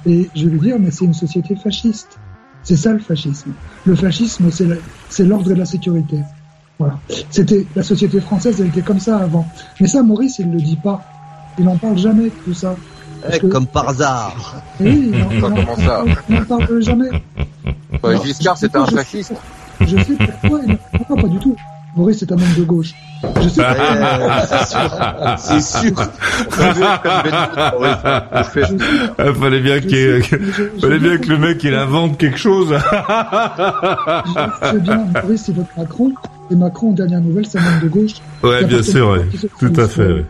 Et 0.06 0.30
je 0.36 0.46
vais 0.46 0.52
lui 0.52 0.60
dire 0.60 0.78
mais 0.80 0.92
c'est 0.92 1.06
une 1.06 1.14
société 1.14 1.56
fasciste. 1.56 2.18
C'est 2.64 2.76
ça 2.78 2.92
le 2.94 3.00
fascisme. 3.00 3.52
Le 3.86 3.96
fascisme, 3.96 4.50
c'est 5.10 5.24
l'ordre 5.24 5.52
et 5.52 5.56
la 5.56 5.66
sécurité. 5.66 6.18
Voilà. 6.80 6.96
C'était 7.30 7.66
la 7.76 7.84
société 7.84 8.20
française, 8.20 8.58
elle 8.60 8.68
était 8.68 8.82
comme 8.82 9.00
ça 9.00 9.18
avant. 9.18 9.46
Mais 9.80 9.88
ça, 9.88 10.04
Maurice, 10.04 10.40
il 10.40 10.52
le 10.52 10.58
dit 10.60 10.76
pas. 10.76 11.02
Il 11.58 11.68
en 11.70 11.78
parle 11.78 11.98
jamais 11.98 12.26
de 12.26 12.30
tout 12.44 12.54
ça. 12.54 12.76
Que- 13.24 13.46
Eh, 13.46 13.50
Comme 13.50 13.66
par 13.66 13.90
hasard. 13.90 14.56
Eh 14.82 14.84
oui, 14.84 15.12
il 15.14 15.24
en- 15.24 15.32
il 15.32 15.44
en- 15.46 15.50
Comment 15.56 15.76
ça 15.78 16.04
il 16.30 16.38
en 16.38 16.44
parle 16.46 16.82
jamais. 16.84 17.10
Alors, 18.04 18.26
Giscard, 18.26 18.58
c'était 18.58 18.78
un 18.78 18.86
fasciste. 18.86 19.34
Je 19.82 19.96
sais 19.98 20.14
pourquoi. 20.42 20.60
il- 20.68 20.78
Non, 21.10 21.16
pas 21.22 21.28
du 21.28 21.38
tout. 21.40 21.56
Maurice, 21.96 22.18
c'est 22.20 22.32
un 22.34 22.36
homme 22.36 22.54
de 22.58 22.64
gauche. 22.64 22.92
Je 23.42 23.48
sais 23.48 23.62
C'est 25.38 25.62
sûr. 25.62 25.92
Il 29.20 29.34
fallait 29.34 29.62
bien 29.62 29.80
qu'il 29.80 30.22
fallait 30.82 31.00
bien 31.00 31.18
que 31.18 31.30
le 31.30 31.38
mec 31.38 31.64
il 31.64 31.74
invente 31.74 32.18
quelque 32.18 32.38
chose. 32.38 32.74
Je 32.78 34.68
sais 34.72 34.80
bien, 34.80 35.06
Maurice, 35.24 35.48
il 35.48 35.54
vote 35.56 35.68
Macron. 35.78 36.12
Et 36.52 36.56
Macron, 36.56 36.92
dernière 36.92 37.22
nouvelle, 37.22 37.46
c'est 37.48 37.58
un 37.58 37.62
homme 37.66 37.80
de 37.84 37.88
gauche. 37.90 38.12
Ouais, 38.44 38.64
bien 38.66 38.84
sûr, 38.84 39.10
ouais. 39.10 39.26
Tout 39.60 39.74
à 39.82 39.88
fait. 39.88 40.06
ouais. 40.08 40.26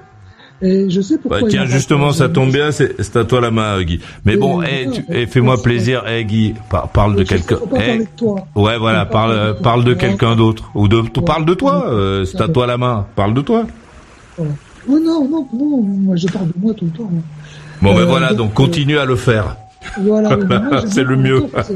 Et 0.61 0.89
je 0.89 1.01
sais 1.01 1.17
pourquoi. 1.17 1.41
Bah, 1.41 1.47
tiens, 1.49 1.63
en 1.63 1.65
justement, 1.65 1.99
parle. 2.05 2.13
ça 2.15 2.29
tombe 2.29 2.51
bien, 2.51 2.71
c'est 2.71 3.15
à 3.17 3.25
toi 3.25 3.41
la 3.41 3.51
main, 3.51 3.81
Guy. 3.83 3.99
Mais 4.23 4.37
bon, 4.37 4.61
Et 4.61 4.87
eh, 4.95 5.01
eh, 5.23 5.27
fais-moi 5.27 5.61
plaisir, 5.61 6.03
eh, 6.07 6.23
Guy, 6.23 6.53
par- 6.69 6.87
parle 6.89 7.15
de 7.17 7.23
quelqu'un. 7.23 7.57
toi. 8.15 8.47
ouais, 8.55 8.77
voilà, 8.77 9.05
parle, 9.05 9.31
euh, 9.31 9.53
parle 9.53 9.83
de 9.83 9.91
Ouais. 9.91 9.97
quelqu'un 9.97 10.35
d'autre. 10.37 10.71
Ou 10.73 10.87
de, 10.87 11.01
tu 11.13 11.21
parles 11.21 11.43
de 11.45 11.53
toi, 11.53 11.87
euh, 11.89 12.23
c'est 12.23 12.39
à 12.41 12.47
toi 12.47 12.65
la 12.67 12.77
main. 12.77 13.05
Parle 13.17 13.33
de 13.33 13.41
toi. 13.41 13.65
Voilà. 14.37 14.51
Oh 14.87 14.99
non, 14.99 15.27
non, 15.27 15.47
non, 15.53 15.81
moi 15.81 16.15
je 16.15 16.27
parle 16.27 16.47
de 16.47 16.53
moi 16.57 16.73
tout 16.73 16.85
le 16.85 16.91
temps. 16.91 17.09
hein. 17.13 17.21
Bon, 17.81 17.93
ben 17.93 18.01
Euh, 18.01 18.05
voilà, 18.05 18.29
donc, 18.29 18.37
donc 18.37 18.53
continue 18.53 18.97
à 18.97 19.03
le 19.05 19.17
faire. 19.17 19.57
Voilà, 19.99 20.37
C'est 20.87 21.03
le 21.03 21.17
mieux. 21.17 21.43
Parce 21.51 21.69
que, 21.69 21.75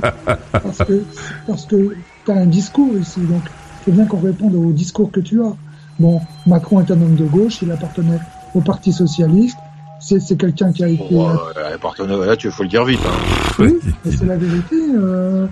parce 0.54 0.78
que, 0.86 1.04
parce 1.48 1.66
que 1.66 1.96
t'as 2.26 2.34
un 2.36 2.46
discours 2.46 2.94
ici, 3.00 3.20
donc 3.22 3.42
faut 3.90 3.96
bien 3.96 4.06
qu'on 4.06 4.20
réponde 4.20 4.56
au 4.56 4.72
discours 4.72 5.12
que 5.12 5.20
tu 5.20 5.42
as. 5.42 5.54
Bon, 6.00 6.22
Macron 6.46 6.80
est 6.80 6.92
un 6.92 7.02
homme 7.02 7.16
de 7.16 7.26
gauche, 7.26 7.58
il 7.62 7.72
appartenait 7.72 8.20
au 8.54 8.62
Parti 8.62 8.94
Socialiste, 8.94 9.58
c'est 10.00 10.20
c'est 10.20 10.38
quelqu'un 10.38 10.72
qui 10.72 10.84
a 10.84 10.88
été... 10.88 11.04
Bon, 11.12 11.30
euh, 11.30 12.26
là, 12.26 12.36
tu 12.38 12.52
faut 12.52 12.64
le 12.64 12.70
dire 12.70 12.86
vite. 12.86 13.00
Hein. 13.06 13.56
Oui, 13.60 13.74
mais 14.06 14.12
c'est 14.12 14.26
la 14.26 14.38
vérité. 14.38 14.76
Euh, 14.98 15.46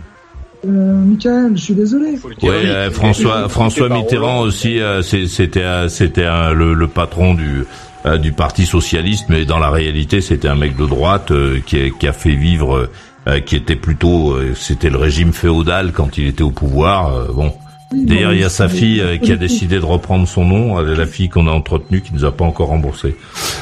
euh, 0.66 0.94
Michael, 0.94 1.58
je 1.58 1.62
suis 1.62 1.74
désolé. 1.74 2.18
Euh, 2.44 2.92
François 2.92 3.50
François 3.50 3.90
Mitterrand 3.90 4.40
aussi, 4.40 4.80
euh, 4.80 5.02
c'était 5.02 5.64
euh, 5.64 5.90
c'était 5.90 6.28
le, 6.54 6.74
le 6.74 6.88
patron 6.88 7.34
du 7.34 7.66
euh, 8.06 8.18
du 8.18 8.32
Parti 8.32 8.66
socialiste, 8.66 9.26
mais 9.30 9.46
dans 9.46 9.60
la 9.60 9.70
réalité, 9.70 10.22
c'était 10.22 10.48
un 10.48 10.56
mec 10.56 10.78
de 10.78 10.86
droite 10.86 11.32
euh, 11.32 11.60
qui, 11.66 11.78
a, 11.82 11.90
qui 11.90 12.08
a 12.08 12.14
fait 12.14 12.36
vivre, 12.36 12.90
euh, 13.28 13.40
qui 13.42 13.56
était 13.58 13.76
plutôt, 13.76 14.32
euh, 14.32 14.54
c'était 14.56 14.90
le 14.90 14.98
régime 14.98 15.34
féodal 15.34 15.92
quand 15.92 16.18
il 16.18 16.28
était 16.28 16.44
au 16.44 16.52
pouvoir. 16.52 17.14
euh, 17.14 17.28
bon. 17.34 17.52
D'ailleurs, 17.94 18.34
il 18.34 18.40
y 18.40 18.44
a 18.44 18.46
mais 18.46 18.50
sa 18.50 18.68
fille 18.68 19.00
euh, 19.02 19.18
qui 19.18 19.32
a 19.32 19.38
décidé 19.38 19.80
de 19.80 19.86
reprendre 19.86 20.28
son 20.28 20.44
nom, 20.44 20.78
la 20.80 21.06
fille 21.06 21.30
qu'on 21.30 21.48
a 21.48 21.52
entretenue, 21.52 22.02
qui 22.02 22.14
nous 22.14 22.26
a 22.26 22.32
pas 22.32 22.44
encore 22.46 22.68
remboursé. 22.68 23.16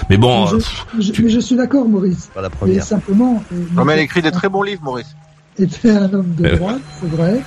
Mais 0.10 0.18
bon, 0.18 0.48
je, 0.48 0.56
euh, 0.56 0.60
je- 1.00 1.22
mais 1.22 1.30
je 1.30 1.40
suis 1.40 1.56
d'accord, 1.56 1.88
Maurice. 1.88 2.30
Pas 2.34 2.42
la 2.42 2.50
Mais 2.50 2.56
première. 2.56 2.84
simplement... 2.84 3.44
euh, 3.54 3.56
Non, 3.76 3.86
mais 3.86 3.94
elle 3.94 4.00
écrit 4.00 4.22
des 4.24 4.32
très 4.32 4.50
bons 4.50 4.64
livres, 4.64 4.82
Maurice. 4.84 5.16
était 5.60 5.92
un 5.92 6.12
homme 6.14 6.34
de 6.38 6.56
droite, 6.56 6.82
c'est 7.00 7.08
vrai, 7.10 7.40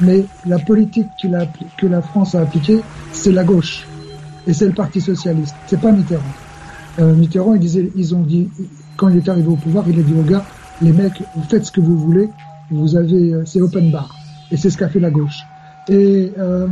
mais 0.00 0.24
la 0.46 0.58
politique 0.58 1.06
que 1.22 1.86
la 1.86 2.02
France 2.02 2.34
a 2.34 2.40
appliquée, 2.40 2.80
c'est 3.12 3.32
la 3.32 3.44
gauche. 3.44 3.86
Et 4.46 4.52
c'est 4.52 4.66
le 4.66 4.72
Parti 4.72 5.00
Socialiste, 5.00 5.54
c'est 5.66 5.80
pas 5.80 5.90
Mitterrand. 5.92 6.22
Euh, 6.98 7.14
Mitterrand, 7.14 7.54
il 7.54 7.60
disait, 7.60 7.90
ils 7.96 8.14
ont 8.14 8.20
dit, 8.22 8.48
quand 8.96 9.08
il 9.08 9.16
est 9.18 9.28
arrivé 9.28 9.48
au 9.48 9.56
pouvoir, 9.56 9.84
il 9.88 9.98
a 9.98 10.02
dit 10.02 10.12
aux 10.14 10.22
gars, 10.22 10.44
les 10.82 10.92
mecs, 10.92 11.22
vous 11.36 11.44
faites 11.48 11.64
ce 11.64 11.70
que 11.72 11.80
vous 11.80 11.96
voulez, 11.96 12.28
vous 12.70 12.96
avez, 12.96 13.32
c'est 13.46 13.60
open 13.60 13.90
bar. 13.90 14.14
Et 14.50 14.56
c'est 14.56 14.68
ce 14.68 14.76
qu'a 14.76 14.88
fait 14.88 15.00
la 15.00 15.10
gauche. 15.10 15.38
Et 15.88 16.34
euh, 16.38 16.68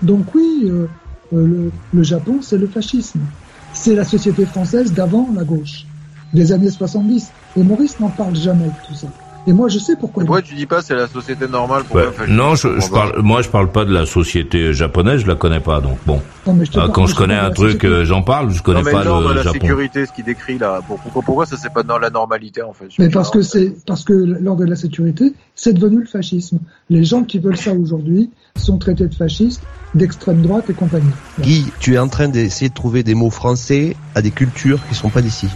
donc 0.00 0.34
oui, 0.34 0.64
euh, 0.68 0.88
euh, 1.32 1.46
le, 1.46 1.72
le 1.90 2.02
Japon, 2.02 2.40
c'est 2.40 2.58
le 2.58 2.68
fascisme. 2.68 3.28
C'est 3.72 3.94
la 3.94 4.04
société 4.04 4.44
française 4.46 4.92
d'avant 4.92 5.32
la 5.32 5.44
gauche, 5.44 5.86
des 6.32 6.52
années 6.52 6.70
70. 6.70 7.34
Et 7.56 7.62
Maurice 7.62 7.98
n'en 8.00 8.10
parle 8.10 8.34
jamais 8.36 8.70
de 8.70 8.78
tout 8.80 8.94
ça. 8.94 9.12
Et 9.46 9.52
moi, 9.52 9.68
je 9.68 9.78
sais 9.78 9.96
pourquoi. 9.96 10.22
Pourquoi 10.24 10.42
tu 10.42 10.54
dis 10.54 10.66
pas 10.66 10.82
c'est 10.82 10.94
la 10.94 11.08
société 11.08 11.48
normale 11.48 11.82
pour 11.84 11.98
fasciste 11.98 12.28
non, 12.28 12.54
je, 12.54 12.68
je 12.80 12.90
bah, 12.90 13.10
parle, 13.10 13.22
moi 13.22 13.42
je 13.42 13.48
parle 13.48 13.72
pas 13.72 13.84
de 13.84 13.92
la 13.92 14.06
société 14.06 14.72
japonaise, 14.72 15.22
je 15.22 15.26
la 15.26 15.34
connais 15.34 15.58
pas, 15.58 15.80
donc 15.80 15.98
bon. 16.06 16.20
Non, 16.46 16.54
mais 16.54 16.64
je 16.64 16.70
te 16.70 16.78
Ah, 16.78 16.88
quand 16.92 17.06
je 17.06 17.14
connais 17.16 17.34
un 17.36 17.50
truc, 17.50 17.84
euh, 17.84 18.04
j'en 18.04 18.22
parle, 18.22 18.50
je 18.52 18.62
connais 18.62 18.80
non, 18.80 18.84
mais 18.84 18.92
pas 18.92 19.02
l'ordre, 19.04 19.30
le 19.30 19.34
la 19.34 19.42
Japon. 19.42 19.58
sécurité, 19.60 20.06
ce 20.06 20.12
qu'il 20.12 20.24
décrit 20.24 20.58
là, 20.58 20.80
pour- 20.86 21.00
pourquoi, 21.00 21.22
pourquoi 21.22 21.46
ça 21.46 21.56
c'est 21.56 21.72
pas 21.72 21.82
dans 21.82 21.98
la 21.98 22.10
normalité 22.10 22.62
en 22.62 22.72
fait 22.72 22.86
Mais 23.00 23.08
parce 23.08 23.30
que 23.30 23.42
c'est 23.42 23.74
parce 23.84 24.04
que 24.04 24.12
l'ordre 24.12 24.64
de 24.64 24.70
la 24.70 24.76
sécurité, 24.76 25.32
c'est 25.56 25.72
devenu 25.72 26.00
le 26.00 26.06
fascisme. 26.06 26.58
Les 26.88 27.02
gens 27.02 27.24
qui 27.24 27.40
veulent 27.40 27.56
ça 27.56 27.72
aujourd'hui 27.72 28.30
sont 28.56 28.78
traités 28.78 29.08
de 29.08 29.14
fascistes, 29.14 29.62
d'extrême 29.94 30.40
droite 30.40 30.70
et 30.70 30.74
compagnie. 30.74 31.10
Guy, 31.40 31.66
tu 31.80 31.94
es 31.94 31.98
en 31.98 32.08
train 32.08 32.28
d'essayer 32.28 32.68
de 32.68 32.74
trouver 32.74 33.02
des 33.02 33.14
mots 33.14 33.30
français 33.30 33.96
à 34.14 34.22
des 34.22 34.30
cultures 34.30 34.78
qui 34.88 34.94
sont 34.94 35.08
pas 35.10 35.20
d'ici. 35.20 35.48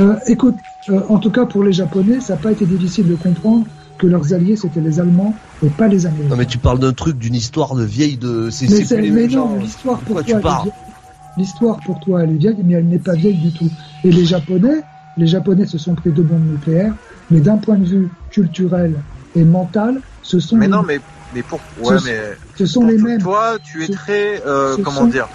Euh, 0.00 0.16
écoute, 0.26 0.56
euh, 0.90 1.00
en 1.08 1.18
tout 1.18 1.30
cas 1.30 1.46
pour 1.46 1.62
les 1.64 1.72
Japonais, 1.72 2.20
ça 2.20 2.34
n'a 2.34 2.40
pas 2.40 2.52
été 2.52 2.66
difficile 2.66 3.06
de 3.08 3.14
comprendre 3.14 3.66
que 3.98 4.06
leurs 4.06 4.32
alliés 4.32 4.56
c'était 4.56 4.80
les 4.80 5.00
Allemands 5.00 5.34
et 5.62 5.70
pas 5.70 5.88
les 5.88 6.06
Américains. 6.06 6.28
Non 6.28 6.36
mais 6.36 6.46
tu 6.46 6.58
parles 6.58 6.78
d'un 6.78 6.92
truc, 6.92 7.16
d'une 7.18 7.34
histoire 7.34 7.74
de 7.74 7.84
vieille 7.84 8.16
de... 8.18 8.50
C'est 8.50 8.68
Mais, 8.68 8.84
c'est 8.84 9.00
mais 9.00 9.26
non, 9.28 9.56
l'histoire 9.58 10.00
pour 10.00 10.14
toi, 10.16 10.22
tu 10.24 10.32
elle 10.32 10.38
est 10.38 10.42
parles 10.42 10.62
vieille. 10.64 10.94
l'histoire 11.36 11.78
pour 11.80 12.00
toi, 12.00 12.22
elle 12.22 12.30
est 12.30 12.38
vieille, 12.38 12.62
mais 12.64 12.74
elle 12.74 12.88
n'est 12.88 12.98
pas 12.98 13.14
vieille 13.14 13.36
du 13.36 13.52
tout. 13.52 13.70
Et 14.04 14.10
les 14.10 14.24
Japonais, 14.24 14.82
les 15.16 15.26
Japonais 15.26 15.66
se 15.66 15.78
sont 15.78 15.94
pris 15.94 16.12
deux 16.12 16.22
bombes 16.22 16.46
nucléaires 16.46 16.94
Mais 17.30 17.40
d'un 17.40 17.56
point 17.58 17.78
de 17.78 17.84
vue 17.86 18.10
culturel 18.30 19.02
et 19.34 19.44
mental, 19.44 20.00
ce 20.22 20.38
sont 20.40 20.56
Mais 20.56 20.66
les, 20.66 20.72
non, 20.72 20.82
mais, 20.82 20.98
mais 21.32 21.42
pour, 21.42 21.60
ouais, 21.76 21.98
Ce- 21.98 22.04
mais. 22.04 22.20
ce 22.56 22.66
sont 22.66 22.80
pour 22.80 22.90
les 22.90 22.96
toi- 22.98 23.08
mêmes. 23.08 23.20
Toi, 23.20 23.58
tu 23.62 23.82
es 23.82 23.86
Ce- 23.86 23.92
très, 23.92 24.42
euh, 24.46 24.76
ce 24.76 24.82
comment 24.82 25.00
sont- 25.02 25.06
dire? 25.08 25.28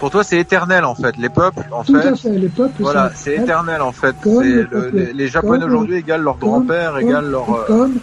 Pour 0.00 0.10
toi, 0.10 0.22
c'est 0.22 0.38
éternel, 0.38 0.84
en 0.84 0.94
fait. 0.94 1.16
Les 1.16 1.28
peuples, 1.28 1.66
en 1.72 1.82
Tout 1.82 2.00
fait. 2.00 2.16
fait, 2.16 2.38
les 2.38 2.48
peuples 2.48 2.82
Voilà, 2.82 3.10
c'est 3.14 3.36
éternel, 3.36 3.82
en 3.82 3.92
fait. 3.92 4.14
Le 4.24 4.62
le- 4.70 4.90
les, 4.92 5.12
les 5.12 5.28
Japonais 5.28 5.64
aujourd'hui 5.64 5.96
égalent 5.96 6.22
leur 6.24 6.38
grand-père, 6.38 6.98
égalent 6.98 7.28
leur, 7.28 7.52
euh, 7.52 7.64
Comme, 7.66 7.94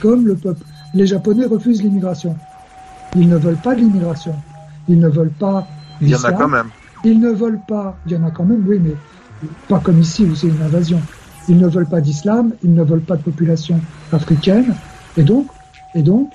comme 0.00 0.26
le 0.26 0.34
peuple. 0.34 0.62
Les 0.94 1.06
Japonais 1.06 1.46
refusent 1.46 1.82
l'immigration. 1.82 2.36
Ils 3.14 3.28
ne 3.28 3.36
veulent 3.36 3.56
pas 3.56 3.74
de 3.74 3.80
l'immigration. 3.80 4.34
Ils 4.88 4.98
ne 4.98 5.08
veulent 5.08 5.30
pas 5.38 5.66
il 6.00 6.08
y 6.10 6.16
en 6.16 6.24
a 6.24 6.32
quand 6.32 6.48
même. 6.48 6.68
Ils 7.04 7.20
ne 7.20 7.30
veulent 7.30 7.60
pas, 7.68 7.96
il 8.06 8.12
y 8.12 8.16
en 8.16 8.24
a 8.26 8.30
quand 8.32 8.44
même, 8.44 8.64
oui, 8.66 8.80
mais 8.82 8.94
pas 9.68 9.78
comme 9.78 10.00
ici 10.00 10.24
où 10.24 10.34
c'est 10.34 10.48
une 10.48 10.60
invasion. 10.62 11.00
Ils 11.48 11.58
ne 11.58 11.68
veulent 11.68 11.86
pas 11.88 12.00
d'islam, 12.00 12.50
ils 12.64 12.74
ne 12.74 12.82
veulent 12.82 13.00
pas 13.00 13.16
de 13.16 13.22
population 13.22 13.78
africaine, 14.12 14.74
et 15.16 15.22
donc, 15.22 15.46
et 15.94 16.02
donc, 16.02 16.30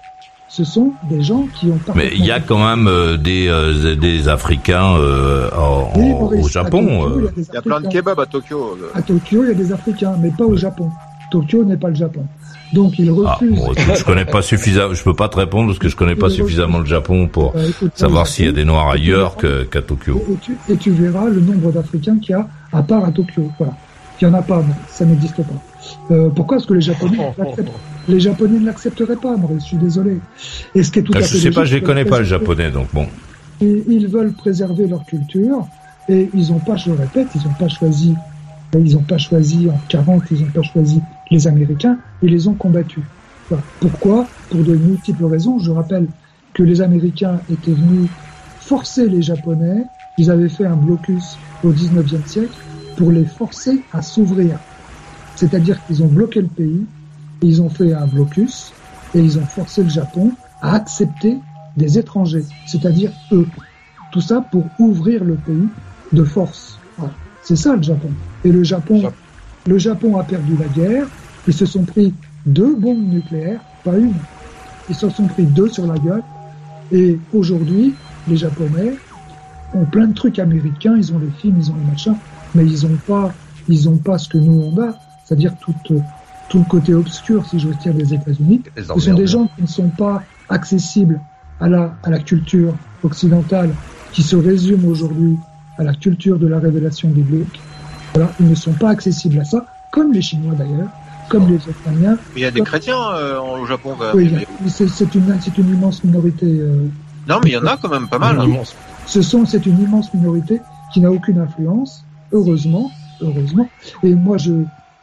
ce 0.50 0.64
sont 0.64 0.92
des 1.10 1.22
gens 1.22 1.48
qui 1.56 1.68
ont 1.68 1.80
Mais 1.96 2.10
il 2.14 2.26
y 2.26 2.32
a 2.32 2.40
quand 2.40 2.58
même 2.58 2.88
euh, 2.88 3.18
des, 3.18 3.48
euh, 3.48 3.96
des 3.96 4.28
Africains 4.28 4.96
euh, 4.98 5.50
en- 5.56 5.92
Oui, 5.96 6.12
en- 6.12 6.20
Maurice, 6.20 6.46
au 6.46 6.48
Japon. 6.50 6.82
Tokyo, 6.82 7.06
euh. 7.06 7.32
il 7.38 7.44
y 7.44 7.46
a 7.46 7.52
Il 7.54 7.58
y 7.58 7.62
plein 7.62 7.82
de 7.82 7.88
kebabs 7.88 8.20
à 8.20 8.26
Tokyo. 8.26 8.78
euh. 8.82 8.90
À 8.98 9.02
Tokyo, 9.02 9.44
il 9.44 9.48
y 9.50 9.52
a 9.52 9.54
des 9.54 9.72
Africains, 9.72 10.16
mais 10.20 10.32
pas 10.32 10.46
au 10.46 10.56
Japon. 10.58 10.90
Tokyo 11.32 11.64
n'est 11.64 11.78
pas 11.78 11.90
le 11.90 11.96
Japon. 11.96 12.26
Donc, 12.74 12.98
ils 13.00 13.10
Ah, 13.26 13.38
bon, 13.42 13.72
écoute, 13.74 13.78
je 13.96 14.04
connais 14.04 14.26
pas 14.26 14.42
suffisamment, 14.44 14.94
je 14.94 15.04
peux 15.04 15.14
pas 15.16 15.28
te 15.30 15.38
répondre 15.38 15.68
parce 15.68 15.80
que 15.80 15.90
je 15.90 15.96
connais 15.96 16.16
pas 16.16 16.30
suffisamment 16.30 16.80
le 16.80 16.86
Japon 16.86 17.28
pour 17.28 17.54
Euh, 17.56 17.68
écoute, 17.70 17.92
savoir 17.96 18.28
s'il 18.28 18.46
y 18.46 18.48
a 18.48 18.52
des 18.52 18.66
Noirs 18.66 18.90
ailleurs 18.90 19.38
qu'à 19.38 19.82
Tokyo. 19.82 20.22
Et 20.32 20.36
tu, 20.42 20.58
et 20.70 20.78
tu 20.78 20.92
verras 20.92 21.26
le 21.30 21.40
nombre 21.42 21.72
d'Africains 21.72 22.18
qu'il 22.20 22.32
y 22.32 22.34
a 22.34 22.48
à 22.74 22.82
part 22.84 23.06
à 23.06 23.12
Tokyo. 23.12 23.50
Voilà. 23.58 23.74
Il 24.22 24.28
n'y 24.28 24.34
en 24.36 24.38
a 24.38 24.42
pas, 24.42 24.58
non, 24.58 24.74
ça 24.88 25.06
n'existe 25.06 25.38
pas. 25.38 26.14
Euh, 26.14 26.30
pourquoi 26.30 26.58
Parce 26.58 26.68
que 26.68 26.74
les 26.74 26.82
Japonais, 26.82 27.18
l'acceptent- 27.38 27.70
les 28.10 28.20
Japonais 28.20 28.60
ne 28.60 28.66
l'accepteraient 28.66 29.16
pas, 29.18 29.36
Maurice, 29.38 29.64
je 29.64 29.68
suis 29.70 29.78
désolé. 29.78 30.20
Et 30.76 30.84
ce 30.84 30.92
qui 30.92 31.00
est 31.00 31.04
tout 31.04 31.14
Ah, 31.16 31.20
à 31.20 31.22
je 31.22 31.28
fait 31.28 31.38
sais 31.38 31.50
pas, 31.52 31.64
je 31.64 31.72
logique, 31.76 31.82
les 31.82 31.82
connais 31.84 32.06
pas 32.06 32.20
le 32.20 32.26
préserver- 32.26 32.30
japonais, 32.46 32.72
donc 32.72 32.88
bon. 32.94 33.06
Ils, 33.62 33.84
ils 33.88 34.08
veulent 34.08 34.34
préserver 34.34 34.88
leur 34.88 35.06
culture 35.06 35.68
et 36.08 36.30
ils 36.34 36.50
n'ont 36.52 36.60
pas, 36.60 36.76
je 36.76 36.90
le 36.92 36.98
répète, 36.98 37.28
ils 37.36 37.46
n'ont 37.46 37.54
pas 37.54 37.68
choisi, 37.68 38.16
ils 38.74 38.94
n'ont 38.94 39.04
pas 39.04 39.18
choisi 39.18 39.70
en 39.70 39.80
40, 39.90 40.24
ils 40.32 40.42
n'ont 40.42 40.52
pas 40.52 40.62
choisi 40.64 41.02
les 41.32 41.48
Américains, 41.48 41.98
ils 42.24 42.32
les 42.32 42.48
ont 42.48 42.54
combattus. 42.54 43.04
Pourquoi? 43.80 44.30
Pour 44.50 44.64
de 44.64 44.76
multiples 44.76 45.26
raisons. 45.26 45.60
Je 45.60 45.72
rappelle 45.72 46.08
que 46.54 46.64
les 46.64 46.82
Américains 46.82 47.40
étaient 47.50 47.74
venus 47.74 48.10
forcer 48.60 49.08
les 49.08 49.22
Japonais, 49.22 49.86
ils 50.18 50.30
avaient 50.32 50.50
fait 50.50 50.66
un 50.66 50.76
blocus 50.76 51.38
au 51.64 51.72
19e 51.72 52.26
siècle 52.28 52.58
pour 52.98 53.12
les 53.12 53.26
forcer 53.26 53.82
à 53.94 54.02
s'ouvrir. 54.02 54.60
C'est-à-dire 55.36 55.84
qu'ils 55.86 56.04
ont 56.04 56.08
bloqué 56.08 56.42
le 56.42 56.48
pays, 56.48 56.82
ils 57.42 57.62
ont 57.62 57.70
fait 57.70 57.94
un 57.94 58.06
blocus 58.06 58.74
et 59.16 59.20
ils 59.20 59.38
ont 59.40 59.46
forcé 59.46 59.84
le 59.84 59.90
Japon 59.90 60.32
à 60.62 60.76
accepter 60.76 61.38
des 61.78 61.98
étrangers, 61.98 62.46
c'est-à-dire 62.66 63.12
eux. 63.32 63.48
Tout 64.12 64.22
ça 64.22 64.42
pour 64.42 64.66
ouvrir 64.80 65.24
le 65.24 65.36
pays 65.36 65.68
de 66.12 66.24
force. 66.24 66.80
Voilà. 66.98 67.14
C'est 67.44 67.56
ça 67.56 67.76
le 67.76 67.84
Japon. 67.84 68.10
Et 68.44 68.52
le 68.52 68.64
Japon, 68.64 69.12
le 69.68 69.78
Japon 69.78 70.18
a 70.18 70.24
perdu 70.24 70.58
la 70.58 70.68
guerre. 70.68 71.08
Ils 71.48 71.54
se 71.54 71.66
sont 71.66 71.84
pris 71.84 72.14
deux 72.46 72.76
bombes 72.76 73.08
nucléaires, 73.08 73.62
pas 73.84 73.98
une. 73.98 74.14
Ils 74.90 74.96
se 74.96 75.10
sont 75.10 75.28
pris 75.28 75.44
deux 75.44 75.70
sur 75.70 75.88
la 75.88 75.98
gueule. 75.98 76.24
Et 76.92 77.20
aujourd'hui, 77.34 77.94
les 78.28 78.38
Japonais 78.38 78.96
ont 79.74 79.86
plein 79.86 80.08
de 80.08 80.14
trucs 80.14 80.40
américains. 80.40 80.96
Ils 80.98 81.14
ont 81.14 81.20
les 81.20 81.30
films, 81.30 81.58
ils 81.60 81.72
ont 81.72 81.76
les 81.76 81.92
machins, 81.92 82.16
mais 82.56 82.66
ils 82.66 82.86
ont 82.86 82.98
pas, 83.08 83.32
ils 83.68 83.88
ont 83.88 83.98
pas 83.98 84.18
ce 84.18 84.28
que 84.28 84.38
nous 84.38 84.72
on 84.74 84.82
a, 84.82 84.94
c'est-à-dire 85.24 85.54
tout, 85.60 85.74
euh, 85.92 86.00
tout 86.50 86.60
le 86.60 86.66
côté 86.66 86.94
obscur, 86.94 87.46
si 87.46 87.60
j'ose 87.60 87.78
dire, 87.78 87.94
des 87.94 88.14
États-Unis. 88.14 88.62
Les 88.76 88.84
Ce 88.84 89.00
sont 89.00 89.14
des 89.14 89.28
gens 89.28 89.48
qui 89.56 89.62
ne 89.62 89.68
sont 89.68 89.90
pas 89.90 90.24
accessibles 90.50 91.22
à 91.60 91.70
la, 91.70 91.96
à 92.04 92.10
la 92.10 92.20
culture 92.20 92.74
occidentale, 93.04 93.76
qui 94.12 94.24
se 94.24 94.36
résume 94.36 94.86
aujourd'hui 94.86 95.38
à 95.78 95.84
la 95.84 95.94
culture 95.94 96.38
de 96.40 96.48
la 96.48 96.60
révélation 96.60 97.10
biblique. 97.10 97.62
Voilà, 98.16 98.34
ils 98.40 98.48
ne 98.48 98.56
sont 98.56 98.74
pas 98.74 98.90
accessibles 98.90 99.40
à 99.40 99.44
ça, 99.46 99.66
comme 99.92 100.12
les 100.12 100.22
Chinois 100.22 100.54
d'ailleurs, 100.56 100.90
comme 101.30 101.48
les 101.48 101.58
Vietnamiens. 101.58 102.18
Mais 102.34 102.42
il 102.42 102.44
y 102.44 102.46
a 102.46 102.52
des 102.52 102.60
comme- 102.60 102.66
chrétiens 102.68 103.14
euh, 103.14 103.40
au 103.40 103.66
Japon. 103.66 103.96
Oui, 104.16 104.34
a- 104.36 104.70
c'est 104.70 104.88
c'est 104.88 105.14
une, 105.16 105.40
c'est 105.40 105.58
une 105.58 105.70
immense 105.70 106.04
minorité. 106.04 106.46
euh, 106.48 106.88
Non, 107.28 107.40
mais 107.44 107.52
il 107.52 107.54
y 107.54 107.58
en 107.58 107.66
a 107.68 107.78
quand 107.78 107.90
même 107.90 108.08
pas 108.08 108.20
mal. 108.20 108.40
hein. 108.40 108.64
ce 109.06 109.22
sont, 109.22 109.46
c'est 109.46 109.66
une 109.66 109.80
immense 109.80 110.12
minorité 110.14 110.62
qui 110.92 111.00
n'a 111.02 111.12
aucune 111.12 111.38
influence, 111.38 112.04
heureusement, 112.32 112.92
heureusement. 113.22 113.70
Et 114.04 114.16
moi, 114.16 114.38
je, 114.38 114.52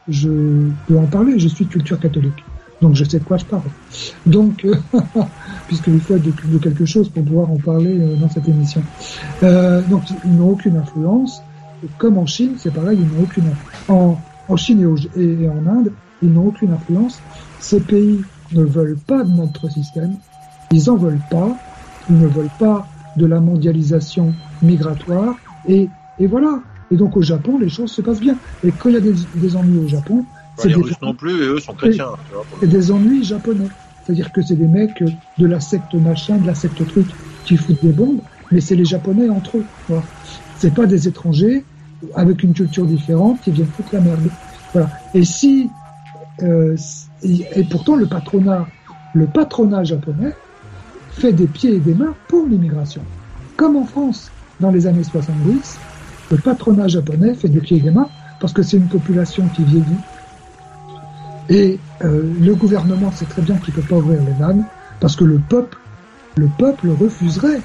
je 0.09 0.71
peux 0.87 0.99
en 0.99 1.07
parler. 1.07 1.39
Je 1.39 1.49
suis 1.49 1.67
culture 1.67 1.99
catholique, 1.99 2.45
donc 2.81 2.95
je 2.95 3.05
sais 3.05 3.19
de 3.19 3.25
quoi 3.25 3.37
je 3.37 3.45
parle. 3.45 3.63
Donc, 4.25 4.65
euh, 4.65 4.75
puisqu'il 5.67 6.01
faut 6.01 6.17
être 6.17 6.25
de, 6.25 6.59
quelque 6.59 6.85
chose 6.85 7.09
pour 7.09 7.25
pouvoir 7.25 7.51
en 7.51 7.57
parler 7.57 7.99
euh, 7.99 8.17
dans 8.17 8.29
cette 8.29 8.49
émission. 8.49 8.83
Euh, 9.43 9.83
donc, 9.83 10.03
ils 10.25 10.37
n'ont 10.37 10.51
aucune 10.51 10.77
influence. 10.77 11.43
Comme 11.99 12.19
en 12.19 12.27
Chine, 12.27 12.55
c'est 12.59 12.73
pareil, 12.73 12.99
ils 13.01 13.17
n'ont 13.17 13.25
aucune. 13.25 13.51
En, 13.89 14.19
en 14.49 14.57
Chine 14.57 14.81
et, 15.17 15.49
en 15.49 15.67
Inde, 15.67 15.93
ils 16.23 16.33
n'ont 16.33 16.47
aucune 16.47 16.73
influence. 16.73 17.21
Ces 17.61 17.81
pays 17.81 18.21
ne 18.53 18.63
veulent 18.63 18.99
pas 19.07 19.25
de 19.25 19.31
notre 19.31 19.69
système. 19.71 20.17
Ils 20.73 20.89
en 20.91 20.97
veulent 20.97 21.21
pas. 21.31 21.57
Ils 22.09 22.19
ne 22.19 22.27
veulent 22.27 22.49
pas 22.59 22.87
de 23.17 23.27
la 23.27 23.41
mondialisation 23.41 24.33
migratoire. 24.63 25.35
Et 25.69 25.89
voilà. 26.21 26.61
Et 26.91 26.97
donc 26.97 27.17
au 27.17 27.23
Japon, 27.23 27.59
les 27.59 27.69
choses 27.69 27.91
se 27.91 28.01
passent 28.01 28.21
bien. 28.21 28.37
Et 28.65 28.71
quand 28.71 28.89
il 28.89 28.95
y 28.95 28.99
a 28.99 29.01
des, 29.01 29.15
des 29.35 29.57
ennuis 29.57 29.85
au 29.85 29.89
Japon, 29.89 30.25
c'est 30.57 30.69
les 30.69 30.75
des, 30.75 30.83
Russes 30.83 31.01
non 31.03 31.15
plus, 31.15 31.43
et 31.43 31.49
eux 31.49 31.61
sont 31.61 31.75
chrétiens. 31.75 32.11
tu 32.29 32.35
vois. 32.35 32.45
c'est 32.61 32.69
des 32.69 32.91
ennuis 32.91 33.25
japonais. 33.25 33.69
C'est-à-dire 34.05 34.33
que 34.33 34.41
c'est 34.41 34.55
des 34.55 34.69
mecs 34.69 35.03
de 35.39 35.47
la 35.47 35.61
secte 35.61 35.95
machin, 35.95 36.37
de 36.37 36.47
la 36.47 36.55
secte 36.55 36.87
truc, 36.87 37.07
qui 37.45 37.57
foutent 37.57 37.83
des 37.83 37.93
bombes, 37.93 38.21
mais 38.53 38.61
c'est 38.61 38.77
les 38.77 38.85
Japonais 38.85 39.29
entre 39.29 39.59
eux. 39.59 39.65
Voilà. 39.89 40.05
C'est 40.59 40.75
pas 40.75 40.87
des 40.87 41.09
étrangers 41.09 41.65
avec 42.15 42.43
une 42.43 42.53
culture 42.53 42.87
différente 42.87 43.41
qui 43.43 43.51
viennent 43.51 43.67
foutre 43.67 43.95
la 43.95 44.01
merde. 44.01 44.29
Voilà. 44.73 44.91
Et 45.15 45.25
si 45.25 45.71
euh, 46.43 46.77
et, 47.23 47.47
et 47.57 47.65
pourtant 47.65 47.97
le 47.97 48.07
patronat, 48.07 48.67
le 49.15 49.27
patronat 49.27 49.85
japonais 49.85 50.35
fait 51.13 51.33
des 51.33 51.47
pieds 51.47 51.75
et 51.75 51.81
des 51.81 51.95
mains 51.95 52.15
pour 52.29 52.47
l'immigration. 52.47 53.03
Comme 53.57 53.77
en 53.77 53.85
France, 53.85 54.31
dans 54.61 54.71
les 54.71 54.87
années 54.87 55.05
70, 55.05 55.79
le 56.31 56.39
patronat 56.39 56.89
japonais 56.89 57.35
fait 57.35 57.49
des 57.49 57.91
mains 57.91 58.11
parce 58.41 58.53
que 58.53 58.63
c'est 58.63 58.77
une 58.77 58.89
population 58.89 59.49
qui 59.49 59.65
vieillit. 59.65 60.01
Et 61.49 61.81
euh, 62.03 62.35
le 62.39 62.55
gouvernement 62.55 63.13
sait 63.13 63.27
très 63.27 63.43
bien 63.43 63.59
qu'il 63.59 63.75
ne 63.75 63.81
peut 63.81 63.87
pas 63.87 63.97
ouvrir 63.97 64.23
les 64.23 64.33
vannes 64.33 64.65
parce 65.01 65.15
que 65.15 65.25
le 65.25 65.39
peuple, 65.39 65.79
le 66.37 66.49
peuple 66.49 66.91
refuserait. 66.91 67.63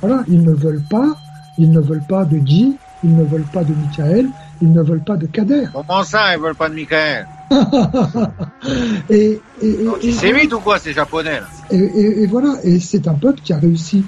Voilà, 0.00 0.24
ils 0.28 0.42
ne 0.42 0.52
veulent 0.52 0.82
pas, 0.88 1.18
ils 1.58 1.70
ne 1.70 1.80
veulent 1.80 2.04
pas 2.06 2.24
de 2.24 2.38
Guy, 2.38 2.78
ils 3.02 3.14
ne 3.14 3.24
veulent 3.24 3.48
pas 3.50 3.64
de 3.64 3.74
Michael, 3.74 4.30
ils 4.60 4.72
ne 4.72 4.82
veulent 4.82 5.02
pas 5.04 5.16
de 5.16 5.26
Kader. 5.26 5.66
Comment 5.72 6.02
ça, 6.04 6.34
ils 6.34 6.40
veulent 6.40 6.54
pas 6.54 6.68
de 6.68 6.74
Michael 6.74 7.26
et, 9.10 9.42
et, 9.60 9.68
et, 9.68 9.88
et- 10.02 10.12
C'est 10.12 10.32
vite 10.32 10.52
ou 10.52 10.60
quoi, 10.60 10.78
ces 10.78 10.92
japonais 10.92 11.40
là? 11.40 11.48
Et 11.72 12.26
voilà, 12.28 12.54
et 12.62 12.78
c'est 12.78 13.08
un 13.08 13.14
peuple 13.14 13.40
qui 13.40 13.52
a 13.52 13.58
réussi 13.58 14.06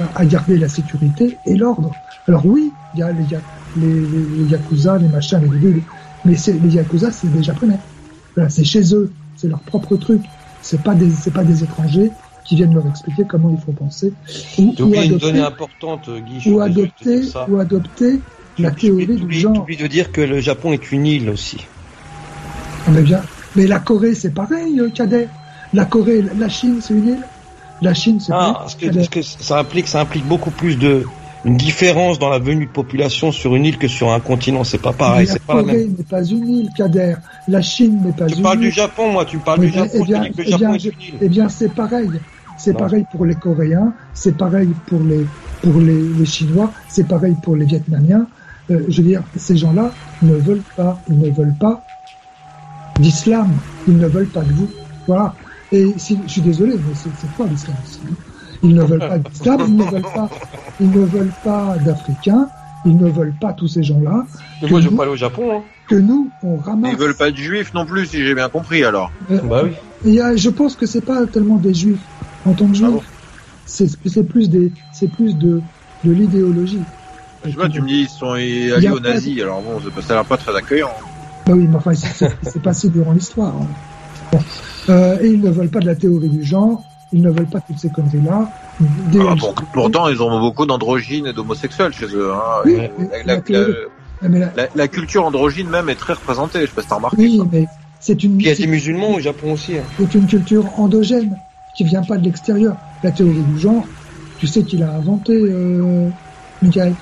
à- 0.00 0.24
garder 0.26 0.56
la 0.56 0.68
sécurité 0.68 1.38
et 1.46 1.56
l'ordre. 1.56 1.92
Alors 2.26 2.46
oui, 2.46 2.72
il 2.94 3.00
y 3.00 3.02
a 3.02 3.12
les, 3.12 3.26
les, 3.76 4.00
les, 4.00 4.26
les 4.36 4.44
yakuza, 4.44 4.98
les 4.98 5.08
machins, 5.08 5.38
les 5.40 5.48
bidules, 5.48 5.82
mais 6.24 6.36
c'est, 6.36 6.52
les 6.52 6.74
yakuza, 6.74 7.10
c'est 7.10 7.28
des 7.28 7.42
japonais. 7.42 7.78
Voilà, 8.34 8.50
c'est 8.50 8.64
chez 8.64 8.94
eux, 8.94 9.10
c'est 9.36 9.48
leur 9.48 9.60
propre 9.60 9.96
truc. 9.96 10.22
C'est 10.62 10.82
pas 10.82 10.94
des, 10.94 11.10
c'est 11.10 11.32
pas 11.32 11.44
des 11.44 11.62
étrangers 11.62 12.10
qui 12.44 12.56
viennent 12.56 12.74
leur 12.74 12.86
expliquer 12.86 13.24
comment 13.28 13.50
il 13.50 13.60
faut 13.60 13.72
penser 13.72 14.12
ou, 14.58 14.74
une 14.78 14.98
adopter, 14.98 15.18
donnée 15.18 15.40
importante, 15.40 16.10
Guy. 16.10 16.40
suis 16.40 16.50
ou 16.50 16.60
adopter, 16.60 17.22
ou 17.48 17.58
adopter 17.58 18.20
la 18.58 18.70
théorie 18.70 19.06
du 19.06 19.32
genre. 19.32 19.54
t'oublies 19.54 19.76
de 19.76 19.86
dire 19.86 20.12
que 20.12 20.20
le 20.20 20.40
Japon 20.40 20.72
est 20.72 20.92
une 20.92 21.06
île 21.06 21.30
aussi. 21.30 21.58
Ah, 22.86 22.90
mais 22.92 23.02
bien, 23.02 23.22
mais 23.56 23.66
la 23.66 23.78
Corée, 23.78 24.14
c'est 24.14 24.34
pareil, 24.34 24.80
euh, 24.80 24.90
Kader. 24.90 25.26
La 25.72 25.84
Corée, 25.84 26.22
la 26.22 26.48
Chine, 26.48 26.78
c'est 26.80 26.94
une 26.94 27.08
île. 27.08 27.24
La 27.82 27.92
Chine, 27.94 28.18
c'est 28.20 28.32
Ah, 28.32 28.54
parce 28.60 28.74
que, 28.76 28.86
parce 28.86 29.08
que 29.08 29.22
ça 29.22 29.58
implique, 29.58 29.88
ça 29.88 30.00
implique 30.00 30.26
beaucoup 30.26 30.50
plus 30.50 30.76
de 30.76 31.04
une 31.44 31.58
différence 31.58 32.18
dans 32.18 32.30
la 32.30 32.38
venue 32.38 32.64
de 32.64 32.70
population 32.70 33.30
sur 33.30 33.54
une 33.54 33.66
île 33.66 33.76
que 33.76 33.88
sur 33.88 34.10
un 34.12 34.20
continent. 34.20 34.64
C'est 34.64 34.80
pas 34.80 34.94
pareil. 34.94 35.26
la 35.26 35.32
C'est 35.34 35.42
pas 35.42 35.56
la 35.56 35.62
Corée 35.62 35.76
même. 35.76 35.94
n'est 35.98 36.04
pas 36.04 36.24
une 36.24 36.48
île, 36.48 36.70
Kader. 36.74 37.16
La 37.48 37.60
Chine 37.60 38.00
n'est 38.02 38.12
pas 38.12 38.26
Tu 38.26 38.36
une 38.36 38.42
parles 38.42 38.56
île. 38.56 38.62
du 38.62 38.70
Japon, 38.70 39.12
moi. 39.12 39.26
Tu 39.26 39.36
parles 39.38 39.58
Eh 39.62 39.66
du 39.66 39.72
bien, 39.72 39.84
Japon. 39.84 39.98
eh 40.00 40.04
bien, 40.04 40.22
tu 40.22 40.28
dis 40.30 40.32
que 40.36 40.40
le 40.40 40.44
eh 40.46 40.50
Japon 40.50 40.58
bien, 40.64 40.74
est 40.74 40.78
je- 40.78 40.88
une 40.88 41.00
île. 41.02 41.14
eh 41.20 41.28
bien, 41.28 41.48
c'est 41.50 41.74
pareil. 41.74 42.10
C'est 42.56 42.72
pareil 42.78 43.04
pour 43.10 43.26
les 43.26 43.34
Coréens, 43.34 43.92
c'est 44.14 44.36
pareil 44.36 44.68
pour 44.86 45.00
les 45.02 45.26
pour 45.60 45.80
les, 45.80 46.00
les 46.18 46.24
Chinois, 46.26 46.72
c'est 46.88 47.06
pareil 47.08 47.34
pour 47.42 47.56
les 47.56 47.64
Vietnamiens. 47.66 48.26
Euh, 48.70 48.80
je 48.88 49.02
veux 49.02 49.08
dire, 49.08 49.22
ces 49.36 49.56
gens-là 49.56 49.92
ne 50.22 50.34
veulent 50.36 50.62
pas, 50.76 50.98
ils 51.10 51.18
ne 51.18 51.30
veulent 51.30 51.56
pas 51.58 51.82
d'islam, 53.00 53.50
ils 53.88 53.96
ne 53.98 54.06
veulent 54.06 54.28
pas 54.28 54.42
de 54.42 54.52
vous. 54.52 54.68
Voilà. 55.06 55.34
Et 55.74 55.98
si, 55.98 56.22
je 56.26 56.32
suis 56.32 56.40
désolé, 56.40 56.74
mais 56.86 56.94
c'est 56.94 57.10
quoi 57.36 57.46
l'islam 57.48 57.76
aussi, 57.82 58.00
hein? 58.08 58.14
Ils 58.62 58.74
ne 58.74 58.82
veulent 58.84 58.98
pas 59.00 59.18
d'islam, 59.18 59.60
ils 59.68 59.76
ne 59.76 59.84
veulent 59.84 60.02
pas, 60.02 60.30
ils 60.78 60.90
ne 60.90 61.04
veulent 61.04 61.32
pas 61.42 61.76
d'Africains, 61.78 62.48
ils 62.84 62.96
ne 62.96 63.10
veulent 63.10 63.34
pas 63.34 63.52
tous 63.52 63.66
ces 63.68 63.82
gens-là. 63.82 64.24
Mais 64.62 64.68
que 64.68 64.72
moi, 64.72 64.80
je 64.80 64.88
veux 64.88 64.96
pas 64.96 65.02
aller 65.02 65.12
au 65.12 65.16
Japon. 65.16 65.50
Hein. 65.50 65.64
Que 65.88 65.96
nous, 65.96 66.30
on 66.42 66.56
ramasse. 66.56 66.92
Ils 66.92 66.98
veulent 66.98 67.16
pas 67.16 67.30
de 67.30 67.36
juifs 67.36 67.74
non 67.74 67.84
plus, 67.86 68.06
si 68.06 68.24
j'ai 68.24 68.34
bien 68.34 68.48
compris 68.48 68.84
alors. 68.84 69.12
Euh, 69.30 69.40
Bah 69.42 69.62
oui. 69.64 69.72
il 70.04 70.14
y 70.14 70.20
a- 70.20 70.36
je 70.36 70.48
pense 70.48 70.76
que 70.76 70.86
c'est 70.86 71.04
pas 71.04 71.26
tellement 71.26 71.56
des 71.58 71.74
juifs 71.74 72.06
en 72.44 72.54
tant 72.54 72.68
que 72.68 72.74
juifs. 72.76 73.10
c'est 73.66 73.88
c'est 74.06 74.24
plus 74.24 74.48
des, 74.48 74.70
c'est 74.92 75.08
plus 75.08 75.36
de, 75.36 75.62
de 76.04 76.12
l'idéologie. 76.12 76.84
Je 77.44 77.50
sais 77.50 77.56
pas, 77.56 77.68
tu 77.68 77.82
me 77.82 77.88
dis 77.88 78.02
ils 78.02 78.08
sont 78.08 78.30
alliés 78.30 78.72
aux 78.90 79.00
nazis, 79.00 79.42
alors 79.42 79.60
bon, 79.62 79.78
ça 80.00 80.12
a 80.12 80.16
l'air 80.16 80.24
pas 80.26 80.36
très 80.38 80.54
accueillant. 80.56 80.90
Bah 81.46 81.52
oui, 81.54 81.66
mais 81.68 81.76
enfin, 81.76 81.92
c'est- 81.94 82.62
passé 82.62 82.88
durant 82.88 83.12
l'histoire. 83.12 83.54
hein. 83.56 83.68
Bon. 84.32 84.38
Euh, 84.88 85.18
et 85.20 85.30
ils 85.30 85.40
ne 85.40 85.50
veulent 85.50 85.70
pas 85.70 85.80
de 85.80 85.86
la 85.86 85.94
théorie 85.96 86.28
du 86.28 86.42
genre, 86.42 86.84
ils 87.12 87.22
ne 87.22 87.30
veulent 87.30 87.48
pas 87.48 87.60
toutes 87.60 87.78
ces 87.78 87.90
conneries-là. 87.90 88.52
Ah, 89.20 89.34
pour- 89.38 89.54
pourtant, 89.72 90.08
ils 90.08 90.22
ont 90.22 90.40
beaucoup 90.40 90.66
d'androgynes 90.66 91.26
et 91.26 91.32
d'homosexuels 91.32 91.92
chez 91.92 92.06
eux. 92.06 92.32
Hein. 92.32 92.40
Oui, 92.64 92.76
la, 92.76 92.88
la 93.08 93.24
la- 93.24 93.40
théorie- 93.40 93.72
la- 94.20 94.28
mais 94.28 94.40
la- 94.40 94.52
la- 94.56 94.68
la 94.74 94.88
culture 94.88 95.24
androgyne 95.24 95.68
même 95.68 95.88
est 95.88 95.96
très 95.96 96.12
représentée, 96.12 96.60
je 96.62 96.66
sais 96.66 96.72
pas 96.72 96.82
si 96.82 96.88
t'as 96.88 96.96
remarqué. 96.96 97.22
oui, 97.22 97.40
mais 97.50 97.68
c'est 98.00 98.22
une, 98.24 98.40
il 98.40 98.46
y 98.46 98.50
a 98.50 98.54
des 98.54 98.66
musulmans 98.66 99.14
au 99.14 99.20
Japon 99.20 99.52
aussi. 99.52 99.78
hein. 99.78 99.86
c'est 99.98 100.14
une 100.14 100.26
culture 100.26 100.78
endogène 100.78 101.38
qui 101.72 101.84
vient 101.84 102.02
pas 102.02 102.18
de 102.18 102.24
l'extérieur. 102.24 102.76
La 103.02 103.12
théorie 103.12 103.44
du 103.44 103.56
genre, 103.58 103.88
tu 104.36 104.46
sais 104.46 104.64
qu'il 104.64 104.82
a 104.82 104.94
inventé, 104.94 105.32
euh, 105.32 106.10
Michael? 106.62 106.96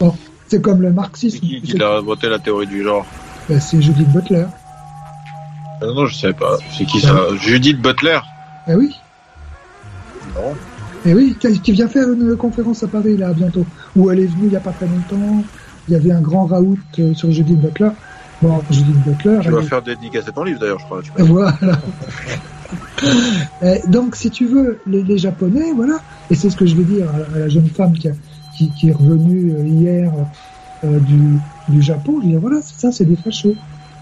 Bon, 0.00 0.14
c'est 0.46 0.60
comme 0.62 0.82
le 0.82 0.92
marxisme. 0.92 1.38
Qui, 1.40 1.60
qui 1.62 1.82
a 1.82 2.00
voté 2.00 2.28
la 2.28 2.38
théorie 2.38 2.66
du 2.66 2.82
genre? 2.82 3.06
Bah, 3.48 3.60
c'est 3.60 3.80
Judith 3.80 4.10
Butler. 4.10 4.46
Ah 5.80 5.86
Non, 5.86 6.06
je 6.06 6.14
sais 6.14 6.32
pas. 6.32 6.56
C'est 6.76 6.84
qui 6.84 7.00
ça? 7.00 7.14
Judith 7.40 7.80
Butler? 7.80 8.18
Eh 8.66 8.74
oui, 8.74 8.96
Non. 10.34 10.54
eh 11.04 11.14
oui, 11.14 11.36
qui 11.62 11.72
vient 11.72 11.88
faire 11.88 12.08
une 12.12 12.36
conférence 12.36 12.82
à 12.82 12.88
Paris 12.88 13.16
là 13.16 13.32
bientôt, 13.32 13.64
où 13.96 14.10
elle 14.10 14.20
est 14.20 14.26
venue 14.26 14.46
il 14.46 14.52
y 14.52 14.56
a 14.56 14.60
pas 14.60 14.72
très 14.72 14.86
longtemps. 14.86 15.42
Il 15.88 15.92
y 15.92 15.96
avait 15.96 16.12
un 16.12 16.20
grand 16.20 16.44
raout 16.44 16.76
euh, 16.98 17.14
sur 17.14 17.30
Judith 17.30 17.58
Butler. 17.60 17.88
Bon, 18.42 18.60
Judith 18.70 18.96
Butler. 19.06 19.38
Tu 19.42 19.50
vas 19.50 19.60
est- 19.60 19.62
faire 19.64 19.80
dédicacer 19.82 20.32
ton 20.32 20.44
livre 20.44 20.60
d'ailleurs, 20.60 20.78
je 20.78 20.84
crois. 20.84 21.00
Voilà. 21.16 21.56
Et 23.62 23.80
donc, 23.88 24.16
si 24.16 24.30
tu 24.30 24.46
veux, 24.46 24.78
les, 24.86 25.02
les 25.02 25.16
Japonais, 25.18 25.72
voilà, 25.74 25.98
et 26.30 26.34
c'est 26.34 26.50
ce 26.50 26.56
que 26.56 26.66
je 26.66 26.76
vais 26.76 26.84
dire 26.84 27.06
à, 27.08 27.38
la 27.38 27.48
jeune 27.48 27.68
femme 27.68 27.92
qui, 27.94 28.08
a- 28.08 28.12
qui, 28.56 28.70
qui 28.70 28.88
est 28.90 28.92
revenue 28.92 29.54
euh, 29.56 29.66
hier 29.66 30.12
euh, 30.84 30.98
du, 31.00 31.38
du 31.68 31.80
Japon, 31.80 32.20
je 32.22 32.28
dis 32.28 32.34
voilà, 32.34 32.60
ça, 32.62 32.92
c'est 32.92 33.04
des 33.06 33.16
fachos. 33.16 33.54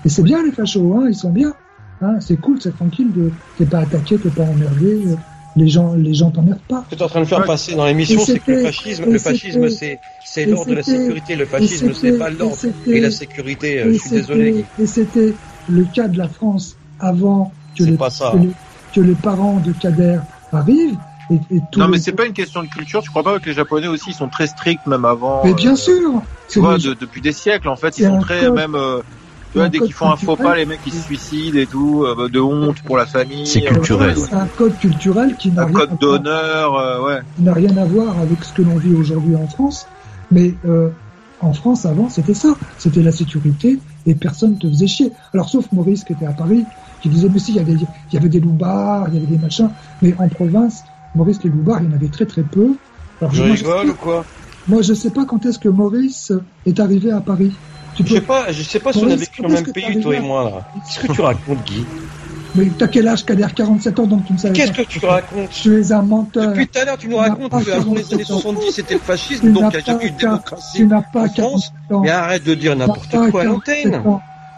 Et 0.05 0.09
c'est 0.09 0.23
bien 0.23 0.43
les 0.43 0.51
fachos, 0.53 0.95
hein, 0.99 1.07
ils 1.09 1.15
sont 1.15 1.31
bien. 1.31 1.53
Hein, 2.01 2.21
c'est 2.21 2.37
cool, 2.37 2.61
c'est 2.61 2.73
tranquille, 2.73 3.13
de, 3.13 3.33
t'es 3.57 3.67
pas 3.67 3.81
attaqué, 3.81 4.19
t'es 4.19 4.31
pas 4.31 4.43
emmerdé, 4.43 4.87
euh, 4.87 5.17
les 5.57 5.69
gens, 5.69 5.95
les 5.95 6.13
gens 6.13 6.31
t'emmerdent 6.31 6.61
pas. 6.69 6.85
Ce 6.91 6.95
que 6.95 6.97
tu 6.97 7.01
es 7.01 7.05
en 7.05 7.09
train 7.09 7.21
de 7.21 7.27
faire 7.27 7.45
passer 7.47 7.75
dans 7.75 7.87
l'émission, 7.87 8.21
c'est 8.21 8.39
que 8.39 8.53
le 8.53 8.63
fascisme, 8.63 9.11
le 9.11 9.19
fascisme, 9.19 9.71
c'est, 9.71 10.01
c'est 10.23 10.47
l'ordre 10.47 10.71
de 10.71 10.75
la 10.75 10.83
sécurité. 10.83 11.37
Le 11.37 11.47
fascisme, 11.47 11.93
c'est 11.95 12.19
pas 12.19 12.31
l'ordre 12.31 12.59
et 12.87 13.01
la 13.01 13.11
sécurité. 13.11 13.81
euh, 13.83 13.89
et 13.91 13.95
Je 13.95 13.99
suis 13.99 14.11
désolé. 14.11 14.67
Et 14.79 14.87
c'était 14.87 15.35
le 15.69 15.85
cas 15.85 16.09
de 16.09 16.19
la 16.19 16.29
France 16.29 16.77
avant 16.99 17.53
que, 17.77 17.85
les, 17.85 17.97
pas 17.97 18.11
ça. 18.11 18.33
que, 18.33 18.39
les, 18.39 18.53
que 18.95 19.01
les 19.01 19.15
parents 19.15 19.61
de 19.61 19.73
Kader 19.73 20.19
arrivent. 20.53 20.99
Et, 21.31 21.41
et 21.57 21.63
Non, 21.77 21.89
mais 21.89 21.99
c'est 21.99 22.13
pas 22.13 22.27
une 22.27 22.33
question 22.33 22.63
de 22.63 22.69
culture. 22.69 23.03
Tu 23.03 23.11
crois 23.11 23.23
pas 23.25 23.39
que 23.41 23.47
les 23.49 23.55
Japonais 23.55 23.89
aussi 23.89 24.11
ils 24.11 24.15
sont 24.15 24.29
très 24.29 24.47
stricts, 24.47 24.87
même 24.87 25.05
avant. 25.05 25.45
Mais 25.45 25.55
bien 25.55 25.73
euh, 25.73 25.77
sûr 25.77 26.23
Tu 26.49 26.55
c'est 26.55 26.61
vois, 26.61 26.79
de- 26.79 26.95
depuis 26.95 27.21
des 27.21 27.33
siècles, 27.33 27.69
en 27.69 27.77
fait, 27.77 27.99
ils 27.99 28.05
sont 28.07 28.19
très 28.19 28.41
code- 28.41 28.55
même. 28.55 28.75
euh, 28.75 29.01
tu 29.57 29.61
vois, 29.61 29.67
un 29.67 29.71
dès 29.71 29.79
qu'ils 29.81 29.95
font 29.95 30.11
un 30.11 30.17
faux 30.17 30.37
pas, 30.37 30.55
les 30.55 30.67
mecs 30.67 30.81
ils 30.85 30.93
se 30.93 31.01
suicident 31.03 31.59
et 31.59 31.67
tout, 31.67 32.05
euh, 32.05 32.29
de 32.29 32.41
honte 32.41 32.83
pour 32.83 32.97
la 32.99 33.07
famille. 33.07 33.47
C'est 33.47 33.67
euh, 33.67 33.71
culturel. 33.71 34.17
C'est 34.17 34.35
un 34.35 34.49
code 34.49 34.77
culturel 34.79 35.37
qui 35.37 35.51
n'a 35.53 35.63
Un 35.63 35.67
rien, 35.67 35.75
code 35.75 35.83
à 35.83 35.87
voir- 35.87 35.99
d'honneur, 35.99 36.75
euh, 36.75 37.05
ouais. 37.07 37.21
qui 37.35 37.43
n'a 37.43 37.53
rien 37.55 37.77
à 37.79 37.85
voir 37.87 38.19
avec 38.21 38.45
ce 38.45 38.53
que 38.53 38.63
l'on 38.63 38.77
vit 38.77 38.93
aujourd'hui 38.93 39.35
en 39.35 39.49
France. 39.49 39.87
Mais 40.31 40.59
euh, 40.67 40.91
en 41.41 41.53
France, 41.55 41.87
avant, 41.87 42.09
c'était 42.11 42.35
ça. 42.35 42.59
C'était 42.77 43.03
la 43.03 43.13
sécurité 43.13 43.81
et 44.05 44.15
personne 44.15 44.59
te 44.59 44.67
faisait 44.69 44.87
chier. 44.87 45.13
Alors, 45.33 45.49
sauf 45.49 45.71
Maurice 45.73 46.05
qui 46.05 46.13
était 46.13 46.27
à 46.27 46.33
Paris, 46.33 46.67
qui 47.01 47.09
disait, 47.09 47.29
mais 47.31 47.39
si, 47.39 47.53
il 47.53 47.57
y 47.57 47.61
avait, 47.61 47.73
il 47.75 47.89
y 48.13 48.17
avait 48.19 48.29
des 48.29 48.41
loupards, 48.41 49.09
il 49.09 49.15
y 49.15 49.17
avait 49.19 49.27
des 49.27 49.39
machins. 49.39 49.71
Mais 50.03 50.15
en 50.19 50.29
province, 50.29 50.85
Maurice, 51.15 51.43
les 51.45 51.51
loupards, 51.51 51.83
il 51.83 51.87
y 51.89 51.93
en 51.93 51.97
avait 51.97 52.09
très 52.09 52.27
très 52.27 52.45
peu. 52.45 52.77
Alors, 53.21 53.33
Je 53.33 53.43
moi, 53.43 53.55
rigole 53.55 53.91
ou 53.91 53.95
quoi? 53.95 54.27
Moi, 54.67 54.83
je 54.83 54.93
sais 54.95 55.11
pas 55.11 55.25
quand 55.25 55.47
est-ce 55.47 55.59
que 55.59 55.69
Maurice 55.69 56.33
est 56.67 56.79
arrivé 56.81 57.11
à 57.11 57.21
Paris. 57.21 57.61
Tu 57.97 58.05
Je 58.07 58.15
sais 58.15 58.21
pas, 58.21 58.53
je 58.53 58.63
sais 58.63 58.79
pas 58.81 58.93
si 58.93 58.99
on 58.99 59.11
a 59.11 59.17
vécu 59.17 59.43
dans 59.43 59.49
le 59.49 59.55
même 59.55 59.73
pays, 59.73 60.01
toi 60.01 60.15
et 60.15 60.21
moi, 60.21 60.45
là? 60.45 60.69
Qu'est-ce 60.87 61.07
que 61.07 61.13
tu 61.13 61.21
racontes, 61.21 61.65
Guy? 61.65 61.85
Mais 62.55 62.67
t'as 62.79 62.89
quel 62.89 63.07
âge, 63.09 63.25
Kader? 63.25 63.47
47 63.55 63.99
ans, 63.99 64.07
donc 64.07 64.25
tu 64.27 64.33
ne 64.33 64.39
savais 64.39 64.55
Qu'est-ce 64.55 64.73
pas. 64.73 64.85
que 64.85 64.89
tu 64.89 65.05
racontes? 65.05 65.51
Tu 65.51 65.79
es 65.81 65.93
un 65.93 66.03
menteur. 66.03 66.49
Depuis 66.49 66.69
tout 66.69 66.79
à 66.79 66.85
l'heure, 66.85 66.97
tu 66.99 67.09
nous 67.09 67.17
Tu 67.17 67.21
racontes 67.21 67.51
qu'avant 67.65 67.95
les 67.95 68.03
47 68.03 68.13
années 68.15 68.23
ans. 68.33 68.41
70, 68.41 68.71
c'était 68.73 68.95
le 68.95 69.01
Tu 69.01 69.07
fascisme, 69.07 69.53
donc 69.53 69.65
il 69.75 69.77
n'y 69.77 69.77
a 69.77 69.81
jamais 69.81 70.07
eu 70.07 70.11
de 70.11 70.17
démocratie. 70.17 70.77
Tu 70.77 70.87
n'as 70.87 71.03
pas 71.03 71.23
en 71.25 71.29
France. 71.29 71.73
47 71.89 71.93
ans. 71.97 72.01
Mais 72.03 72.11
arrête 72.11 72.45
de 72.45 72.55
dire 72.55 72.73
Tu 72.73 72.79
n'importe 72.79 73.11
quoi 73.11 73.41
à 73.43 73.45
47 73.45 73.45
l'antenne. 73.45 74.03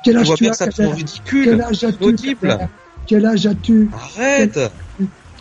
Quel 0.05 0.15
Tu 0.15 0.21
âge 0.21 0.27
vois 0.27 0.37
tu 0.37 0.43
bien 0.45 0.51
as, 0.53 0.55
ça 0.55 0.65
ridicule. 0.79 1.45
Quel 1.45 1.61
âge 1.61 1.85
as-tu 1.85 2.39
Quel 3.07 3.27
âge 3.27 3.47
as-tu? 3.47 3.91
Arrête 4.17 4.61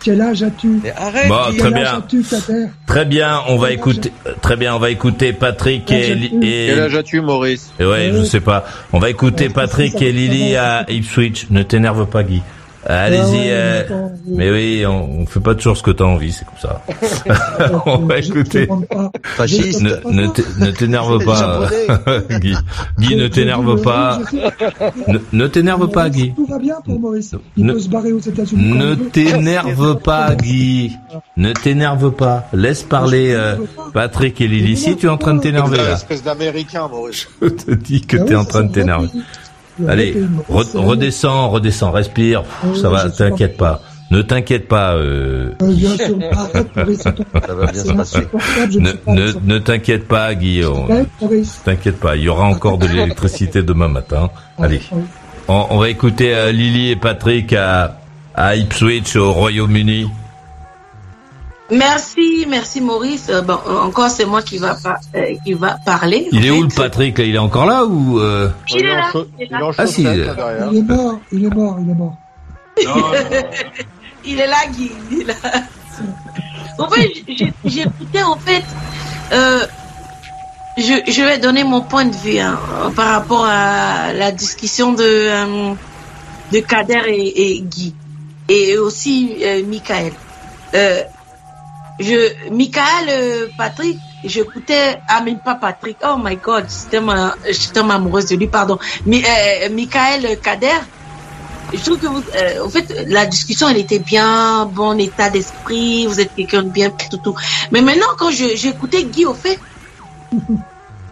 Quel 0.02 0.20
âge 0.20 0.42
as-tu 0.42 0.80
arrête 0.96 1.28
Bon, 1.28 1.36
très 1.44 1.56
Quel 1.56 1.66
âge 1.66 1.72
bien. 1.72 1.98
as-tu, 1.98 2.22
Kader 2.22 2.66
Très 2.86 3.04
bien, 3.04 3.40
on 3.48 3.56
va 3.56 3.72
écouter. 3.72 4.12
Très 4.40 4.56
bien, 4.56 4.74
on 4.74 4.78
va 4.78 4.90
écouter 4.90 5.32
Patrick 5.32 5.90
et, 5.90 6.12
et 6.12 6.66
Quel 6.68 6.80
âge 6.80 6.94
as-tu, 6.94 7.20
Maurice? 7.20 7.70
Ouais, 7.80 8.10
je 8.14 8.22
sais 8.24 8.40
pas. 8.40 8.64
On 8.92 8.98
va 8.98 9.10
écouter 9.10 9.48
Patrick 9.48 10.00
et 10.00 10.12
Lily 10.12 10.56
à 10.56 10.84
Ipswich. 10.88 11.46
Ne 11.50 11.62
t'énerve 11.62 12.06
pas, 12.06 12.22
Guy. 12.22 12.42
Allez-y. 12.88 13.20
Ah 13.20 13.30
ouais, 13.30 13.48
euh, 13.50 14.08
mais 14.26 14.50
oui, 14.50 14.84
on, 14.86 15.20
on 15.20 15.26
fait 15.26 15.40
pas 15.40 15.54
toujours 15.54 15.76
ce 15.76 15.82
que 15.82 15.90
t'as 15.90 16.04
envie, 16.04 16.32
c'est 16.32 16.46
comme 16.46 16.58
ça. 16.58 16.82
on 17.86 17.98
va 17.98 18.18
écouter. 18.18 18.66
Fasciste. 19.36 19.82
Ne, 19.82 19.90
ne 20.10 20.26
t'é- 20.28 20.42
ne 20.58 20.70
t'énerve 20.70 21.22
pas, 21.24 21.68
Guy. 22.40 22.54
Guy, 22.98 23.16
ne 23.16 23.28
t'énerve 23.28 23.82
pas. 23.82 24.20
Ne, 25.06 25.18
ne 25.32 25.46
t'énerve 25.46 25.88
pas, 25.90 26.08
Guy. 26.08 26.32
Tout 26.34 26.46
va 26.46 26.58
bien 26.58 26.76
pour 26.84 26.98
Maurice. 26.98 27.34
Il 27.58 27.66
Ne- 27.66 27.74
peut 27.74 27.80
se 27.80 27.88
barrer 27.90 28.12
aux 28.12 28.20
États-Unis. 28.20 28.72
Ne 28.78 28.94
t'énerve 28.94 29.98
pas, 29.98 30.34
Guy. 30.34 30.96
Ne 31.36 31.52
t'énerve 31.52 32.10
pas. 32.12 32.46
Laisse 32.54 32.82
parler 32.82 33.32
euh, 33.32 33.56
Patrick 33.92 34.40
et 34.40 34.48
Lily. 34.48 34.76
Si 34.76 34.96
tu 34.96 35.06
es 35.06 35.08
en 35.10 35.18
train 35.18 35.34
de 35.34 35.40
t'énerver 35.40 35.76
là, 35.76 35.92
Espèce 35.92 36.22
d'américain, 36.22 36.88
Maurice. 36.88 37.28
je 37.42 37.48
te 37.48 37.70
dis 37.72 38.00
que 38.00 38.16
Ah 38.16 38.24
t'es 38.24 38.34
en 38.34 38.44
train 38.46 38.64
de 38.64 38.72
t'énerver. 38.72 39.08
Allez, 39.86 40.14
re- 40.50 40.76
redescends, 40.76 41.50
redescends, 41.50 41.90
respire. 41.92 42.42
Pff, 42.42 42.64
Ouais, 42.72 42.78
ça 42.80 42.88
va, 42.88 43.10
t'inquiète 43.10 43.56
pas. 43.56 43.80
Ne 44.10 44.22
t'inquiète 44.22 44.68
pas. 44.68 44.94
Euh, 44.94 45.52
Ça 45.60 47.54
va 47.54 47.66
bien 47.66 47.84
se 47.84 47.92
passer. 47.92 48.26
ne 49.44 49.58
t'inquiète 49.58 50.08
pas, 50.08 50.34
Guillaume. 50.34 50.88
T'inquiète 51.64 51.98
pas, 52.00 52.16
il 52.16 52.22
y 52.22 52.28
aura 52.28 52.44
encore 52.46 52.78
de 52.78 52.86
l'électricité 52.86 53.62
demain 53.62 53.88
matin. 53.88 54.30
Allez, 54.58 54.80
Oui. 54.92 55.02
on, 55.48 55.66
on 55.70 55.78
va 55.78 55.88
écouter 55.90 56.34
euh, 56.34 56.52
Lily 56.52 56.90
et 56.90 56.96
Patrick 56.96 57.52
à, 57.52 57.98
à 58.34 58.56
Ipswich 58.56 59.16
au 59.16 59.32
Royaume-Uni. 59.32 60.08
Merci, 61.70 62.46
merci 62.48 62.80
Maurice. 62.80 63.28
Euh, 63.28 63.42
bon, 63.42 63.58
euh, 63.66 63.78
encore 63.80 64.08
c'est 64.08 64.24
moi 64.24 64.40
qui 64.40 64.56
va 64.58 64.74
pas, 64.74 64.98
euh, 65.14 65.34
qui 65.44 65.52
va 65.52 65.76
parler. 65.84 66.28
Il 66.32 66.46
est 66.46 66.50
où 66.50 66.62
le 66.62 66.68
Patrick? 66.68 67.18
Là 67.18 67.24
Il 67.24 67.34
est 67.34 67.38
encore 67.38 67.66
là 67.66 67.84
ou 67.84 68.18
euh... 68.18 68.50
Il 68.70 68.84
est 68.86 68.94
là. 68.94 69.10
en 69.14 69.18
il 69.38 69.42
est 69.42 69.46
il 69.46 69.50
là. 69.50 69.58
est 69.58 69.62
en 69.62 69.70
Ah, 69.76 69.86
si, 69.86 70.02
là. 70.02 70.12
Il 70.72 70.78
est 70.78 70.82
mort, 70.82 71.18
il 71.30 71.44
est 71.44 71.54
mort, 71.54 71.76
il 71.80 71.90
est 71.90 71.94
mort. 71.94 72.16
Il 74.24 74.40
est 74.40 74.46
là, 74.46 74.56
Guy. 74.72 74.90
Il 75.10 75.22
est 75.22 75.24
là. 75.24 75.34
En 76.78 76.88
fait, 76.88 77.08
écouté, 77.26 78.22
en 78.22 78.36
fait, 78.36 78.62
euh, 79.32 79.64
je, 80.76 81.10
je 81.10 81.22
vais 81.22 81.38
donner 81.38 81.64
mon 81.64 81.80
point 81.80 82.04
de 82.04 82.14
vue 82.14 82.38
hein, 82.38 82.58
par 82.94 83.08
rapport 83.10 83.44
à 83.46 84.12
la 84.12 84.30
discussion 84.32 84.92
de, 84.92 85.02
euh, 85.02 85.74
de 86.52 86.58
Kader 86.60 87.02
et, 87.08 87.56
et 87.56 87.60
Guy. 87.62 87.94
Et 88.48 88.76
aussi 88.78 89.36
euh, 89.42 89.62
Michael. 89.66 90.12
Je, 91.98 92.50
Michael, 92.50 93.08
euh, 93.08 93.46
Patrick, 93.56 93.98
j'écoutais, 94.24 95.00
ah 95.08 95.20
mais 95.24 95.34
pas 95.34 95.56
Patrick, 95.56 95.96
oh 96.04 96.16
my 96.22 96.36
god, 96.36 96.66
j'étais 96.68 97.00
ma, 97.00 97.34
j'étais 97.44 97.80
amoureuse 97.80 98.26
de 98.26 98.36
lui, 98.36 98.46
pardon. 98.46 98.78
Mais 99.04 99.22
euh, 99.24 99.68
Michael 99.70 100.38
Kader, 100.40 100.78
je 101.72 101.80
trouve 101.80 101.98
que 101.98 102.06
vous, 102.06 102.22
euh, 102.36 102.64
en 102.64 102.68
fait, 102.68 103.04
la 103.08 103.26
discussion, 103.26 103.68
elle 103.68 103.78
était 103.78 103.98
bien, 103.98 104.66
bon 104.66 104.98
état 104.98 105.28
d'esprit, 105.28 106.06
vous 106.06 106.20
êtes 106.20 106.34
quelqu'un 106.34 106.62
de 106.62 106.70
bien, 106.70 106.90
tout, 106.90 107.16
tout. 107.16 107.34
Mais 107.72 107.80
maintenant, 107.80 108.06
quand 108.16 108.30
j'écoutais 108.30 109.02
Guy, 109.04 109.24
au 109.24 109.34
fait, 109.34 109.58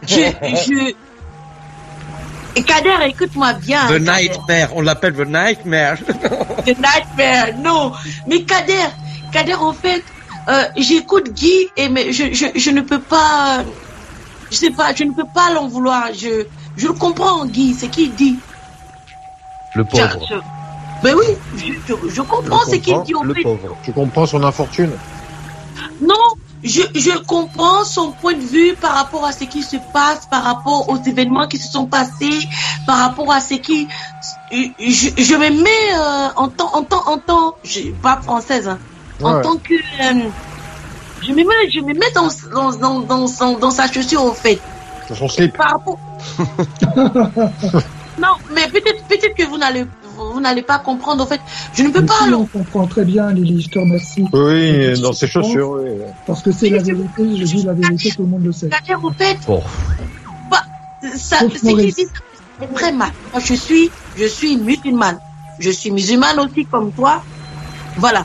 je, 0.07 0.15
je, 0.15 0.95
et 2.57 2.63
Kader, 2.63 2.97
écoute-moi 3.07 3.53
bien. 3.55 3.87
The 3.87 4.03
Kader. 4.03 4.11
Nightmare, 4.11 4.77
on 4.77 4.81
l'appelle 4.81 5.15
The 5.15 5.27
Nightmare. 5.27 5.99
The 6.65 6.79
Nightmare, 6.79 7.59
non. 7.59 7.93
Mais 8.27 8.43
Kader, 8.45 8.89
Kader, 9.31 9.55
en 9.55 9.75
fait, 9.75 10.03
euh, 10.49 10.65
j'écoute 10.77 11.31
Guy 11.33 11.71
et 11.77 11.89
mais 11.89 12.13
je, 12.13 12.33
je, 12.33 12.47
je 12.55 12.71
ne 12.71 12.83
peux 12.83 13.03
pas, 13.03 13.65
je 14.51 14.57
sais 14.57 14.71
pas, 14.71 14.95
je 14.95 15.05
ne 15.05 15.13
peux 15.13 15.29
pas 15.35 15.53
l'en 15.53 15.69
vouloir. 15.69 16.13
Je, 16.15 16.47
je 16.77 16.87
le 16.87 16.93
comprends, 16.95 17.47
Guy, 17.47 17.75
c'est 17.75 17.91
qu'il 17.91 18.15
dit. 18.15 18.43
Le 19.75 19.85
pauvre. 19.85 20.27
je- 20.31 20.41
ben 21.03 21.15
oui, 21.15 21.25
je, 21.53 21.65
je, 21.85 21.95
je 22.09 22.23
comprends 22.23 22.65
ce 22.71 22.77
qu'il 22.77 23.03
dit, 23.03 23.15
en 23.15 23.23
le 23.23 23.35
fait. 23.35 23.43
pauvre. 23.43 23.77
Tu 23.83 23.93
comprends 23.93 24.27
son 24.27 24.43
infortune? 24.43 24.99
Non, 26.01 26.15
je, 26.63 26.83
je 26.95 27.19
comprends 27.25 27.85
son 27.85 28.13
point 28.15 28.35
de 28.35 28.45
vue 28.45 28.77
par 28.81 28.95
rapport 28.95 29.25
à 29.25 29.33
ce 29.33 29.45
qui 29.45 29.63
se 29.63 29.77
passe, 29.77 30.27
par 30.27 30.43
rapport 30.43 30.89
aux 30.89 30.97
événements 31.03 31.47
qui 31.49 31.59
se 31.59 31.69
sont 31.69 31.87
passés, 31.87 32.39
par 32.87 32.99
rapport 32.99 33.31
à 33.33 33.41
ce 33.41 33.55
qui... 33.55 33.89
Je, 34.51 35.11
je 35.19 35.35
me 35.35 35.51
mets 35.51 35.95
euh, 35.95 36.33
en 36.37 36.49
tant... 36.49 36.75
En 36.75 36.85
tant, 36.85 37.03
en 37.09 37.19
tant 37.19 37.55
je, 37.65 37.93
pas 38.01 38.21
française, 38.23 38.69
hein, 38.69 38.81
en 39.23 39.41
tant 39.41 39.57
que... 39.57 39.75
euh, 39.75 40.29
je 41.23 41.31
me 41.33 41.37
mets, 41.37 41.71
je 41.71 41.81
me 41.81 41.95
mets 41.95 42.11
dans, 42.15 42.29
dans, 42.55 42.73
dans, 42.77 43.01
dans, 43.01 43.59
dans 43.59 43.71
sa 43.71 43.91
chaussure, 43.91 44.25
au 44.25 44.33
fait. 44.33 44.59
Dans 45.09 45.15
son 45.15 45.29
slip. 45.29 45.57
Par 45.57 45.71
rapport... 45.71 45.99
non, 48.19 48.35
mais 48.55 48.67
peut-être 48.69 49.05
peut-être 49.09 49.35
que 49.35 49.45
vous 49.45 49.59
n'allez 49.59 49.87
vous 50.17 50.41
n'allez 50.41 50.63
pas 50.63 50.79
comprendre, 50.79 51.25
au 51.25 51.27
fait. 51.27 51.41
Je 51.75 51.83
ne 51.83 51.91
peux 51.91 52.01
Mais 52.01 52.07
pas... 52.07 52.25
si, 52.27 52.33
on 52.33 52.47
comprend 52.47 52.87
très 52.87 53.05
bien, 53.05 53.31
Lily, 53.33 53.63
je 53.63 53.69
te 53.69 53.79
remercie. 53.79 54.25
Oui, 54.33 54.99
dans 55.01 55.13
ses 55.13 55.27
chaussures, 55.27 55.71
oui. 55.71 55.91
Parce 56.27 56.43
que 56.43 56.53
c'est 56.53 56.71
la 56.71 56.83
vérité, 56.83 57.37
je 57.37 57.45
dis 57.45 57.63
la 57.63 57.75
vérité, 57.75 58.11
tout 58.17 58.23
le 58.23 58.29
monde 58.29 58.45
le 58.45 58.53
sait. 58.53 58.69
C'est-à-dire, 58.71 59.05
au 59.05 59.11
fait, 59.11 59.37
Bon. 59.47 59.63
Bah, 60.51 60.63
ça, 61.17 61.41
Sauf 61.41 61.53
ce 61.53 61.59
qu'il 61.61 61.71
Maurice. 61.71 61.97
dit, 61.97 62.05
ça? 62.05 62.11
Fait 62.61 62.73
très 62.75 62.93
mal. 62.93 63.11
Moi, 63.33 63.43
je 63.45 63.55
suis, 63.55 63.91
je 64.17 64.25
suis 64.27 64.57
musulmane. 64.57 65.19
Je 65.59 65.71
suis 65.71 65.91
musulmane 65.91 66.39
aussi 66.41 66.65
comme 66.65 66.93
toi. 66.93 67.23
Voilà. 67.99 68.25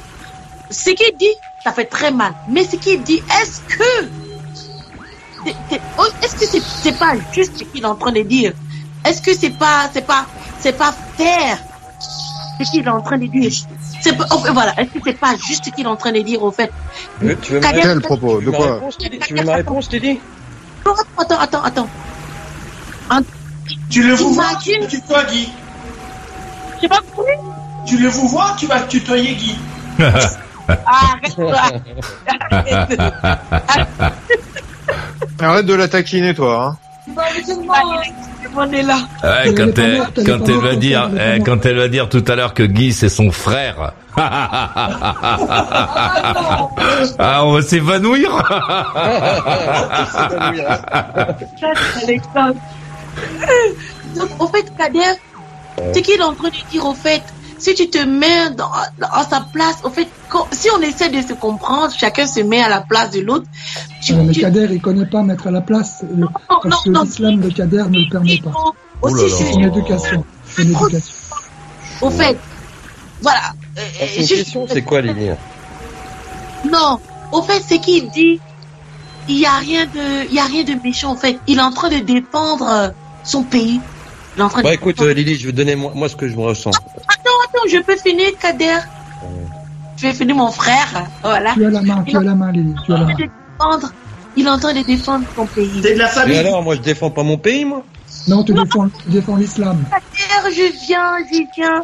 Ce 0.72 0.90
qu'il 0.92 1.18
dit, 1.18 1.36
ça 1.64 1.72
fait 1.74 1.86
très 1.86 2.12
mal. 2.12 2.34
Mais 2.50 2.64
ce 2.64 2.76
qu'il 2.78 3.04
dit, 3.04 3.20
est-ce 3.42 3.62
que, 3.78 4.12
oh, 5.98 6.08
est-ce 6.24 6.36
que 6.36 6.46
c'est, 6.52 6.62
c'est 6.84 6.98
pas 6.98 7.14
juste 7.32 7.58
ce 7.60 7.64
qu'il 7.66 7.84
est 7.84 7.86
en 7.88 7.96
train 7.96 8.12
de 8.12 8.22
dire? 8.22 8.54
Est-ce 9.06 9.22
que 9.22 9.34
c'est 9.36 9.52
pas, 9.58 9.90
c'est 9.94 10.06
pas, 10.06 10.28
c'est 10.60 10.78
pas 10.78 10.94
faire 11.18 11.58
ce 12.64 12.72
qu'il 12.72 12.86
est 12.86 12.90
en 12.90 13.02
train 13.02 13.18
de 13.18 13.26
dire? 13.28 13.52
C'est 14.02 14.16
pas, 14.18 14.26
oh, 14.32 14.38
voilà. 14.54 14.74
Est-ce 14.80 14.90
que 14.92 15.00
c'est 15.06 15.20
pas 15.20 15.36
juste 15.38 15.66
ce 15.66 15.70
qu'il 15.72 15.86
est 15.86 15.90
en 15.90 15.98
train 15.98 16.12
de 16.12 16.22
dire, 16.22 16.42
au 16.44 16.52
fait? 16.52 16.72
Tu 17.20 17.26
veux, 17.26 17.36
tu 17.38 17.52
veux 17.54 17.60
Kader- 17.60 17.78
ma- 17.78 17.82
Quel 17.84 18.02
propos 18.02 18.40
tu 18.40 18.46
De 18.46 18.46
veux 18.46 18.52
ma 18.52 18.58
quoi? 18.58 18.74
réponse, 18.76 18.98
Teddy 18.98 19.20
Tu 19.20 19.34
veux 19.36 19.44
ma 19.44 19.56
réponse, 19.56 19.90
Teddy 19.90 20.20
Attends, 21.18 21.38
attends, 21.40 21.64
attends. 21.64 21.90
Tu 23.90 24.04
le 24.04 24.14
vous 24.16 24.34
vois, 24.34 24.52
Imagine- 24.52 24.88
tu 24.88 25.02
tutoies 25.02 25.24
Guy? 25.26 25.50
J'ai 26.82 26.88
pas 26.88 27.00
compris. 27.14 27.34
Tu 27.86 27.98
le 27.98 28.08
vous 28.10 28.28
vois, 28.28 28.56
tu 28.58 28.66
vas 28.68 28.82
tutoyer 28.82 29.36
Guy. 29.36 29.56
Arrête-toi. 30.86 31.62
Arrête 35.40 35.66
de 35.66 35.74
la 35.74 35.88
taquiner, 35.88 36.34
toi. 36.34 36.66
Hein. 36.66 36.78
On 38.56 38.70
est 38.72 38.84
là. 38.84 38.98
Ouais, 39.24 39.54
quand 39.56 39.78
elle, 39.80 40.02
quand 40.26 40.48
elle 40.48 40.60
va 40.60 40.76
dire, 40.76 41.10
eh, 41.18 41.40
quand 41.40 41.66
elle 41.66 41.78
va 41.78 41.88
dire 41.88 42.10
tout 42.10 42.24
à 42.28 42.36
l'heure 42.36 42.54
que 42.54 42.64
Guy 42.64 42.92
c'est 42.92 43.08
son 43.08 43.32
frère. 43.32 43.94
ah, 44.18 44.60
on 47.44 47.54
va 47.54 47.62
s'évanouir. 47.62 48.30
Donc, 54.16 54.30
au 54.40 54.48
fait, 54.48 54.66
Kader, 54.78 55.14
ce 55.94 56.00
qu'il 56.00 56.20
est 56.20 56.24
en 56.24 56.34
train 56.34 56.50
de 56.50 56.56
dire, 56.70 56.86
au 56.86 56.94
fait, 56.94 57.24
si 57.62 57.76
tu 57.76 57.90
te 57.90 58.00
mets 58.00 58.50
dans, 58.52 58.72
à 59.02 59.24
sa 59.30 59.42
place, 59.54 59.78
au 59.84 59.90
fait, 59.90 60.08
quand- 60.30 60.48
si 60.52 60.68
on 60.76 60.82
essaie 60.82 61.10
de 61.10 61.22
se 61.22 61.34
comprendre, 61.34 61.94
chacun 61.96 62.26
se 62.26 62.40
met 62.42 62.62
à 62.62 62.70
la 62.70 62.82
place 62.82 63.12
de 63.12 63.22
l'autre. 63.22 63.46
Tu, 64.04 64.14
Euh, 64.14 64.24
le 64.24 64.32
tu- 64.34 64.42
Kader, 64.42 64.68
il 64.72 64.82
connaît 64.82 65.06
pas 65.06 65.22
mettre 65.22 65.48
à 65.48 65.52
la 65.52 65.62
place, 65.62 66.04
le- 66.16 66.28
parce 66.64 66.84
que 66.84 66.90
non, 66.90 67.04
l'islam 67.04 67.40
de 67.40 67.50
Kader 67.50 67.84
ne 67.90 68.00
le 68.00 68.10
permet 68.10 68.40
pas. 68.44 68.52
aussi, 69.04 69.30
C'est 69.30 69.52
une 69.54 69.66
éducation. 69.66 70.26
C'est 70.46 70.64
une 70.64 70.72
éducation. 70.76 71.14
au 72.02 72.10
fait, 72.10 72.38
voilà. 73.22 73.54
Euh, 73.78 73.82
C'est 74.26 74.44
c'est 74.74 74.82
quoi, 74.82 75.02
Lily 75.02 75.30
Non, 76.72 77.00
au 77.32 77.42
fait, 77.42 77.62
ce 77.62 77.76
qu'il 77.76 78.10
dit, 78.12 78.40
il 79.28 79.38
y 79.40 79.46
a 79.46 79.58
rien 79.58 79.86
de, 79.86 80.28
il 80.30 80.34
y 80.34 80.40
a 80.40 80.46
rien 80.46 80.64
de 80.64 80.74
méchant. 80.84 81.12
En 81.12 81.16
fait, 81.16 81.38
il 81.48 81.60
est 81.60 81.62
en 81.62 81.72
train 81.72 81.90
de 81.90 81.98
défendre 82.00 82.68
euh, 82.68 82.90
son 83.24 83.44
pays. 83.44 83.80
De 84.38 84.64
Bah 84.64 84.74
écoute, 84.74 85.02
euh, 85.02 85.14
Lily, 85.14 85.36
je 85.36 85.48
vais 85.48 85.52
donner 85.52 85.76
moi, 85.76 85.92
moi 85.94 86.08
ce 86.08 86.16
que 86.16 86.28
je 86.28 86.36
me 86.36 86.42
ressens. 86.42 86.72
Attends, 86.72 87.38
attends, 87.46 87.68
je 87.70 87.78
peux 87.84 87.98
finir, 87.98 88.30
Kader. 88.40 88.78
Je 89.98 90.08
vais 90.08 90.14
finir 90.14 90.36
mon 90.36 90.52
frère. 90.52 91.06
Voilà. 91.22 91.54
Tu 91.54 91.66
as 91.66 91.70
la 91.70 91.82
main, 91.82 92.04
tu 92.04 92.16
as 92.18 92.22
la 92.22 92.36
main, 92.36 92.52
Lily, 92.52 92.74
tu 92.86 92.94
as 92.94 92.98
la 92.98 93.06
main. 93.06 93.14
Il 93.18 93.20
est 93.20 93.20
en 93.20 93.28
train 93.28 93.28
de 93.28 93.84
défendre- 93.84 93.94
Il 94.36 94.46
est 94.46 94.50
en 94.50 94.60
train 94.60 94.74
de 94.74 94.82
défendre 94.86 95.26
son 95.36 95.48
pays. 95.48 95.82
T'es 95.82 95.94
de 95.94 96.00
la 96.00 96.06
Et 96.08 96.10
famille. 96.10 96.38
alors, 96.38 96.64
moi 96.64 96.76
je 96.76 96.82
défends 96.82 97.12
pas 97.12 97.24
mon 97.24 97.38
pays, 97.38 97.66
moi? 97.66 97.84
Non, 98.28 98.44
tu 98.44 98.54
défends, 98.54 98.88
tu 98.90 99.10
défends 99.10 99.36
l'islam. 99.36 99.86
Kader, 99.92 100.56
je 100.56 100.86
viens, 100.86 101.18
j'y 101.30 101.48
viens. 101.54 101.82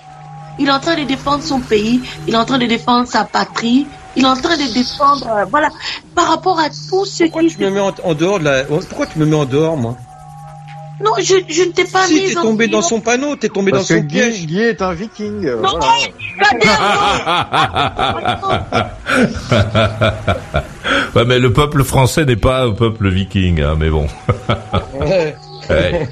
Il 0.60 0.68
est 0.70 0.72
en 0.72 0.80
train 0.80 0.96
de 0.96 1.04
défendre 1.04 1.44
son 1.44 1.62
pays. 1.62 2.08
Il 2.26 2.34
est 2.34 2.38
en 2.38 2.46
train 2.46 2.58
de 2.58 2.66
défendre 2.66 3.08
sa 3.08 3.26
patrie. 3.26 3.90
Il 4.16 4.24
est 4.24 4.28
en 4.28 4.36
train 4.36 4.56
de 4.58 4.74
défendre, 4.74 5.28
euh, 5.28 5.46
voilà, 5.52 5.70
par 6.16 6.28
rapport 6.30 6.60
à 6.60 6.70
tout 6.70 7.06
ce 7.06 7.24
Pourquoi 7.26 7.44
qui. 7.44 7.50
tu 7.50 7.60
me 7.60 7.70
mets 7.70 7.80
en, 7.80 7.94
en 8.04 8.16
dehors 8.16 8.40
de 8.40 8.46
la... 8.46 8.64
Pourquoi 8.64 9.06
tu 9.06 9.20
me 9.20 9.26
mets 9.26 9.36
en 9.36 9.46
dehors, 9.46 9.78
moi? 9.78 9.96
Non, 11.04 11.12
je, 11.20 11.36
je 11.48 11.62
ne 11.64 11.72
t'ai 11.72 11.84
pas 11.86 12.08
Si, 12.08 12.14
mis 12.16 12.26
t'es 12.32 12.38
en 12.38 12.42
tombé 12.42 12.68
dans 12.68 12.82
son 12.82 13.00
panneau, 13.02 13.36
t'es 13.36 13.50
tombé 13.50 13.72
Parce 13.72 13.88
dans 13.88 13.96
que 13.96 14.02
son 14.02 14.08
piège. 14.08 14.40
Guy, 14.40 14.46
Guy 14.48 14.62
est 14.62 14.82
un 14.82 14.94
viking. 14.94 15.46
euh, 15.46 15.62
Non, 15.62 15.78
voilà. 15.80 15.88
ouais, 21.16 21.26
mais 21.26 21.40
le 21.40 21.54
peuple 21.54 21.84
français 21.84 22.26
n'est 22.26 22.36
pas 22.36 22.64
un 22.64 22.72
peuple 22.72 23.10
viking, 23.10 23.62
hein, 23.62 23.76
mais 23.78 23.90
bon. 23.90 24.08
Ouais. 25.00 25.36
Ouais. 25.70 26.08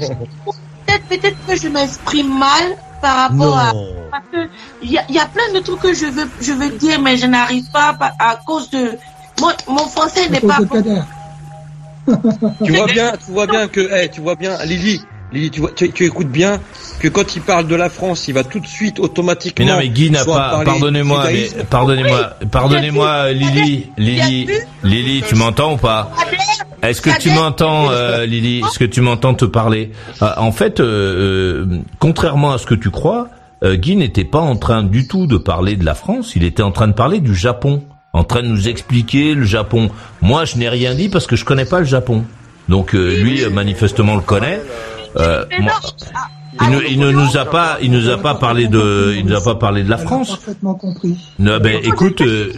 Peut-être, 0.86 1.06
peut-être 1.08 1.38
que 1.48 1.56
je 1.56 1.70
m'exprime 1.70 2.28
mal 2.38 2.76
par 3.02 3.30
rapport 3.30 3.58
à. 3.58 3.72
Parce 4.12 4.26
que 4.30 4.50
il 4.84 4.92
y 4.92 5.00
y 5.14 5.18
a 5.18 5.26
plein 5.28 5.50
de 5.54 5.60
trucs 5.64 5.80
que 5.80 5.94
je 5.94 6.08
veux, 6.08 6.30
je 6.42 6.52
veux 6.52 6.72
dire, 6.72 7.00
mais 7.00 7.16
je 7.16 7.26
n'arrive 7.26 7.64
pas 7.72 7.94
par- 7.94 8.12
à 8.20 8.38
cause 8.46 8.70
de. 8.72 8.92
Mon, 9.40 9.48
mon 9.74 9.88
français 9.88 10.26
À 10.28 10.30
n'est 10.30 10.42
pas. 10.42 10.58
Kader. 10.70 11.00
Tu 12.64 12.72
vois 12.74 12.88
bien, 12.88 13.12
tu 13.14 13.32
vois 13.32 13.48
bien 13.48 13.68
que, 13.68 13.82
eh, 13.82 14.10
tu 14.10 14.22
vois 14.22 14.36
bien, 14.36 14.58
Lily, 14.66 15.02
Lily, 15.32 15.52
tu 15.52 15.62
vois, 15.62 15.72
tu, 15.76 15.92
tu 15.92 16.06
écoutes 16.06 16.30
bien 16.30 16.60
que 17.00 17.08
quand 17.08 17.36
il 17.36 17.42
parle 17.42 17.68
de 17.68 17.76
la 17.76 17.90
France, 17.90 18.28
il 18.28 18.34
va 18.34 18.44
tout 18.44 18.60
de 18.60 18.68
suite 18.68 19.00
automatiquement. 19.00 19.66
Mais 19.66 19.72
non, 19.72 19.78
mais 19.80 19.90
Guy 19.90 20.12
n'a 20.12 20.24
pas. 20.24 20.62
Pardonnez-moi, 20.64 21.26
pardonnez-moi, 21.70 22.30
pardonnez-moi, 22.52 23.32
Lily, 23.32 23.90
Lily, 23.98 24.48
Lily, 24.84 25.24
tu 25.28 25.36
m'entends 25.36 25.74
ou 25.74 25.78
pas? 25.78 26.12
Est-ce 26.82 27.02
que 27.02 27.10
tu 27.20 27.32
m'entends, 27.32 27.90
euh, 27.90 28.26
Lily? 28.26 28.60
Est-ce 28.60 28.78
que 28.78 28.86
tu 28.86 29.02
m'entends 29.02 29.34
te 29.34 29.46
parler? 29.46 29.92
Euh, 30.22 30.30
En 30.38 30.52
fait, 30.52 30.80
euh, 30.80 31.66
euh, 31.66 31.80
contrairement 32.00 32.52
à 32.54 32.58
ce 32.60 32.68
que 32.68 32.76
tu 32.76 32.92
crois, 32.92 33.30
euh, 33.64 33.76
Guy 33.76 33.96
n'était 33.96 34.24
pas 34.26 34.40
en 34.40 34.56
train 34.56 34.84
du 34.84 35.08
tout 35.08 35.26
de 35.26 35.38
parler 35.38 35.76
de 35.76 35.84
la 35.86 35.96
France. 35.96 36.34
Il 36.36 36.44
était 36.44 36.62
en 36.62 36.72
train 36.72 36.88
de 36.88 36.94
parler 36.94 37.20
du 37.22 37.34
Japon, 37.34 37.84
en 38.16 38.24
train 38.24 38.42
de 38.42 38.48
nous 38.48 38.68
expliquer 38.70 39.34
le 39.36 39.44
Japon. 39.46 39.92
Moi, 40.22 40.46
je 40.46 40.56
n'ai 40.58 40.70
rien 40.70 40.96
dit 40.96 41.10
parce 41.10 41.28
que 41.28 41.36
je 41.36 41.44
connais 41.44 41.66
pas 41.66 41.80
le 41.80 41.86
Japon. 41.86 42.24
Donc 42.70 42.96
euh, 42.96 43.22
lui, 43.22 43.44
euh, 43.44 43.50
manifestement, 43.50 44.16
le 44.16 44.22
connaît. 44.22 44.62
Euh, 45.18 45.46
moi- 45.60 45.74
il, 46.62 46.70
ne, 46.70 46.82
il 46.90 47.00
ne 47.00 47.12
nous 47.12 47.36
a 47.38 47.44
pas, 47.44 47.78
il 47.82 47.92
nous 47.92 48.10
a 48.10 48.18
pas 48.18 48.36
parlé 48.36 48.68
de, 48.70 49.14
il 49.18 49.26
nous 49.26 49.36
a 49.36 49.44
pas 49.44 49.56
parlé 49.56 49.84
de 49.84 49.90
la 49.90 49.98
France. 49.98 50.30
parfaitement 50.30 50.74
compris. 50.76 51.18
Non, 51.38 51.58
ben 51.60 51.78
écoute, 51.84 52.22
euh, 52.22 52.54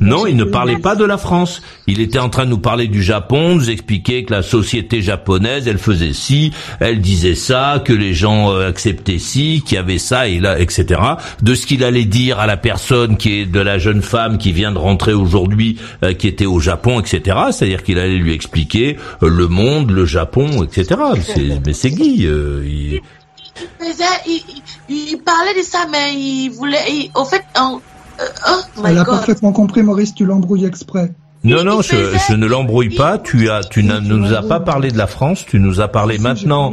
Non, 0.00 0.26
il 0.26 0.36
ne 0.36 0.44
parlait 0.44 0.78
pas 0.78 0.94
de 0.96 1.04
la 1.04 1.18
France. 1.18 1.62
Il 1.86 2.00
était 2.00 2.18
en 2.18 2.28
train 2.28 2.44
de 2.44 2.50
nous 2.50 2.58
parler 2.58 2.88
du 2.88 3.02
Japon, 3.02 3.54
nous 3.56 3.70
expliquer 3.70 4.24
que 4.24 4.32
la 4.32 4.42
société 4.42 5.02
japonaise, 5.02 5.66
elle 5.68 5.78
faisait 5.78 6.12
ci, 6.12 6.52
elle 6.80 7.00
disait 7.00 7.34
ça, 7.34 7.82
que 7.84 7.92
les 7.92 8.14
gens 8.14 8.52
euh, 8.52 8.68
acceptaient 8.68 9.18
ci, 9.18 9.62
qu'il 9.66 9.76
y 9.76 9.78
avait 9.78 9.98
ça 9.98 10.28
et 10.28 10.38
là, 10.40 10.58
etc. 10.58 11.00
De 11.42 11.54
ce 11.54 11.66
qu'il 11.66 11.82
allait 11.84 12.04
dire 12.04 12.38
à 12.38 12.46
la 12.46 12.56
personne 12.56 13.16
qui 13.16 13.40
est 13.40 13.46
de 13.46 13.60
la 13.60 13.78
jeune 13.78 14.02
femme 14.02 14.38
qui 14.38 14.52
vient 14.52 14.72
de 14.72 14.78
rentrer 14.78 15.12
aujourd'hui, 15.12 15.78
euh, 16.04 16.12
qui 16.14 16.28
était 16.28 16.46
au 16.46 16.60
Japon, 16.60 17.00
etc. 17.00 17.36
C'est-à-dire 17.52 17.82
qu'il 17.82 17.98
allait 17.98 18.16
lui 18.18 18.32
expliquer 18.32 18.96
euh, 19.22 19.28
le 19.28 19.48
monde, 19.48 19.90
le 19.90 20.04
Japon, 20.06 20.62
etc. 20.64 21.00
C'est- 21.22 21.60
mais 21.66 21.72
c'est 21.72 21.90
Guy. 21.90 22.26
euh, 22.26 22.62
il- 22.64 23.00
Il, 23.80 23.86
faisait- 23.86 24.04
il, 24.26 24.42
il- 24.90 25.08
il 25.12 25.16
parlait 25.18 25.54
de 25.58 25.62
ça, 25.64 25.86
mais 25.90 26.12
il 26.14 26.50
voulait. 26.50 26.76
il- 26.90 27.10
au 27.14 27.24
fait, 27.24 27.42
en, 27.58 27.80
oh 28.48 28.62
my 28.76 28.90
Elle 28.90 28.98
a 28.98 29.04
God. 29.04 29.14
parfaitement 29.16 29.52
compris, 29.52 29.82
Maurice, 29.82 30.14
tu 30.14 30.24
l'embrouilles 30.24 30.64
exprès. 30.64 31.12
Non, 31.44 31.62
non, 31.62 31.80
je, 31.80 31.94
je 32.28 32.34
ne 32.34 32.46
l'embrouille 32.46 32.94
pas. 32.96 33.18
Tu 33.18 33.50
as, 33.50 33.62
tu 33.62 33.84
ne 33.84 34.00
nous 34.00 34.32
as 34.34 34.42
pas 34.42 34.58
parlé 34.58 34.90
de 34.90 34.98
la 34.98 35.06
France. 35.06 35.44
Tu 35.46 35.60
nous 35.60 35.80
as 35.80 35.86
parlé 35.86 36.18
maintenant. 36.18 36.72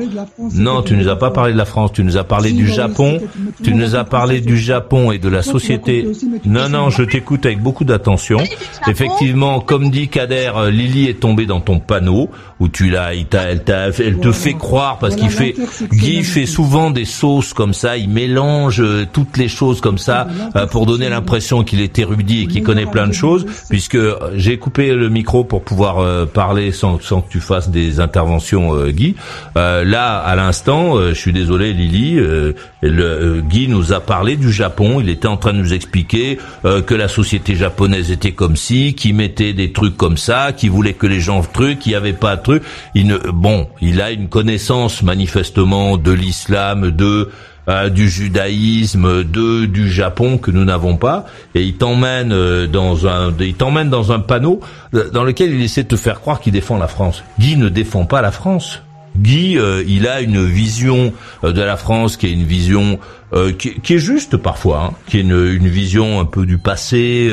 Non, 0.56 0.82
tu 0.82 0.96
nous 0.96 1.10
as 1.10 1.16
pas 1.16 1.30
parlé 1.30 1.54
de 1.54 1.58
la 1.60 1.66
France. 1.66 1.92
Tu 1.94 2.04
nous 2.04 2.18
as 2.18 2.24
parlé 2.24 2.52
du 2.54 2.68
Japon. 2.68 3.22
Tu 3.64 3.76
nous 3.76 3.96
as 3.96 4.04
parlé 4.04 4.42
du 4.42 4.58
Japon 4.58 5.12
et 5.12 5.20
de 5.20 5.30
la 5.30 5.44
société. 5.44 6.08
Non, 6.46 6.70
non, 6.70 6.90
je 6.90 7.04
t'écoute 7.04 7.46
avec 7.46 7.62
beaucoup 7.62 7.84
d'attention. 7.86 8.40
Effectivement, 8.88 9.60
comme 9.60 9.92
dit 9.92 10.08
Kader, 10.08 10.52
euh, 10.56 10.72
Lily 10.72 11.08
est 11.08 11.20
tombée 11.20 11.46
dans 11.46 11.62
ton 11.62 11.80
panneau 11.80 12.30
où 12.60 12.68
tu 12.68 12.90
l'as, 12.90 13.14
elle, 13.14 13.26
t'a- 13.28 13.90
elle 14.00 14.20
te 14.20 14.32
fait 14.32 14.54
croire 14.54 14.98
parce 15.00 15.16
qu'il 15.16 15.30
fait, 15.30 15.56
Guy 15.92 16.24
fait 16.24 16.46
souvent 16.46 16.90
des 16.90 17.06
sauces 17.06 17.54
comme 17.54 17.74
ça. 17.74 17.98
Il 17.98 18.10
mélange 18.10 18.82
euh, 18.82 19.06
toutes 19.12 19.38
les 19.38 19.48
choses 19.50 19.82
comme 19.82 19.98
ça 19.98 20.28
euh, 20.56 20.66
pour 20.66 20.86
donner 20.86 21.10
l'impression 21.10 21.64
qu'il 21.64 21.82
est 21.82 22.00
érudit 22.00 22.44
et 22.44 22.48
qu'il 22.48 22.64
connaît 22.64 22.86
plein 22.86 23.08
de 23.08 23.14
choses. 23.14 23.46
Puisque 23.70 23.98
j'ai 24.36 24.53
j'ai 24.54 24.60
coupé 24.60 24.94
le 24.94 25.10
micro 25.10 25.44
pour 25.44 25.64
pouvoir 25.64 25.98
euh, 25.98 26.28
parler 26.28 26.72
sans, 26.72 27.02
sans 27.02 27.22
que 27.22 27.32
tu 27.32 27.40
fasses 27.40 27.72
des 27.72 28.00
interventions, 28.00 28.76
euh, 28.76 28.92
Guy. 28.92 29.16
Euh, 29.58 29.84
là, 29.84 30.20
à 30.20 30.36
l'instant, 30.36 30.96
euh, 30.96 31.10
je 31.10 31.20
suis 31.20 31.34
désolé, 31.34 31.74
Lily, 31.74 32.20
euh, 32.20 32.54
le, 32.84 33.04
euh, 33.04 33.42
Guy 33.42 33.68
nous 33.68 33.94
a 33.94 34.00
parlé 34.00 34.36
du 34.36 34.52
Japon. 34.52 35.02
Il 35.02 35.10
était 35.10 35.28
en 35.28 35.38
train 35.38 35.54
de 35.54 35.58
nous 35.58 35.74
expliquer 35.74 36.38
que 36.64 36.94
la 36.94 37.08
société 37.08 37.56
japonaise 37.56 38.12
était 38.12 38.34
comme 38.34 38.56
si, 38.56 38.94
qui 38.94 39.12
mettait 39.12 39.54
des 39.54 39.72
trucs 39.72 39.98
comme 39.98 40.18
ça, 40.18 40.52
qui 40.54 40.70
voulait 40.70 40.94
que 40.94 41.08
les 41.08 41.20
gens 41.20 41.42
trucs, 41.42 41.80
qu'il 41.80 41.94
n'y 41.94 41.96
avait 41.96 42.14
pas 42.14 42.36
de 42.36 42.44
trucs. 42.44 42.64
Il 42.94 43.08
ne, 43.08 43.18
bon, 43.18 43.68
il 43.82 44.02
a 44.02 44.12
une 44.12 44.30
connaissance 44.30 45.02
manifestement 45.02 45.98
de 45.98 46.12
l'islam, 46.12 46.92
de 46.92 47.32
euh, 47.70 47.90
du 47.90 48.10
judaïsme, 48.10 49.24
de 49.24 49.66
du 49.66 49.90
Japon 49.90 50.38
que 50.38 50.52
nous 50.52 50.66
n'avons 50.66 50.98
pas, 50.98 51.26
et 51.56 51.64
il 51.64 51.76
t'emmène 51.76 52.32
euh, 52.32 52.68
dans 52.68 53.08
un, 53.08 53.34
il 53.40 53.56
t'emmène 53.56 53.90
dans 53.90 54.12
un 54.12 54.20
panneau 54.20 54.60
euh, 54.94 55.10
dans 55.12 55.24
lequel 55.24 55.54
il 55.54 55.62
essaie 55.62 55.84
de 55.84 55.88
te 55.88 55.96
faire 55.96 56.20
croire 56.20 56.40
qu'il 56.42 56.54
défend 56.54 56.78
la 56.78 56.88
France. 56.88 57.24
Guy 57.40 57.56
ne 57.56 57.70
défend 57.70 58.06
pas 58.06 58.22
la 58.22 58.32
France. 58.32 58.82
Guy, 59.18 59.58
euh, 59.58 59.84
il 59.88 60.08
a 60.08 60.22
une 60.22 60.46
vision 60.46 61.14
euh, 61.44 61.52
de 61.52 61.62
la 61.62 61.78
France 61.78 62.18
qui 62.18 62.28
est 62.28 62.32
une 62.32 62.44
vision 62.44 63.00
euh, 63.34 63.52
qui, 63.52 63.94
est 63.94 64.00
juste 64.00 64.38
parfois, 64.38 64.84
hein, 64.84 64.94
qui 65.08 65.18
est 65.18 65.22
une, 65.22 65.68
vision 65.68 66.20
un 66.20 66.26
peu 66.26 66.46
du 66.46 66.58
passé, 66.58 67.32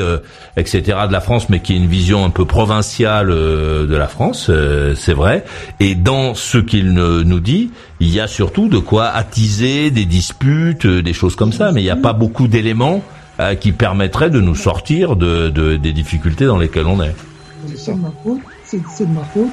etc. 0.57 0.97
de 1.07 1.13
la 1.13 1.21
France, 1.21 1.47
mais 1.49 1.59
qui 1.59 1.73
est 1.73 1.77
une 1.77 1.87
vision 1.87 2.25
un 2.25 2.31
peu 2.31 2.45
provinciale 2.45 3.27
de 3.29 3.95
la 3.95 4.07
France, 4.07 4.49
c'est 4.95 5.13
vrai. 5.13 5.45
Et 5.79 5.93
dans 5.93 6.33
ce 6.33 6.57
qu'il 6.57 6.93
nous 6.93 7.39
dit, 7.39 7.69
il 7.99 8.09
y 8.09 8.19
a 8.19 8.25
surtout 8.25 8.67
de 8.67 8.79
quoi 8.79 9.09
attiser 9.09 9.91
des 9.91 10.05
disputes, 10.05 10.87
des 10.87 11.13
choses 11.13 11.35
comme 11.35 11.53
ça, 11.53 11.71
mais 11.71 11.81
il 11.81 11.85
n'y 11.85 11.91
a 11.91 11.95
pas 11.95 12.13
beaucoup 12.13 12.47
d'éléments 12.47 13.03
qui 13.59 13.71
permettraient 13.71 14.31
de 14.31 14.41
nous 14.41 14.55
sortir 14.55 15.15
de, 15.15 15.49
de- 15.49 15.75
des 15.75 15.93
difficultés 15.93 16.45
dans 16.45 16.57
lesquelles 16.57 16.87
on 16.87 16.99
est. 17.03 17.15
C'est 17.75 17.93
de 17.93 17.99
ma 17.99 18.11
faute, 18.23 18.39
c'est 18.65 18.79
de 19.07 19.13
ma 19.13 19.23
faute. 19.25 19.49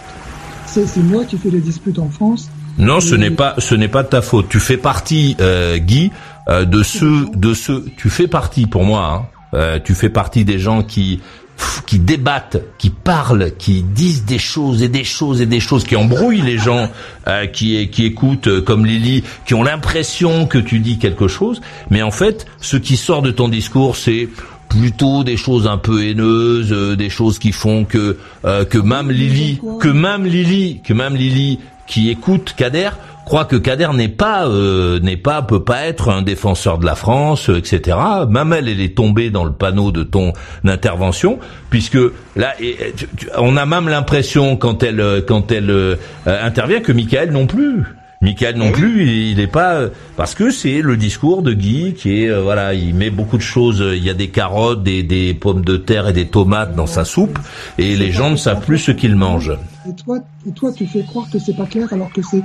C'est 0.70 0.97
moi 0.99 1.24
qui 1.24 1.36
fais 1.39 1.51
les 1.51 1.61
disputes 1.61 1.99
en 1.99 2.11
France. 2.11 2.51
Non, 2.78 3.01
ce 3.01 3.15
n'est 3.15 3.31
pas 3.31 3.55
ce 3.59 3.74
n'est 3.74 3.89
pas 3.89 4.03
de 4.03 4.09
ta 4.09 4.23
faute. 4.23 4.49
Tu 4.49 4.61
fais 4.61 4.77
partie, 4.77 5.36
euh, 5.40 5.78
Guy, 5.78 6.12
euh, 6.49 6.65
de 6.65 6.82
ceux 6.82 7.27
de 7.35 7.55
ceux. 7.55 7.86
Tu 7.97 8.11
fais 8.11 8.28
partie 8.28 8.66
pour 8.66 8.85
moi. 8.85 9.12
Hein, 9.12 9.27
euh, 9.55 9.78
tu 9.82 9.95
fais 9.95 10.11
partie 10.11 10.45
des 10.45 10.59
gens 10.59 10.82
qui 10.82 11.20
qui 11.86 11.99
débattent, 11.99 12.59
qui 12.78 12.90
parlent, 12.90 13.53
qui 13.59 13.82
disent 13.82 14.24
des 14.24 14.39
choses 14.39 14.82
et 14.82 14.89
des 14.89 15.05
choses 15.05 15.40
et 15.40 15.47
des 15.47 15.59
choses, 15.59 15.85
qui 15.85 15.97
embrouillent 15.97 16.43
les 16.43 16.59
gens, 16.59 16.89
euh, 17.27 17.47
qui 17.47 17.89
qui 17.89 18.05
écoutent 18.05 18.47
euh, 18.47 18.61
comme 18.61 18.86
Lily, 18.86 19.24
qui 19.47 19.55
ont 19.55 19.62
l'impression 19.62 20.47
que 20.47 20.59
tu 20.59 20.78
dis 20.78 20.99
quelque 20.99 21.28
chose, 21.28 21.61
mais 21.90 22.03
en 22.03 22.11
fait, 22.11 22.47
ce 22.61 22.77
qui 22.77 22.97
sort 22.97 23.23
de 23.23 23.31
ton 23.31 23.49
discours, 23.49 23.97
c'est 23.97 24.28
plutôt 24.69 25.24
des 25.24 25.36
choses 25.36 25.66
un 25.66 25.78
peu 25.78 26.05
haineuses, 26.05 26.73
euh, 26.73 26.97
des 26.97 27.11
choses 27.11 27.39
qui 27.39 27.53
font 27.53 27.85
que 27.85 28.16
euh, 28.45 28.65
que 28.65 28.78
même 28.78 29.11
Lily, 29.11 29.61
que 29.81 29.89
même 29.89 30.24
Lily, 30.27 30.81
que 30.85 30.93
même 30.93 31.15
Lily 31.16 31.59
qui 31.86 32.11
écoute 32.11 32.55
Kader 32.57 32.90
croit 33.24 33.45
que 33.47 33.57
Kader 33.57 33.89
n'est 33.95 34.09
pas 34.09 34.47
euh, 34.47 35.01
n'est 35.01 35.16
pas 35.19 35.43
peut 35.43 35.62
pas 35.65 35.82
être 35.86 36.09
un 36.11 36.23
défenseur 36.23 36.78
de 36.78 36.86
la 36.86 36.95
France, 36.95 37.49
euh, 37.51 37.57
etc. 37.59 37.97
Même 38.28 38.53
elle, 38.53 38.69
elle 38.69 38.81
est 38.81 38.95
tombée 38.97 39.31
dans 39.31 39.45
le 39.45 39.53
panneau 39.53 39.90
de 39.90 40.03
ton 40.03 40.32
intervention, 40.65 41.39
puisque 41.70 41.99
là, 42.36 42.55
et, 42.61 42.70
et, 42.70 42.93
tu- 42.97 43.07
tu- 43.16 43.28
on 43.39 43.57
a 43.57 43.66
même 43.66 43.89
l'impression 43.89 44.57
quand 44.57 44.82
elle 44.82 45.01
euh, 45.01 45.20
quand 45.27 45.51
elle 45.53 45.97
intervient 46.27 46.81
que 46.81 46.93
Michael 46.93 47.31
non 47.32 47.47
plus. 47.47 47.85
Michael 48.20 48.57
non 48.57 48.73
plus, 48.73 49.07
il 49.31 49.36
n'est 49.36 49.47
pas 49.47 49.74
euh, 49.74 49.89
parce 50.16 50.35
que 50.35 50.51
c'est 50.51 50.82
le 50.82 50.97
discours 50.97 51.43
de 51.43 51.53
Guy 51.53 51.95
qui 51.95 52.24
est 52.24 52.28
euh, 52.28 52.40
voilà, 52.43 52.74
il 52.74 52.93
met 52.95 53.11
beaucoup 53.11 53.36
de 53.36 53.43
choses. 53.43 53.81
euh, 53.81 53.97
Il 53.97 54.05
y 54.05 54.11
a 54.11 54.15
des 54.15 54.28
carottes, 54.28 54.82
des, 54.82 55.05
des 55.05 55.35
pommes 55.35 55.65
de 55.65 55.77
terre 55.77 56.09
et 56.09 56.12
des 56.12 56.27
tomates 56.27 56.74
dans 56.74 56.86
sa 56.89 57.05
soupe, 57.05 57.39
et 57.78 57.95
les 57.95 58.11
gens 58.11 58.31
ne 58.31 58.36
savent 58.36 58.65
plus 58.65 58.78
ce 58.78 58.90
qu'ils 58.90 59.15
mangent. 59.15 59.53
Et 59.89 59.94
toi, 59.94 60.19
et 60.47 60.52
toi, 60.52 60.70
tu 60.70 60.86
fais 60.86 61.02
croire 61.02 61.27
que 61.32 61.39
c'est 61.39 61.56
pas 61.56 61.65
clair 61.65 61.90
alors 61.93 62.12
que 62.12 62.20
c'est. 62.20 62.43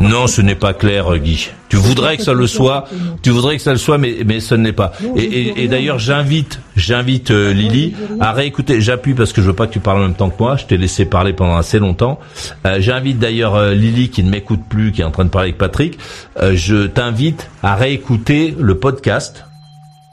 Non, 0.00 0.26
ce 0.26 0.40
n'est 0.40 0.54
pas 0.54 0.72
clair, 0.72 1.12
euh, 1.12 1.18
Guy. 1.18 1.50
Tu 1.68 1.76
voudrais 1.76 2.16
que 2.16 2.22
ça 2.22 2.32
le 2.32 2.46
soit, 2.46 2.86
tu 3.22 3.30
voudrais 3.30 3.56
que 3.56 3.62
ça 3.62 3.72
le 3.72 3.78
soit, 3.78 3.98
mais 3.98 4.18
mais 4.24 4.40
ce 4.40 4.54
n'est 4.54 4.72
pas. 4.72 4.92
Et, 5.16 5.22
et, 5.24 5.64
et 5.64 5.68
d'ailleurs, 5.68 5.98
j'invite, 5.98 6.60
j'invite 6.76 7.30
euh, 7.32 7.52
Lily 7.52 7.94
à 8.20 8.32
réécouter. 8.32 8.80
J'appuie 8.80 9.12
parce 9.12 9.32
que 9.34 9.42
je 9.42 9.48
veux 9.48 9.52
pas 9.54 9.66
que 9.66 9.72
tu 9.72 9.80
parles 9.80 9.98
en 9.98 10.02
même 10.02 10.14
temps 10.14 10.30
que 10.30 10.38
moi. 10.42 10.56
Je 10.56 10.64
t'ai 10.64 10.78
laissé 10.78 11.04
parler 11.04 11.34
pendant 11.34 11.56
assez 11.56 11.78
longtemps. 11.78 12.18
Euh, 12.66 12.76
j'invite 12.80 13.18
d'ailleurs 13.18 13.56
euh, 13.56 13.74
Lily 13.74 14.08
qui 14.08 14.22
ne 14.22 14.30
m'écoute 14.30 14.62
plus, 14.66 14.92
qui 14.92 15.02
est 15.02 15.04
en 15.04 15.10
train 15.10 15.24
de 15.26 15.30
parler 15.30 15.48
avec 15.48 15.58
Patrick. 15.58 15.98
euh, 16.40 16.52
je 16.54 16.86
t'invite 16.86 17.50
à 17.62 17.74
réécouter 17.74 18.54
le 18.58 18.78
podcast. 18.78 19.44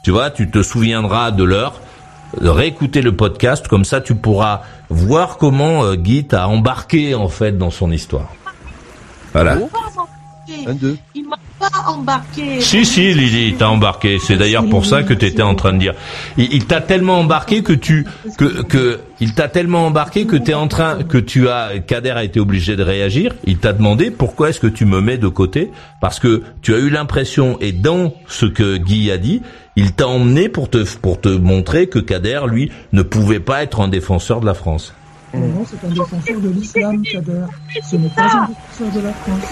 Tu 0.04 0.12
vois, 0.12 0.32
tu 0.32 0.50
te 0.52 0.62
souviendras 0.64 1.32
de 1.32 1.44
l'heure. 1.46 1.80
Réécouter 2.40 3.02
le 3.02 3.16
podcast, 3.16 3.68
comme 3.68 3.86
ça 3.86 4.02
tu 4.02 4.16
pourras 4.16 4.62
voir 4.90 5.38
comment 5.38 5.84
euh, 5.84 5.96
Guy 5.96 6.26
t'a 6.26 6.48
embarqué 6.48 7.16
en 7.16 7.28
fait 7.28 7.58
dans 7.58 7.72
son 7.72 7.92
histoire. 7.92 8.30
Voilà. 9.34 9.58
Un, 10.68 10.74
deux. 10.74 10.98
Pas 11.62 11.92
embarqué. 11.92 12.60
Si, 12.60 12.86
si, 12.86 13.14
Lily, 13.14 13.50
il 13.50 13.56
t'a 13.56 13.70
embarqué. 13.70 14.18
C'est 14.18 14.36
d'ailleurs 14.36 14.68
pour 14.68 14.84
ça 14.84 15.04
que 15.04 15.14
tu 15.14 15.28
étais 15.28 15.44
en 15.44 15.54
train 15.54 15.74
de 15.74 15.78
dire. 15.78 15.94
Il, 16.36 16.52
il 16.52 16.66
t'a 16.66 16.82
tellement 16.82 17.20
embarqué 17.20 17.62
que 17.62 17.74
tu, 17.74 18.08
que, 18.40 18.64
que, 18.64 19.00
il 19.20 19.36
t'a 19.36 19.48
tellement 19.48 19.86
embarqué 19.86 20.26
que 20.26 20.38
t'es 20.38 20.56
en 20.56 20.68
train, 20.68 21.04
que 21.04 21.20
tu 21.20 21.50
as, 21.50 21.78
Kader 21.86 22.12
a 22.12 22.24
été 22.24 22.40
obligé 22.40 22.76
de 22.76 22.82
réagir. 22.82 23.36
Il 23.46 23.60
t'a 23.60 23.74
demandé 23.74 24.10
pourquoi 24.10 24.50
est-ce 24.50 24.60
que 24.60 24.66
tu 24.66 24.86
me 24.86 25.02
mets 25.02 25.20
de 25.20 25.28
côté? 25.28 25.70
Parce 26.02 26.20
que 26.20 26.42
tu 26.64 26.74
as 26.74 26.80
eu 26.80 26.90
l'impression, 26.90 27.60
et 27.62 27.72
dans 27.72 28.16
ce 28.28 28.48
que 28.48 28.78
Guy 28.78 29.12
a 29.12 29.20
dit, 29.20 29.44
il 29.76 29.94
t'a 29.94 30.08
emmené 30.08 30.50
pour 30.50 30.68
te, 30.68 30.84
pour 30.98 31.22
te 31.22 31.30
montrer 31.30 31.86
que 31.86 32.00
Kader, 32.00 32.42
lui, 32.48 32.72
ne 32.92 33.04
pouvait 33.04 33.40
pas 33.40 33.62
être 33.62 33.82
un 33.82 33.88
défenseur 33.88 34.42
de 34.42 34.48
la 34.48 34.56
France. 34.56 34.96
Non, 35.34 35.48
non, 35.48 35.66
c'est 35.66 35.84
un 35.86 35.90
défenseur 35.90 36.42
de 36.42 36.50
l'islam, 36.50 37.02
Kader. 37.04 37.46
Ce 37.90 37.96
n'est 37.96 38.10
pas 38.10 38.24
un 38.24 38.48
défenseur 38.48 38.92
de 39.02 39.08
la 39.08 39.14
France. 39.14 39.46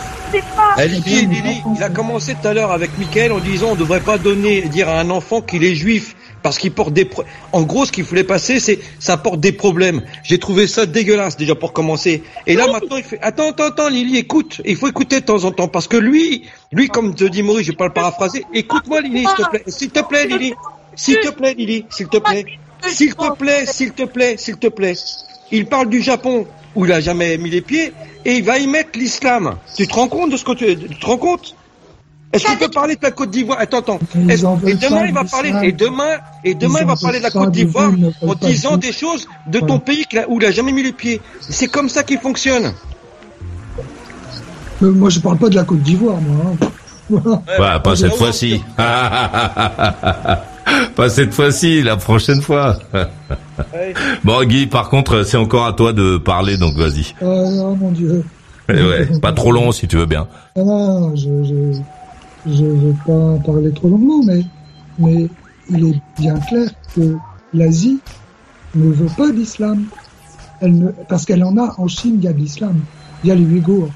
Eh, 0.78 0.88
Lily, 0.88 1.26
Lily, 1.26 1.62
il 1.76 1.84
a 1.84 1.90
commencé 1.90 2.36
tout 2.36 2.48
à 2.48 2.54
l'heure 2.54 2.72
avec 2.72 2.98
Mickaël 2.98 3.32
en 3.32 3.40
disant 3.40 3.70
on 3.70 3.76
ne 3.76 3.80
devrait 3.80 4.02
pas 4.04 4.18
donner, 4.18 4.62
dire 4.64 4.88
à 4.90 5.00
un 5.00 5.10
enfant 5.10 5.42
qu'il 5.42 5.64
est 5.64 5.74
juif 5.74 6.16
parce 6.44 6.58
qu'il 6.60 6.72
porte 6.72 6.94
des 6.94 7.06
pro- 7.06 7.24
en 7.52 7.64
gros 7.64 7.86
ce 7.86 7.92
qu'il 7.92 8.04
voulait 8.04 8.24
passer 8.24 8.60
c'est 8.60 8.80
ça 9.00 9.18
porte 9.18 9.40
des 9.40 9.52
problèmes. 9.52 10.04
J'ai 10.24 10.38
trouvé 10.38 10.68
ça 10.68 10.86
dégueulasse 10.86 11.36
déjà 11.36 11.56
pour 11.56 11.74
commencer. 11.74 12.24
Et 12.46 12.56
là 12.56 12.68
maintenant 12.68 12.98
il 12.98 13.04
fait 13.04 13.20
attends 13.22 13.50
attends 13.50 13.66
attends 13.66 13.90
Lily 13.90 14.18
écoute 14.18 14.62
il 14.66 14.76
faut 14.76 14.88
écouter 14.88 15.22
de 15.22 15.26
temps 15.26 15.44
en 15.46 15.52
temps 15.52 15.68
parce 15.68 15.88
que 15.88 15.98
lui 15.98 16.46
lui 16.72 16.90
comme 16.90 17.16
te 17.16 17.24
dit 17.24 17.42
Maurice 17.42 17.66
je 17.66 17.72
vais 17.72 17.78
pas 17.78 17.88
le 17.88 17.94
paraphraser 17.94 18.46
écoute-moi 18.54 19.02
Lily 19.02 19.26
s'il 19.26 19.46
te 19.46 19.50
plaît 19.50 19.64
s'il 19.68 19.90
te 19.90 20.00
plaît 20.08 20.28
Lily 20.28 20.54
s'il 20.96 21.20
te 21.20 21.30
plaît 21.30 21.54
Lily 21.56 21.86
s'il 21.90 22.08
te 22.08 22.18
plaît 22.18 22.46
s'il 22.88 23.16
te 23.16 23.36
plaît 23.36 23.66
s'il 23.66 23.92
te 23.94 24.04
plaît 24.04 24.38
s'il 24.38 24.58
te 24.58 24.68
plaît 24.68 24.94
il 25.52 25.66
parle 25.66 25.90
du 25.90 26.02
Japon 26.02 26.46
où 26.76 26.86
il 26.86 26.92
a 26.92 27.00
jamais 27.02 27.38
mis 27.38 27.50
les 27.50 27.62
pieds 27.62 27.94
et 28.26 28.36
il 28.38 28.44
va 28.44 28.58
y 28.60 28.68
mettre 28.68 28.92
l'islam. 28.98 29.56
Tu 29.76 29.88
te 29.88 29.94
rends 29.94 30.08
compte 30.08 30.32
de 30.32 30.38
ce 30.38 30.44
que 30.44 30.52
tu, 30.54 30.76
tu 30.78 30.96
te 31.00 31.06
rends 31.06 31.18
compte? 31.18 31.56
Est-ce 32.32 32.46
qu'il 32.46 32.58
peut 32.60 32.70
parler 32.70 32.96
de 32.96 33.02
la 33.02 33.10
Côte 33.10 33.32
d'Ivoire? 33.32 33.58
Attends, 33.60 33.80
attends. 33.80 34.00
Et 34.68 34.76
demain 34.76 35.06
il 35.08 35.14
va 35.14 35.24
parler 35.24 35.52
et 35.64 35.72
demain 35.72 36.18
et 36.44 36.54
demain 36.54 36.80
il 36.82 36.86
va 36.88 36.96
parler 36.96 37.18
de 37.18 37.24
la 37.24 37.32
Côte 37.32 37.52
d'Ivoire 37.52 37.92
en 38.22 38.36
disant 38.36 38.78
des 38.78 38.92
choses 38.92 39.28
de 39.48 39.60
ton 39.60 39.80
pays 39.80 40.06
où 40.28 40.40
il 40.40 40.46
a 40.46 40.52
jamais 40.52 40.72
mis 40.72 40.84
les 40.84 40.94
pieds. 40.94 41.22
C'est 41.40 41.68
comme 41.68 41.90
ça 41.90 42.04
qu'il 42.04 42.20
fonctionne. 42.20 42.72
Mais 44.82 44.90
moi, 44.90 45.10
je 45.10 45.20
parle 45.20 45.38
pas 45.38 45.50
de 45.50 45.56
la 45.56 45.64
Côte 45.64 45.82
d'Ivoire, 45.82 46.18
moi. 46.22 46.54
hein. 46.54 47.42
Voilà, 47.58 47.80
pas 47.80 47.96
cette 47.96 48.16
fois-ci. 48.16 48.62
pas 50.96 51.10
cette 51.10 51.34
fois-ci, 51.34 51.82
la 51.82 51.98
prochaine 51.98 52.42
fois. 52.42 52.78
bon, 54.24 54.44
Guy, 54.44 54.68
par 54.68 54.90
contre, 54.90 55.24
c'est 55.24 55.38
encore 55.38 55.66
à 55.66 55.74
toi 55.74 55.94
de 55.94 56.18
parler, 56.18 56.58
donc 56.58 56.76
vas-y. 56.76 57.14
Non, 57.22 57.76
mon 57.76 57.92
Dieu. 57.92 58.24
Eh 58.70 58.84
ouais, 58.84 59.20
pas 59.20 59.32
trop 59.32 59.52
long 59.52 59.72
si 59.72 59.88
tu 59.88 59.98
veux 59.98 60.06
bien. 60.06 60.28
Ah 60.56 60.62
non, 60.64 61.16
je 61.16 61.44
je 61.44 62.52
je 62.52 62.66
vais 62.66 62.96
pas 63.06 63.38
parler 63.44 63.72
trop 63.72 63.90
longuement, 63.90 64.22
mais 64.24 64.44
mais 65.00 65.28
il 65.70 65.88
est 65.88 66.02
bien 66.20 66.36
clair 66.40 66.70
que 66.96 67.16
l'Asie 67.54 68.00
ne 68.76 68.92
veut 68.92 69.10
pas 69.18 69.32
d'islam. 69.32 69.86
Elle 70.62 70.78
ne, 70.78 70.92
parce 71.08 71.26
qu'elle 71.26 71.44
en 71.44 71.58
a 71.58 71.74
en 71.78 71.88
Chine, 71.88 72.16
il 72.20 72.26
y 72.26 72.28
a 72.28 72.34
de 72.34 72.38
l'islam, 72.38 72.80
il 73.24 73.30
y 73.30 73.32
a 73.32 73.36
les 73.36 73.46
Ouïghours 73.46 73.90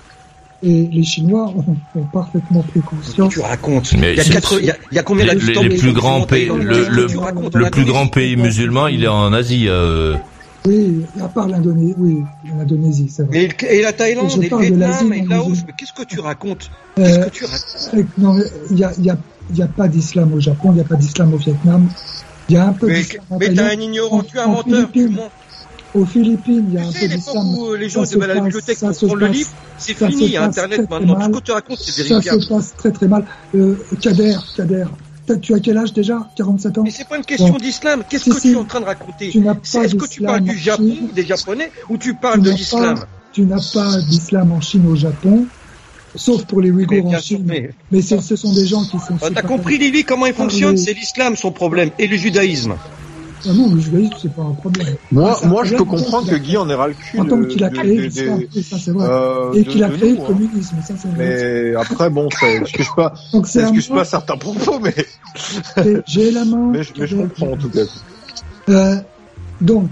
et 0.63 0.89
les 0.91 1.03
Chinois 1.03 1.53
ont, 1.55 1.75
ont 1.99 2.03
parfaitement 2.05 2.61
pris 2.63 2.79
conscience. 2.81 3.33
Tu 3.33 3.39
racontes. 3.41 3.93
Mais 3.93 4.13
il, 4.13 4.17
y 4.17 4.21
a 4.21 4.23
quatre- 4.23 4.59
il 4.59 4.65
y 4.67 4.71
a- 4.71 4.77
il 4.91 4.95
y 4.95 4.99
a 4.99 5.03
combien 5.03 5.25
les, 5.25 5.31
d'habitants 5.35 5.61
les 5.63 5.69
de- 5.69 5.75
plus 5.77 5.91
grands 5.93 6.21
pays, 6.21 6.45
le, 6.47 6.55
le, 6.89 7.07
le 7.59 7.69
plus 7.69 7.83
grand 7.85 8.07
pays 8.07 8.35
musulman, 8.37 8.87
il 8.87 9.03
est 9.03 9.07
en 9.07 9.33
Asie. 9.33 9.65
euh, 9.67 10.15
Oui, 10.65 11.03
à 11.21 11.27
part 11.27 11.49
l'Indonésie, 11.49 11.93
oui, 11.97 12.23
l'Indonésie, 12.45 13.11
c'est 13.13 13.23
vrai. 13.23 13.49
Et, 13.61 13.79
et 13.79 13.81
la 13.81 13.91
Thaïlande, 13.91 14.29
Je 14.31 14.37
et 14.39 14.43
le 14.43 14.49
parle 14.49 14.69
de 14.69 14.75
l'Asie, 14.75 15.05
et 15.13 15.25
Laos. 15.27 15.53
je- 15.55 15.61
Mais 15.67 15.73
qu'est-ce 15.77 15.91
que 15.93 16.03
tu 16.07 16.19
racontes 16.21 16.71
Euh, 16.97 17.03
Qu'est-ce 17.03 17.19
que 17.25 17.29
tu 17.31 17.43
racontes 17.45 17.93
euh, 17.95 18.03
non, 18.17 18.33
mais 18.33 18.43
il 18.71 18.79
y 18.79 18.83
a, 18.85 18.93
y 18.99 19.09
a, 19.09 19.17
y 19.53 19.61
a 19.61 19.67
pas 19.67 19.89
d'islam 19.89 20.31
au 20.33 20.39
Japon, 20.39 20.69
il 20.71 20.75
n'y 20.75 20.81
a 20.81 20.85
pas 20.85 20.95
d'islam 20.95 21.33
au 21.33 21.37
Vietnam. 21.37 21.89
Il 22.49 22.55
y 22.55 22.57
a 22.57 22.67
un 22.67 22.73
peu 22.73 22.87
Mais, 22.87 23.03
mais 23.39 23.53
t'es 23.53 23.59
un 23.61 23.71
ignorant, 23.79 24.21
tu 24.23 24.37
es 24.37 24.39
un 24.39 24.45
En 24.45 24.51
menteur. 24.53 24.89
Tu 24.91 25.09
mens. 25.09 25.29
Aux 25.93 26.05
Philippines, 26.05 26.65
il 26.69 26.73
y 26.73 26.77
a 26.77 26.87
un 26.87 26.91
peu 26.91 27.05
l'époque 27.05 27.35
où 27.35 27.73
les 27.75 27.87
gens 27.87 27.99
Ça 28.03 28.05
se 28.11 28.15
devaient 28.15 28.31
à 28.31 28.33
la 28.35 28.41
bibliothèque 28.41 28.77
ça 28.77 28.87
pour 28.87 28.95
se 28.95 29.05
prendre 29.05 29.21
le 29.21 29.27
livre, 29.27 29.49
c'est 29.77 29.95
ça 29.97 30.07
fini, 30.09 30.21
se 30.21 30.25
il 30.25 30.31
y 30.31 30.37
a 30.37 30.47
passe 30.47 30.57
Internet 30.57 30.89
maintenant. 30.89 31.15
Tout 31.15 31.21
ce 31.21 31.39
que 31.39 31.43
tu 31.43 31.51
racontes, 31.51 31.77
c'est 31.79 31.91
Ça 31.91 32.03
vérifiable. 32.03 32.41
se 32.41 32.49
passe 32.49 32.75
très 32.75 32.91
très 32.91 33.07
mal. 33.07 33.25
Euh, 33.53 33.75
Kader, 34.01 34.35
Kader, 34.57 34.85
tu 35.41 35.53
as 35.53 35.59
quel 35.59 35.77
âge 35.77 35.93
déjà? 35.93 36.27
47 36.35 36.77
ans? 36.79 36.83
Mais 36.83 36.89
c'est 36.89 37.07
pas 37.07 37.17
une 37.17 37.23
question 37.25 37.57
d'islam. 37.57 38.03
Qu'est-ce 38.09 38.29
que 38.29 38.39
tu 38.41 38.51
es 38.53 38.55
en 38.55 38.65
train 38.65 38.79
de 38.81 38.85
raconter? 38.85 39.27
Est-ce 39.27 39.95
que 39.95 40.07
tu 40.07 40.21
parles 40.21 40.41
du 40.41 40.57
Japon, 40.57 40.97
des 41.13 41.25
Japonais, 41.25 41.71
ou 41.89 41.97
tu 41.97 42.15
parles 42.15 42.41
de 42.41 42.49
l'islam? 42.49 42.95
Tu 43.31 43.41
n'as 43.43 43.63
pas 43.73 43.99
d'islam 44.01 44.51
en 44.51 44.61
Chine 44.61 44.87
au 44.87 44.95
Japon, 44.95 45.45
sauf 46.15 46.45
pour 46.45 46.61
les 46.61 46.71
Ouïghours 46.71 47.05
en 47.07 47.19
Chine. 47.19 47.43
mais- 47.45 47.71
Mais 47.91 48.01
ce, 48.01 48.19
ce 48.19 48.35
sont 48.35 48.53
des 48.53 48.65
gens 48.65 48.83
qui 48.83 48.97
sont. 48.99 49.17
Ah, 49.21 49.27
T'as 49.33 49.41
compris, 49.43 49.77
Lily, 49.77 50.03
comment 50.03 50.25
il 50.25 50.33
fonctionne? 50.33 50.77
C'est 50.77 50.93
l'islam 50.93 51.35
son 51.35 51.51
problème, 51.51 51.91
et 51.99 52.07
le 52.07 52.17
judaïsme. 52.17 52.75
Ah 53.45 53.53
non, 53.53 53.73
le 53.73 53.79
judaïsme, 53.79 54.13
c'est 54.21 54.33
pas 54.33 54.43
un 54.43 54.53
problème. 54.53 54.87
Moi, 55.11 55.37
Ah, 55.41 55.47
moi, 55.47 55.63
je 55.65 55.75
peux 55.75 55.83
comprendre 55.83 56.29
que 56.29 56.35
Guy 56.35 56.55
en 56.57 56.69
ait 56.69 56.75
ras 56.75 56.87
le 56.87 56.93
cul. 56.93 57.19
En 57.19 57.25
tant 57.25 57.43
qu'il 57.43 57.63
a 57.63 57.69
créé 57.69 57.97
de- 58.09 58.47
des- 58.47 58.61
ça 58.61 58.77
c'est 58.79 58.91
vrai. 58.91 59.05
euh, 59.09 59.51
Et 59.53 59.65
qu'il 59.65 59.83
a 59.83 59.89
créé 59.89 60.11
nous, 60.11 60.15
le 60.17 60.21
hein. 60.23 60.27
communisme, 60.27 60.81
ça 60.81 60.95
c'est 60.97 61.09
vrai. 61.09 61.17
Mais 61.17 61.75
après, 61.75 62.09
bon, 62.09 62.29
ça 62.29 62.47
excuse 62.61 62.87
pas, 62.95 63.13
Donc, 63.33 63.47
c'est 63.47 63.59
ça 63.61 63.67
excuse 63.67 63.89
moi- 63.89 63.99
pas 63.99 64.05
certains 64.05 64.37
propos, 64.37 64.79
mais. 64.79 64.95
J'ai 66.05 66.31
la 66.31 66.45
main. 66.45 66.71
mais, 66.71 66.83
je- 66.83 66.93
mais 66.97 67.07
je 67.07 67.17
comprends 67.17 67.51
en 67.51 67.57
tout 67.57 67.69
cas. 67.69 67.81
Euh, 68.69 68.95
donc, 69.59 69.91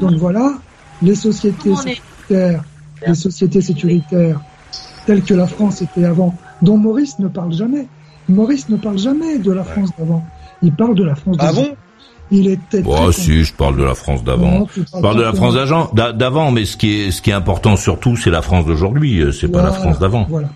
donc 0.00 0.12
voilà, 0.18 0.62
les 1.00 1.14
sociétés 1.14 1.74
sécuritaires, 1.74 2.64
les 3.06 3.14
sociétés 3.14 3.60
sécuritaires 3.62 4.44
telles 5.06 5.24
que 5.24 5.34
la 5.34 5.46
France 5.46 5.80
était 5.82 6.04
avant, 6.04 6.36
dont 6.60 6.76
Maurice 6.76 7.18
ne 7.18 7.28
parle 7.28 7.52
jamais. 7.52 7.88
Maurice 8.28 8.68
ne 8.68 8.76
parle 8.76 8.98
jamais 8.98 9.38
de 9.38 9.50
la 9.50 9.64
France 9.64 9.90
d'avant. 9.96 10.26
Il 10.60 10.74
parle 10.76 10.94
de 10.94 11.02
la 11.04 11.14
France 11.16 11.36
Ah 11.40 11.46
d'avant. 11.46 11.62
bon? 11.62 11.76
Il 12.30 12.48
était. 12.48 12.82
Oh 12.86 12.94
très 12.94 13.12
si, 13.12 13.44
je 13.44 13.52
parle 13.52 13.76
de 13.76 13.82
la 13.82 13.94
France 13.94 14.24
d'avant. 14.24 14.66
Je 14.76 15.00
parle 15.00 15.16
de 15.16 15.22
la 15.22 15.32
France 15.34 15.54
d'avant, 16.14 16.50
mais 16.50 16.64
ce 16.64 16.76
qui 16.78 17.00
est 17.02 17.10
ce 17.10 17.20
qui 17.20 17.30
est 17.30 17.34
important 17.34 17.76
surtout, 17.76 18.16
c'est 18.16 18.30
la 18.30 18.40
France 18.42 18.64
d'aujourd'hui. 18.64 19.20
euh, 19.20 19.32
C'est 19.32 19.48
pas 19.48 19.62
la 19.62 19.68
Voilà, 19.70 19.82
France 19.84 19.98
d'avant. 19.98 20.26
Voilà. 20.30 20.48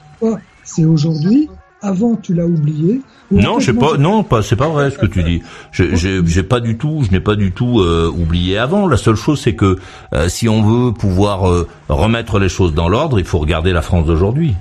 C'est 0.64 0.84
aujourd'hui. 0.84 1.48
Avant, 1.82 2.16
tu 2.16 2.32
l'as 2.32 2.46
oublié. 2.46 3.02
Non, 3.30 3.58
moi, 3.74 3.90
pas. 3.90 3.98
Non, 3.98 4.22
pas. 4.24 4.42
C'est 4.42 4.56
pas 4.56 4.68
vrai 4.68 4.90
ce 4.90 4.96
que 4.96 5.04
tu 5.06 5.22
dis. 5.22 5.42
Je- 5.70 5.94
J'ai 5.94 6.20
j'ai 6.26 6.42
pas 6.42 6.60
du 6.60 6.78
tout. 6.78 7.02
Je 7.06 7.10
n'ai 7.12 7.20
pas 7.20 7.36
du 7.36 7.52
tout 7.52 7.80
euh, 7.80 8.10
oublié 8.10 8.56
avant. 8.56 8.88
La 8.88 8.96
seule 8.96 9.14
chose, 9.16 9.40
c'est 9.40 9.54
que 9.54 9.78
euh, 10.14 10.28
si 10.30 10.48
on 10.48 10.62
veut 10.62 10.92
pouvoir 10.92 11.48
euh, 11.48 11.68
remettre 11.90 12.38
les 12.38 12.48
choses 12.48 12.72
dans 12.72 12.88
l'ordre, 12.88 13.18
il 13.18 13.26
faut 13.26 13.38
regarder 13.38 13.72
la 13.72 13.82
France 13.82 14.06
d'aujourd'hui. 14.06 14.54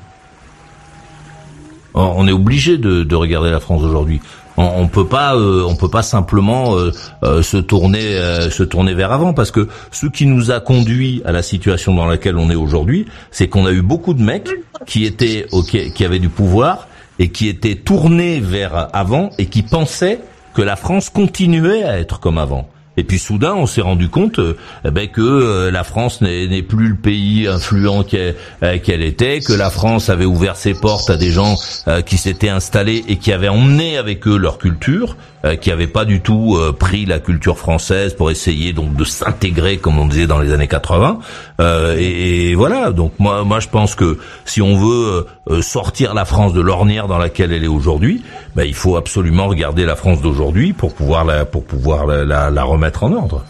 On 1.93 2.01
on 2.17 2.27
est 2.27 2.31
obligé 2.33 2.77
de, 2.77 3.03
de 3.03 3.15
regarder 3.15 3.49
la 3.51 3.61
France 3.61 3.81
d'aujourd'hui. 3.81 4.19
On, 4.57 4.63
on 4.63 4.87
peut 4.87 5.05
pas, 5.05 5.35
euh, 5.35 5.63
on 5.67 5.75
peut 5.75 5.89
pas 5.89 6.01
simplement 6.03 6.77
euh, 6.77 6.91
euh, 7.23 7.41
se 7.41 7.57
tourner, 7.57 8.17
euh, 8.17 8.49
se 8.49 8.63
tourner 8.63 8.93
vers 8.93 9.11
avant, 9.11 9.33
parce 9.33 9.51
que 9.51 9.67
ce 9.91 10.07
qui 10.07 10.25
nous 10.25 10.51
a 10.51 10.59
conduit 10.59 11.21
à 11.25 11.31
la 11.31 11.41
situation 11.41 11.93
dans 11.93 12.05
laquelle 12.05 12.37
on 12.37 12.49
est 12.49 12.55
aujourd'hui, 12.55 13.05
c'est 13.31 13.47
qu'on 13.47 13.65
a 13.65 13.71
eu 13.71 13.81
beaucoup 13.81 14.13
de 14.13 14.21
mecs 14.21 14.49
qui 14.85 15.05
étaient, 15.05 15.47
qui 15.93 16.05
avaient 16.05 16.19
du 16.19 16.29
pouvoir 16.29 16.87
et 17.19 17.29
qui 17.29 17.47
étaient 17.47 17.75
tournés 17.75 18.39
vers 18.39 18.89
avant 18.93 19.29
et 19.37 19.47
qui 19.47 19.61
pensaient 19.61 20.19
que 20.53 20.61
la 20.61 20.75
France 20.75 21.09
continuait 21.09 21.83
à 21.83 21.99
être 21.99 22.19
comme 22.19 22.37
avant. 22.37 22.69
Et 22.97 23.03
puis 23.03 23.19
soudain, 23.19 23.53
on 23.55 23.65
s'est 23.65 23.81
rendu 23.81 24.09
compte 24.09 24.39
euh, 24.39 24.55
ben, 24.83 25.07
que 25.07 25.21
euh, 25.21 25.71
la 25.71 25.83
France 25.83 26.21
n'est 26.21 26.61
plus 26.61 26.89
le 26.89 26.95
pays 26.95 27.47
influent 27.47 28.03
qu'elle 28.03 28.35
euh, 28.63 28.77
qu'elle 28.79 29.01
était, 29.01 29.39
que 29.39 29.53
la 29.53 29.69
France 29.69 30.09
avait 30.09 30.25
ouvert 30.25 30.55
ses 30.55 30.73
portes 30.73 31.09
à 31.09 31.17
des 31.17 31.31
gens 31.31 31.55
euh, 31.87 32.01
qui 32.01 32.17
s'étaient 32.17 32.49
installés 32.49 33.03
et 33.07 33.17
qui 33.17 33.31
avaient 33.31 33.49
emmené 33.49 33.97
avec 33.97 34.27
eux 34.27 34.37
leur 34.37 34.57
culture, 34.57 35.15
euh, 35.45 35.55
qui 35.55 35.69
n'avaient 35.69 35.87
pas 35.87 36.05
du 36.05 36.21
tout 36.21 36.55
euh, 36.55 36.71
pris 36.71 37.05
la 37.05 37.19
culture 37.19 37.57
française 37.57 38.13
pour 38.13 38.31
essayer 38.31 38.73
donc 38.73 38.95
de 38.95 39.03
s'intégrer, 39.03 39.77
comme 39.77 39.99
on 39.99 40.07
disait 40.07 40.27
dans 40.27 40.39
les 40.39 40.53
années 40.53 40.67
80. 40.67 41.19
Euh, 41.61 41.95
et, 41.97 42.51
et 42.51 42.55
voilà. 42.55 42.91
Donc 42.91 43.13
moi, 43.19 43.43
moi, 43.43 43.59
je 43.59 43.67
pense 43.67 43.95
que 43.95 44.17
si 44.45 44.61
on 44.61 44.75
veut 44.75 45.27
euh, 45.49 45.61
sortir 45.61 46.13
la 46.13 46.25
France 46.25 46.53
de 46.53 46.61
l'ornière 46.61 47.07
dans 47.07 47.17
laquelle 47.17 47.53
elle 47.53 47.63
est 47.63 47.67
aujourd'hui, 47.67 48.23
ben, 48.55 48.63
il 48.63 48.73
faut 48.73 48.95
absolument 48.95 49.47
regarder 49.47 49.85
la 49.85 49.95
France 49.95 50.21
d'aujourd'hui 50.21 50.73
pour 50.73 50.93
pouvoir 50.93 51.25
la 51.25 51.45
pour 51.45 51.65
pouvoir 51.65 52.05
la, 52.05 52.23
la, 52.25 52.49
la 52.49 52.63
remettre 52.63 52.84
en 53.03 53.11
ordre. 53.13 53.43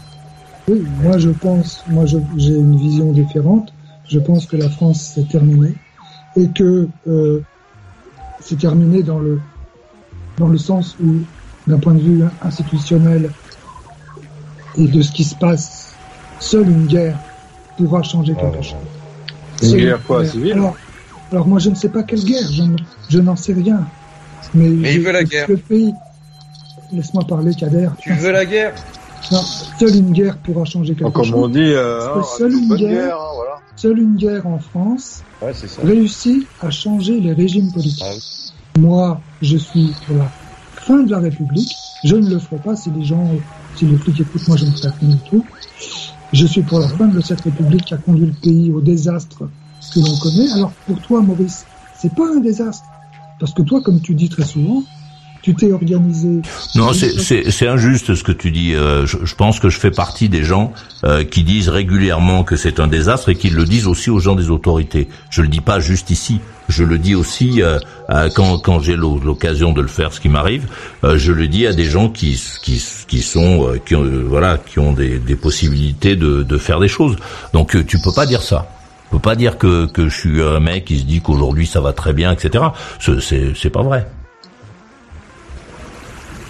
Oui, 0.68 0.82
moi 1.02 1.18
je 1.18 1.30
pense, 1.30 1.84
moi 1.88 2.04
j'ai 2.06 2.54
une 2.54 2.76
vision 2.76 3.12
différente. 3.12 3.72
Je 4.08 4.18
pense 4.18 4.46
que 4.46 4.56
la 4.56 4.68
France 4.68 5.12
c'est 5.14 5.28
terminé 5.28 5.72
et 6.36 6.48
que 6.48 6.88
euh, 7.08 7.40
c'est 8.40 8.58
terminé 8.58 9.02
dans 9.02 9.18
le 9.18 9.40
dans 10.38 10.48
le 10.48 10.58
sens 10.58 10.96
où, 11.02 11.20
d'un 11.66 11.78
point 11.78 11.94
de 11.94 12.00
vue 12.02 12.22
institutionnel 12.42 13.30
et 14.76 14.86
de 14.86 15.02
ce 15.02 15.10
qui 15.12 15.24
se 15.24 15.34
passe, 15.34 15.94
seule 16.40 16.68
une 16.68 16.86
guerre 16.86 17.18
pourra 17.76 18.02
changer 18.02 18.34
quelque 18.34 18.62
chose. 18.62 18.76
Une 19.62 19.68
Seule 19.70 19.80
guerre 19.80 20.02
quoi, 20.06 20.24
civile 20.24 20.52
Alors, 20.52 20.76
alors 21.32 21.48
moi 21.48 21.58
je 21.58 21.70
ne 21.70 21.74
sais 21.74 21.88
pas 21.88 22.02
quelle 22.02 22.22
guerre, 22.24 22.50
je, 22.52 22.62
ne- 22.62 22.76
je 23.08 23.18
n'en 23.20 23.36
sais 23.36 23.54
rien. 23.54 23.86
Mais, 24.54 24.68
Mais 24.68 24.94
il 24.94 25.00
veut 25.00 25.12
la 25.12 25.24
guerre. 25.24 25.46
Le 25.48 25.56
pays. 25.56 25.94
Laisse-moi 26.92 27.24
parler, 27.24 27.52
Kader. 27.54 27.88
Tu 27.98 28.12
veux 28.12 28.30
la 28.30 28.44
guerre? 28.44 28.72
Non, 29.32 29.40
seule 29.78 29.96
une 29.96 30.12
guerre 30.12 30.38
pourra 30.38 30.64
changer 30.64 30.94
quelque 30.94 31.10
Comme 31.10 31.24
chose. 31.24 31.34
on 31.34 31.48
dit, 31.48 31.58
euh, 31.60 31.98
Parce 32.14 32.14
que 32.14 32.18
hein, 32.20 32.38
seule 32.38 32.52
une 32.52 32.68
guerre, 32.76 32.78
guerre, 32.90 33.16
hein, 33.16 33.32
voilà. 33.34 33.56
seule 33.76 33.98
une 33.98 34.16
guerre 34.16 34.46
en 34.46 34.58
France 34.58 35.22
Ouais, 35.42 35.52
ça. 35.52 35.82
réussit 35.82 36.46
à 36.60 36.70
changer 36.70 37.20
les 37.20 37.32
régimes 37.32 37.70
politiques. 37.72 38.04
Moi, 38.78 39.20
je 39.42 39.56
suis 39.56 39.92
pour 40.06 40.16
la 40.16 40.28
fin 40.76 41.02
de 41.02 41.10
la 41.10 41.18
République. 41.18 41.74
Je 42.04 42.16
ne 42.16 42.28
le 42.30 42.38
ferai 42.38 42.60
pas 42.62 42.76
si 42.76 42.90
les 42.90 43.04
gens, 43.04 43.28
si 43.74 43.86
les 43.86 43.96
flics 43.96 44.20
écoutent, 44.20 44.46
moi 44.48 44.56
je 44.56 44.66
ne 44.66 44.70
ferai 44.70 44.88
rien 45.00 45.08
du 45.10 45.18
tout. 45.30 45.44
Je 46.32 46.46
suis 46.46 46.62
pour 46.62 46.78
la 46.80 46.88
fin 46.88 47.06
de 47.06 47.20
cette 47.20 47.40
République 47.40 47.84
qui 47.86 47.94
a 47.94 47.96
conduit 47.96 48.26
le 48.26 48.32
pays 48.32 48.70
au 48.70 48.80
désastre 48.80 49.48
que 49.94 50.00
l'on 50.00 50.16
connaît. 50.18 50.50
Alors 50.52 50.72
pour 50.86 51.00
toi, 51.02 51.20
Maurice, 51.22 51.64
c'est 51.98 52.14
pas 52.14 52.28
un 52.36 52.40
désastre. 52.40 52.84
Parce 53.40 53.52
que 53.52 53.62
toi, 53.62 53.80
comme 53.82 54.00
tu 54.00 54.14
dis 54.14 54.28
très 54.28 54.44
souvent, 54.44 54.82
tu 55.52 55.54
t'es 55.54 55.72
organisé. 55.72 56.42
Non, 56.74 56.92
c'est- 56.92 57.66
injuste 57.68 58.14
ce 58.14 58.22
que 58.24 58.32
tu 58.32 58.50
dis. 58.50 58.74
Euh, 58.74 59.06
je, 59.06 59.18
je 59.24 59.34
pense 59.34 59.60
que 59.60 59.68
je 59.68 59.78
fais 59.78 59.90
partie 59.90 60.28
des 60.28 60.42
gens 60.44 60.72
euh, 61.04 61.22
qui 61.24 61.44
disent 61.44 61.68
régulièrement 61.68 62.42
que 62.44 62.56
c'est 62.56 62.80
un 62.80 62.86
désastre 62.88 63.28
et 63.28 63.34
qui 63.36 63.50
le 63.50 63.64
disent 63.64 63.86
aussi 63.86 64.10
aux 64.10 64.18
gens 64.18 64.34
des 64.34 64.50
autorités. 64.50 65.08
Je 65.30 65.42
le 65.42 65.48
dis 65.48 65.60
pas 65.60 65.78
juste 65.80 66.10
ici. 66.10 66.40
Je 66.68 66.82
le 66.82 66.98
dis 66.98 67.14
aussi 67.14 67.62
euh, 67.62 67.78
quand, 68.34 68.58
quand 68.58 68.80
j'ai 68.80 68.96
l'o- 68.96 69.20
l'occasion 69.24 69.72
de 69.72 69.80
le 69.80 69.86
faire, 69.86 70.12
ce 70.12 70.18
qui 70.20 70.28
m'arrive. 70.28 70.66
euh, 71.04 71.16
je 71.16 71.30
le 71.32 71.46
dis 71.46 71.64
à 71.66 71.72
des 71.72 71.84
gens 71.84 72.08
qui 72.08 72.40
qui, 72.62 72.82
qui 73.06 73.22
sont 73.22 73.68
euh, 73.68 73.78
qui 73.86 73.94
ont 73.94 74.02
euh, 74.04 74.24
voilà 74.26 74.58
qui 74.58 74.80
ont 74.80 74.92
des, 74.92 75.18
des 75.20 75.36
possibilités 75.36 76.16
de, 76.16 76.42
de 76.42 76.58
faire 76.58 76.80
des 76.80 76.88
choses. 76.88 77.14
Donc 77.52 77.76
tu 77.86 77.98
peux 78.00 78.12
pas 78.12 78.26
dire 78.26 78.42
ça. 78.42 78.68
Tu 79.04 79.10
peux 79.12 79.18
pas 79.20 79.36
dire 79.36 79.58
que 79.58 79.86
que 79.86 80.08
je 80.08 80.14
suis 80.18 80.42
un 80.42 80.58
mec 80.58 80.84
qui 80.86 80.98
se 80.98 81.04
dit 81.04 81.20
qu'aujourd'hui 81.20 81.66
ça 81.68 81.80
va 81.80 81.92
très 81.92 82.12
bien, 82.12 82.32
etc. 82.32 82.64
Ce- 82.98 83.20
C'est 83.20 83.52
c'est 83.54 83.70
pas 83.70 83.82
vrai. 83.84 84.08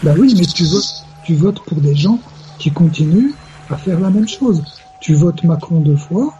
Bah 0.02 0.12
oui, 0.18 0.34
mais 0.38 0.44
tu 0.46 0.64
votes, 0.64 1.04
tu 1.24 1.34
votes 1.34 1.60
pour 1.64 1.78
des 1.80 1.94
gens 1.94 2.18
qui 2.58 2.70
continuent 2.70 3.32
à 3.70 3.76
faire 3.76 3.98
la 4.00 4.10
même 4.10 4.28
chose. 4.28 4.62
Tu 5.00 5.14
votes 5.14 5.42
Macron 5.44 5.80
deux 5.80 5.96
fois, 5.96 6.32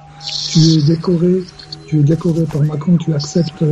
tu 0.51 0.59
es 0.59 0.83
décoré, 0.83 1.43
tu 1.87 2.01
es 2.01 2.03
décoré 2.03 2.45
par 2.45 2.63
Macron, 2.63 2.97
tu 2.97 3.13
acceptes, 3.15 3.65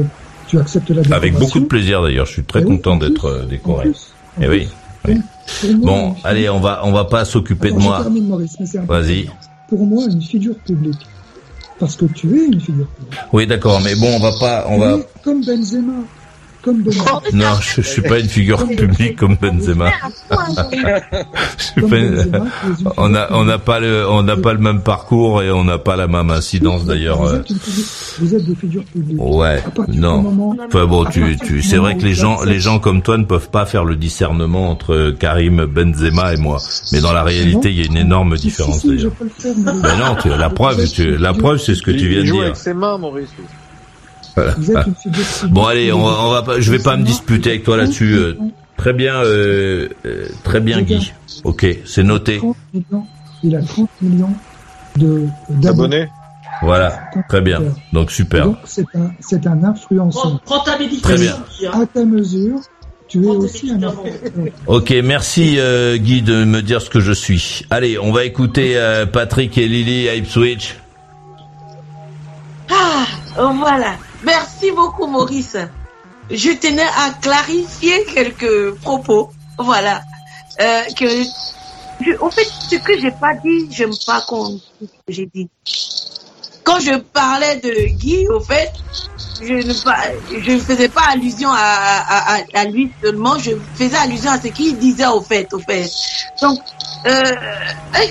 tu 0.49 0.59
acceptes 0.59 0.89
la 0.91 1.03
décoration. 1.03 1.17
Avec 1.17 1.39
beaucoup 1.39 1.61
de 1.61 1.65
plaisir 1.67 2.03
d'ailleurs, 2.03 2.27
je 2.27 2.33
suis 2.33 2.45
très 2.45 2.61
oui, 2.63 2.77
content 2.77 2.93
en 2.93 2.97
d'être 2.97 3.25
euh, 3.27 3.45
en 3.45 3.47
décoré. 3.47 3.85
plus, 3.87 4.13
en 4.39 4.43
Eh 4.43 4.49
oui. 4.49 4.69
oui. 5.07 5.21
Pour 5.61 5.71
moi, 5.75 5.87
Bon, 5.87 6.17
allez, 6.25 6.49
on 6.49 6.61
va 6.61 6.81
on 6.85 6.93
va 6.93 7.05
pas 7.05 7.25
s'occuper 7.25 7.71
de 7.71 7.79
je 7.79 7.85
moi. 7.85 7.99
mais. 7.99 8.87
Vas-y. 8.87 9.29
Pour 9.69 9.87
moi, 9.87 10.05
une 10.11 10.23
figure 10.23 10.57
publique. 10.59 11.07
Parce 11.79 11.97
que 11.97 12.05
tu 12.07 12.29
es 12.41 12.47
une 12.47 12.61
figure 12.61 12.87
publique. 12.87 13.21
Oui, 13.33 13.47
d'accord, 13.47 13.81
mais 13.83 13.95
bon, 13.97 14.09
on 14.15 14.21
va 14.21 14.33
pas 14.39 14.65
on 14.69 14.75
Tu 14.77 14.81
va 14.81 14.99
comme 15.23 15.45
Benzema. 15.45 15.93
Comme 16.65 16.83
Benzema. 16.83 17.21
non, 17.35 17.61
je, 17.61 17.83
je 17.83 17.87
suis 17.89 18.01
pas 18.03 18.19
une 18.19 18.29
figure 18.29 18.67
publique 18.67 19.17
comme 19.17 19.37
Benzema. 19.37 19.91
Je 21.59 21.63
suis 21.63 21.83
pas- 21.83 21.97
une 21.99 22.33
on 22.97 23.15
a 23.15 23.27
figure 23.27 23.37
on 23.39 23.45
n'a 23.45 23.59
pas 23.59 23.81
le 23.81 24.09
on 24.09 24.23
n'a 24.23 24.37
pas 24.37 24.53
le 24.53 24.59
même 24.59 24.81
parcours 24.81 25.43
et 25.43 25.51
on 25.51 25.65
n'a 25.65 25.79
pas 25.79 25.97
la 25.97 26.07
même 26.07 26.31
incidence 26.31 26.85
d'ailleurs. 26.85 27.19
Vous 27.23 27.29
euh. 27.29 27.41
êtes, 27.41 27.51
une 27.51 27.59
figure- 27.59 27.85
vous 28.21 28.35
êtes 28.35 28.45
des 28.47 28.55
figures 28.55 28.85
publiques. 28.85 29.17
Ouais, 29.21 29.63
non. 29.89 30.57
Enfin 30.67 30.87
bon, 30.87 31.05
tu, 31.07 31.37
tu, 31.45 31.63
c'est 31.63 31.77
vrai 31.77 31.97
que 31.97 32.03
les 32.05 32.15
gens, 32.15 32.43
les 32.45 32.61
gens 32.61 32.79
comme 32.79 33.03
toi 33.03 33.19
ne 33.19 33.25
peuvent 33.25 33.51
pas 33.51 33.67
faire 33.67 33.85
le 33.85 33.97
discernement 33.97 34.71
entre 34.71 35.11
Karim 35.19 35.65
Benzema 35.67 36.33
et 36.35 36.37
moi. 36.39 36.59
Mais 36.93 37.01
dans 37.01 37.13
la 37.13 37.23
réalité, 37.23 37.71
il 37.71 37.79
y 37.79 37.83
a 37.83 37.87
une 37.87 37.97
énorme 37.97 38.37
différence 38.37 38.77
Si, 38.81 38.89
si, 38.89 38.89
je 38.89 38.95
d'ailleurs. 38.97 39.13
peux 39.13 39.25
le 39.25 39.31
faire, 39.39 39.55
Maurice. 39.57 39.83
Mais 39.83 39.97
non, 39.99 40.17
tu, 40.21 40.29
la 40.29 40.51
preuve, 40.51 40.89
tu, 40.91 41.17
la 41.17 41.35
preuve, 41.35 41.59
c'est 41.59 41.75
ce 41.75 41.83
que 41.83 41.91
tu 41.91 42.09
viens 42.09 42.21
de 42.25 42.31
dire. 42.31 42.43
avec 42.43 42.57
ses 42.57 42.75
mains, 42.75 42.97
Maurice. 42.99 43.29
Voilà. 44.37 44.55
Vous 44.59 44.71
êtes 44.73 44.87
une 44.87 44.95
figure 44.95 45.25
publique. 45.25 45.53
Bon 45.55 45.65
allez, 45.67 45.93
on 45.93 46.03
va, 46.05 46.17
on 46.25 46.31
va 46.31 46.43
pas, 46.43 46.61
je 46.61 46.71
vais 46.71 46.79
pas 46.79 46.97
me 46.97 47.05
disputer 47.05 47.51
avec 47.51 47.65
toi 47.65 47.77
là-dessus. 47.77 48.15
euh, 48.15 48.35
Très 48.77 48.93
bien, 48.93 49.15
euh, 49.23 49.89
euh, 50.05 50.27
très 50.43 50.61
bien 50.61 50.83
Guy. 50.83 51.13
Ok, 51.45 51.65
c'est 51.87 52.03
noté. 52.03 52.39
30 52.39 52.57
millions, 52.73 53.07
il 53.43 53.55
a 53.57 53.63
30 53.63 53.89
millions 54.03 54.33
de 54.97 55.27
d'abonnés. 55.49 56.09
Voilà, 56.63 57.01
très 57.29 57.41
bien. 57.41 57.61
Donc 57.93 58.11
super. 58.11 58.47
Donc 58.47 58.57
c'est 58.65 58.87
un, 58.95 59.11
c'est 59.21 59.47
un 59.47 59.63
influenceur. 59.65 60.41
Prends 60.45 60.61
ta 60.65 60.77
Très 61.03 61.19
bien. 61.19 61.37
Hein. 61.73 61.81
À 61.83 61.87
ta 61.87 62.05
mesure, 62.05 62.59
tu 63.09 63.25
es 63.25 63.29
aussi 63.29 63.71
un 63.71 63.83
influenceur. 63.83 64.33
Ok, 64.67 64.93
merci 65.05 65.57
euh, 65.59 65.97
Guy 65.97 66.23
de 66.23 66.45
me 66.45 66.61
dire 66.63 66.81
ce 66.83 66.91
que 66.91 67.01
je 67.01 67.13
suis. 67.13 67.65
Allez, 67.71 67.99
on 67.99 68.13
va 68.13 68.25
écouter 68.25 68.77
euh, 68.77 69.07
Patrick 69.07 69.57
et 69.59 69.69
Lily 69.69 70.09
à 70.09 70.15
Ipswich. 70.17 70.77
Ah, 72.71 73.05
oh, 73.39 73.51
voilà. 73.59 73.95
Merci 74.25 74.71
beaucoup, 74.73 75.07
Maurice. 75.07 75.57
je 76.31 76.51
tenais 76.53 76.83
à 76.83 77.11
clarifier 77.21 78.05
quelques 78.15 78.75
propos. 78.81 79.31
Voilà. 79.59 80.01
Euh, 80.61 80.83
que 80.97 81.07
je, 82.01 82.13
en 82.21 82.31
fait, 82.31 82.45
ce 82.45 82.77
que 82.77 82.99
j'ai 82.99 83.11
pas 83.11 83.35
dit, 83.35 83.69
j'aime 83.71 83.95
pas 84.07 84.21
qu'on 84.23 84.61
j'ai 85.09 85.29
dit. 85.33 85.49
Quand 86.63 86.81
je 86.81 86.99
parlais 86.99 87.57
de 87.57 87.89
Guy, 87.99 88.27
au 88.29 88.41
fait, 88.41 88.73
je 89.43 89.55
ne 89.55 90.41
je 90.41 90.59
faisais 90.59 90.89
pas 90.89 91.03
allusion 91.13 91.51
à, 91.51 91.57
à, 91.57 92.39
à, 92.55 92.65
lui 92.65 92.91
seulement, 93.03 93.39
je 93.39 93.51
faisais 93.75 93.97
allusion 93.97 94.31
à 94.31 94.41
ce 94.41 94.49
qu'il 94.49 94.79
disait 94.79 95.07
au 95.07 95.21
fait, 95.21 95.53
au 95.53 95.59
fait. 95.59 95.91
Donc, 96.41 96.59
euh, 97.07 97.33
eh, 98.01 98.11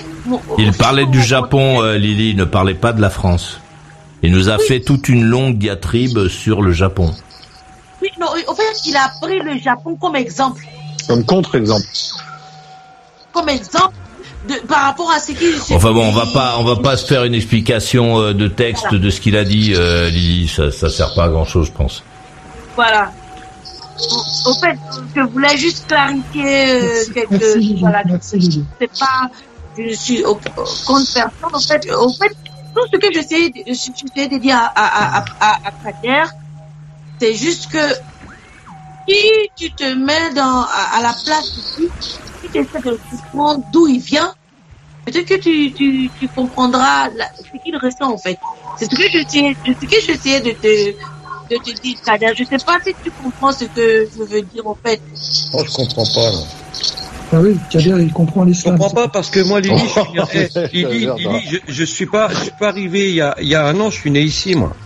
Il 0.58 0.72
parlait 0.72 1.06
du 1.06 1.20
Japon, 1.22 1.82
euh, 1.82 1.96
Lily, 1.98 2.30
il 2.30 2.36
ne 2.36 2.44
parlait 2.44 2.74
pas 2.74 2.92
de 2.92 3.00
la 3.00 3.10
France. 3.10 3.58
Il 4.24 4.32
nous 4.32 4.48
a 4.48 4.58
fait 4.58 4.80
toute 4.80 5.08
une 5.08 5.22
longue 5.24 5.58
diatribe 5.58 6.28
sur 6.28 6.62
le 6.62 6.72
Japon. 6.72 7.12
oui, 8.00 8.08
non, 8.18 8.26
au 8.48 8.54
fait, 8.54 8.62
il 8.86 8.96
a 8.96 9.10
pris 9.20 9.38
le 9.38 9.58
Japon 9.58 9.96
comme 10.00 10.16
exemple, 10.16 10.62
Comme 11.06 11.24
contre-exemple. 11.24 11.84
comme 13.32 13.48
exemple 13.50 13.94
de, 14.48 14.54
par 14.66 14.82
rapport 14.84 15.10
à 15.10 15.18
ce 15.20 15.32
qu'il. 15.32 15.54
Enfin 15.74 15.92
bon, 15.92 16.06
on 16.06 16.12
va 16.12 16.26
pas, 16.32 16.56
on 16.58 16.64
va 16.64 16.76
pas 16.76 16.96
se 16.96 17.04
faire 17.06 17.24
une 17.24 17.34
explication 17.34 18.18
euh, 18.20 18.32
de 18.34 18.46
texte 18.48 18.94
de 18.94 19.10
ce 19.10 19.20
qu'il 19.20 19.36
a 19.36 19.44
dit, 19.44 19.72
euh, 19.74 20.08
Lily. 20.10 20.48
Ça, 20.48 20.70
ça 20.70 20.88
sert 20.90 21.14
pas 21.14 21.24
à 21.24 21.28
grand 21.28 21.44
chose, 21.44 21.66
je 21.66 21.72
pense. 21.72 22.02
Voilà. 22.76 23.10
Au 24.46 24.50
au 24.50 24.54
fait, 24.54 24.76
je 25.16 25.20
voulais 25.22 25.56
juste 25.56 25.86
clarifier 25.86 26.82
euh, 26.82 27.56
Lily. 27.56 27.76
voilà, 27.80 28.02
c'est 28.20 28.38
pas. 28.98 29.30
Je 29.78 29.94
suis 29.94 30.22
au, 30.24 30.32
au- 30.32 30.36
contre 30.86 31.12
personne. 31.14 31.30
En 31.52 31.58
fait, 31.60 31.90
au 31.94 32.08
fait, 32.10 32.36
tout 32.74 32.86
ce 32.92 32.98
que 32.98 33.12
j'essayais 33.12 33.50
de, 33.50 34.28
de 34.34 34.38
dire 34.38 34.56
à, 34.56 34.66
à, 34.74 35.24
à, 35.40 35.68
à, 35.68 35.72
c'est 37.20 37.34
juste 37.34 37.70
que 37.70 37.78
si 39.08 39.20
tu 39.56 39.70
te 39.72 39.94
mets 39.94 40.32
dans, 40.34 40.62
à, 40.62 41.00
la 41.00 41.14
place 41.24 41.56
ici, 41.56 41.88
si 42.00 42.48
tu 42.50 42.58
essaies 42.58 42.80
de 42.80 42.98
comprendre 43.10 43.64
d'où 43.72 43.86
il 43.86 44.00
vient, 44.00 44.34
peut-être 45.04 45.26
que 45.26 45.34
tu, 45.34 45.72
tu, 45.72 46.10
tu 46.18 46.28
comprendras 46.28 47.10
ce 47.10 47.62
qu'il 47.62 47.76
ressent 47.76 48.12
en 48.12 48.18
fait. 48.18 48.38
C'est 48.78 48.86
ce 48.86 48.96
que 48.96 49.08
j'essayais, 49.08 50.40
de 50.40 50.50
te, 50.50 50.90
de 51.50 51.56
te 51.62 51.80
dire, 51.80 51.96
Kader. 52.04 52.32
Je 52.36 52.44
sais 52.44 52.64
pas 52.64 52.78
si 52.84 52.94
tu 53.02 53.10
comprends 53.10 53.52
ce 53.52 53.64
que 53.66 54.08
je 54.12 54.22
veux 54.22 54.42
dire 54.42 54.66
en 54.66 54.76
fait. 54.84 55.00
Oh, 55.52 55.62
je 55.64 55.72
comprends 55.72 56.06
pas. 56.06 56.30
non. 56.32 56.46
Ah 57.32 57.40
oui, 57.40 57.58
Kader, 57.70 57.96
il 58.02 58.12
comprend 58.12 58.42
Je 58.42 58.48
l'islam. 58.48 58.78
comprends 58.78 58.94
pas 58.94 59.08
parce 59.08 59.30
que 59.30 59.40
moi, 59.40 59.60
Lily, 59.60 59.76
je 59.78 59.86
suis, 59.88 60.86
Oh, 61.26 61.30
je, 61.50 61.58
je 61.72 61.84
suis 61.84 62.06
pas, 62.06 62.28
je 62.30 62.40
suis 62.42 62.50
pas 62.52 62.68
arrivé 62.68 63.08
il 63.08 63.14
y 63.16 63.20
a, 63.20 63.34
il 63.40 63.48
y 63.48 63.54
a 63.54 63.66
un 63.66 63.78
an, 63.80 63.90
je 63.90 63.98
suis 63.98 64.10
né 64.10 64.20
ici, 64.20 64.54
moi. 64.54 64.76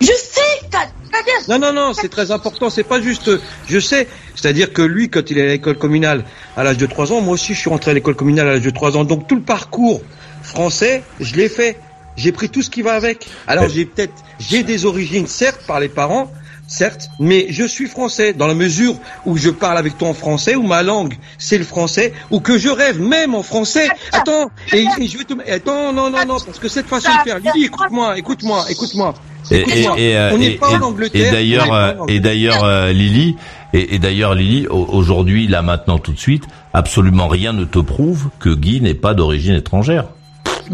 Je 0.00 0.06
sais, 0.06 0.40
Ka- 0.70 0.90
Kader. 1.10 1.48
Non, 1.48 1.58
non, 1.58 1.72
non, 1.72 1.92
c'est 1.94 2.08
très 2.08 2.30
important. 2.30 2.70
C'est 2.70 2.84
pas 2.84 3.00
juste, 3.00 3.30
je 3.66 3.78
sais. 3.78 4.06
C'est-à-dire 4.34 4.72
que 4.72 4.82
lui, 4.82 5.08
quand 5.08 5.30
il 5.30 5.38
est 5.38 5.42
à 5.42 5.46
l'école 5.46 5.78
communale 5.78 6.24
à 6.56 6.62
l'âge 6.64 6.76
de 6.76 6.86
3 6.86 7.12
ans, 7.12 7.20
moi 7.20 7.34
aussi, 7.34 7.54
je 7.54 7.60
suis 7.60 7.70
rentré 7.70 7.90
à 7.92 7.94
l'école 7.94 8.14
communale 8.16 8.48
à 8.48 8.52
l'âge 8.54 8.62
de 8.62 8.70
3 8.70 8.96
ans. 8.96 9.04
Donc 9.04 9.26
tout 9.26 9.36
le 9.36 9.42
parcours 9.42 10.02
français, 10.42 11.04
je 11.20 11.34
l'ai 11.36 11.48
fait. 11.48 11.80
J'ai 12.16 12.30
pris 12.32 12.48
tout 12.48 12.62
ce 12.62 12.70
qui 12.70 12.82
va 12.82 12.92
avec. 12.92 13.26
Alors 13.46 13.68
j'ai 13.68 13.86
peut-être, 13.86 14.22
j'ai 14.38 14.62
des 14.62 14.84
origines, 14.84 15.26
certes, 15.26 15.62
par 15.66 15.80
les 15.80 15.88
parents, 15.88 16.30
certes, 16.66 17.10
mais 17.20 17.46
je 17.50 17.64
suis 17.66 17.86
français 17.86 18.32
dans 18.32 18.46
la 18.46 18.54
mesure 18.54 18.94
où 19.26 19.36
je 19.36 19.50
parle 19.50 19.78
avec 19.78 19.98
toi 19.98 20.08
en 20.08 20.14
français, 20.14 20.54
où 20.56 20.62
ma 20.62 20.82
langue 20.82 21.14
c'est 21.38 21.58
le 21.58 21.64
français, 21.64 22.12
ou 22.30 22.40
que 22.40 22.58
je 22.58 22.68
rêve 22.68 23.00
même 23.00 23.34
en 23.34 23.42
français. 23.42 23.88
Attends, 24.12 24.50
et, 24.72 24.86
et 25.00 25.06
je 25.06 25.18
vais 25.18 25.24
te, 25.24 25.34
attends, 25.50 25.92
non, 25.92 26.10
non, 26.10 26.24
non, 26.26 26.36
parce 26.44 26.58
que 26.58 26.68
cette 26.68 26.86
façon 26.86 27.10
de 27.24 27.28
faire, 27.30 27.38
Lily, 27.38 27.66
écoute-moi, 27.66 28.18
écoute-moi, 28.18 28.64
écoute-moi. 28.70 29.14
Et, 29.50 29.56
et, 29.58 29.80
et, 29.82 30.16
euh, 30.16 30.30
on 30.32 30.38
n'est 30.38 30.52
et- 30.52 30.56
pas 30.56 30.70
en 30.70 30.80
et- 30.80 30.82
Angleterre. 30.84 31.28
et 31.28 31.30
d'ailleurs, 31.30 31.72
euh, 31.74 31.92
et 32.08 32.18
d'ailleurs, 32.20 32.64
euh, 32.64 32.92
Lily, 32.92 33.36
et, 33.74 33.94
et 33.94 33.98
d'ailleurs, 33.98 34.34
Lily, 34.34 34.66
au- 34.68 34.86
aujourd'hui, 34.86 35.46
là, 35.48 35.60
maintenant, 35.60 35.98
tout 35.98 36.12
de 36.12 36.18
suite, 36.18 36.44
absolument 36.72 37.28
rien 37.28 37.52
ne 37.52 37.64
te 37.64 37.78
prouve 37.78 38.30
que 38.38 38.48
Guy 38.54 38.80
n'est 38.80 38.94
pas 38.94 39.12
d'origine 39.12 39.54
étrangère. 39.54 40.06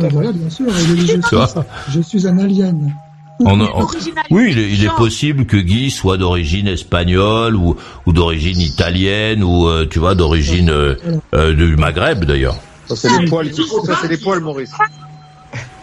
Ah, 0.01 0.07
voilà, 0.12 0.31
bien 0.31 0.49
sûr. 0.51 0.67
et 0.69 0.71
suis, 0.73 1.21
je 1.89 2.01
suis 2.01 2.29
un 2.29 2.39
alien. 2.39 2.95
Oui, 4.31 4.49
il 4.51 4.59
est, 4.59 4.71
il 4.71 4.85
est 4.85 4.95
possible 4.97 5.47
que 5.47 5.57
Guy 5.57 5.91
soit 5.91 6.17
d'origine 6.17 6.69
espagnole 6.69 7.57
ou, 7.57 7.77
ou 8.07 8.12
d'origine 8.12 8.61
italienne 8.61 9.43
ou 9.43 9.67
euh, 9.69 9.87
tu 9.91 9.99
vois 9.99 10.15
d'origine 10.15 10.71
euh, 10.71 10.95
euh, 11.35 11.55
du 11.55 11.77
Maghreb 11.77 12.25
d'ailleurs. 12.25 12.57
Ça, 12.87 12.97
c'est 12.97 13.19
les 13.21 13.27
poils, 13.29 13.51
qui- 13.51 13.62
ça, 13.87 13.95
c'est 14.01 14.09
les 14.09 14.17
poils, 14.19 14.41
Maurice. 14.41 14.73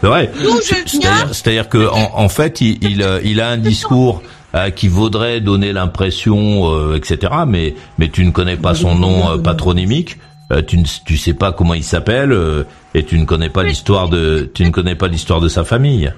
C'est 0.01 0.07
vrai. 0.07 0.31
C'est-à-dire, 0.61 1.27
c'est-à-dire 1.34 1.69
que 1.69 1.88
en, 1.89 2.11
en 2.19 2.29
fait, 2.29 2.61
il, 2.61 2.77
il, 2.84 3.01
euh, 3.01 3.19
il 3.23 3.41
a 3.41 3.49
un 3.49 3.57
discours 3.57 4.21
euh, 4.55 4.69
qui 4.69 4.88
vaudrait 4.88 5.41
donner 5.41 5.73
l'impression, 5.73 6.71
euh, 6.71 6.95
etc. 6.95 7.34
Mais 7.47 7.75
mais 7.97 8.09
tu 8.09 8.23
ne 8.25 8.31
connais 8.31 8.57
pas 8.57 8.75
son 8.75 8.95
nom 8.95 9.31
euh, 9.31 9.38
patronymique. 9.38 10.17
euh, 10.51 10.61
tu 10.61 10.77
ne 10.77 10.84
tu 11.05 11.17
sais 11.17 11.34
pas 11.34 11.51
comment 11.51 11.73
il 11.73 11.84
s'appelle 11.84 12.31
euh, 12.31 12.63
et 12.93 13.03
tu 13.03 13.17
ne 13.17 13.25
connais 13.25 13.49
pas 13.49 13.63
l'histoire 13.63 14.07
de 14.09 14.49
tu 14.53 14.63
ne 14.63 14.69
connais 14.69 14.95
pas 14.95 15.07
l'histoire 15.07 15.41
de 15.41 15.49
sa 15.49 15.63
famille. 15.65 16.13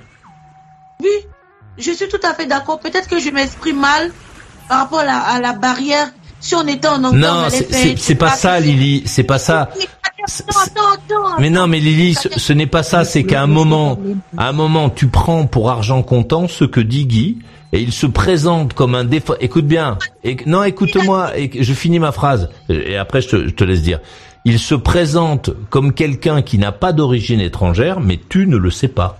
Oui, 1.02 1.07
je 1.80 1.91
suis 1.91 2.07
tout 2.07 2.19
à 2.23 2.34
fait 2.34 2.45
d'accord. 2.45 2.80
Peut-être 2.80 3.07
que 3.07 3.19
je 3.19 3.30
m'exprime 3.30 3.80
mal 3.80 4.11
par 4.68 4.80
rapport 4.80 4.99
à 4.99 5.06
la, 5.06 5.18
à 5.19 5.39
la 5.41 5.53
barrière. 5.53 6.07
Si 6.41 6.56
on 6.56 6.65
était 6.68 6.88
en 6.88 7.03
anglais, 7.03 7.27
on 7.30 7.41
Non, 7.43 7.49
c'est- 7.49 8.15
pas 8.15 8.30
ça, 8.31 8.60
Lily. 8.60 9.03
C'est 9.06 9.23
pas 9.23 9.39
ça. 9.39 9.69
Attends, 10.23 10.53
attends, 10.57 11.26
attends. 11.26 11.39
Mais 11.39 11.49
non, 11.49 11.68
mais 11.68 11.80
Lily, 11.80 12.14
ce, 12.15 12.30
ce 12.38 12.53
n'est 12.53 12.68
pas 12.68 12.84
ça. 12.84 13.03
C'est 13.03 13.23
qu'à 13.23 13.41
un 13.41 13.47
moment, 13.47 13.99
à 14.38 14.47
un 14.49 14.51
moment, 14.51 14.89
tu 14.89 15.07
prends 15.07 15.47
pour 15.47 15.69
argent 15.69 16.01
comptant 16.03 16.47
ce 16.47 16.65
que 16.65 16.80
dit 16.80 17.06
Guy 17.06 17.39
et 17.73 17.81
il 17.81 17.91
se 17.91 18.06
présente 18.06 18.73
comme 18.73 18.95
un 18.95 19.03
défaut. 19.06 19.35
Écoute 19.39 19.65
bien. 19.65 19.97
Et, 20.23 20.38
non, 20.45 20.64
écoute-moi. 20.64 21.38
Et 21.38 21.51
je 21.64 21.73
finis 21.73 21.99
ma 21.99 22.11
phrase 22.11 22.49
et 22.69 22.95
après 22.97 23.22
je 23.22 23.30
te, 23.30 23.47
je 23.47 23.53
te 23.53 23.64
laisse 23.64 23.81
dire. 23.81 23.99
Il 24.45 24.60
se 24.60 24.76
présente 24.76 25.49
comme 25.69 25.93
quelqu'un 25.93 26.41
qui 26.41 26.57
n'a 26.57 26.72
pas 26.72 26.93
d'origine 26.93 27.41
étrangère, 27.41 27.99
mais 27.99 28.19
tu 28.30 28.47
ne 28.47 28.56
le 28.57 28.72
sais 28.72 28.88
pas. 28.88 29.18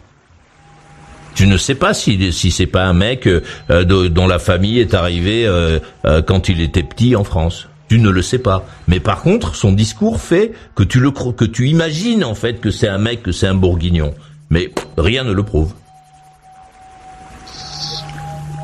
Tu 1.36 1.48
ne 1.48 1.58
sais 1.58 1.76
pas 1.76 1.94
si 1.94 2.34
si 2.34 2.52
c'est 2.52 2.66
pas 2.68 2.84
un 2.86 2.94
mec 2.94 3.26
euh, 3.28 3.42
de- 3.70 4.08
dont 4.08 4.28
la 4.28 4.40
famille 4.40 4.80
est 4.80 4.94
arrivée 4.94 5.46
euh, 5.46 5.80
euh, 6.06 6.22
quand 6.22 6.50
il 6.50 6.60
était 6.62 6.84
petit 6.84 7.16
en 7.16 7.24
France. 7.24 7.68
Tu 7.88 7.98
ne 8.00 8.10
le 8.10 8.22
sais 8.22 8.40
pas. 8.40 8.66
Mais 8.88 9.00
par 9.00 9.22
contre, 9.22 9.56
son 9.56 9.72
discours 9.72 10.22
fait 10.22 10.52
que 10.76 10.84
tu 10.84 11.00
le 11.00 11.10
cro- 11.12 11.34
que 11.34 11.46
tu 11.46 11.70
imagines 11.70 12.24
en 12.24 12.36
fait 12.36 12.60
que 12.60 12.72
c'est 12.72 12.88
un 12.88 12.98
mec, 13.00 13.24
que 13.24 13.32
c'est 13.32 13.48
un 13.48 13.56
bourguignon. 13.56 14.14
Mais 14.50 14.72
rien 14.98 15.24
ne 15.24 15.32
le 15.32 15.44
prouve. 15.44 15.74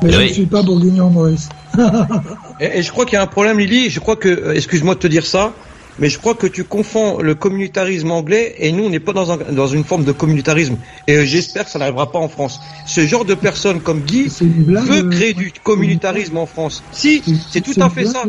Mais 0.02 0.12
je 0.12 0.18
Oui. 0.18 0.28
ne 0.28 0.32
suis 0.32 0.46
pas 0.46 0.62
bourguignon, 0.62 1.10
Maurice. 1.10 1.48
Et, 2.60 2.78
et 2.78 2.82
je 2.82 2.90
crois 2.92 3.04
qu'il 3.04 3.14
y 3.14 3.16
a 3.16 3.22
un 3.22 3.26
problème, 3.26 3.58
Lily. 3.58 3.90
Je 3.90 4.00
crois 4.00 4.16
que, 4.16 4.52
excuse-moi 4.54 4.94
de 4.94 5.00
te 5.00 5.06
dire 5.06 5.24
ça, 5.26 5.52
mais 5.98 6.08
je 6.10 6.18
crois 6.18 6.34
que 6.34 6.46
tu 6.46 6.64
confonds 6.64 7.18
le 7.20 7.34
communautarisme 7.34 8.10
anglais 8.10 8.54
et 8.58 8.72
nous, 8.72 8.84
on 8.84 8.90
n'est 8.90 9.00
pas 9.00 9.12
dans, 9.12 9.30
un- 9.30 9.52
dans 9.52 9.66
une 9.66 9.84
forme 9.84 10.04
de 10.04 10.12
communautarisme. 10.12 10.76
Et 11.06 11.16
euh, 11.16 11.24
j'espère 11.24 11.64
que 11.64 11.70
ça 11.70 11.78
n'arrivera 11.78 12.10
pas 12.12 12.18
en 12.18 12.28
France. 12.28 12.60
Ce 12.86 13.06
genre 13.06 13.24
de 13.24 13.34
personne 13.34 13.82
comme 13.82 14.00
Guy 14.02 14.28
veut 14.30 15.02
créer 15.10 15.34
du 15.34 15.52
communautarisme 15.62 16.36
en 16.36 16.46
France. 16.46 16.82
Si, 16.92 17.22
c'est 17.50 17.60
tout 17.62 17.74
à 17.80 17.88
fait 17.90 18.04
ça. 18.04 18.24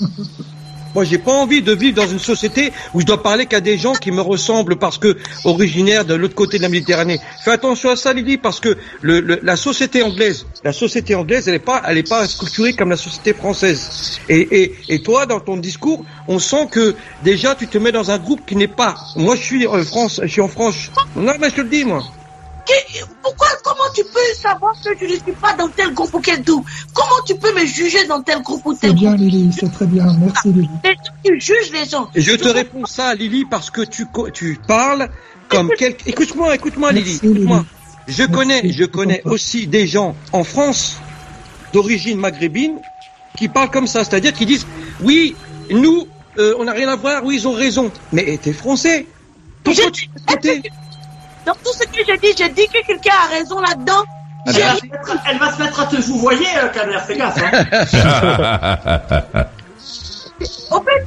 Moi, 0.94 1.04
j'ai 1.04 1.18
pas 1.18 1.32
envie 1.32 1.62
de 1.62 1.72
vivre 1.72 1.96
dans 1.96 2.06
une 2.06 2.18
société 2.18 2.72
où 2.92 3.00
je 3.00 3.06
dois 3.06 3.22
parler 3.22 3.46
qu'à 3.46 3.60
des 3.60 3.78
gens 3.78 3.94
qui 3.94 4.10
me 4.10 4.20
ressemblent 4.20 4.76
parce 4.76 4.98
que 4.98 5.16
originaires 5.44 6.04
de 6.04 6.14
l'autre 6.14 6.34
côté 6.34 6.58
de 6.58 6.62
la 6.62 6.68
Méditerranée. 6.68 7.20
Fais 7.44 7.50
attention 7.50 7.90
à 7.90 7.96
ça, 7.96 8.12
Lily, 8.12 8.38
parce 8.38 8.60
que 8.60 8.76
la 9.02 9.56
société 9.56 10.02
anglaise, 10.02 10.46
la 10.62 10.72
société 10.72 11.14
anglaise, 11.14 11.48
elle 11.48 11.54
est 11.54 11.58
pas, 11.58 11.82
elle 11.86 11.98
est 11.98 12.08
pas 12.08 12.26
structurée 12.26 12.74
comme 12.74 12.90
la 12.90 12.96
société 12.96 13.34
française. 13.34 14.20
Et, 14.28 14.62
et, 14.62 14.74
et 14.88 15.02
toi, 15.02 15.26
dans 15.26 15.40
ton 15.40 15.56
discours, 15.56 16.04
on 16.28 16.38
sent 16.38 16.68
que 16.70 16.94
déjà 17.22 17.54
tu 17.54 17.66
te 17.66 17.78
mets 17.78 17.92
dans 17.92 18.10
un 18.10 18.18
groupe 18.18 18.46
qui 18.46 18.56
n'est 18.56 18.68
pas. 18.68 18.96
Moi, 19.16 19.36
je 19.36 19.42
suis 19.42 19.66
en 19.66 19.82
France, 19.82 20.20
je 20.22 20.28
suis 20.28 20.40
en 20.40 20.48
France. 20.48 20.90
Non, 21.16 21.32
mais 21.40 21.50
je 21.50 21.56
te 21.56 21.60
le 21.60 21.68
dis, 21.68 21.84
moi. 21.84 22.04
Qui- 22.66 23.00
Pourquoi, 23.22 23.48
comment 23.62 23.90
tu 23.94 24.02
peux 24.04 24.34
savoir 24.40 24.72
que 24.82 24.90
je 24.98 25.04
ne 25.04 25.10
suis 25.18 25.32
pas 25.40 25.54
dans 25.54 25.68
tel 25.68 25.92
groupe 25.92 26.14
ou 26.14 26.20
quel 26.20 26.42
tout? 26.42 26.64
Comment 26.94 27.20
tu 27.26 27.34
peux 27.36 27.52
me 27.54 27.64
juger 27.66 28.06
dans 28.06 28.22
tel 28.22 28.42
groupe 28.42 28.62
ou 28.64 28.72
C'est 28.74 28.88
tel 28.88 28.94
bien, 28.94 29.10
groupe? 29.14 29.20
Lily, 29.20 29.52
c'est 29.58 29.70
très 29.70 29.86
bien. 29.86 30.06
Merci, 30.20 30.48
Lily. 30.48 30.68
Qui 31.24 31.40
jugent 31.40 31.72
les 31.72 31.84
gens. 31.88 32.08
Et 32.14 32.20
je 32.20 32.32
te 32.34 32.48
réponds 32.48 32.86
ça, 32.86 33.14
Lily, 33.14 33.44
parce 33.50 33.70
que 33.70 33.82
tu, 33.82 34.06
co- 34.06 34.30
tu 34.30 34.58
parles 34.66 35.10
comme 35.48 35.68
quelqu'un. 35.76 36.04
Écoute-moi, 36.06 36.54
écoute-moi, 36.54 36.92
Lily. 36.92 37.20
Écoute-moi. 37.22 37.64
Je 38.06 38.24
connais, 38.24 38.70
je 38.72 38.84
connais 38.84 39.22
aussi 39.24 39.66
des 39.66 39.86
gens 39.86 40.14
en 40.32 40.44
France 40.44 40.98
d'origine 41.72 42.18
maghrébine 42.18 42.78
qui 43.36 43.48
parlent 43.48 43.70
comme 43.70 43.86
ça, 43.86 44.04
c'est-à-dire 44.04 44.32
qui 44.32 44.46
disent 44.46 44.66
oui, 45.00 45.34
nous, 45.70 46.06
euh, 46.38 46.54
on 46.58 46.64
n'a 46.64 46.72
rien 46.72 46.88
à 46.88 46.96
voir, 46.96 47.24
oui, 47.24 47.36
ils 47.36 47.48
ont 47.48 47.52
raison. 47.52 47.90
Mais 48.12 48.38
t'es 48.38 48.52
français. 48.52 49.06
Pourquoi 49.64 49.90
tu 49.90 50.08
Dans 51.46 51.54
tout 51.54 51.72
ce 51.72 51.86
que 51.86 52.04
j'ai 52.06 52.18
dit, 52.18 52.34
j'ai 52.36 52.48
dit 52.50 52.66
que 52.68 52.84
quelqu'un 52.86 53.12
a 53.24 53.28
raison 53.34 53.60
là-dedans. 53.60 54.04
Elle 54.46 54.54
J'ai 54.54 54.60
va, 54.62 54.76
se 54.76 54.84
mettre, 54.86 55.16
elle 55.30 55.38
va 55.38 55.52
se 55.52 55.62
mettre 55.62 55.80
à 55.80 55.86
te 55.86 55.96
vous 55.96 56.18
voyez, 56.18 56.46
euh, 56.62 56.68
Kader, 56.68 56.98
fais 57.06 57.16
gaffe. 57.16 57.38
Hein. 57.42 59.44
En 60.70 60.80
fait, 60.82 61.06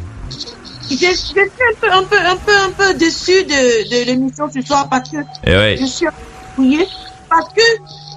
je, 0.89 0.95
je 0.95 1.15
suis 1.15 1.39
un 1.39 1.73
peu, 1.81 1.91
un 1.91 2.03
peu, 2.03 2.17
un 2.17 2.37
peu, 2.37 2.57
un 2.57 2.71
peu 2.71 2.93
déçu 2.93 3.43
de, 3.43 3.89
de 3.89 4.05
l'émission 4.05 4.49
ce 4.51 4.61
soir 4.61 4.87
parce 4.89 5.09
que 5.09 5.17
Eh 5.45 5.55
ouais. 5.55 5.77
je 5.79 5.85
suis 5.85 6.07
embrouillée 6.07 6.87
parce 7.29 7.49
que 7.53 7.61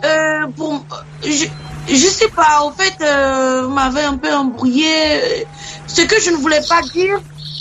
euh, 0.07 0.47
pour, 0.57 0.85
je, 1.23 1.47
je 1.89 1.95
sais 1.95 2.29
pas. 2.29 2.61
En 2.63 2.71
fait, 2.71 2.95
euh, 3.03 3.67
m'avez 3.69 4.03
un 4.03 4.17
peu 4.17 4.33
embrouillé. 4.33 5.47
Ce 5.87 6.03
que 6.03 6.21
je 6.21 6.31
ne 6.31 6.37
voulais 6.37 6.61
pas 6.69 6.81
dire, 6.95 7.19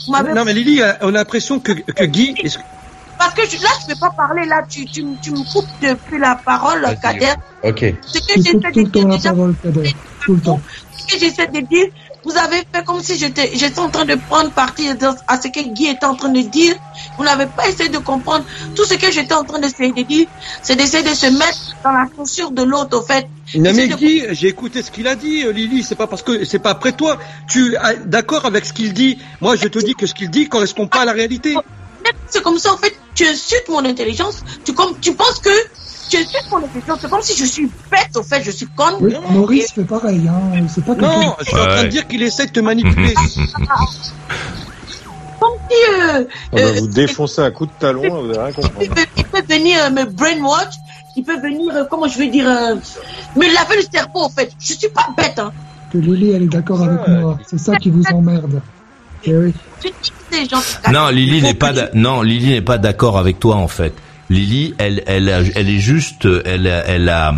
vous. 0.08 0.34
Non 0.34 0.46
mais 0.46 0.54
Lily, 0.54 0.82
on 1.02 1.10
a 1.10 1.12
l'impression 1.12 1.60
que, 1.60 1.72
que 1.72 2.04
Guy... 2.06 2.36
Parce 3.20 3.34
que 3.34 3.42
je- 3.50 3.62
là, 3.62 3.70
je 3.82 3.90
ne 3.90 3.94
peux 3.96 4.00
pas 4.00 4.12
parler, 4.16 4.46
là, 4.48 4.64
tu, 4.68 4.86
tu, 4.86 5.04
tu 5.22 5.32
me 5.32 5.44
coupes 5.52 5.68
depuis 5.82 6.18
la 6.20 6.36
parole, 6.44 6.82
Kader. 7.02 7.34
Ok. 7.64 7.80
Ce 8.08 8.20
que 8.20 8.34
j'essaie 8.36 8.54
de 8.54 8.60
tout 8.72 8.80
le 8.80 8.92
temps 8.92 9.00
dire 9.02 9.08
la 9.10 9.18
déjà, 9.18 9.30
parole, 9.32 9.56
Kader. 9.62 9.94
Tout 10.26 10.34
le 10.36 10.42
temps. 10.42 10.62
ce 10.98 11.14
que 11.14 11.20
j'essaie 11.20 11.48
de 11.48 11.60
dire, 11.68 11.88
vous 12.24 12.38
avez 12.38 12.58
fait 12.74 12.84
comme 12.86 13.02
si 13.02 13.18
j'étais, 13.18 13.52
j'étais 13.54 13.80
en 13.80 13.90
train 13.90 14.06
de 14.06 14.16
prendre 14.16 14.52
parti 14.52 14.88
à 15.28 15.42
ce 15.42 15.48
que 15.50 15.60
Guy 15.74 15.88
était 15.88 16.06
en 16.06 16.16
train 16.16 16.30
de 16.30 16.42
dire. 16.42 16.76
Vous 17.18 17.24
n'avez 17.26 17.48
pas 17.48 17.68
essayé 17.68 17.90
de 17.90 17.98
comprendre. 17.98 18.46
Tout 18.76 18.86
ce 18.86 18.94
que 18.94 19.12
j'étais 19.12 19.34
en 19.34 19.44
train 19.44 19.60
d'essayer 19.60 19.92
de 19.92 20.02
dire, 20.04 20.28
c'est 20.62 20.78
d'essayer 20.78 21.04
de 21.04 21.14
se 21.14 21.26
mettre 21.28 21.76
dans 21.84 21.92
la 21.92 22.06
chaussure 22.16 22.52
de 22.52 22.64
l'autre, 22.64 22.98
au 23.00 23.02
fait. 23.06 23.28
Non 23.56 23.74
mais 23.74 23.88
de- 23.88 23.96
Guy, 23.96 24.24
j'ai 24.32 24.48
écouté 24.48 24.82
ce 24.82 24.92
qu'il 24.92 25.08
a 25.08 25.16
dit, 25.16 25.44
euh, 25.46 25.52
Lily. 25.52 25.84
C'est 25.84 25.96
pas 25.96 26.08
parce 26.08 26.22
que 26.24 26.46
c'est 26.46 26.60
pas 26.60 26.72
après 26.72 26.94
toi. 26.94 27.18
Tu 27.50 27.76
es 27.76 27.98
d'accord 28.06 28.46
avec 28.46 28.66
ce 28.66 28.72
qu'il 28.74 28.94
dit 28.94 29.18
Moi, 29.42 29.56
je 29.58 29.68
te 29.68 29.80
dis 29.80 29.96
que 29.96 30.06
ce 30.06 30.14
qu'il 30.14 30.30
dit 30.30 30.48
correspond 30.48 30.88
pas 30.88 31.02
à 31.02 31.06
la 31.06 31.14
réalité. 31.14 31.56
C'est 32.28 32.44
comme 32.44 32.60
ça, 32.60 32.74
en 32.74 32.78
fait, 32.78 32.96
tu 33.16 33.26
insultes 33.26 33.70
mon 33.70 33.84
intelligence. 33.86 34.44
Tu, 34.64 34.74
comme, 34.74 35.00
tu 35.00 35.14
penses 35.14 35.40
que 35.40 35.50
tu 36.10 36.18
insultes 36.18 36.50
mon 36.52 36.58
intelligence. 36.58 37.00
C'est 37.02 37.10
comme 37.10 37.22
si 37.22 37.36
je 37.36 37.46
suis 37.46 37.70
bête, 37.92 38.16
au 38.16 38.24
fait, 38.24 38.44
je 38.44 38.52
suis 38.52 38.68
conne. 38.68 38.96
Oui, 39.00 39.14
Maurice 39.32 39.72
fait 39.72 39.84
pareil, 39.84 40.28
hein. 40.28 40.66
C'est 40.74 40.84
pas 40.84 40.96
Non, 40.96 41.36
je 41.40 41.46
suis 41.46 41.56
en 41.56 41.66
train 41.66 41.84
de 41.84 41.88
dire 41.90 42.08
qu'il 42.08 42.22
essaie 42.24 42.48
de 42.48 42.52
te 42.52 42.60
manipuler. 42.60 43.14
Comme 45.40 45.54
si, 45.70 45.78
euh, 45.94 46.26
On 46.52 46.58
va 46.58 46.64
euh, 46.64 46.80
vous 46.80 46.88
défoncer 46.88 47.42
à 47.42 47.52
coups 47.52 47.72
de 47.74 47.80
talon, 47.80 48.24
vous 48.24 48.30
allez 48.32 48.40
rien 48.40 48.52
comprendre. 48.52 48.82
il 48.82 48.90
peut, 48.90 49.06
il 49.16 49.24
peut 49.24 49.42
venir 49.48 49.86
euh, 49.86 49.90
me 49.90 50.04
brainwash, 50.04 50.76
il 51.16 51.24
peut 51.24 51.40
venir, 51.40 51.74
euh, 51.74 51.86
comment 51.90 52.08
je 52.08 52.20
vais 52.20 52.28
dire, 52.28 52.46
me 52.46 53.54
laver 53.54 53.78
le 53.78 53.84
cerveau, 53.92 54.20
en 54.20 54.30
fait. 54.30 54.52
Je 54.60 54.74
suis 54.74 54.90
pas 54.90 55.08
bête, 55.16 55.40
hein. 55.40 55.54
Que 55.94 55.98
Lily, 55.98 56.32
elle 56.32 56.44
est 56.44 56.48
d'accord 56.48 56.84
avec 56.84 57.08
moi. 57.08 57.40
C'est 57.48 57.58
ça 57.58 57.76
qui 57.78 57.90
vous 57.90 58.04
emmerde. 58.14 58.62
Eh 59.24 59.36
oui. 59.36 59.54
Je 59.84 59.88
dis 59.88 59.94
gens. 60.48 60.62
Non, 60.92 61.10
Lily 61.10 61.42
n'est 61.42 61.54
pas 61.54 61.74
non, 61.94 62.22
Lily 62.22 62.52
n'est 62.52 62.62
pas 62.62 62.78
d'accord 62.78 63.18
avec 63.18 63.40
toi 63.40 63.56
en 63.56 63.68
fait. 63.68 63.94
Lily, 64.32 64.76
elle, 64.78 65.02
elle, 65.08 65.28
a- 65.30 65.40
elle 65.56 65.70
est 65.70 65.80
juste, 65.80 66.28
elle, 66.46 66.68
a- 66.68 66.86
elle 66.86 67.10
a, 67.10 67.34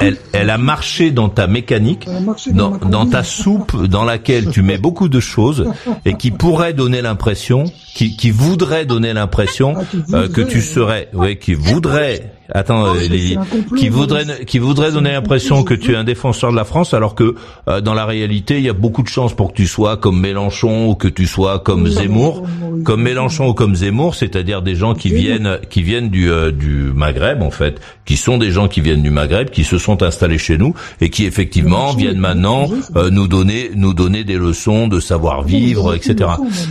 elle, 0.00 0.16
elle 0.32 0.48
a 0.48 0.56
marché 0.56 1.10
dans 1.10 1.28
ta 1.28 1.46
mécanique, 1.46 2.06
dans, 2.54 2.70
dans 2.78 3.04
ta 3.04 3.22
soupe 3.22 3.84
dans 3.84 4.04
laquelle 4.04 4.48
tu 4.48 4.62
mets 4.62 4.78
beaucoup 4.78 5.10
de 5.10 5.20
choses 5.20 5.70
et 6.06 6.14
qui 6.14 6.30
pourrait 6.30 6.72
donner 6.72 7.02
l'impression, 7.02 7.64
qui, 7.94 8.16
qui 8.16 8.30
voudrait 8.30 8.86
donner 8.86 9.12
l'impression 9.12 9.74
euh, 10.14 10.26
que 10.28 10.40
tu 10.40 10.62
serais, 10.62 11.08
oui, 11.12 11.36
qui 11.36 11.52
voudrait, 11.52 12.32
attends, 12.54 12.94
euh, 12.94 13.00
Lily, 13.00 13.36
qui 13.76 13.88
voudrait, 13.88 14.44
qui 14.46 14.58
voudrait 14.58 14.92
donner 14.92 15.12
l'impression 15.12 15.62
que 15.64 15.74
tu 15.74 15.92
es 15.92 15.96
un 15.96 16.04
défenseur 16.04 16.50
de 16.50 16.56
la 16.56 16.64
France, 16.64 16.94
alors 16.94 17.14
que 17.14 17.34
euh, 17.68 17.80
dans 17.80 17.94
la 17.94 18.06
réalité, 18.06 18.58
il 18.58 18.64
y 18.64 18.68
a 18.68 18.74
beaucoup 18.74 19.02
de 19.02 19.08
chances 19.08 19.34
pour 19.34 19.52
que 19.52 19.56
tu 19.56 19.66
sois 19.66 19.96
comme 19.96 20.20
Mélenchon 20.20 20.90
ou 20.90 20.94
que 20.94 21.08
tu 21.08 21.26
sois 21.26 21.58
comme 21.58 21.86
Zemmour, 21.88 22.44
comme 22.84 23.02
Mélenchon 23.02 23.48
ou 23.48 23.54
comme 23.54 23.74
Zemmour, 23.74 24.14
c'est-à-dire 24.14 24.62
des 24.62 24.74
gens 24.74 24.94
qui 24.94 25.10
viennent, 25.10 25.58
qui 25.70 25.82
viennent 25.82 26.10
du 26.10 26.30
euh, 26.30 26.50
du 26.50 26.92
Maghreb 26.94 27.42
en 27.42 27.50
fait, 27.50 27.80
qui 28.04 28.16
sont 28.16 28.38
des 28.38 28.50
gens 28.50 28.68
qui 28.68 28.80
viennent 28.80 29.02
du 29.02 29.10
Maghreb, 29.10 29.50
qui 29.50 29.64
se 29.64 29.78
sont 29.78 30.02
installés 30.02 30.38
chez 30.38 30.58
nous 30.58 30.74
et 31.00 31.10
qui 31.10 31.24
effectivement 31.24 31.92
viennent 31.92 32.18
maintenant 32.18 32.68
euh, 32.96 33.10
nous 33.10 33.28
donner 33.28 33.70
nous 33.74 33.94
donner 33.94 34.24
des 34.24 34.36
leçons 34.36 34.88
de 34.88 35.00
savoir 35.00 35.42
vivre, 35.42 35.94
etc. 35.94 36.30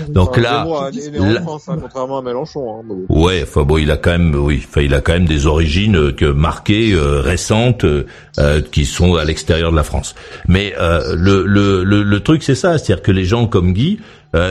Donc 0.09 0.37
là, 0.37 0.67
hein, 0.67 1.77
contrairement 1.81 2.19
à 2.19 2.21
Mélenchon. 2.21 2.81
Hein. 2.81 2.95
Ouais, 3.09 3.43
enfin 3.43 3.63
bon, 3.63 3.77
il 3.77 3.89
a 3.91 3.97
quand 3.97 4.11
même, 4.11 4.35
oui, 4.35 4.63
enfin 4.67 4.81
il 4.81 4.93
a 4.93 5.01
quand 5.01 5.13
même 5.13 5.25
des 5.25 5.45
origines 5.45 5.70
euh, 5.79 6.11
que 6.11 6.25
marquées, 6.25 6.93
euh, 6.93 7.21
récentes, 7.21 7.85
euh, 7.85 8.61
qui 8.71 8.85
sont 8.85 9.15
à 9.15 9.25
l'extérieur 9.25 9.71
de 9.71 9.75
la 9.75 9.83
France. 9.83 10.15
Mais 10.47 10.73
euh, 10.79 11.15
le, 11.15 11.45
le, 11.45 11.83
le, 11.83 12.03
le 12.03 12.19
truc 12.19 12.43
c'est 12.43 12.55
ça, 12.55 12.77
c'est-à-dire 12.77 13.03
que 13.03 13.11
les 13.11 13.25
gens 13.25 13.47
comme 13.47 13.73
Guy, 13.73 13.99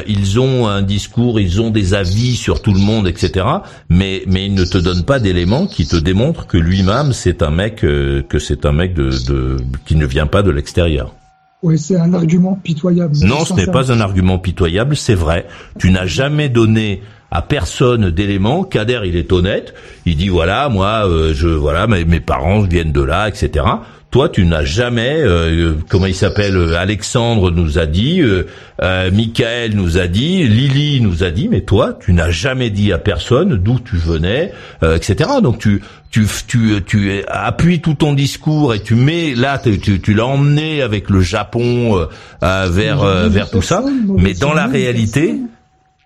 ils 0.07 0.39
ont 0.39 0.69
un 0.69 0.83
discours, 0.83 1.41
ils 1.41 1.63
ont 1.63 1.71
des 1.71 1.95
avis 1.95 2.37
sur 2.37 2.61
tout 2.61 2.75
le 2.75 2.81
monde, 2.81 3.09
etc. 3.09 3.47
Mais 3.89 4.23
mais 4.27 4.45
ils 4.45 4.53
ne 4.53 4.65
te 4.65 4.77
donnent 4.77 5.05
pas 5.07 5.19
d'éléments 5.19 5.67
qui 5.67 5.87
te 5.87 5.97
démontrent 5.97 6.47
que 6.47 6.59
lui-même 6.59 7.15
c'est 7.15 7.43
un 7.43 7.51
mec, 7.51 7.77
que 7.77 8.39
c'est 8.39 8.67
un 8.67 8.73
mec 8.73 8.93
de, 8.93 9.09
de 9.27 9.57
qui 9.87 9.97
ne 9.97 10.05
vient 10.05 10.27
pas 10.27 10.43
de 10.43 10.51
l'extérieur. 10.51 11.15
Oui, 11.63 11.79
c'est 11.79 11.97
un 11.97 12.15
argument 12.15 12.59
pitoyable. 12.63 13.15
Non, 13.23 13.45
ce 13.45 13.53
n'est 13.55 13.67
pas 13.67 13.93
un 13.93 14.01
argument 14.01 14.39
pitoyable, 14.39 14.97
c'est 14.97 15.15
vrai. 15.15 15.47
Tu 15.79 15.91
n'as 15.91 16.07
jamais 16.07 16.49
donné 16.49 17.03
à 17.31 17.43
personne 17.43 18.11
d'éléments. 18.11 18.65
Kader, 18.65 19.01
il 19.05 19.17
est 19.17 19.33
honnête. 19.33 19.75
Il 20.07 20.17
dit 20.17 20.29
voilà, 20.29 20.69
moi, 20.69 21.09
euh, 21.09 21.33
je 21.35 21.49
voilà, 21.49 21.87
mes, 21.87 22.05
mes 22.05 22.21
parents 22.21 22.61
viennent 22.61 22.93
de 22.93 23.03
là, 23.03 23.29
etc. 23.29 23.65
Toi, 24.11 24.29
tu 24.29 24.45
n'as 24.45 24.65
jamais, 24.65 25.21
euh, 25.21 25.75
comment 25.89 26.07
il 26.07 26.17
s'appelle, 26.17 26.57
euh, 26.57 26.77
Alexandre 26.77 27.53
nous 27.53 27.79
a 27.79 27.87
dit, 27.87 28.21
euh, 28.21 28.49
euh, 28.83 29.09
Michael 29.13 29.77
nous 29.77 29.99
a 29.99 30.09
dit, 30.09 30.49
Lily 30.49 31.01
nous 31.01 31.23
a 31.23 31.31
dit, 31.31 31.47
mais 31.49 31.61
toi, 31.61 31.97
tu 32.05 32.13
n'as 32.13 32.31
jamais 32.31 32.71
dit 32.71 32.93
à 32.93 32.99
personne 32.99 33.55
d'où 33.55 33.79
tu 33.79 33.97
venais, 33.97 34.53
euh, 34.83 34.97
etc. 34.97 35.31
Donc 35.41 35.61
tu 35.61 35.81
tu 36.11 36.27
tu 36.49 36.83
tu 36.85 37.23
appuies 37.29 37.81
tout 37.81 37.95
ton 37.95 38.13
discours 38.13 38.75
et 38.75 38.81
tu 38.83 38.97
mets 38.97 39.37
là, 39.37 39.59
tu 39.59 39.79
tu, 39.79 40.01
tu 40.01 40.13
l'as 40.13 40.27
emmené 40.27 40.83
avec 40.83 41.09
le 41.09 41.21
Japon 41.21 41.97
euh, 41.97 42.07
euh, 42.43 42.69
vers 42.69 43.03
euh, 43.05 43.29
vers 43.29 43.49
tout 43.49 43.63
ça, 43.63 43.85
mais 44.17 44.35
dans 44.35 44.53
la 44.53 44.67
réalité, 44.67 45.37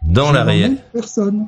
dans 0.06 0.32
la 0.32 0.44
réalité. 0.44 0.82
Personne. 0.92 1.46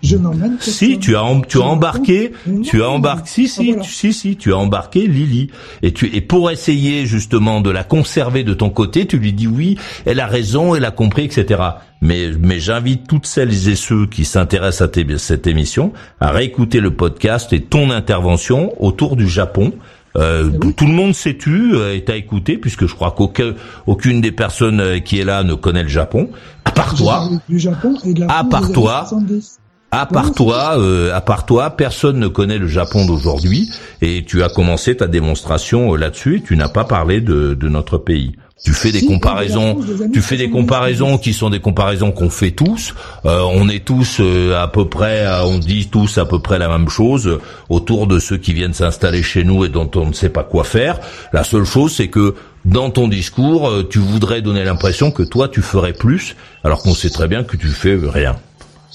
Je 0.00 0.16
n'emmène 0.16 0.52
personne. 0.58 0.72
Si 0.74 0.98
tu 1.00 1.16
as 1.16 1.24
em- 1.24 1.42
tu 1.44 1.58
as 1.58 1.64
embarqué, 1.64 2.30
tu 2.62 2.84
as 2.84 2.88
embarqué, 2.88 3.28
si 3.28 3.48
si, 3.48 3.66
voilà. 3.72 3.82
tu- 3.82 3.90
si 3.92 4.12
si, 4.12 4.36
tu 4.36 4.52
as 4.52 4.56
embarqué 4.56 5.08
Lily 5.08 5.48
et 5.82 5.92
tu 5.92 6.06
et 6.14 6.20
pour 6.20 6.52
essayer 6.52 7.04
justement 7.04 7.60
de 7.60 7.70
la 7.70 7.82
conserver 7.82 8.44
de 8.44 8.54
ton 8.54 8.70
côté, 8.70 9.06
tu 9.08 9.18
lui 9.18 9.32
dis 9.32 9.48
oui, 9.48 9.76
elle 10.06 10.20
a 10.20 10.28
raison, 10.28 10.76
elle 10.76 10.84
a 10.84 10.92
compris, 10.92 11.24
etc. 11.24 11.60
Mais 12.00 12.28
mais 12.40 12.60
j'invite 12.60 13.08
toutes 13.08 13.26
celles 13.26 13.68
et 13.68 13.74
ceux 13.74 14.06
qui 14.06 14.24
s'intéressent 14.24 14.88
à 14.88 15.18
cette 15.18 15.48
émission 15.48 15.92
à 16.20 16.30
réécouter 16.30 16.78
le 16.78 16.92
podcast 16.92 17.52
et 17.52 17.60
ton 17.60 17.90
intervention 17.90 18.80
autour 18.80 19.16
du 19.16 19.28
Japon. 19.28 19.72
Euh, 20.16 20.50
Tout 20.76 20.86
le 20.86 20.92
monde 20.92 21.14
s'est 21.14 21.36
tu 21.36 21.74
euh, 21.74 21.94
et 21.94 22.02
t'a 22.04 22.16
écouté 22.16 22.56
puisque 22.56 22.86
je 22.86 22.94
crois 22.94 23.10
qu'aucun 23.12 23.54
aucune 23.86 24.20
des 24.20 24.32
personnes 24.32 24.80
euh, 24.80 24.98
qui 25.00 25.18
est 25.20 25.24
là 25.24 25.42
ne 25.44 25.54
connaît 25.54 25.82
le 25.82 25.88
Japon 25.88 26.30
à 26.64 26.70
part 26.72 26.94
toi. 26.94 27.14
parlé 27.18 27.36
Du 27.48 27.58
Japon 27.58 27.94
et 28.04 28.14
de 28.14 28.20
la 28.20 28.38
À 28.38 28.44
part 28.44 28.72
toi. 28.72 29.04
70. 29.08 29.58
À 29.90 30.04
part 30.04 30.32
toi, 30.32 30.78
euh, 30.78 31.14
à 31.14 31.22
part 31.22 31.46
toi, 31.46 31.70
personne 31.70 32.18
ne 32.18 32.28
connaît 32.28 32.58
le 32.58 32.66
Japon 32.68 33.06
d'aujourd'hui 33.06 33.70
et 34.02 34.22
tu 34.26 34.42
as 34.42 34.50
commencé 34.50 34.94
ta 34.96 35.06
démonstration 35.06 35.94
euh, 35.94 35.96
là-dessus 35.96 36.36
et 36.36 36.42
tu 36.42 36.56
n'as 36.58 36.68
pas 36.68 36.84
parlé 36.84 37.22
de, 37.22 37.54
de 37.54 37.68
notre 37.70 37.96
pays. 37.96 38.32
Tu 38.62 38.72
fais 38.72 38.90
des 38.90 39.04
comparaisons, 39.04 39.78
tu 40.12 40.20
fais 40.20 40.36
des 40.36 40.48
70. 40.48 40.50
comparaisons 40.50 41.18
qui 41.18 41.32
sont 41.32 41.48
des 41.48 41.60
comparaisons 41.60 42.10
qu'on 42.10 42.28
fait 42.28 42.50
tous. 42.50 42.92
Euh, 43.24 43.40
on 43.52 43.68
est 43.68 43.84
tous 43.84 44.18
euh, 44.20 44.60
à 44.60 44.66
peu 44.66 44.88
près, 44.88 45.24
euh, 45.24 45.44
on 45.44 45.58
dit 45.58 45.86
tous 45.86 46.18
à 46.18 46.26
peu 46.26 46.40
près 46.40 46.58
la 46.58 46.68
même 46.68 46.88
chose 46.88 47.38
autour 47.68 48.08
de 48.08 48.18
ceux 48.18 48.36
qui 48.36 48.52
viennent 48.52 48.74
s'installer 48.74 49.22
chez 49.22 49.44
nous 49.44 49.64
et 49.64 49.68
dont 49.68 49.88
on 49.94 50.06
ne 50.06 50.12
sait 50.12 50.28
pas 50.28 50.42
quoi 50.42 50.64
faire. 50.64 50.98
La 51.32 51.44
seule 51.44 51.64
chose, 51.64 51.94
c'est 51.94 52.08
que 52.08 52.34
dans 52.64 52.90
ton 52.90 53.08
discours, 53.08 53.68
euh, 53.68 53.86
tu 53.88 53.98
voudrais 53.98 54.42
donner 54.42 54.64
l'impression 54.64 55.10
que 55.10 55.22
toi 55.22 55.48
tu 55.48 55.62
ferais 55.62 55.92
plus, 55.92 56.36
alors 56.64 56.82
qu'on 56.82 56.94
sait 56.94 57.10
très 57.10 57.28
bien 57.28 57.44
que 57.44 57.56
tu 57.56 57.68
fais 57.68 57.98
rien. 58.02 58.36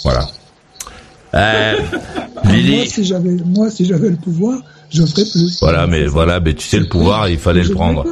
Voilà. 0.03 0.27
Euh, 1.33 1.79
Moi, 2.43 2.53
Lily, 2.53 2.89
si 2.89 3.05
j'avais, 3.05 3.37
moi, 3.45 3.69
si 3.71 3.85
j'avais 3.85 4.09
le 4.09 4.17
pouvoir, 4.17 4.59
je 4.93 5.03
ferais 5.05 5.23
plus. 5.23 5.59
voilà, 5.61 5.87
mais 5.87 6.05
voilà, 6.05 6.39
mais 6.39 6.53
tu 6.53 6.65
sais 6.67 6.79
le 6.79 6.87
pouvoir, 6.87 7.27
il 7.29 7.37
fallait 7.37 7.63
le 7.63 7.69
prendre. 7.71 8.05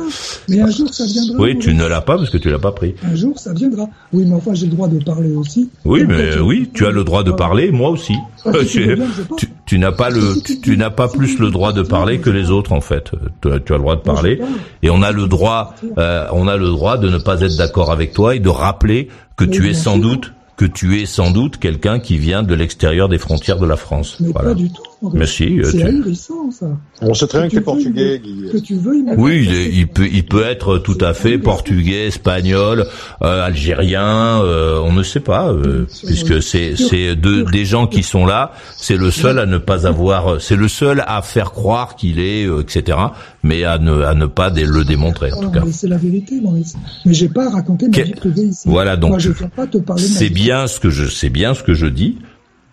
Mais 0.49 0.60
un 0.62 0.70
jour, 0.70 0.94
ça 0.94 1.06
viendra. 1.06 1.38
Oui, 1.40 1.58
tu 1.60 1.74
ne 1.74 1.86
l'as 1.86 2.02
pas 2.02 2.18
parce 2.18 2.30
que 2.30 2.38
tu 2.38 2.49
l'as 2.49 2.60
pas 2.60 2.72
pris. 2.72 2.95
Un 3.03 3.16
jour, 3.16 3.38
ça 3.40 3.53
viendra. 3.53 3.88
Oui, 4.12 4.26
mais 4.28 4.36
enfin, 4.36 4.53
j'ai 4.53 4.66
le 4.66 4.72
droit 4.74 4.88
de 4.88 5.03
parler 5.03 5.32
aussi. 5.36 5.70
Oui, 5.86 6.03
mais 6.08 6.38
oui, 6.40 6.70
tu 6.74 6.86
as 6.86 6.91
le 6.91 7.03
droit 7.03 7.24
de 7.24 7.32
parler, 7.32 7.72
moi 7.72 7.90
aussi. 7.90 8.16
Ah, 8.45 8.52
tu 9.66 9.80
n'as 9.80 9.91
pas 9.91 10.10
le, 10.10 10.41
tu, 10.44 10.60
tu 10.60 10.76
n'as 10.78 10.90
pas 10.90 11.08
plus 11.08 11.38
le 11.40 11.52
droit 11.52 11.74
de 11.74 11.82
parler 11.84 12.20
que 12.20 12.30
les 12.30 12.49
autres 12.49 12.72
en 12.74 12.82
fait. 12.82 13.12
Tu 13.41 13.49
as, 13.52 13.53
le 13.56 13.78
droit 13.78 13.95
de 13.95 14.02
parler 14.02 14.40
et 14.84 14.90
on 14.90 15.02
a 15.02 15.12
le 15.12 15.28
droit, 15.28 15.76
euh, 15.98 16.26
on 16.32 16.48
a 16.48 16.58
le 16.58 16.68
droit 16.68 16.98
de 16.98 17.08
ne 17.10 17.18
pas 17.18 17.41
être 17.41 17.56
d'accord 17.58 17.91
avec 17.91 18.14
toi 18.14 18.36
et 18.36 18.40
de 18.40 18.49
rappeler 18.49 19.10
que 19.38 19.45
tu 19.45 19.70
es 19.70 19.74
sans 19.74 19.98
doute, 19.98 20.34
que 20.58 20.66
tu 20.66 20.99
es 21.02 21.06
sans 21.06 21.32
doute 21.32 21.58
quelqu'un 21.58 21.99
qui 21.99 22.18
vient 22.18 22.44
de 22.44 22.53
l'extérieur 22.53 23.08
des 23.10 23.18
frontières 23.18 23.60
de 23.60 23.66
la 23.66 23.78
France. 23.78 24.18
Mais 24.20 24.32
Voilà. 24.32 24.49
pas 24.49 24.56
du 24.56 24.70
tout. 24.70 24.82
Maurice. 25.02 25.19
Mais 25.19 25.26
si, 25.26 25.60
euh, 25.60 25.64
C'est 25.64 25.78
tu- 25.78 25.84
ahurissant, 25.84 26.52
ça. 26.52 26.68
On 27.02 27.14
sait 27.14 27.28
très 27.28 27.40
bien 27.40 27.48
que 27.49 27.56
veux, 27.56 27.61
portugais, 27.64 28.19
Guy. 28.23 28.49
Que 28.52 28.57
tu 28.57 28.76
mais- 28.76 29.15
Oui, 29.18 29.45
il, 29.48 29.53
est- 29.56 29.69
il 29.73 29.88
peut, 29.88 30.07
il 30.11 30.23
peut 30.26 30.44
être 30.44 30.78
tout 30.78 30.98
à 31.02 31.14
fait 31.14 31.38
portugais, 31.38 32.07
espagnol, 32.07 32.86
euh, 33.23 33.44
algérien, 33.45 34.41
euh, 34.44 34.80
on 34.84 34.94
ne 34.94 35.03
sait 35.03 35.19
pas, 35.19 35.52
euh, 35.52 35.86
puisque 36.06 36.41
c'est 36.44 36.76
c'est 36.76 37.15
de, 37.15 37.44
des 37.52 37.65
gens 37.65 37.88
qui 37.88 38.03
sont 38.03 38.26
là. 38.26 38.52
C'est 38.78 38.98
le 38.98 39.11
seul 39.11 39.40
à 39.40 39.45
ne 39.45 39.57
pas 39.57 39.88
avoir, 39.88 40.40
c'est 40.41 40.56
le 40.56 40.68
seul 40.68 41.03
à 41.07 41.22
faire 41.22 41.52
croire 41.52 41.95
qu'il 41.95 42.19
est, 42.19 42.45
euh, 42.45 42.61
etc. 42.61 42.98
Mais 43.44 43.64
à 43.64 43.78
ne 43.80 44.02
à 44.03 44.14
ne 44.14 44.26
pas 44.28 44.52
dé- 44.52 44.65
le 44.65 44.84
démontrer 44.84 45.32
en 45.34 45.38
Ah, 45.40 45.44
tout 45.45 45.52
cas. 45.52 45.64
mais 45.65 45.72
c'est 45.72 45.88
la 45.88 45.98
vérité, 45.98 46.40
Maurice. 46.41 46.76
Mais 47.06 47.14
j'ai 47.14 47.30
pas 47.30 47.49
raconté 47.49 47.88
ma 47.88 47.94
Que- 47.98 48.02
vie 48.03 48.14
privée 48.14 48.44
ici. 48.44 48.64
Voilà, 48.68 48.98
donc, 48.98 49.10
Moi, 49.11 49.19
je 49.19 49.32
viens 49.32 49.49
pas 49.49 49.65
te 49.68 49.78
parler 49.80 50.03
de 50.03 50.07
ma 50.10 50.15
C'est 50.15 50.30
bien 50.30 50.68
ce 50.68 50.80
que 50.80 50.90
je 50.90 51.06
c'est 51.07 51.30
bien 51.30 51.53
ce 51.56 51.64
que 51.64 51.73
je 51.73 51.88
dis. 51.88 52.18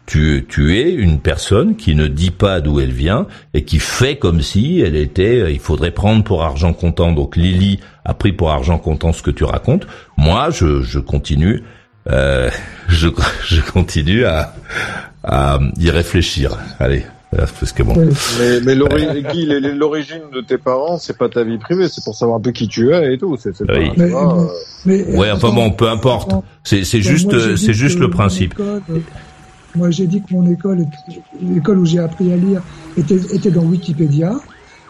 Tu, 0.09 0.47
tu 0.49 0.79
es 0.79 0.91
une 0.91 1.21
personne 1.21 1.77
qui 1.77 1.95
ne 1.95 2.07
dit 2.07 2.31
pas 2.31 2.63
d'où 2.63 2.81
elle 2.81 2.93
vient 2.93 3.27
et 3.53 3.65
qui 3.65 3.79
fait 3.79 4.17
comme 4.17 4.41
si 4.41 4.81
elle 4.81 4.97
était, 4.97 5.41
euh, 5.43 5.51
il 5.51 5.59
faudrait 5.61 5.91
prendre 5.91 6.25
pour 6.25 6.43
argent 6.43 6.73
comptant. 6.73 7.13
Donc 7.13 7.37
Lily 7.37 7.79
a 8.07 8.15
pris 8.15 8.33
pour 8.33 8.51
argent 8.51 8.79
comptant 8.79 9.13
ce 9.13 9.23
que 9.23 9.31
tu 9.31 9.45
racontes. 9.45 9.87
Moi, 10.17 10.49
je, 10.51 10.81
je 10.81 10.99
continue, 10.99 11.63
euh, 12.11 12.49
je, 12.89 13.09
je 13.47 13.61
continue 13.61 14.25
à, 14.25 14.55
à 15.25 15.59
y 15.79 15.91
réfléchir. 15.91 16.57
Allez. 16.81 17.05
Parce 17.37 17.73
que 17.73 17.83
bon. 17.83 17.95
Mais, 18.41 18.61
mais 18.65 18.75
l'origine 19.75 20.23
de 20.35 20.41
tes 20.41 20.57
parents, 20.57 20.97
c'est 20.97 21.19
pas 21.19 21.29
ta 21.29 21.45
vie 21.45 21.59
privée, 21.59 21.87
c'est 21.89 22.03
pour 22.03 22.15
savoir 22.15 22.39
un 22.39 22.41
peu 22.41 22.53
qui 22.53 22.69
tu 22.69 22.91
es 22.95 23.13
et 23.13 23.19
tout. 23.19 23.37
C'est, 23.39 23.51
Oui. 23.61 23.91
euh, 23.99 24.47
Mais, 24.87 25.05
Ouais, 25.15 25.31
enfin 25.31 25.53
bon, 25.53 25.71
peu 25.71 25.91
importe. 25.91 26.31
C'est, 26.65 26.83
juste, 27.03 27.35
euh, 27.35 27.55
c'est 27.57 27.75
juste 27.75 27.99
le 27.99 28.09
principe. 28.09 28.55
euh, 28.59 28.81
moi, 29.77 29.91
j'ai 29.91 30.07
dit 30.07 30.21
que 30.23 30.33
mon 30.35 30.51
école, 30.51 30.87
l'école 31.41 31.79
où 31.79 31.87
j'ai 31.87 31.99
appris 31.99 32.33
à 32.33 32.37
lire, 32.37 32.63
était, 32.97 33.17
était 33.35 33.51
dans 33.51 33.63
Wikipédia. 33.63 34.33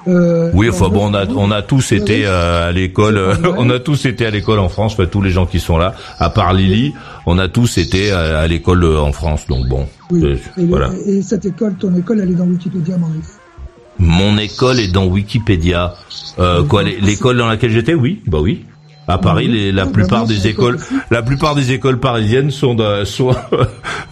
Euh, 0.06 0.50
Oui, 0.55 0.70
enfin 0.70 0.86
en 0.86 0.90
bon, 0.90 1.10
on 1.10 1.14
a, 1.14 1.26
fait, 1.26 1.32
on 1.36 1.50
a 1.50 1.60
tous 1.62 1.92
été 1.92 2.24
euh, 2.24 2.68
à 2.68 2.72
l'école, 2.72 3.18
euh, 3.18 3.34
on 3.59 3.68
a 3.68 3.78
tous 3.80 4.06
été 4.06 4.24
à 4.24 4.30
l'école 4.30 4.59
en 4.60 4.68
France, 4.68 4.92
enfin 4.94 5.06
tous 5.06 5.20
les 5.20 5.30
gens 5.30 5.44
qui 5.44 5.59
sont 5.60 5.76
là, 5.76 5.94
à 6.18 6.30
part 6.30 6.55
Lily, 6.55 6.94
on 7.26 7.38
a 7.38 7.48
tous 7.48 7.76
été 7.78 8.10
à, 8.12 8.38
à 8.40 8.46
l'école 8.46 8.84
euh, 8.84 9.00
en 9.00 9.12
France, 9.12 9.46
donc 9.48 9.66
bon, 9.68 9.86
Oui. 10.10 10.22
euh, 10.24 10.36
Et, 10.56 10.60
le- 10.62 10.66
voilà. 10.68 10.90
et 11.05 11.20
cette 11.20 11.44
école, 11.44 11.74
ton 11.74 11.94
école, 11.96 12.20
elle 12.20 12.30
est 12.30 12.34
dans 12.34 12.46
Wikipédia, 12.46 12.96
Maurice. 12.96 13.38
Mon 13.98 14.38
école 14.38 14.78
est 14.78 14.92
dans 14.92 15.06
Wikipédia. 15.06 15.94
Euh, 16.38 16.62
quoi, 16.62 16.84
l'é- 16.84 16.98
l'école 17.02 17.36
dans 17.36 17.48
laquelle 17.48 17.72
j'étais, 17.72 17.94
oui, 17.94 18.22
bah 18.26 18.38
oui. 18.40 18.64
À 19.09 19.18
Paris, 19.18 19.48
les, 19.48 19.72
la 19.72 19.86
plupart 19.86 20.26
des 20.26 20.47
écoles, 20.48 20.78
la 21.10 21.22
plupart 21.22 21.55
des 21.55 21.72
écoles 21.72 21.98
parisiennes 21.98 22.51
sont 22.51 22.74
dans, 22.74 23.05
sont, 23.06 23.35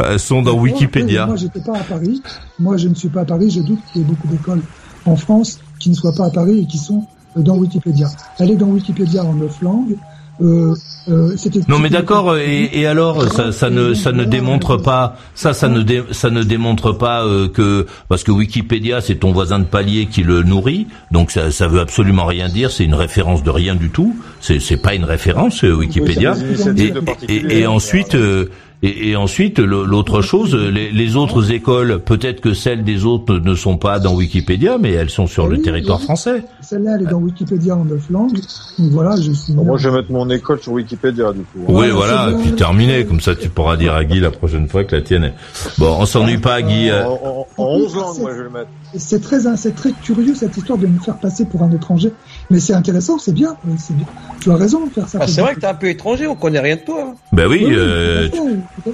euh, 0.00 0.18
sont 0.18 0.42
dans 0.42 0.58
Wikipédia. 0.58 1.24
après, 1.24 1.32
Moi, 1.32 1.36
j'étais 1.36 1.60
pas 1.60 1.78
à 1.78 1.82
Paris. 1.82 2.22
Moi, 2.58 2.76
je 2.78 2.88
ne 2.88 2.94
suis 2.94 3.08
pas 3.08 3.20
à 3.20 3.24
Paris. 3.24 3.50
Je 3.50 3.60
doute 3.60 3.78
qu'il 3.92 4.02
y 4.02 4.04
ait 4.04 4.08
beaucoup 4.08 4.28
d'écoles 4.28 4.62
en 5.04 5.16
France 5.16 5.60
qui 5.78 5.90
ne 5.90 5.94
soient 5.94 6.14
pas 6.14 6.26
à 6.26 6.30
Paris 6.30 6.60
et 6.60 6.66
qui 6.66 6.78
sont 6.78 7.04
euh, 7.36 7.42
dans 7.42 7.56
Wikipédia. 7.56 8.08
Elle 8.38 8.50
est 8.50 8.56
dans 8.56 8.68
Wikipédia 8.68 9.22
en 9.24 9.34
neuf 9.34 9.60
langues. 9.60 9.96
Euh, 10.42 10.74
euh, 11.08 11.34
Non 11.66 11.78
mais 11.78 11.88
d'accord 11.88 12.36
et, 12.36 12.68
et 12.72 12.86
alors 12.86 13.32
ça, 13.32 13.52
ça 13.52 13.70
ne 13.70 13.94
ça 13.94 14.12
ne 14.12 14.24
démontre 14.24 14.76
pas 14.76 15.16
ça 15.34 15.54
ça 15.54 15.68
ne 15.68 15.80
dé- 15.80 16.02
ça 16.10 16.28
ne 16.28 16.42
démontre 16.42 16.92
pas 16.92 17.24
euh, 17.24 17.48
que 17.48 17.86
parce 18.10 18.22
que 18.22 18.32
Wikipédia 18.32 19.00
c'est 19.00 19.14
ton 19.14 19.32
voisin 19.32 19.58
de 19.60 19.64
palier 19.64 20.06
qui 20.06 20.22
le 20.24 20.42
nourrit 20.42 20.88
donc 21.10 21.30
ça 21.30 21.50
ça 21.50 21.68
veut 21.68 21.80
absolument 21.80 22.26
rien 22.26 22.50
dire 22.50 22.70
c'est 22.70 22.84
une 22.84 22.92
référence 22.94 23.42
de 23.44 23.50
rien 23.50 23.74
du 23.76 23.88
tout 23.88 24.14
c'est 24.40 24.60
c'est 24.60 24.76
pas 24.76 24.94
une 24.94 25.04
référence 25.04 25.64
euh, 25.64 25.72
Wikipédia. 25.72 26.34
et, 26.76 26.92
et, 27.28 27.60
et 27.60 27.66
ensuite 27.66 28.14
euh, 28.14 28.50
et, 28.88 29.10
et 29.10 29.16
ensuite 29.16 29.58
l'autre 29.58 30.22
chose 30.22 30.54
les, 30.54 30.90
les 30.90 31.16
autres 31.16 31.52
écoles 31.52 32.00
peut-être 32.00 32.40
que 32.40 32.54
celles 32.54 32.84
des 32.84 33.04
autres 33.04 33.34
ne 33.38 33.54
sont 33.54 33.76
pas 33.76 33.98
dans 33.98 34.14
Wikipédia 34.14 34.78
mais 34.80 34.92
elles 34.92 35.10
sont 35.10 35.26
sur 35.26 35.46
le 35.48 35.56
Oui, 35.56 35.62
territoire 35.62 35.98
oui. 35.98 36.04
français 36.04 36.42
Celle-là, 36.60 36.96
elle 36.96 37.02
est 37.06 37.10
dans 37.10 37.18
Wikipédia 37.18 37.76
en 37.76 37.84
neuf 37.84 38.10
langues. 38.10 38.32
Donc 38.78 38.90
voilà, 38.90 39.14
je 39.16 39.30
suis. 39.30 39.52
Moi, 39.52 39.76
je 39.78 39.88
vais 39.88 39.96
mettre 39.98 40.10
mon 40.10 40.28
école 40.30 40.60
sur 40.60 40.72
Wikipédia, 40.72 41.32
du 41.32 41.42
coup. 41.42 41.60
Oui, 41.68 41.90
voilà, 41.90 42.30
et 42.30 42.34
puis 42.42 42.52
terminé. 42.56 43.04
Comme 43.04 43.20
ça, 43.20 43.36
tu 43.36 43.48
pourras 43.48 43.76
dire 43.76 43.94
à 43.94 44.04
Guy 44.04 44.18
la 44.18 44.32
prochaine 44.32 44.68
fois 44.68 44.82
que 44.82 44.96
la 44.96 45.02
tienne 45.02 45.24
est... 45.24 45.34
Bon, 45.78 45.96
on 46.00 46.06
s'ennuie 46.06 46.38
pas, 46.38 46.60
Guy. 46.62 46.90
euh, 46.90 47.04
En, 47.04 47.46
en, 47.56 47.62
en 47.62 47.66
11 47.76 47.94
langues, 47.96 48.18
moi, 48.20 48.30
je 48.32 48.38
vais 48.38 48.42
le 48.44 48.50
mettre. 48.50 48.68
C'est 48.96 49.20
très, 49.20 49.40
c'est 49.56 49.74
très 49.74 49.92
curieux 49.92 50.34
cette 50.34 50.56
histoire 50.56 50.78
de 50.78 50.86
me 50.86 50.98
faire 51.00 51.16
passer 51.18 51.44
pour 51.44 51.62
un 51.62 51.70
étranger. 51.72 52.12
Mais 52.50 52.60
c'est 52.60 52.72
intéressant, 52.72 53.18
c'est 53.18 53.32
bien, 53.34 53.56
euh, 53.66 53.72
c'est 53.78 53.96
bien. 53.96 54.06
Tu 54.40 54.50
as 54.50 54.56
raison 54.56 54.86
de 54.86 54.90
faire 54.90 55.08
ça. 55.08 55.18
Ah, 55.20 55.26
c'est 55.26 55.40
vrai 55.42 55.54
que 55.54 55.60
t'es 55.60 55.66
un 55.66 55.74
peu 55.74 55.88
étranger, 55.88 56.26
on 56.26 56.34
connaît 56.36 56.60
rien 56.60 56.76
de 56.76 56.80
toi. 56.82 57.08
hein. 57.10 57.14
Ben 57.32 57.46
oui, 57.46 57.64
euh, 57.68 58.28
fait, 58.30 58.38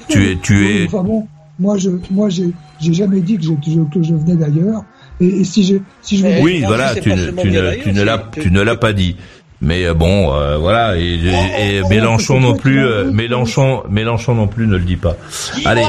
tu 0.09 0.31
es, 0.31 0.37
tu 0.37 0.57
Oui, 0.59 0.83
es, 0.83 0.87
Enfin 0.87 1.03
bon, 1.05 1.27
moi 1.59 1.77
je, 1.79 1.91
moi 2.11 2.29
j'ai, 2.31 2.51
j'ai 2.81 2.95
jamais 2.95 3.21
dit 3.21 3.37
que 3.37 3.45
je, 3.45 3.51
que 3.53 3.71
je- 3.71 3.95
que 3.99 4.03
je 4.03 4.15
venais 4.15 4.37
d'ailleurs. 4.37 4.83
Et, 5.21 5.27
et 5.27 5.45
si 5.45 5.63
j'ai, 5.63 5.83
si 6.01 6.17
je 6.17 6.25
venais- 6.25 6.41
oui, 6.43 6.63
voilà, 6.67 6.95
tu 6.95 7.11
ne, 7.11 7.31
tu 7.31 7.51
ne, 7.51 7.75
tu 7.83 7.93
ne 7.93 8.03
l'as, 8.03 8.19
tu 8.33 8.51
ne 8.51 8.61
l'as 8.63 8.77
pas 8.77 8.93
dit. 8.93 9.17
Mais 9.61 9.85
euh, 9.85 9.95
bon, 9.95 10.33
euh, 10.35 10.57
voilà, 10.57 10.97
et, 10.99 11.03
et- 11.03 11.77
et 11.77 11.83
Mélenchon 11.89 12.41
non 12.41 12.55
plus, 12.57 12.85
euh, 12.85 13.13
Mélenchon, 13.13 13.83
Mélenchon 13.89 14.35
non 14.35 14.49
plus 14.49 14.67
ne 14.67 14.77
le 14.77 14.83
dit 14.85 14.97
pas. 14.97 15.17
Allez, 15.65 15.85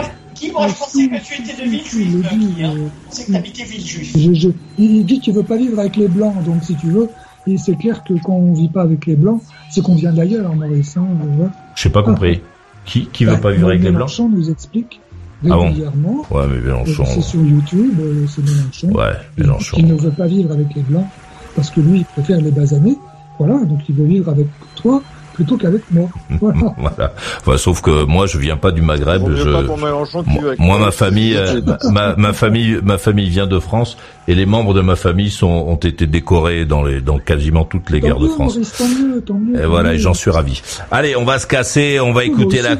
Guy, 0.47 0.51
moi, 0.51 0.67
je 0.67 0.73
pensais 0.73 1.07
que 1.07 1.23
tu 1.23 1.41
étais 1.41 1.63
de 1.63 1.69
Villejuif, 1.69 2.29
Guy. 2.29 2.63
Hein. 2.63 2.73
Je 2.75 3.05
pensais 3.09 3.25
que 3.25 3.31
t'habitais 3.31 3.63
Villejuif. 3.63 4.17
je, 4.17 4.33
je, 4.33 4.49
il 4.77 5.05
dit 5.05 5.19
qu'il 5.19 5.33
veut 5.33 5.43
pas 5.43 5.57
vivre 5.57 5.79
avec 5.79 5.95
les 5.95 6.07
blancs, 6.07 6.43
donc 6.43 6.63
si 6.63 6.75
tu 6.75 6.87
veux, 6.87 7.09
et 7.47 7.57
c'est 7.57 7.75
clair 7.75 8.03
que 8.03 8.13
quand 8.23 8.33
on 8.33 8.53
vit 8.53 8.69
pas 8.69 8.81
avec 8.83 9.05
les 9.05 9.15
blancs, 9.15 9.41
c'est 9.69 9.81
qu'on 9.81 9.95
vient 9.95 10.13
d'ailleurs, 10.13 10.53
Maurice. 10.55 10.97
Hein, 10.97 11.05
voilà. 11.35 11.51
j'ai 11.75 11.89
pas 11.89 12.03
compris. 12.03 12.41
Qui, 12.85 13.07
qui 13.07 13.23
veut 13.25 13.31
Bah, 13.33 13.37
pas 13.39 13.51
vivre 13.51 13.67
avec 13.69 13.79
les 13.81 13.89
blancs 13.91 13.95
Mélenchon 13.99 14.27
nous 14.29 14.49
explique 14.49 14.99
Ah 15.45 15.49
bon 15.55 15.67
régulièrement. 15.67 16.25
Ouais, 16.31 16.43
mais 16.49 16.59
Mélenchon, 16.59 17.05
C'est 17.05 17.21
sur 17.21 17.41
YouTube, 17.41 17.97
euh, 17.99 18.25
c'est 18.27 18.43
Mélenchon. 18.43 18.89
ouais, 18.91 19.13
Il- 19.37 19.43
Mélenchon. 19.43 19.77
Il 19.79 19.87
ne 19.87 19.93
veut 19.95 20.11
pas 20.11 20.27
vivre 20.27 20.51
avec 20.51 20.67
les 20.75 20.81
blancs 20.81 21.07
parce 21.55 21.69
que 21.69 21.79
lui, 21.79 21.99
il 21.99 22.05
préfère 22.05 22.41
les 22.41 22.51
basanés. 22.51 22.97
Voilà, 23.39 23.63
donc 23.65 23.79
il 23.87 23.95
veut 23.95 24.05
vivre 24.05 24.29
avec 24.29 24.47
toi 24.75 25.01
plutôt 25.33 25.57
qu'avec 25.57 25.81
moi. 25.91 26.09
Voilà. 26.39 26.59
Voilà. 26.77 27.13
Enfin, 27.39 27.57
sauf 27.57 27.81
que 27.81 28.03
moi, 28.05 28.25
je 28.25 28.37
viens 28.37 28.57
pas 28.57 28.71
du 28.71 28.81
Maghreb. 28.81 29.23
Je, 29.35 29.49
pas 29.49 29.63
pour 29.63 29.77
Mélenchon 29.77 30.23
que 30.23 30.29
tu 30.29 30.61
moi, 30.61 30.79
ma 30.79 30.91
famille, 30.91 31.35
euh, 31.35 31.61
ma, 31.91 32.15
ma 32.15 32.33
famille, 32.33 32.79
ma 32.83 32.97
famille 32.97 33.29
vient 33.29 33.47
de 33.47 33.59
France 33.59 33.97
et 34.27 34.35
les 34.35 34.45
membres 34.45 34.73
de 34.73 34.81
ma 34.81 34.95
famille 34.95 35.29
sont 35.29 35.47
ont 35.47 35.75
été 35.75 36.07
décorés 36.07 36.65
dans 36.65 36.83
les 36.83 37.01
dans 37.01 37.19
quasiment 37.19 37.65
toutes 37.65 37.89
les 37.89 37.99
Tant 37.99 38.07
guerres 38.07 38.19
de 38.19 38.27
France. 38.27 38.55
Maurice, 38.55 38.73
tant 38.77 38.87
mieux, 38.87 39.21
tant 39.21 39.33
mieux, 39.35 39.61
Et 39.61 39.65
voilà, 39.65 39.93
et 39.93 39.99
j'en 39.99 40.13
suis 40.13 40.31
ravi. 40.31 40.61
Allez, 40.91 41.15
on 41.15 41.25
va 41.25 41.39
se 41.39 41.47
casser, 41.47 41.99
on 41.99 42.13
va 42.13 42.23
écouter 42.23 42.61
la 42.61 42.77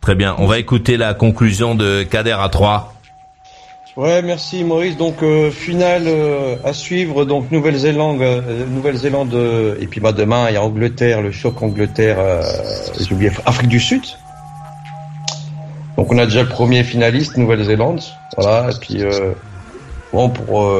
très 0.00 0.14
bien, 0.14 0.34
on 0.38 0.46
va 0.46 0.58
écouter 0.58 0.96
la 0.96 1.14
conclusion 1.14 1.74
de 1.74 2.02
Kader 2.02 2.36
à 2.38 2.48
3. 2.48 2.95
Ouais, 3.96 4.20
merci 4.20 4.62
Maurice. 4.62 4.98
Donc 4.98 5.22
euh, 5.22 5.50
finale 5.50 6.04
euh, 6.06 6.56
à 6.64 6.74
suivre. 6.74 7.24
Donc 7.24 7.50
Nouvelle-Zélande, 7.50 8.20
euh, 8.20 8.66
Nouvelle-Zélande 8.66 9.34
et 9.80 9.86
puis 9.86 10.00
bah 10.00 10.12
demain 10.12 10.48
il 10.50 10.54
y 10.54 10.56
a 10.58 10.62
Angleterre, 10.62 11.22
le 11.22 11.32
choc 11.32 11.62
Angleterre, 11.62 12.18
j'ai 13.00 13.32
Afrique 13.46 13.68
du 13.68 13.80
Sud. 13.80 14.02
Donc 15.96 16.12
on 16.12 16.18
a 16.18 16.26
déjà 16.26 16.42
le 16.42 16.48
premier 16.50 16.84
finaliste 16.84 17.38
Nouvelle-Zélande, 17.38 18.02
voilà. 18.36 18.68
Et 18.70 18.78
puis 18.78 19.02
bon 20.12 20.28
pour 20.28 20.70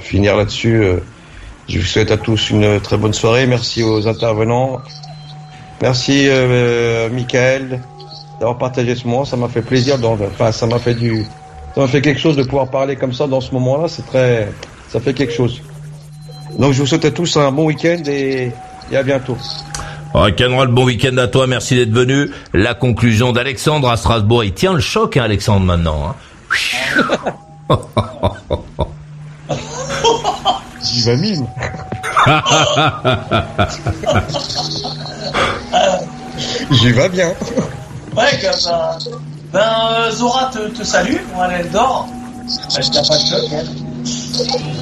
finir 0.00 0.36
là-dessus, 0.36 0.82
je 1.68 1.78
vous 1.78 1.84
souhaite 1.84 2.10
à 2.10 2.16
tous 2.16 2.50
une 2.50 2.80
très 2.80 2.96
bonne 2.96 3.14
soirée. 3.14 3.46
Merci 3.46 3.84
aux 3.84 4.08
intervenants. 4.08 4.80
Merci 5.80 6.28
Michael 7.12 7.80
d'avoir 8.40 8.58
partagé 8.58 8.96
ce 8.96 9.06
moment. 9.06 9.24
Ça 9.24 9.36
m'a 9.36 9.48
fait 9.48 9.62
plaisir. 9.62 9.96
Enfin, 10.02 10.50
ça 10.50 10.66
m'a 10.66 10.80
fait 10.80 10.94
du, 10.94 11.24
ça 11.76 11.82
m'a 11.82 11.88
fait 11.88 12.00
quelque 12.00 12.18
chose 12.18 12.36
de 12.36 12.42
pouvoir 12.42 12.68
parler 12.68 12.96
comme 12.96 13.12
ça 13.12 13.26
dans 13.26 13.42
ce 13.42 13.52
moment-là. 13.52 13.86
C'est 13.86 14.06
très, 14.06 14.50
ça 14.88 14.98
fait 14.98 15.12
quelque 15.12 15.34
chose. 15.34 15.60
Donc 16.58 16.72
je 16.72 16.80
vous 16.80 16.86
souhaite 16.86 17.04
à 17.04 17.10
tous 17.10 17.36
un 17.36 17.52
bon 17.52 17.66
week-end 17.66 18.02
et, 18.06 18.50
et 18.90 18.96
à 18.96 19.02
bientôt. 19.02 19.36
Rock'n'roll, 20.14 20.68
bon 20.68 20.84
week-end 20.86 21.14
à 21.18 21.28
toi, 21.28 21.46
merci 21.46 21.74
d'être 21.76 21.92
venu. 21.92 22.30
La 22.54 22.72
conclusion 22.72 23.32
d'Alexandre 23.32 23.90
à 23.90 23.98
Strasbourg. 23.98 24.42
Il 24.42 24.54
tient 24.54 24.72
le 24.72 24.80
choc, 24.80 25.18
hein, 25.18 25.24
Alexandre, 25.24 25.66
maintenant. 25.66 26.14
hein. 26.14 26.14
J'y 30.82 31.02
vais 31.02 31.16
mime. 31.18 31.46
J'y 36.70 36.92
vais 36.92 37.08
bien. 37.10 37.34
Ouais, 38.16 38.30
que, 38.40 38.46
ben, 38.66 38.98
ben, 39.56 39.62
euh, 39.62 40.10
Zora 40.10 40.50
te, 40.52 40.68
te 40.68 40.84
salue, 40.84 41.16
elle, 41.50 41.70
dort. 41.70 42.06
Elle. 42.76 42.84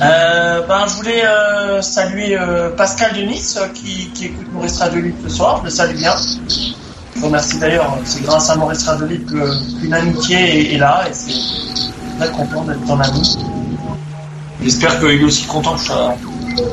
Euh, 0.02 0.66
ben, 0.66 0.86
je 0.88 0.94
voulais 0.96 1.24
euh, 1.24 1.80
saluer 1.80 2.36
Pascal 2.76 3.12
de 3.14 3.20
Nice 3.22 3.56
qui, 3.72 4.10
qui 4.10 4.24
écoute 4.26 4.52
Maurice 4.52 4.78
Radelic 4.80 5.14
ce 5.22 5.28
soir, 5.28 5.58
je 5.60 5.66
le 5.66 5.70
salue 5.70 5.96
bien. 5.96 6.14
Je 7.14 7.20
vous 7.20 7.26
remercie 7.26 7.58
d'ailleurs, 7.60 7.96
c'est 8.04 8.24
grâce 8.24 8.50
à 8.50 8.56
Maurice 8.56 8.84
Radelic 8.84 9.24
que- 9.26 9.80
qu'une 9.80 9.94
amitié 9.94 10.74
est, 10.74 10.78
là 10.78 11.04
et 11.08 11.12
c'est 11.14 12.18
très 12.18 12.30
content 12.32 12.64
d'être 12.64 12.84
ton 12.84 12.98
ami. 12.98 13.38
J'espère 14.60 14.98
qu'il 14.98 15.20
est 15.20 15.24
aussi 15.24 15.44
content 15.44 15.74
que 15.74 15.80
je 15.82 15.84
sois 15.86 16.14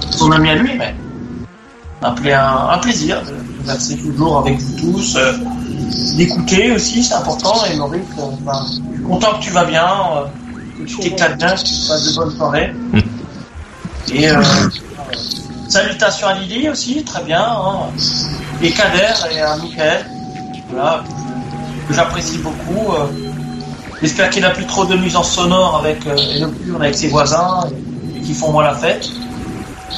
son 0.09 0.31
ami 0.31 0.49
à 0.49 0.55
lui, 0.55 0.71
mais 0.75 0.95
un, 2.01 2.69
un, 2.71 2.77
plaisir 2.79 3.21
de, 3.21 3.27
de 3.61 3.67
verser 3.67 3.95
toujours 3.97 4.39
avec 4.39 4.57
vous 4.59 4.91
tous, 4.93 5.15
d'écouter 6.15 6.71
aussi, 6.71 7.03
c'est 7.03 7.13
important. 7.13 7.65
Et 7.71 7.75
Maurice, 7.75 8.01
euh, 8.19 8.23
ben, 8.41 8.65
je 8.67 8.73
suis 8.73 9.03
content 9.03 9.39
que 9.39 9.43
tu 9.43 9.51
vas 9.51 9.65
bien, 9.65 9.87
euh, 9.87 10.25
que 10.77 10.87
tu 10.87 10.97
t'éclates 10.97 11.37
bien, 11.37 11.55
que 11.55 11.61
tu 11.61 11.87
passes 11.87 12.05
de 12.05 12.15
bonnes 12.15 12.35
soirées. 12.35 12.73
Et 14.13 14.29
euh, 14.29 14.43
salutations 15.67 16.27
à 16.27 16.33
Lily 16.33 16.69
aussi, 16.69 17.03
très 17.03 17.23
bien. 17.23 17.43
Hein, 17.43 17.89
et 18.61 18.71
Kader 18.71 19.13
et 19.33 19.41
à 19.41 19.55
Michael, 19.57 20.05
voilà, 20.69 21.03
que 21.87 21.93
j'apprécie 21.93 22.37
beaucoup. 22.39 22.93
J'espère 24.01 24.31
qu'il 24.31 24.41
n'a 24.41 24.49
plus 24.49 24.65
trop 24.65 24.85
de 24.85 24.95
nuisances 24.95 25.31
sonores 25.31 25.77
avec 25.77 26.05
euh, 26.07 26.15
et 26.17 26.75
avec 26.75 26.95
ses 26.95 27.07
voisins 27.07 27.59
et, 27.69 28.17
et 28.17 28.21
qui 28.21 28.33
font 28.33 28.51
moins 28.51 28.63
la 28.63 28.73
fête. 28.73 29.07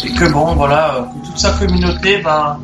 Et 0.03 0.11
que 0.11 0.25
bon, 0.25 0.55
voilà, 0.55 1.07
que 1.13 1.27
toute 1.27 1.37
sa 1.37 1.51
communauté 1.51 2.17
ben, 2.17 2.59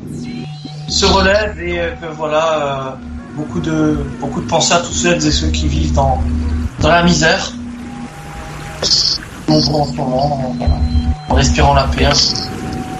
se 0.90 1.06
relève 1.06 1.58
et 1.62 1.94
que 2.02 2.08
voilà, 2.18 2.98
beaucoup 3.40 3.60
de 3.60 3.98
beaucoup 4.20 4.42
de 4.42 4.48
pensées 4.48 4.74
à 4.74 4.80
tous 4.80 4.94
celles 4.94 5.26
et 5.26 5.32
ceux 5.32 5.48
qui 5.48 5.68
vivent 5.68 5.94
dans 5.94 6.22
dans 6.80 6.90
la 6.90 7.04
misère. 7.04 7.54
Bon, 9.48 9.56
en 9.56 9.86
ce 9.86 9.94
moment, 9.94 10.56
en 11.30 11.34
respirant 11.34 11.74
la 11.74 11.84
paix. 11.84 12.10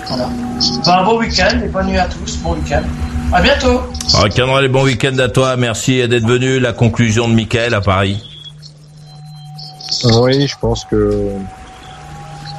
Voilà. 0.08 0.30
Ben, 0.86 0.92
un 0.92 1.04
bon 1.04 1.20
week-end 1.20 1.60
et 1.64 1.68
bonne 1.68 1.88
nuit 1.88 1.98
à 1.98 2.08
tous. 2.08 2.38
Bon 2.38 2.54
week-end. 2.54 2.84
À 3.32 3.42
bientôt. 3.42 3.82
Alors, 4.16 4.62
les 4.62 4.68
bons 4.68 4.84
week-ends 4.84 5.18
à 5.20 5.30
toi. 5.30 5.56
Merci 5.56 6.08
d'être 6.08 6.26
venu. 6.26 6.60
La 6.60 6.74
conclusion 6.74 7.28
de 7.28 7.34
Michael 7.34 7.74
à 7.74 7.82
Paris. 7.82 8.24
Oui, 10.22 10.48
je 10.48 10.56
pense 10.60 10.86
que 10.86 11.32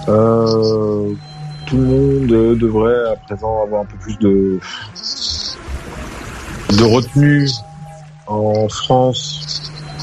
euh, 0.08 1.14
tout 1.66 1.76
le 1.76 1.82
monde 1.82 2.26
devrait 2.58 3.10
à 3.12 3.16
présent 3.16 3.62
avoir 3.64 3.82
un 3.82 3.86
peu 3.86 3.96
plus 3.96 4.18
de 4.18 4.60
de 6.76 6.84
retenue 6.84 7.48
en 8.30 8.68
France 8.68 9.62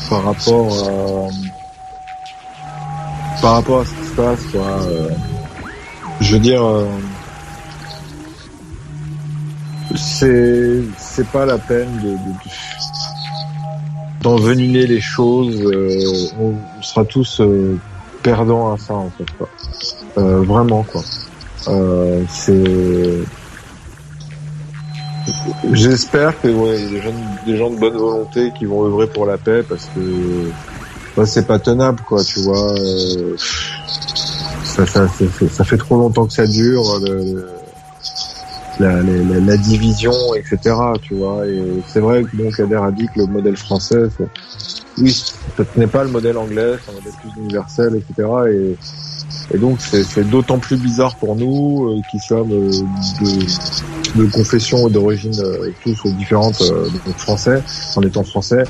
par 0.10 0.24
rapport 0.24 0.72
à 0.88 1.28
par 3.42 3.54
rapport 3.54 3.82
à 3.82 3.86
ce 3.86 3.94
qui 3.94 4.06
se 4.06 4.16
passe 4.16 4.44
quoi. 4.52 4.62
Euh, 4.62 5.10
je 6.20 6.34
veux 6.34 6.40
dire 6.40 6.64
euh, 6.64 6.86
c'est 9.96 10.82
c'est 10.98 11.28
pas 11.28 11.46
la 11.46 11.58
peine 11.58 11.90
de, 12.04 12.18
d'envenimer 14.22 14.88
les 14.88 15.02
choses 15.02 15.62
euh, 15.62 16.30
on, 16.40 16.82
sera 16.82 17.06
tous 17.06 17.42
perdants 18.24 18.74
à 18.74 18.78
ça 18.78 18.94
en 18.94 19.10
fait 19.12 19.30
quoi. 19.38 19.48
vraiment 20.16 20.84
quoi 20.84 21.02
c'est 22.30 23.24
J'espère 25.72 26.40
que 26.42 26.48
ouais, 26.48 26.78
des 27.46 27.58
gens, 27.58 27.70
de 27.70 27.80
bonne 27.80 27.98
volonté 27.98 28.52
qui 28.58 28.66
vont 28.66 28.86
œuvrer 28.86 29.08
pour 29.08 29.26
la 29.26 29.38
paix 29.38 29.64
parce 29.68 29.86
que 29.96 31.26
c'est 31.26 31.48
pas 31.48 31.60
tenable 31.60 32.02
quoi, 32.08 32.24
tu 32.24 32.42
vois. 32.42 32.74
Euh, 32.80 33.36
ça, 34.64 34.86
ça, 34.86 35.08
ça, 35.08 35.64
fait 35.64 35.78
trop 35.78 35.98
longtemps 35.98 36.28
que 36.28 36.34
ça 36.34 36.46
dure. 36.46 36.84
la, 38.80 39.02
la, 39.02 39.40
la, 39.40 39.58
division, 39.58 40.14
etc. 40.36 40.76
Tu 41.02 41.16
vois. 41.16 41.48
Et 41.48 41.62
c'est 41.88 42.00
vrai 42.00 42.24
que 42.24 42.36
bon, 42.36 42.84
a 42.84 42.92
dit 42.92 43.08
que 43.08 43.22
le 43.22 43.26
modèle 43.26 43.58
français, 43.58 44.04
oui, 45.00 45.12
ça 45.58 45.66
tenait 45.66 45.88
pas 45.88 46.04
le 46.04 46.12
modèle 46.12 46.38
anglais, 46.38 46.76
c'est 46.84 46.92
un 46.92 46.96
modèle 46.96 47.14
plus 47.22 47.42
universel, 47.42 47.96
etc. 47.96 48.28
Et 48.52 48.78
et 49.54 49.58
donc 49.58 49.80
c'est 49.80 50.30
d'autant 50.30 50.60
plus 50.60 50.78
bizarre 50.78 51.16
pour 51.16 51.36
nous 51.36 51.90
euh, 51.90 52.02
qui 52.12 52.20
sommes 52.20 52.52
euh, 52.52 52.70
de, 53.22 53.97
de 54.16 54.26
confession 54.26 54.88
et 54.88 54.92
d'origine 54.92 55.34
euh, 55.40 55.72
tous 55.84 56.08
différentes, 56.14 56.62
donc 57.06 57.18
français, 57.18 57.64
en 57.96 58.02
étant 58.02 58.24
français. 58.24 58.64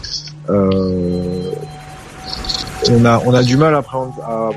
on 0.49 1.53
a 3.05 3.21
on 3.25 3.33
a 3.33 3.43
du 3.43 3.57
mal 3.57 3.75
à 3.75 3.79
appréhender, 3.79 4.21
à, 4.23 4.49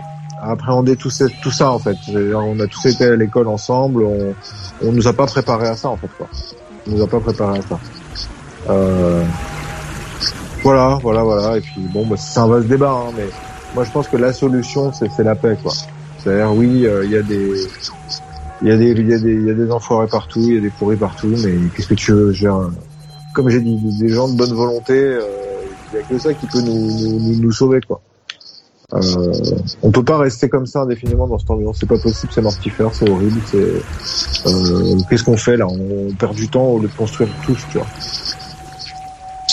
appréhender 0.43 0.97
tout, 0.97 1.11
tout 1.43 1.51
ça 1.51 1.71
en 1.71 1.79
fait. 1.79 1.97
On 2.35 2.59
a 2.61 2.67
tous 2.67 2.87
été 2.87 3.07
à 3.07 3.17
l'école 3.17 3.49
ensemble, 3.49 4.03
on, 4.05 4.35
on 4.83 4.93
nous 4.93 5.07
a 5.09 5.13
pas 5.13 5.27
préparé 5.27 5.69
à 5.69 5.77
ça 5.77 5.89
en 5.89 5.97
fait 5.97 6.11
quoi. 6.17 6.29
On 6.87 6.93
nous 6.93 7.03
a 7.03 7.07
pas 7.07 7.21
préparé 7.21 7.59
à 7.59 7.63
ça. 7.63 7.79
Euh, 8.69 9.25
voilà, 10.63 10.99
voilà, 11.03 11.23
voilà. 11.23 11.57
Et 11.57 11.61
puis 11.61 11.81
bon, 11.93 12.07
bah, 12.07 12.17
c'est 12.19 12.39
un 12.39 12.47
vaste 12.47 12.67
débat, 12.69 12.91
hein, 12.91 13.13
mais 13.17 13.29
moi 13.75 13.85
je 13.85 13.91
pense 13.91 14.09
que 14.09 14.17
la 14.17 14.33
solution 14.33 14.93
c'est 14.93 15.23
la 15.23 15.35
paix 15.35 15.57
quoi. 15.63 15.73
C'est-à-dire, 16.19 16.53
oui, 16.55 16.87
euh, 16.87 17.05
il 17.05 17.13
y 17.13 17.17
a 17.17 17.23
des, 17.23 17.67
il 18.63 18.69
y 18.69 18.73
a 18.73 18.77
des, 18.77 18.91
il 18.91 19.09
y 19.09 19.15
a 19.15 19.19
des, 19.19 19.33
il 19.33 19.47
y 19.47 19.51
a 19.51 19.55
des 19.55 19.71
enfoirés 19.71 20.07
partout, 20.07 20.41
il 20.41 20.55
y 20.55 20.59
a 20.59 20.61
des 20.61 20.71
pourris 20.71 20.97
partout, 20.97 21.35
mais 21.43 21.55
qu'est-ce 21.75 21.89
que 21.89 21.95
tu 21.95 22.13
veux, 22.13 22.33
genre, 22.33 22.71
comme 23.35 23.49
j'ai 23.49 23.61
dit, 23.61 23.77
des 23.99 24.09
gens 24.09 24.29
de 24.29 24.37
bonne 24.37 24.53
volonté, 24.53 24.95
euh, 24.95 25.23
il 25.93 25.97
y 25.97 26.03
a 26.03 26.05
que 26.05 26.19
ça 26.19 26.35
qui 26.35 26.47
peut 26.47 26.61
nous, 26.61 27.19
nous, 27.19 27.37
nous 27.37 27.53
sauver, 27.53 27.81
quoi. 27.81 28.01
Euh, 28.93 29.33
on 29.83 29.93
peut 29.93 30.03
pas 30.03 30.19
rester 30.19 30.49
comme 30.49 30.67
ça 30.67 30.81
indéfiniment 30.81 31.29
dans 31.29 31.39
cette 31.39 31.51
ambiance, 31.51 31.77
c'est 31.79 31.89
pas 31.89 31.99
possible, 31.99 32.33
c'est 32.35 32.43
mortifère, 32.43 32.91
c'est 32.93 33.09
horrible, 33.09 33.41
c'est, 33.47 34.49
euh, 34.49 34.97
qu'est-ce 35.09 35.23
qu'on 35.23 35.37
fait 35.37 35.57
là? 35.57 35.67
On, 35.69 36.13
perd 36.19 36.35
du 36.35 36.49
temps 36.49 36.65
au 36.65 36.81
lieu 36.81 36.89
de 36.89 36.95
construire 36.95 37.31
tous, 37.45 37.59
tu 37.71 37.79
vois. 37.79 37.87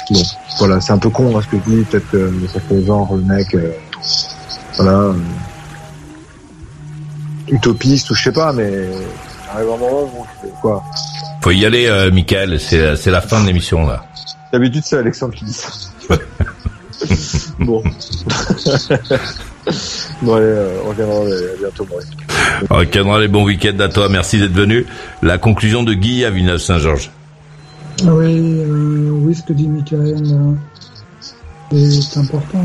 Bon, 0.09 0.21
voilà, 0.57 0.81
c'est 0.81 0.93
un 0.93 0.97
peu 0.97 1.09
con 1.09 1.37
hein, 1.37 1.41
ce 1.43 1.55
que 1.55 1.57
je 1.63 1.71
dis, 1.71 1.83
peut-être 1.83 2.09
que 2.09 2.31
ça 2.51 2.59
fait 2.61 2.83
genre 2.83 3.15
le 3.15 3.21
mec, 3.21 3.53
euh, 3.53 3.71
voilà, 4.77 5.13
utopiste 7.49 8.09
ou 8.09 8.15
je 8.15 8.23
sais 8.23 8.31
pas, 8.31 8.53
mais 8.53 8.89
arrive 9.51 9.69
un 9.69 9.77
moment 9.77 10.03
où 10.03 10.25
quoi. 10.61 10.83
Faut 11.41 11.51
y 11.51 11.65
aller, 11.65 11.87
euh, 11.87 12.11
Michael. 12.11 12.59
C'est 12.59 12.95
c'est 12.95 13.11
la 13.11 13.21
fin 13.21 13.41
de 13.41 13.47
l'émission 13.47 13.85
là. 13.85 14.03
D'habitude, 14.51 14.83
c'est 14.85 14.97
Alexandre 14.97 15.33
qui 15.35 15.45
dit 15.45 15.53
ça. 15.53 15.69
bon. 17.59 17.83
bon 20.21 20.35
allez, 20.35 20.45
euh, 20.45 20.79
on 20.85 20.89
reviendra 20.89 21.19
à 21.21 21.57
bientôt. 21.59 21.87
On 22.69 22.75
reviendra 22.77 23.19
les 23.19 23.27
bons 23.27 23.43
week-ends 23.43 23.79
à 23.79 23.89
toi. 23.89 24.07
Merci 24.09 24.39
d'être 24.39 24.53
venu. 24.53 24.85
La 25.21 25.37
conclusion 25.37 25.83
de 25.83 25.93
Guy 25.93 26.23
à 26.23 26.29
Villeneuve-Saint-Georges. 26.29 27.11
Oui, 28.03 28.59
euh, 28.59 29.09
oui, 29.11 29.35
ce 29.35 29.41
que 29.41 29.53
dit 29.53 29.67
Michael 29.67 30.23
euh, 31.73 31.75
est 31.75 32.17
important. 32.17 32.63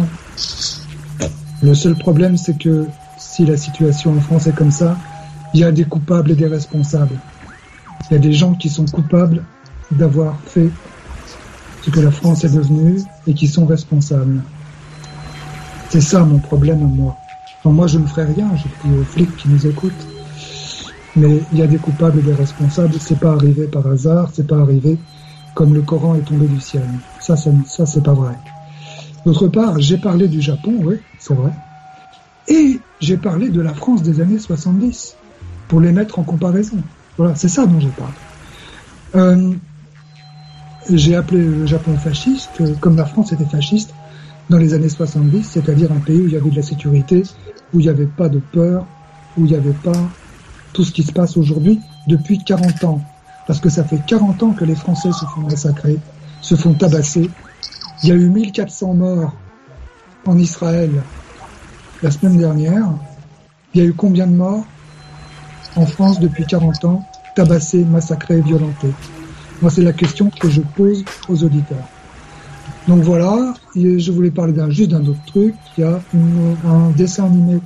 Le 1.62 1.74
seul 1.74 1.96
problème, 1.96 2.36
c'est 2.36 2.58
que 2.58 2.86
si 3.32 3.46
la 3.46 3.56
situation 3.56 4.12
en 4.14 4.20
France 4.20 4.46
est 4.46 4.52
comme 4.52 4.70
ça, 4.70 4.94
il 5.54 5.60
y 5.60 5.64
a 5.64 5.72
des 5.72 5.84
coupables 5.84 6.32
et 6.32 6.34
des 6.34 6.46
responsables. 6.46 7.16
Il 8.10 8.12
y 8.12 8.16
a 8.16 8.18
des 8.18 8.34
gens 8.34 8.52
qui 8.52 8.68
sont 8.68 8.84
coupables 8.84 9.42
d'avoir 9.90 10.38
fait 10.44 10.70
ce 11.80 11.88
que 11.88 12.00
la 12.00 12.10
France 12.10 12.44
est 12.44 12.54
devenue 12.54 13.00
et 13.26 13.32
qui 13.32 13.48
sont 13.48 13.64
responsables. 13.64 14.42
C'est 15.88 16.02
ça 16.02 16.22
mon 16.26 16.40
problème 16.40 16.82
à 16.82 16.86
moi. 16.86 17.16
moi, 17.64 17.86
je 17.86 17.96
ne 17.96 18.06
ferai 18.06 18.24
rien, 18.24 18.50
je 18.54 18.64
dis 18.86 18.94
aux 18.94 19.04
flics 19.04 19.34
qui 19.38 19.48
nous 19.48 19.66
écoutent. 19.66 20.06
Mais 21.16 21.40
il 21.52 21.58
y 21.58 21.62
a 21.62 21.66
des 21.66 21.78
coupables 21.78 22.18
et 22.18 22.22
des 22.22 22.34
responsables. 22.34 22.92
C'est 23.00 23.18
pas 23.18 23.32
arrivé 23.32 23.66
par 23.66 23.86
hasard, 23.86 24.28
c'est 24.34 24.46
pas 24.46 24.58
arrivé 24.58 24.98
comme 25.54 25.72
le 25.72 25.80
Coran 25.80 26.16
est 26.16 26.28
tombé 26.28 26.46
du 26.48 26.60
ciel. 26.60 26.84
Ça, 27.18 27.38
ça, 27.38 27.50
ça 27.64 27.86
c'est 27.86 28.02
pas 28.02 28.12
vrai. 28.12 28.34
D'autre 29.24 29.48
part, 29.48 29.80
j'ai 29.80 29.96
parlé 29.96 30.28
du 30.28 30.42
Japon, 30.42 30.74
oui, 30.84 30.96
c'est 31.18 31.34
vrai. 31.34 31.52
Et 32.48 32.80
j'ai 33.00 33.16
parlé 33.16 33.48
de 33.48 33.60
la 33.60 33.74
France 33.74 34.02
des 34.02 34.20
années 34.20 34.38
70 34.38 35.16
pour 35.68 35.80
les 35.80 35.92
mettre 35.92 36.18
en 36.18 36.22
comparaison. 36.22 36.78
Voilà, 37.16 37.34
c'est 37.34 37.48
ça 37.48 37.66
dont 37.66 37.80
je 37.80 37.88
parle. 37.88 38.12
Euh, 39.14 39.54
j'ai 40.90 41.14
appelé 41.14 41.42
le 41.42 41.66
Japon 41.66 41.96
fasciste, 41.96 42.50
comme 42.80 42.96
la 42.96 43.04
France 43.04 43.32
était 43.32 43.44
fasciste 43.44 43.94
dans 44.50 44.58
les 44.58 44.74
années 44.74 44.88
70, 44.88 45.44
c'est-à-dire 45.44 45.92
un 45.92 46.00
pays 46.00 46.20
où 46.20 46.26
il 46.26 46.32
y 46.32 46.36
avait 46.36 46.50
de 46.50 46.56
la 46.56 46.62
sécurité, 46.62 47.22
où 47.72 47.80
il 47.80 47.84
n'y 47.84 47.88
avait 47.88 48.06
pas 48.06 48.28
de 48.28 48.38
peur, 48.38 48.86
où 49.36 49.44
il 49.44 49.50
n'y 49.50 49.56
avait 49.56 49.70
pas 49.70 49.92
tout 50.72 50.84
ce 50.84 50.92
qui 50.92 51.02
se 51.02 51.12
passe 51.12 51.36
aujourd'hui 51.36 51.80
depuis 52.06 52.42
40 52.42 52.84
ans. 52.84 53.00
Parce 53.46 53.60
que 53.60 53.68
ça 53.68 53.84
fait 53.84 54.00
40 54.06 54.42
ans 54.42 54.50
que 54.50 54.64
les 54.64 54.74
Français 54.74 55.12
se 55.12 55.24
font 55.26 55.42
massacrer, 55.42 55.98
se 56.40 56.54
font 56.54 56.74
tabasser. 56.74 57.30
Il 58.02 58.08
y 58.08 58.12
a 58.12 58.14
eu 58.14 58.28
1400 58.28 58.94
morts 58.94 59.34
en 60.26 60.38
Israël 60.38 60.90
la 62.02 62.10
semaine 62.10 62.36
dernière, 62.36 62.88
il 63.74 63.80
y 63.80 63.84
a 63.84 63.86
eu 63.86 63.92
combien 63.92 64.26
de 64.26 64.34
morts 64.34 64.64
en 65.76 65.86
France 65.86 66.20
depuis 66.20 66.44
40 66.44 66.84
ans, 66.84 67.04
tabassés, 67.34 67.84
massacrés, 67.84 68.40
violentés? 68.40 68.92
Moi, 69.60 69.70
c'est 69.70 69.82
la 69.82 69.92
question 69.92 70.30
que 70.30 70.50
je 70.50 70.60
pose 70.60 71.04
aux 71.28 71.44
auditeurs. 71.44 71.88
Donc 72.88 73.02
voilà, 73.02 73.54
je 73.76 74.10
voulais 74.10 74.32
parler 74.32 74.52
d'un 74.52 74.70
juste 74.70 74.90
d'un 74.90 75.06
autre 75.06 75.24
truc. 75.26 75.54
Il 75.78 75.82
y 75.82 75.84
a 75.84 76.00
un 76.66 76.90
dessin 76.90 77.26
animé 77.26 77.60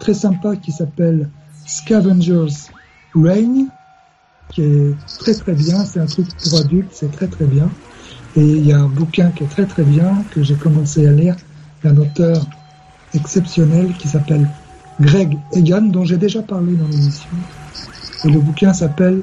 très 0.00 0.14
sympa 0.14 0.56
qui 0.56 0.72
s'appelle 0.72 1.28
Scavengers 1.66 2.70
Reign, 3.14 3.68
qui 4.48 4.62
est 4.62 4.96
très 5.18 5.34
très 5.34 5.52
bien. 5.52 5.84
C'est 5.84 6.00
un 6.00 6.06
truc 6.06 6.26
pour 6.42 6.58
adultes, 6.58 6.88
c'est 6.92 7.12
très 7.12 7.26
très 7.26 7.44
bien. 7.44 7.68
Et 8.34 8.40
il 8.40 8.66
y 8.66 8.72
a 8.72 8.78
un 8.78 8.88
bouquin 8.88 9.30
qui 9.30 9.44
est 9.44 9.48
très 9.48 9.66
très 9.66 9.82
bien 9.84 10.24
que 10.30 10.42
j'ai 10.42 10.54
commencé 10.54 11.06
à 11.06 11.12
lire 11.12 11.36
d'un 11.84 11.98
auteur 11.98 12.46
exceptionnel 13.14 13.92
qui 13.98 14.08
s'appelle 14.08 14.48
Greg 15.00 15.38
Egan, 15.52 15.82
dont 15.82 16.04
j'ai 16.04 16.16
déjà 16.16 16.42
parlé 16.42 16.74
dans 16.74 16.86
l'émission. 16.88 17.28
Et 18.24 18.28
le 18.28 18.40
bouquin 18.40 18.72
s'appelle 18.72 19.22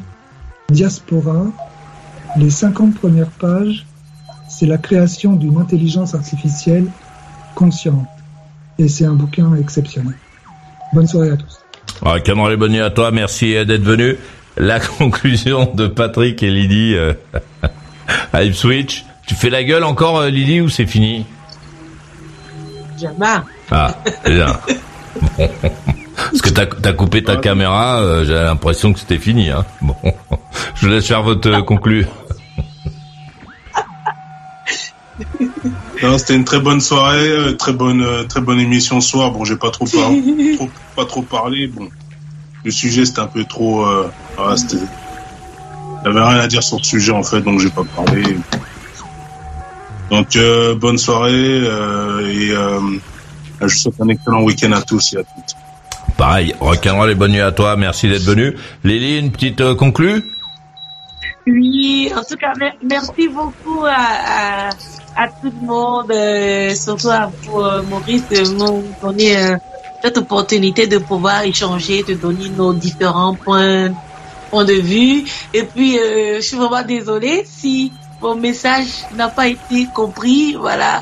Diaspora. 0.69 1.45
Les 2.37 2.49
50 2.49 2.95
premières 2.95 3.31
pages, 3.31 3.85
c'est 4.47 4.65
la 4.65 4.77
création 4.77 5.33
d'une 5.33 5.57
intelligence 5.57 6.13
artificielle 6.15 6.87
consciente. 7.55 8.07
Et 8.77 8.87
c'est 8.87 9.05
un 9.05 9.13
bouquin 9.13 9.55
exceptionnel. 9.55 10.15
Bonne 10.93 11.07
soirée 11.07 11.31
à 11.31 11.37
tous. 11.37 11.59
Ah, 12.05 12.19
Cameron 12.19 12.55
bonne 12.57 12.75
à 12.75 12.89
toi, 12.89 13.11
merci 13.11 13.53
d'être 13.65 13.83
venu. 13.83 14.15
La 14.57 14.79
conclusion 14.97 15.71
de 15.73 15.87
Patrick 15.87 16.41
et 16.43 16.51
Lydie 16.51 16.95
euh, 16.95 17.13
à 18.33 18.43
Ipswich. 18.43 19.05
Tu 19.27 19.35
fais 19.35 19.49
la 19.49 19.63
gueule 19.63 19.83
encore, 19.83 20.17
euh, 20.17 20.29
Lydie, 20.29 20.61
ou 20.61 20.69
c'est 20.69 20.87
fini? 20.87 21.25
Jamais. 22.99 23.43
Ah, 23.71 23.95
déjà. 24.25 24.59
Parce 25.37 26.41
que 26.41 26.49
t'as 26.49 26.89
as 26.89 26.93
coupé 26.93 27.23
ta 27.23 27.37
caméra, 27.37 27.99
euh, 27.99 28.25
j'ai 28.25 28.33
l'impression 28.33 28.91
que 28.93 28.99
c'était 28.99 29.17
fini. 29.17 29.49
Hein. 29.49 29.65
Bon, 29.81 29.95
je 30.75 30.87
laisse 30.89 31.07
faire 31.07 31.23
votre 31.23 31.61
conclu. 31.65 32.05
C'était 36.17 36.35
une 36.35 36.45
très 36.45 36.59
bonne 36.59 36.81
soirée, 36.81 37.29
euh, 37.29 37.53
très 37.53 37.73
bonne, 37.73 38.01
euh, 38.01 38.23
très 38.23 38.41
bonne 38.41 38.59
émission 38.59 39.01
ce 39.01 39.09
soir. 39.09 39.31
Bon, 39.31 39.43
j'ai 39.45 39.55
pas 39.57 39.69
trop, 39.69 39.85
par- 39.85 40.11
trop- 40.57 40.69
pas 40.95 41.05
trop 41.05 41.21
parlé. 41.21 41.67
Bon, 41.67 41.89
le 42.63 42.71
sujet 42.71 43.05
c'était 43.05 43.19
un 43.19 43.27
peu 43.27 43.43
trop. 43.43 43.85
Euh, 43.85 44.09
c'était. 44.55 44.77
J'avais 46.05 46.21
rien 46.21 46.39
à 46.39 46.47
dire 46.47 46.63
sur 46.63 46.77
le 46.77 46.83
sujet 46.83 47.11
en 47.11 47.23
fait, 47.23 47.41
donc 47.41 47.59
j'ai 47.59 47.69
pas 47.69 47.83
parlé. 47.95 48.23
Donc 50.09 50.35
euh, 50.37 50.75
bonne 50.75 50.97
soirée 50.97 51.57
et 51.57 52.51
je 53.67 53.73
vous 53.73 53.79
souhaite 53.79 54.01
un 54.01 54.09
excellent 54.09 54.43
week-end 54.43 54.71
à 54.71 54.81
tous 54.81 55.13
et 55.13 55.17
à 55.17 55.23
toutes. 55.23 55.55
Pareil, 56.17 56.53
rock'n'roll 56.59 57.11
et 57.11 57.15
bonne 57.15 57.31
nuit 57.31 57.41
à 57.41 57.51
toi, 57.51 57.75
merci 57.75 58.09
d'être 58.09 58.23
venu. 58.23 58.55
Lily, 58.83 59.19
une 59.19 59.31
petite 59.31 59.61
euh, 59.61 59.75
conclue? 59.75 60.23
Oui, 61.47 62.11
en 62.15 62.21
tout 62.23 62.35
cas, 62.35 62.53
mer- 62.59 62.75
merci 62.83 63.27
beaucoup 63.27 63.85
à, 63.85 63.95
à, 63.95 64.69
à 65.15 65.27
tout 65.27 65.51
le 65.61 65.65
monde, 65.65 66.11
euh, 66.11 66.75
surtout 66.75 67.09
à 67.09 67.31
vous, 67.43 67.59
euh, 67.59 67.81
Maurice, 67.83 68.27
de 68.29 68.53
nous 68.53 68.83
donner 69.01 69.37
euh, 69.37 69.55
cette 70.03 70.17
opportunité 70.17 70.87
de 70.87 70.97
pouvoir 70.97 71.43
échanger, 71.43 72.03
de 72.03 72.13
donner 72.13 72.49
nos 72.49 72.73
différents 72.73 73.33
points, 73.35 73.91
points 74.51 74.65
de 74.65 74.73
vue. 74.73 75.23
Et 75.53 75.63
puis, 75.63 75.97
euh, 75.97 76.35
je 76.35 76.41
suis 76.41 76.57
vraiment 76.57 76.83
désolée 76.83 77.45
si 77.45 77.91
mon 78.21 78.35
message 78.35 78.87
n'a 79.15 79.29
pas 79.29 79.47
été 79.47 79.87
compris. 79.95 80.55
Voilà, 80.59 81.01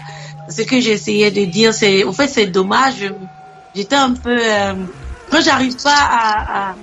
ce 0.50 0.62
que 0.64 0.80
j'essayais 0.80 1.32
de 1.32 1.46
dire, 1.46 1.74
c'est, 1.74 2.04
en 2.04 2.14
fait, 2.14 2.28
c'est 2.28 2.48
dommage. 2.48 3.14
J'étais 3.76 3.96
un 3.96 4.14
peu, 4.14 4.38
euh, 4.40 4.74
quand 5.30 5.42
j'arrive 5.42 5.76
pas 5.82 5.92
à, 5.94 6.70
à 6.70 6.76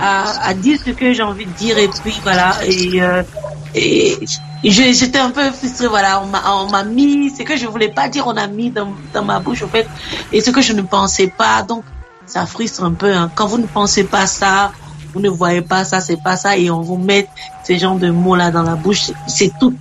à, 0.00 0.54
dire 0.54 0.78
ce 0.84 0.90
que 0.90 1.12
j'ai 1.12 1.22
envie 1.22 1.46
de 1.46 1.50
dire 1.52 1.78
et 1.78 1.88
puis 1.88 2.18
voilà 2.22 2.56
et, 2.64 3.02
euh, 3.02 3.22
et 3.74 4.18
j'étais 4.62 5.18
un 5.18 5.30
peu 5.30 5.50
frustrée 5.50 5.88
voilà 5.88 6.22
on 6.22 6.26
m'a 6.26 6.42
on 6.54 6.70
m'a 6.70 6.84
mis 6.84 7.30
ce 7.30 7.42
que 7.42 7.56
je 7.56 7.66
voulais 7.66 7.88
pas 7.88 8.08
dire 8.08 8.26
on 8.26 8.36
a 8.36 8.46
mis 8.46 8.70
dans, 8.70 8.92
dans 9.12 9.24
ma 9.24 9.40
bouche 9.40 9.62
en 9.62 9.68
fait 9.68 9.88
et 10.32 10.40
ce 10.40 10.50
que 10.50 10.60
je 10.60 10.72
ne 10.72 10.82
pensais 10.82 11.32
pas 11.36 11.62
donc 11.62 11.84
ça 12.26 12.46
frustre 12.46 12.84
un 12.84 12.92
peu 12.92 13.12
hein. 13.12 13.30
quand 13.34 13.46
vous 13.46 13.58
ne 13.58 13.66
pensez 13.66 14.04
pas 14.04 14.26
ça 14.26 14.72
vous 15.12 15.20
ne 15.20 15.28
voyez 15.28 15.62
pas 15.62 15.84
ça 15.84 16.00
c'est 16.00 16.22
pas 16.22 16.36
ça 16.36 16.56
et 16.56 16.70
on 16.70 16.80
vous 16.80 16.96
met 16.96 17.26
ces 17.64 17.78
genres 17.78 17.96
de 17.96 18.10
mots 18.10 18.36
là 18.36 18.50
dans 18.50 18.62
la 18.62 18.76
bouche 18.76 19.10
c'est 19.26 19.52
tout 19.58 19.74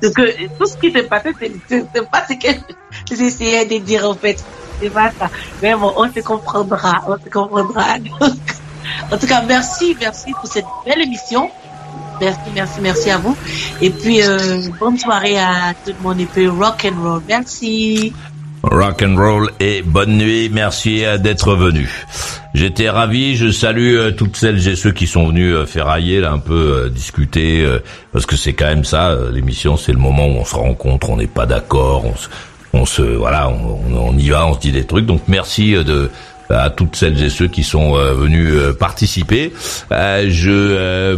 tout 0.00 0.66
ce 0.66 0.76
qui 0.76 0.92
s'est 0.92 1.04
passé 1.04 1.32
c'est 1.68 2.10
pas 2.10 2.24
ce 2.28 2.34
que 2.34 2.48
j'essayais 3.16 3.66
de 3.66 3.78
dire 3.78 4.08
en 4.08 4.14
fait 4.14 4.42
c'est 4.80 4.90
pas 4.90 5.10
ça 5.18 5.30
mais 5.62 5.74
bon 5.74 5.92
on 5.96 6.12
se 6.12 6.20
comprendra 6.20 7.04
on 7.06 7.16
se 7.16 7.30
comprendra 7.30 7.96
en 9.10 9.18
tout 9.18 9.26
cas, 9.26 9.42
merci, 9.42 9.96
merci 9.98 10.32
pour 10.32 10.46
cette 10.46 10.66
belle 10.84 11.02
émission. 11.02 11.50
Merci, 12.20 12.40
merci, 12.54 12.80
merci 12.80 13.10
à 13.10 13.18
vous. 13.18 13.36
Et 13.80 13.90
puis, 13.90 14.22
euh, 14.22 14.62
bonne 14.78 14.98
soirée 14.98 15.38
à 15.38 15.74
tout 15.84 15.92
le 15.96 16.02
monde 16.02 16.20
et 16.20 16.26
puis 16.26 16.48
rock 16.48 16.86
and 16.86 17.02
roll. 17.02 17.22
Merci. 17.28 18.12
Rock 18.70 19.02
and 19.02 19.16
roll 19.16 19.50
et 19.60 19.82
bonne 19.82 20.16
nuit. 20.16 20.48
Merci 20.52 21.04
euh, 21.04 21.18
d'être 21.18 21.54
venu. 21.54 21.88
J'étais 22.54 22.88
ravi. 22.88 23.36
Je 23.36 23.50
salue 23.50 23.96
euh, 23.96 24.10
toutes 24.12 24.36
celles 24.36 24.66
et 24.68 24.76
ceux 24.76 24.92
qui 24.92 25.06
sont 25.06 25.28
venus 25.28 25.54
euh, 25.54 25.66
ferrailler 25.66 26.20
là 26.20 26.32
un 26.32 26.38
peu 26.38 26.90
discuter 26.90 27.66
parce 28.12 28.26
que 28.26 28.36
c'est 28.36 28.52
quand 28.54 28.66
même 28.66 28.84
ça. 28.84 29.16
L'émission, 29.32 29.76
c'est 29.76 29.92
le 29.92 29.98
moment 29.98 30.26
où 30.26 30.36
on 30.38 30.44
se 30.44 30.54
rencontre, 30.54 31.10
on 31.10 31.16
n'est 31.16 31.26
pas 31.26 31.46
d'accord, 31.46 32.04
on 32.06 32.16
se, 32.16 32.28
on 32.72 32.86
se 32.86 33.02
voilà, 33.02 33.48
on, 33.50 33.80
on- 34.08 34.18
y 34.18 34.30
va, 34.30 34.46
on 34.46 34.54
se 34.54 34.60
dit 34.60 34.72
des 34.72 34.84
trucs. 34.84 35.06
Donc 35.06 35.22
merci 35.28 35.72
de 35.72 36.10
à 36.50 36.70
toutes 36.70 36.96
celles 36.96 37.22
et 37.22 37.30
ceux 37.30 37.48
qui 37.48 37.62
sont 37.62 37.96
euh, 37.96 38.12
venus 38.14 38.52
euh, 38.52 38.72
participer. 38.72 39.52
Euh, 39.92 40.26
je 40.28 41.14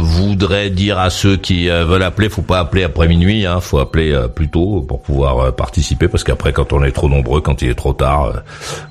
voudrais 0.00 0.70
dire 0.70 0.98
à 0.98 1.10
ceux 1.10 1.36
qui 1.36 1.68
veulent 1.68 2.02
appeler, 2.02 2.28
faut 2.28 2.42
pas 2.42 2.60
appeler 2.60 2.84
après 2.84 3.08
minuit, 3.08 3.46
hein, 3.46 3.60
faut 3.60 3.78
appeler 3.78 4.18
plus 4.34 4.48
tôt 4.48 4.84
pour 4.86 5.02
pouvoir 5.02 5.54
participer, 5.54 6.08
parce 6.08 6.24
qu'après 6.24 6.52
quand 6.52 6.72
on 6.72 6.82
est 6.84 6.92
trop 6.92 7.08
nombreux, 7.08 7.40
quand 7.40 7.62
il 7.62 7.70
est 7.70 7.74
trop 7.74 7.92
tard, 7.92 8.42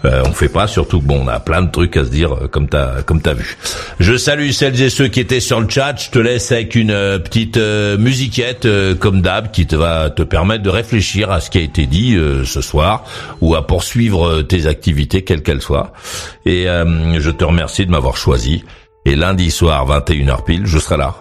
on 0.04 0.32
fait 0.32 0.50
pas. 0.50 0.68
Surtout 0.68 1.02
bon, 1.02 1.22
on 1.26 1.28
a 1.28 1.40
plein 1.40 1.62
de 1.62 1.72
trucs 1.72 1.98
à 1.98 2.06
se 2.06 2.10
dire, 2.10 2.36
comme 2.52 2.68
t'as 2.68 3.02
comme 3.04 3.22
t'as 3.22 3.34
vu. 3.34 3.58
Je 4.00 4.18
salue 4.18 4.52
celles 4.52 4.82
et 4.82 4.90
ceux 4.90 5.08
qui 5.08 5.20
étaient 5.20 5.40
sur 5.40 5.60
le 5.60 5.70
chat. 5.70 5.96
Je 5.98 6.10
te 6.10 6.20
laisse 6.20 6.52
avec 6.52 6.76
une 6.76 6.94
petite 7.24 7.58
musiquette 7.58 8.68
comme 9.00 9.22
d'hab 9.22 9.52
qui 9.52 9.66
te 9.66 9.76
va 9.76 10.10
te 10.10 10.24
permettre 10.24 10.64
de 10.64 10.70
réfléchir 10.70 11.32
à 11.32 11.40
ce 11.40 11.50
qui 11.50 11.58
a 11.58 11.62
été 11.62 11.86
dit 11.86 12.18
ce 12.46 12.62
soir 12.62 13.04
ou 13.42 13.56
à 13.56 13.66
poursuivre 13.66 14.42
tes 14.42 14.68
activités 14.68 15.24
quelles 15.24 15.44
qu'elles 15.44 15.62
soient. 15.62 15.79
Et 16.46 16.70
euh, 16.70 17.20
je 17.20 17.30
te 17.32 17.44
remercie 17.44 17.86
de 17.86 17.92
m'avoir 17.92 18.18
choisi. 18.18 18.64
Et 19.06 19.16
lundi 19.16 19.52
soir 19.52 19.88
21h 19.88 20.44
pile, 20.44 20.66
je 20.66 20.78
serai 20.78 20.98
là. 20.98 21.16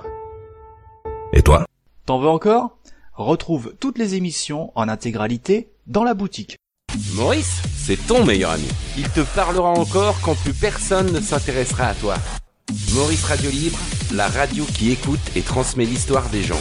Et 1.33 1.43
toi? 1.43 1.65
T'en 2.07 2.19
veux 2.19 2.29
encore? 2.29 2.79
Retrouve 3.15 3.75
toutes 3.81 3.99
les 3.99 4.15
émissions 4.15 4.73
en 4.75 4.89
intégralité 4.89 5.71
dans 5.87 6.05
la 6.05 6.15
boutique. 6.15 6.57
Maurice, 7.15 7.63
c'est 7.77 8.07
ton 8.07 8.25
meilleur 8.25 8.53
ami. 8.53 8.69
Il 8.97 9.09
te 9.11 9.21
parlera 9.35 9.71
encore 9.71 10.21
quand 10.23 10.35
plus 10.37 10.55
personne 10.55 11.13
ne 11.13 11.21
s'intéressera 11.21 11.89
à 11.89 11.95
toi. 11.95 12.15
Maurice 12.95 13.25
Radio 13.25 13.51
Libre, 13.51 13.79
la 14.15 14.29
radio 14.29 14.65
qui 14.65 14.91
écoute 14.93 15.21
et 15.37 15.43
transmet 15.43 15.85
l'histoire 15.85 16.29
des 16.29 16.43
gens. 16.43 16.61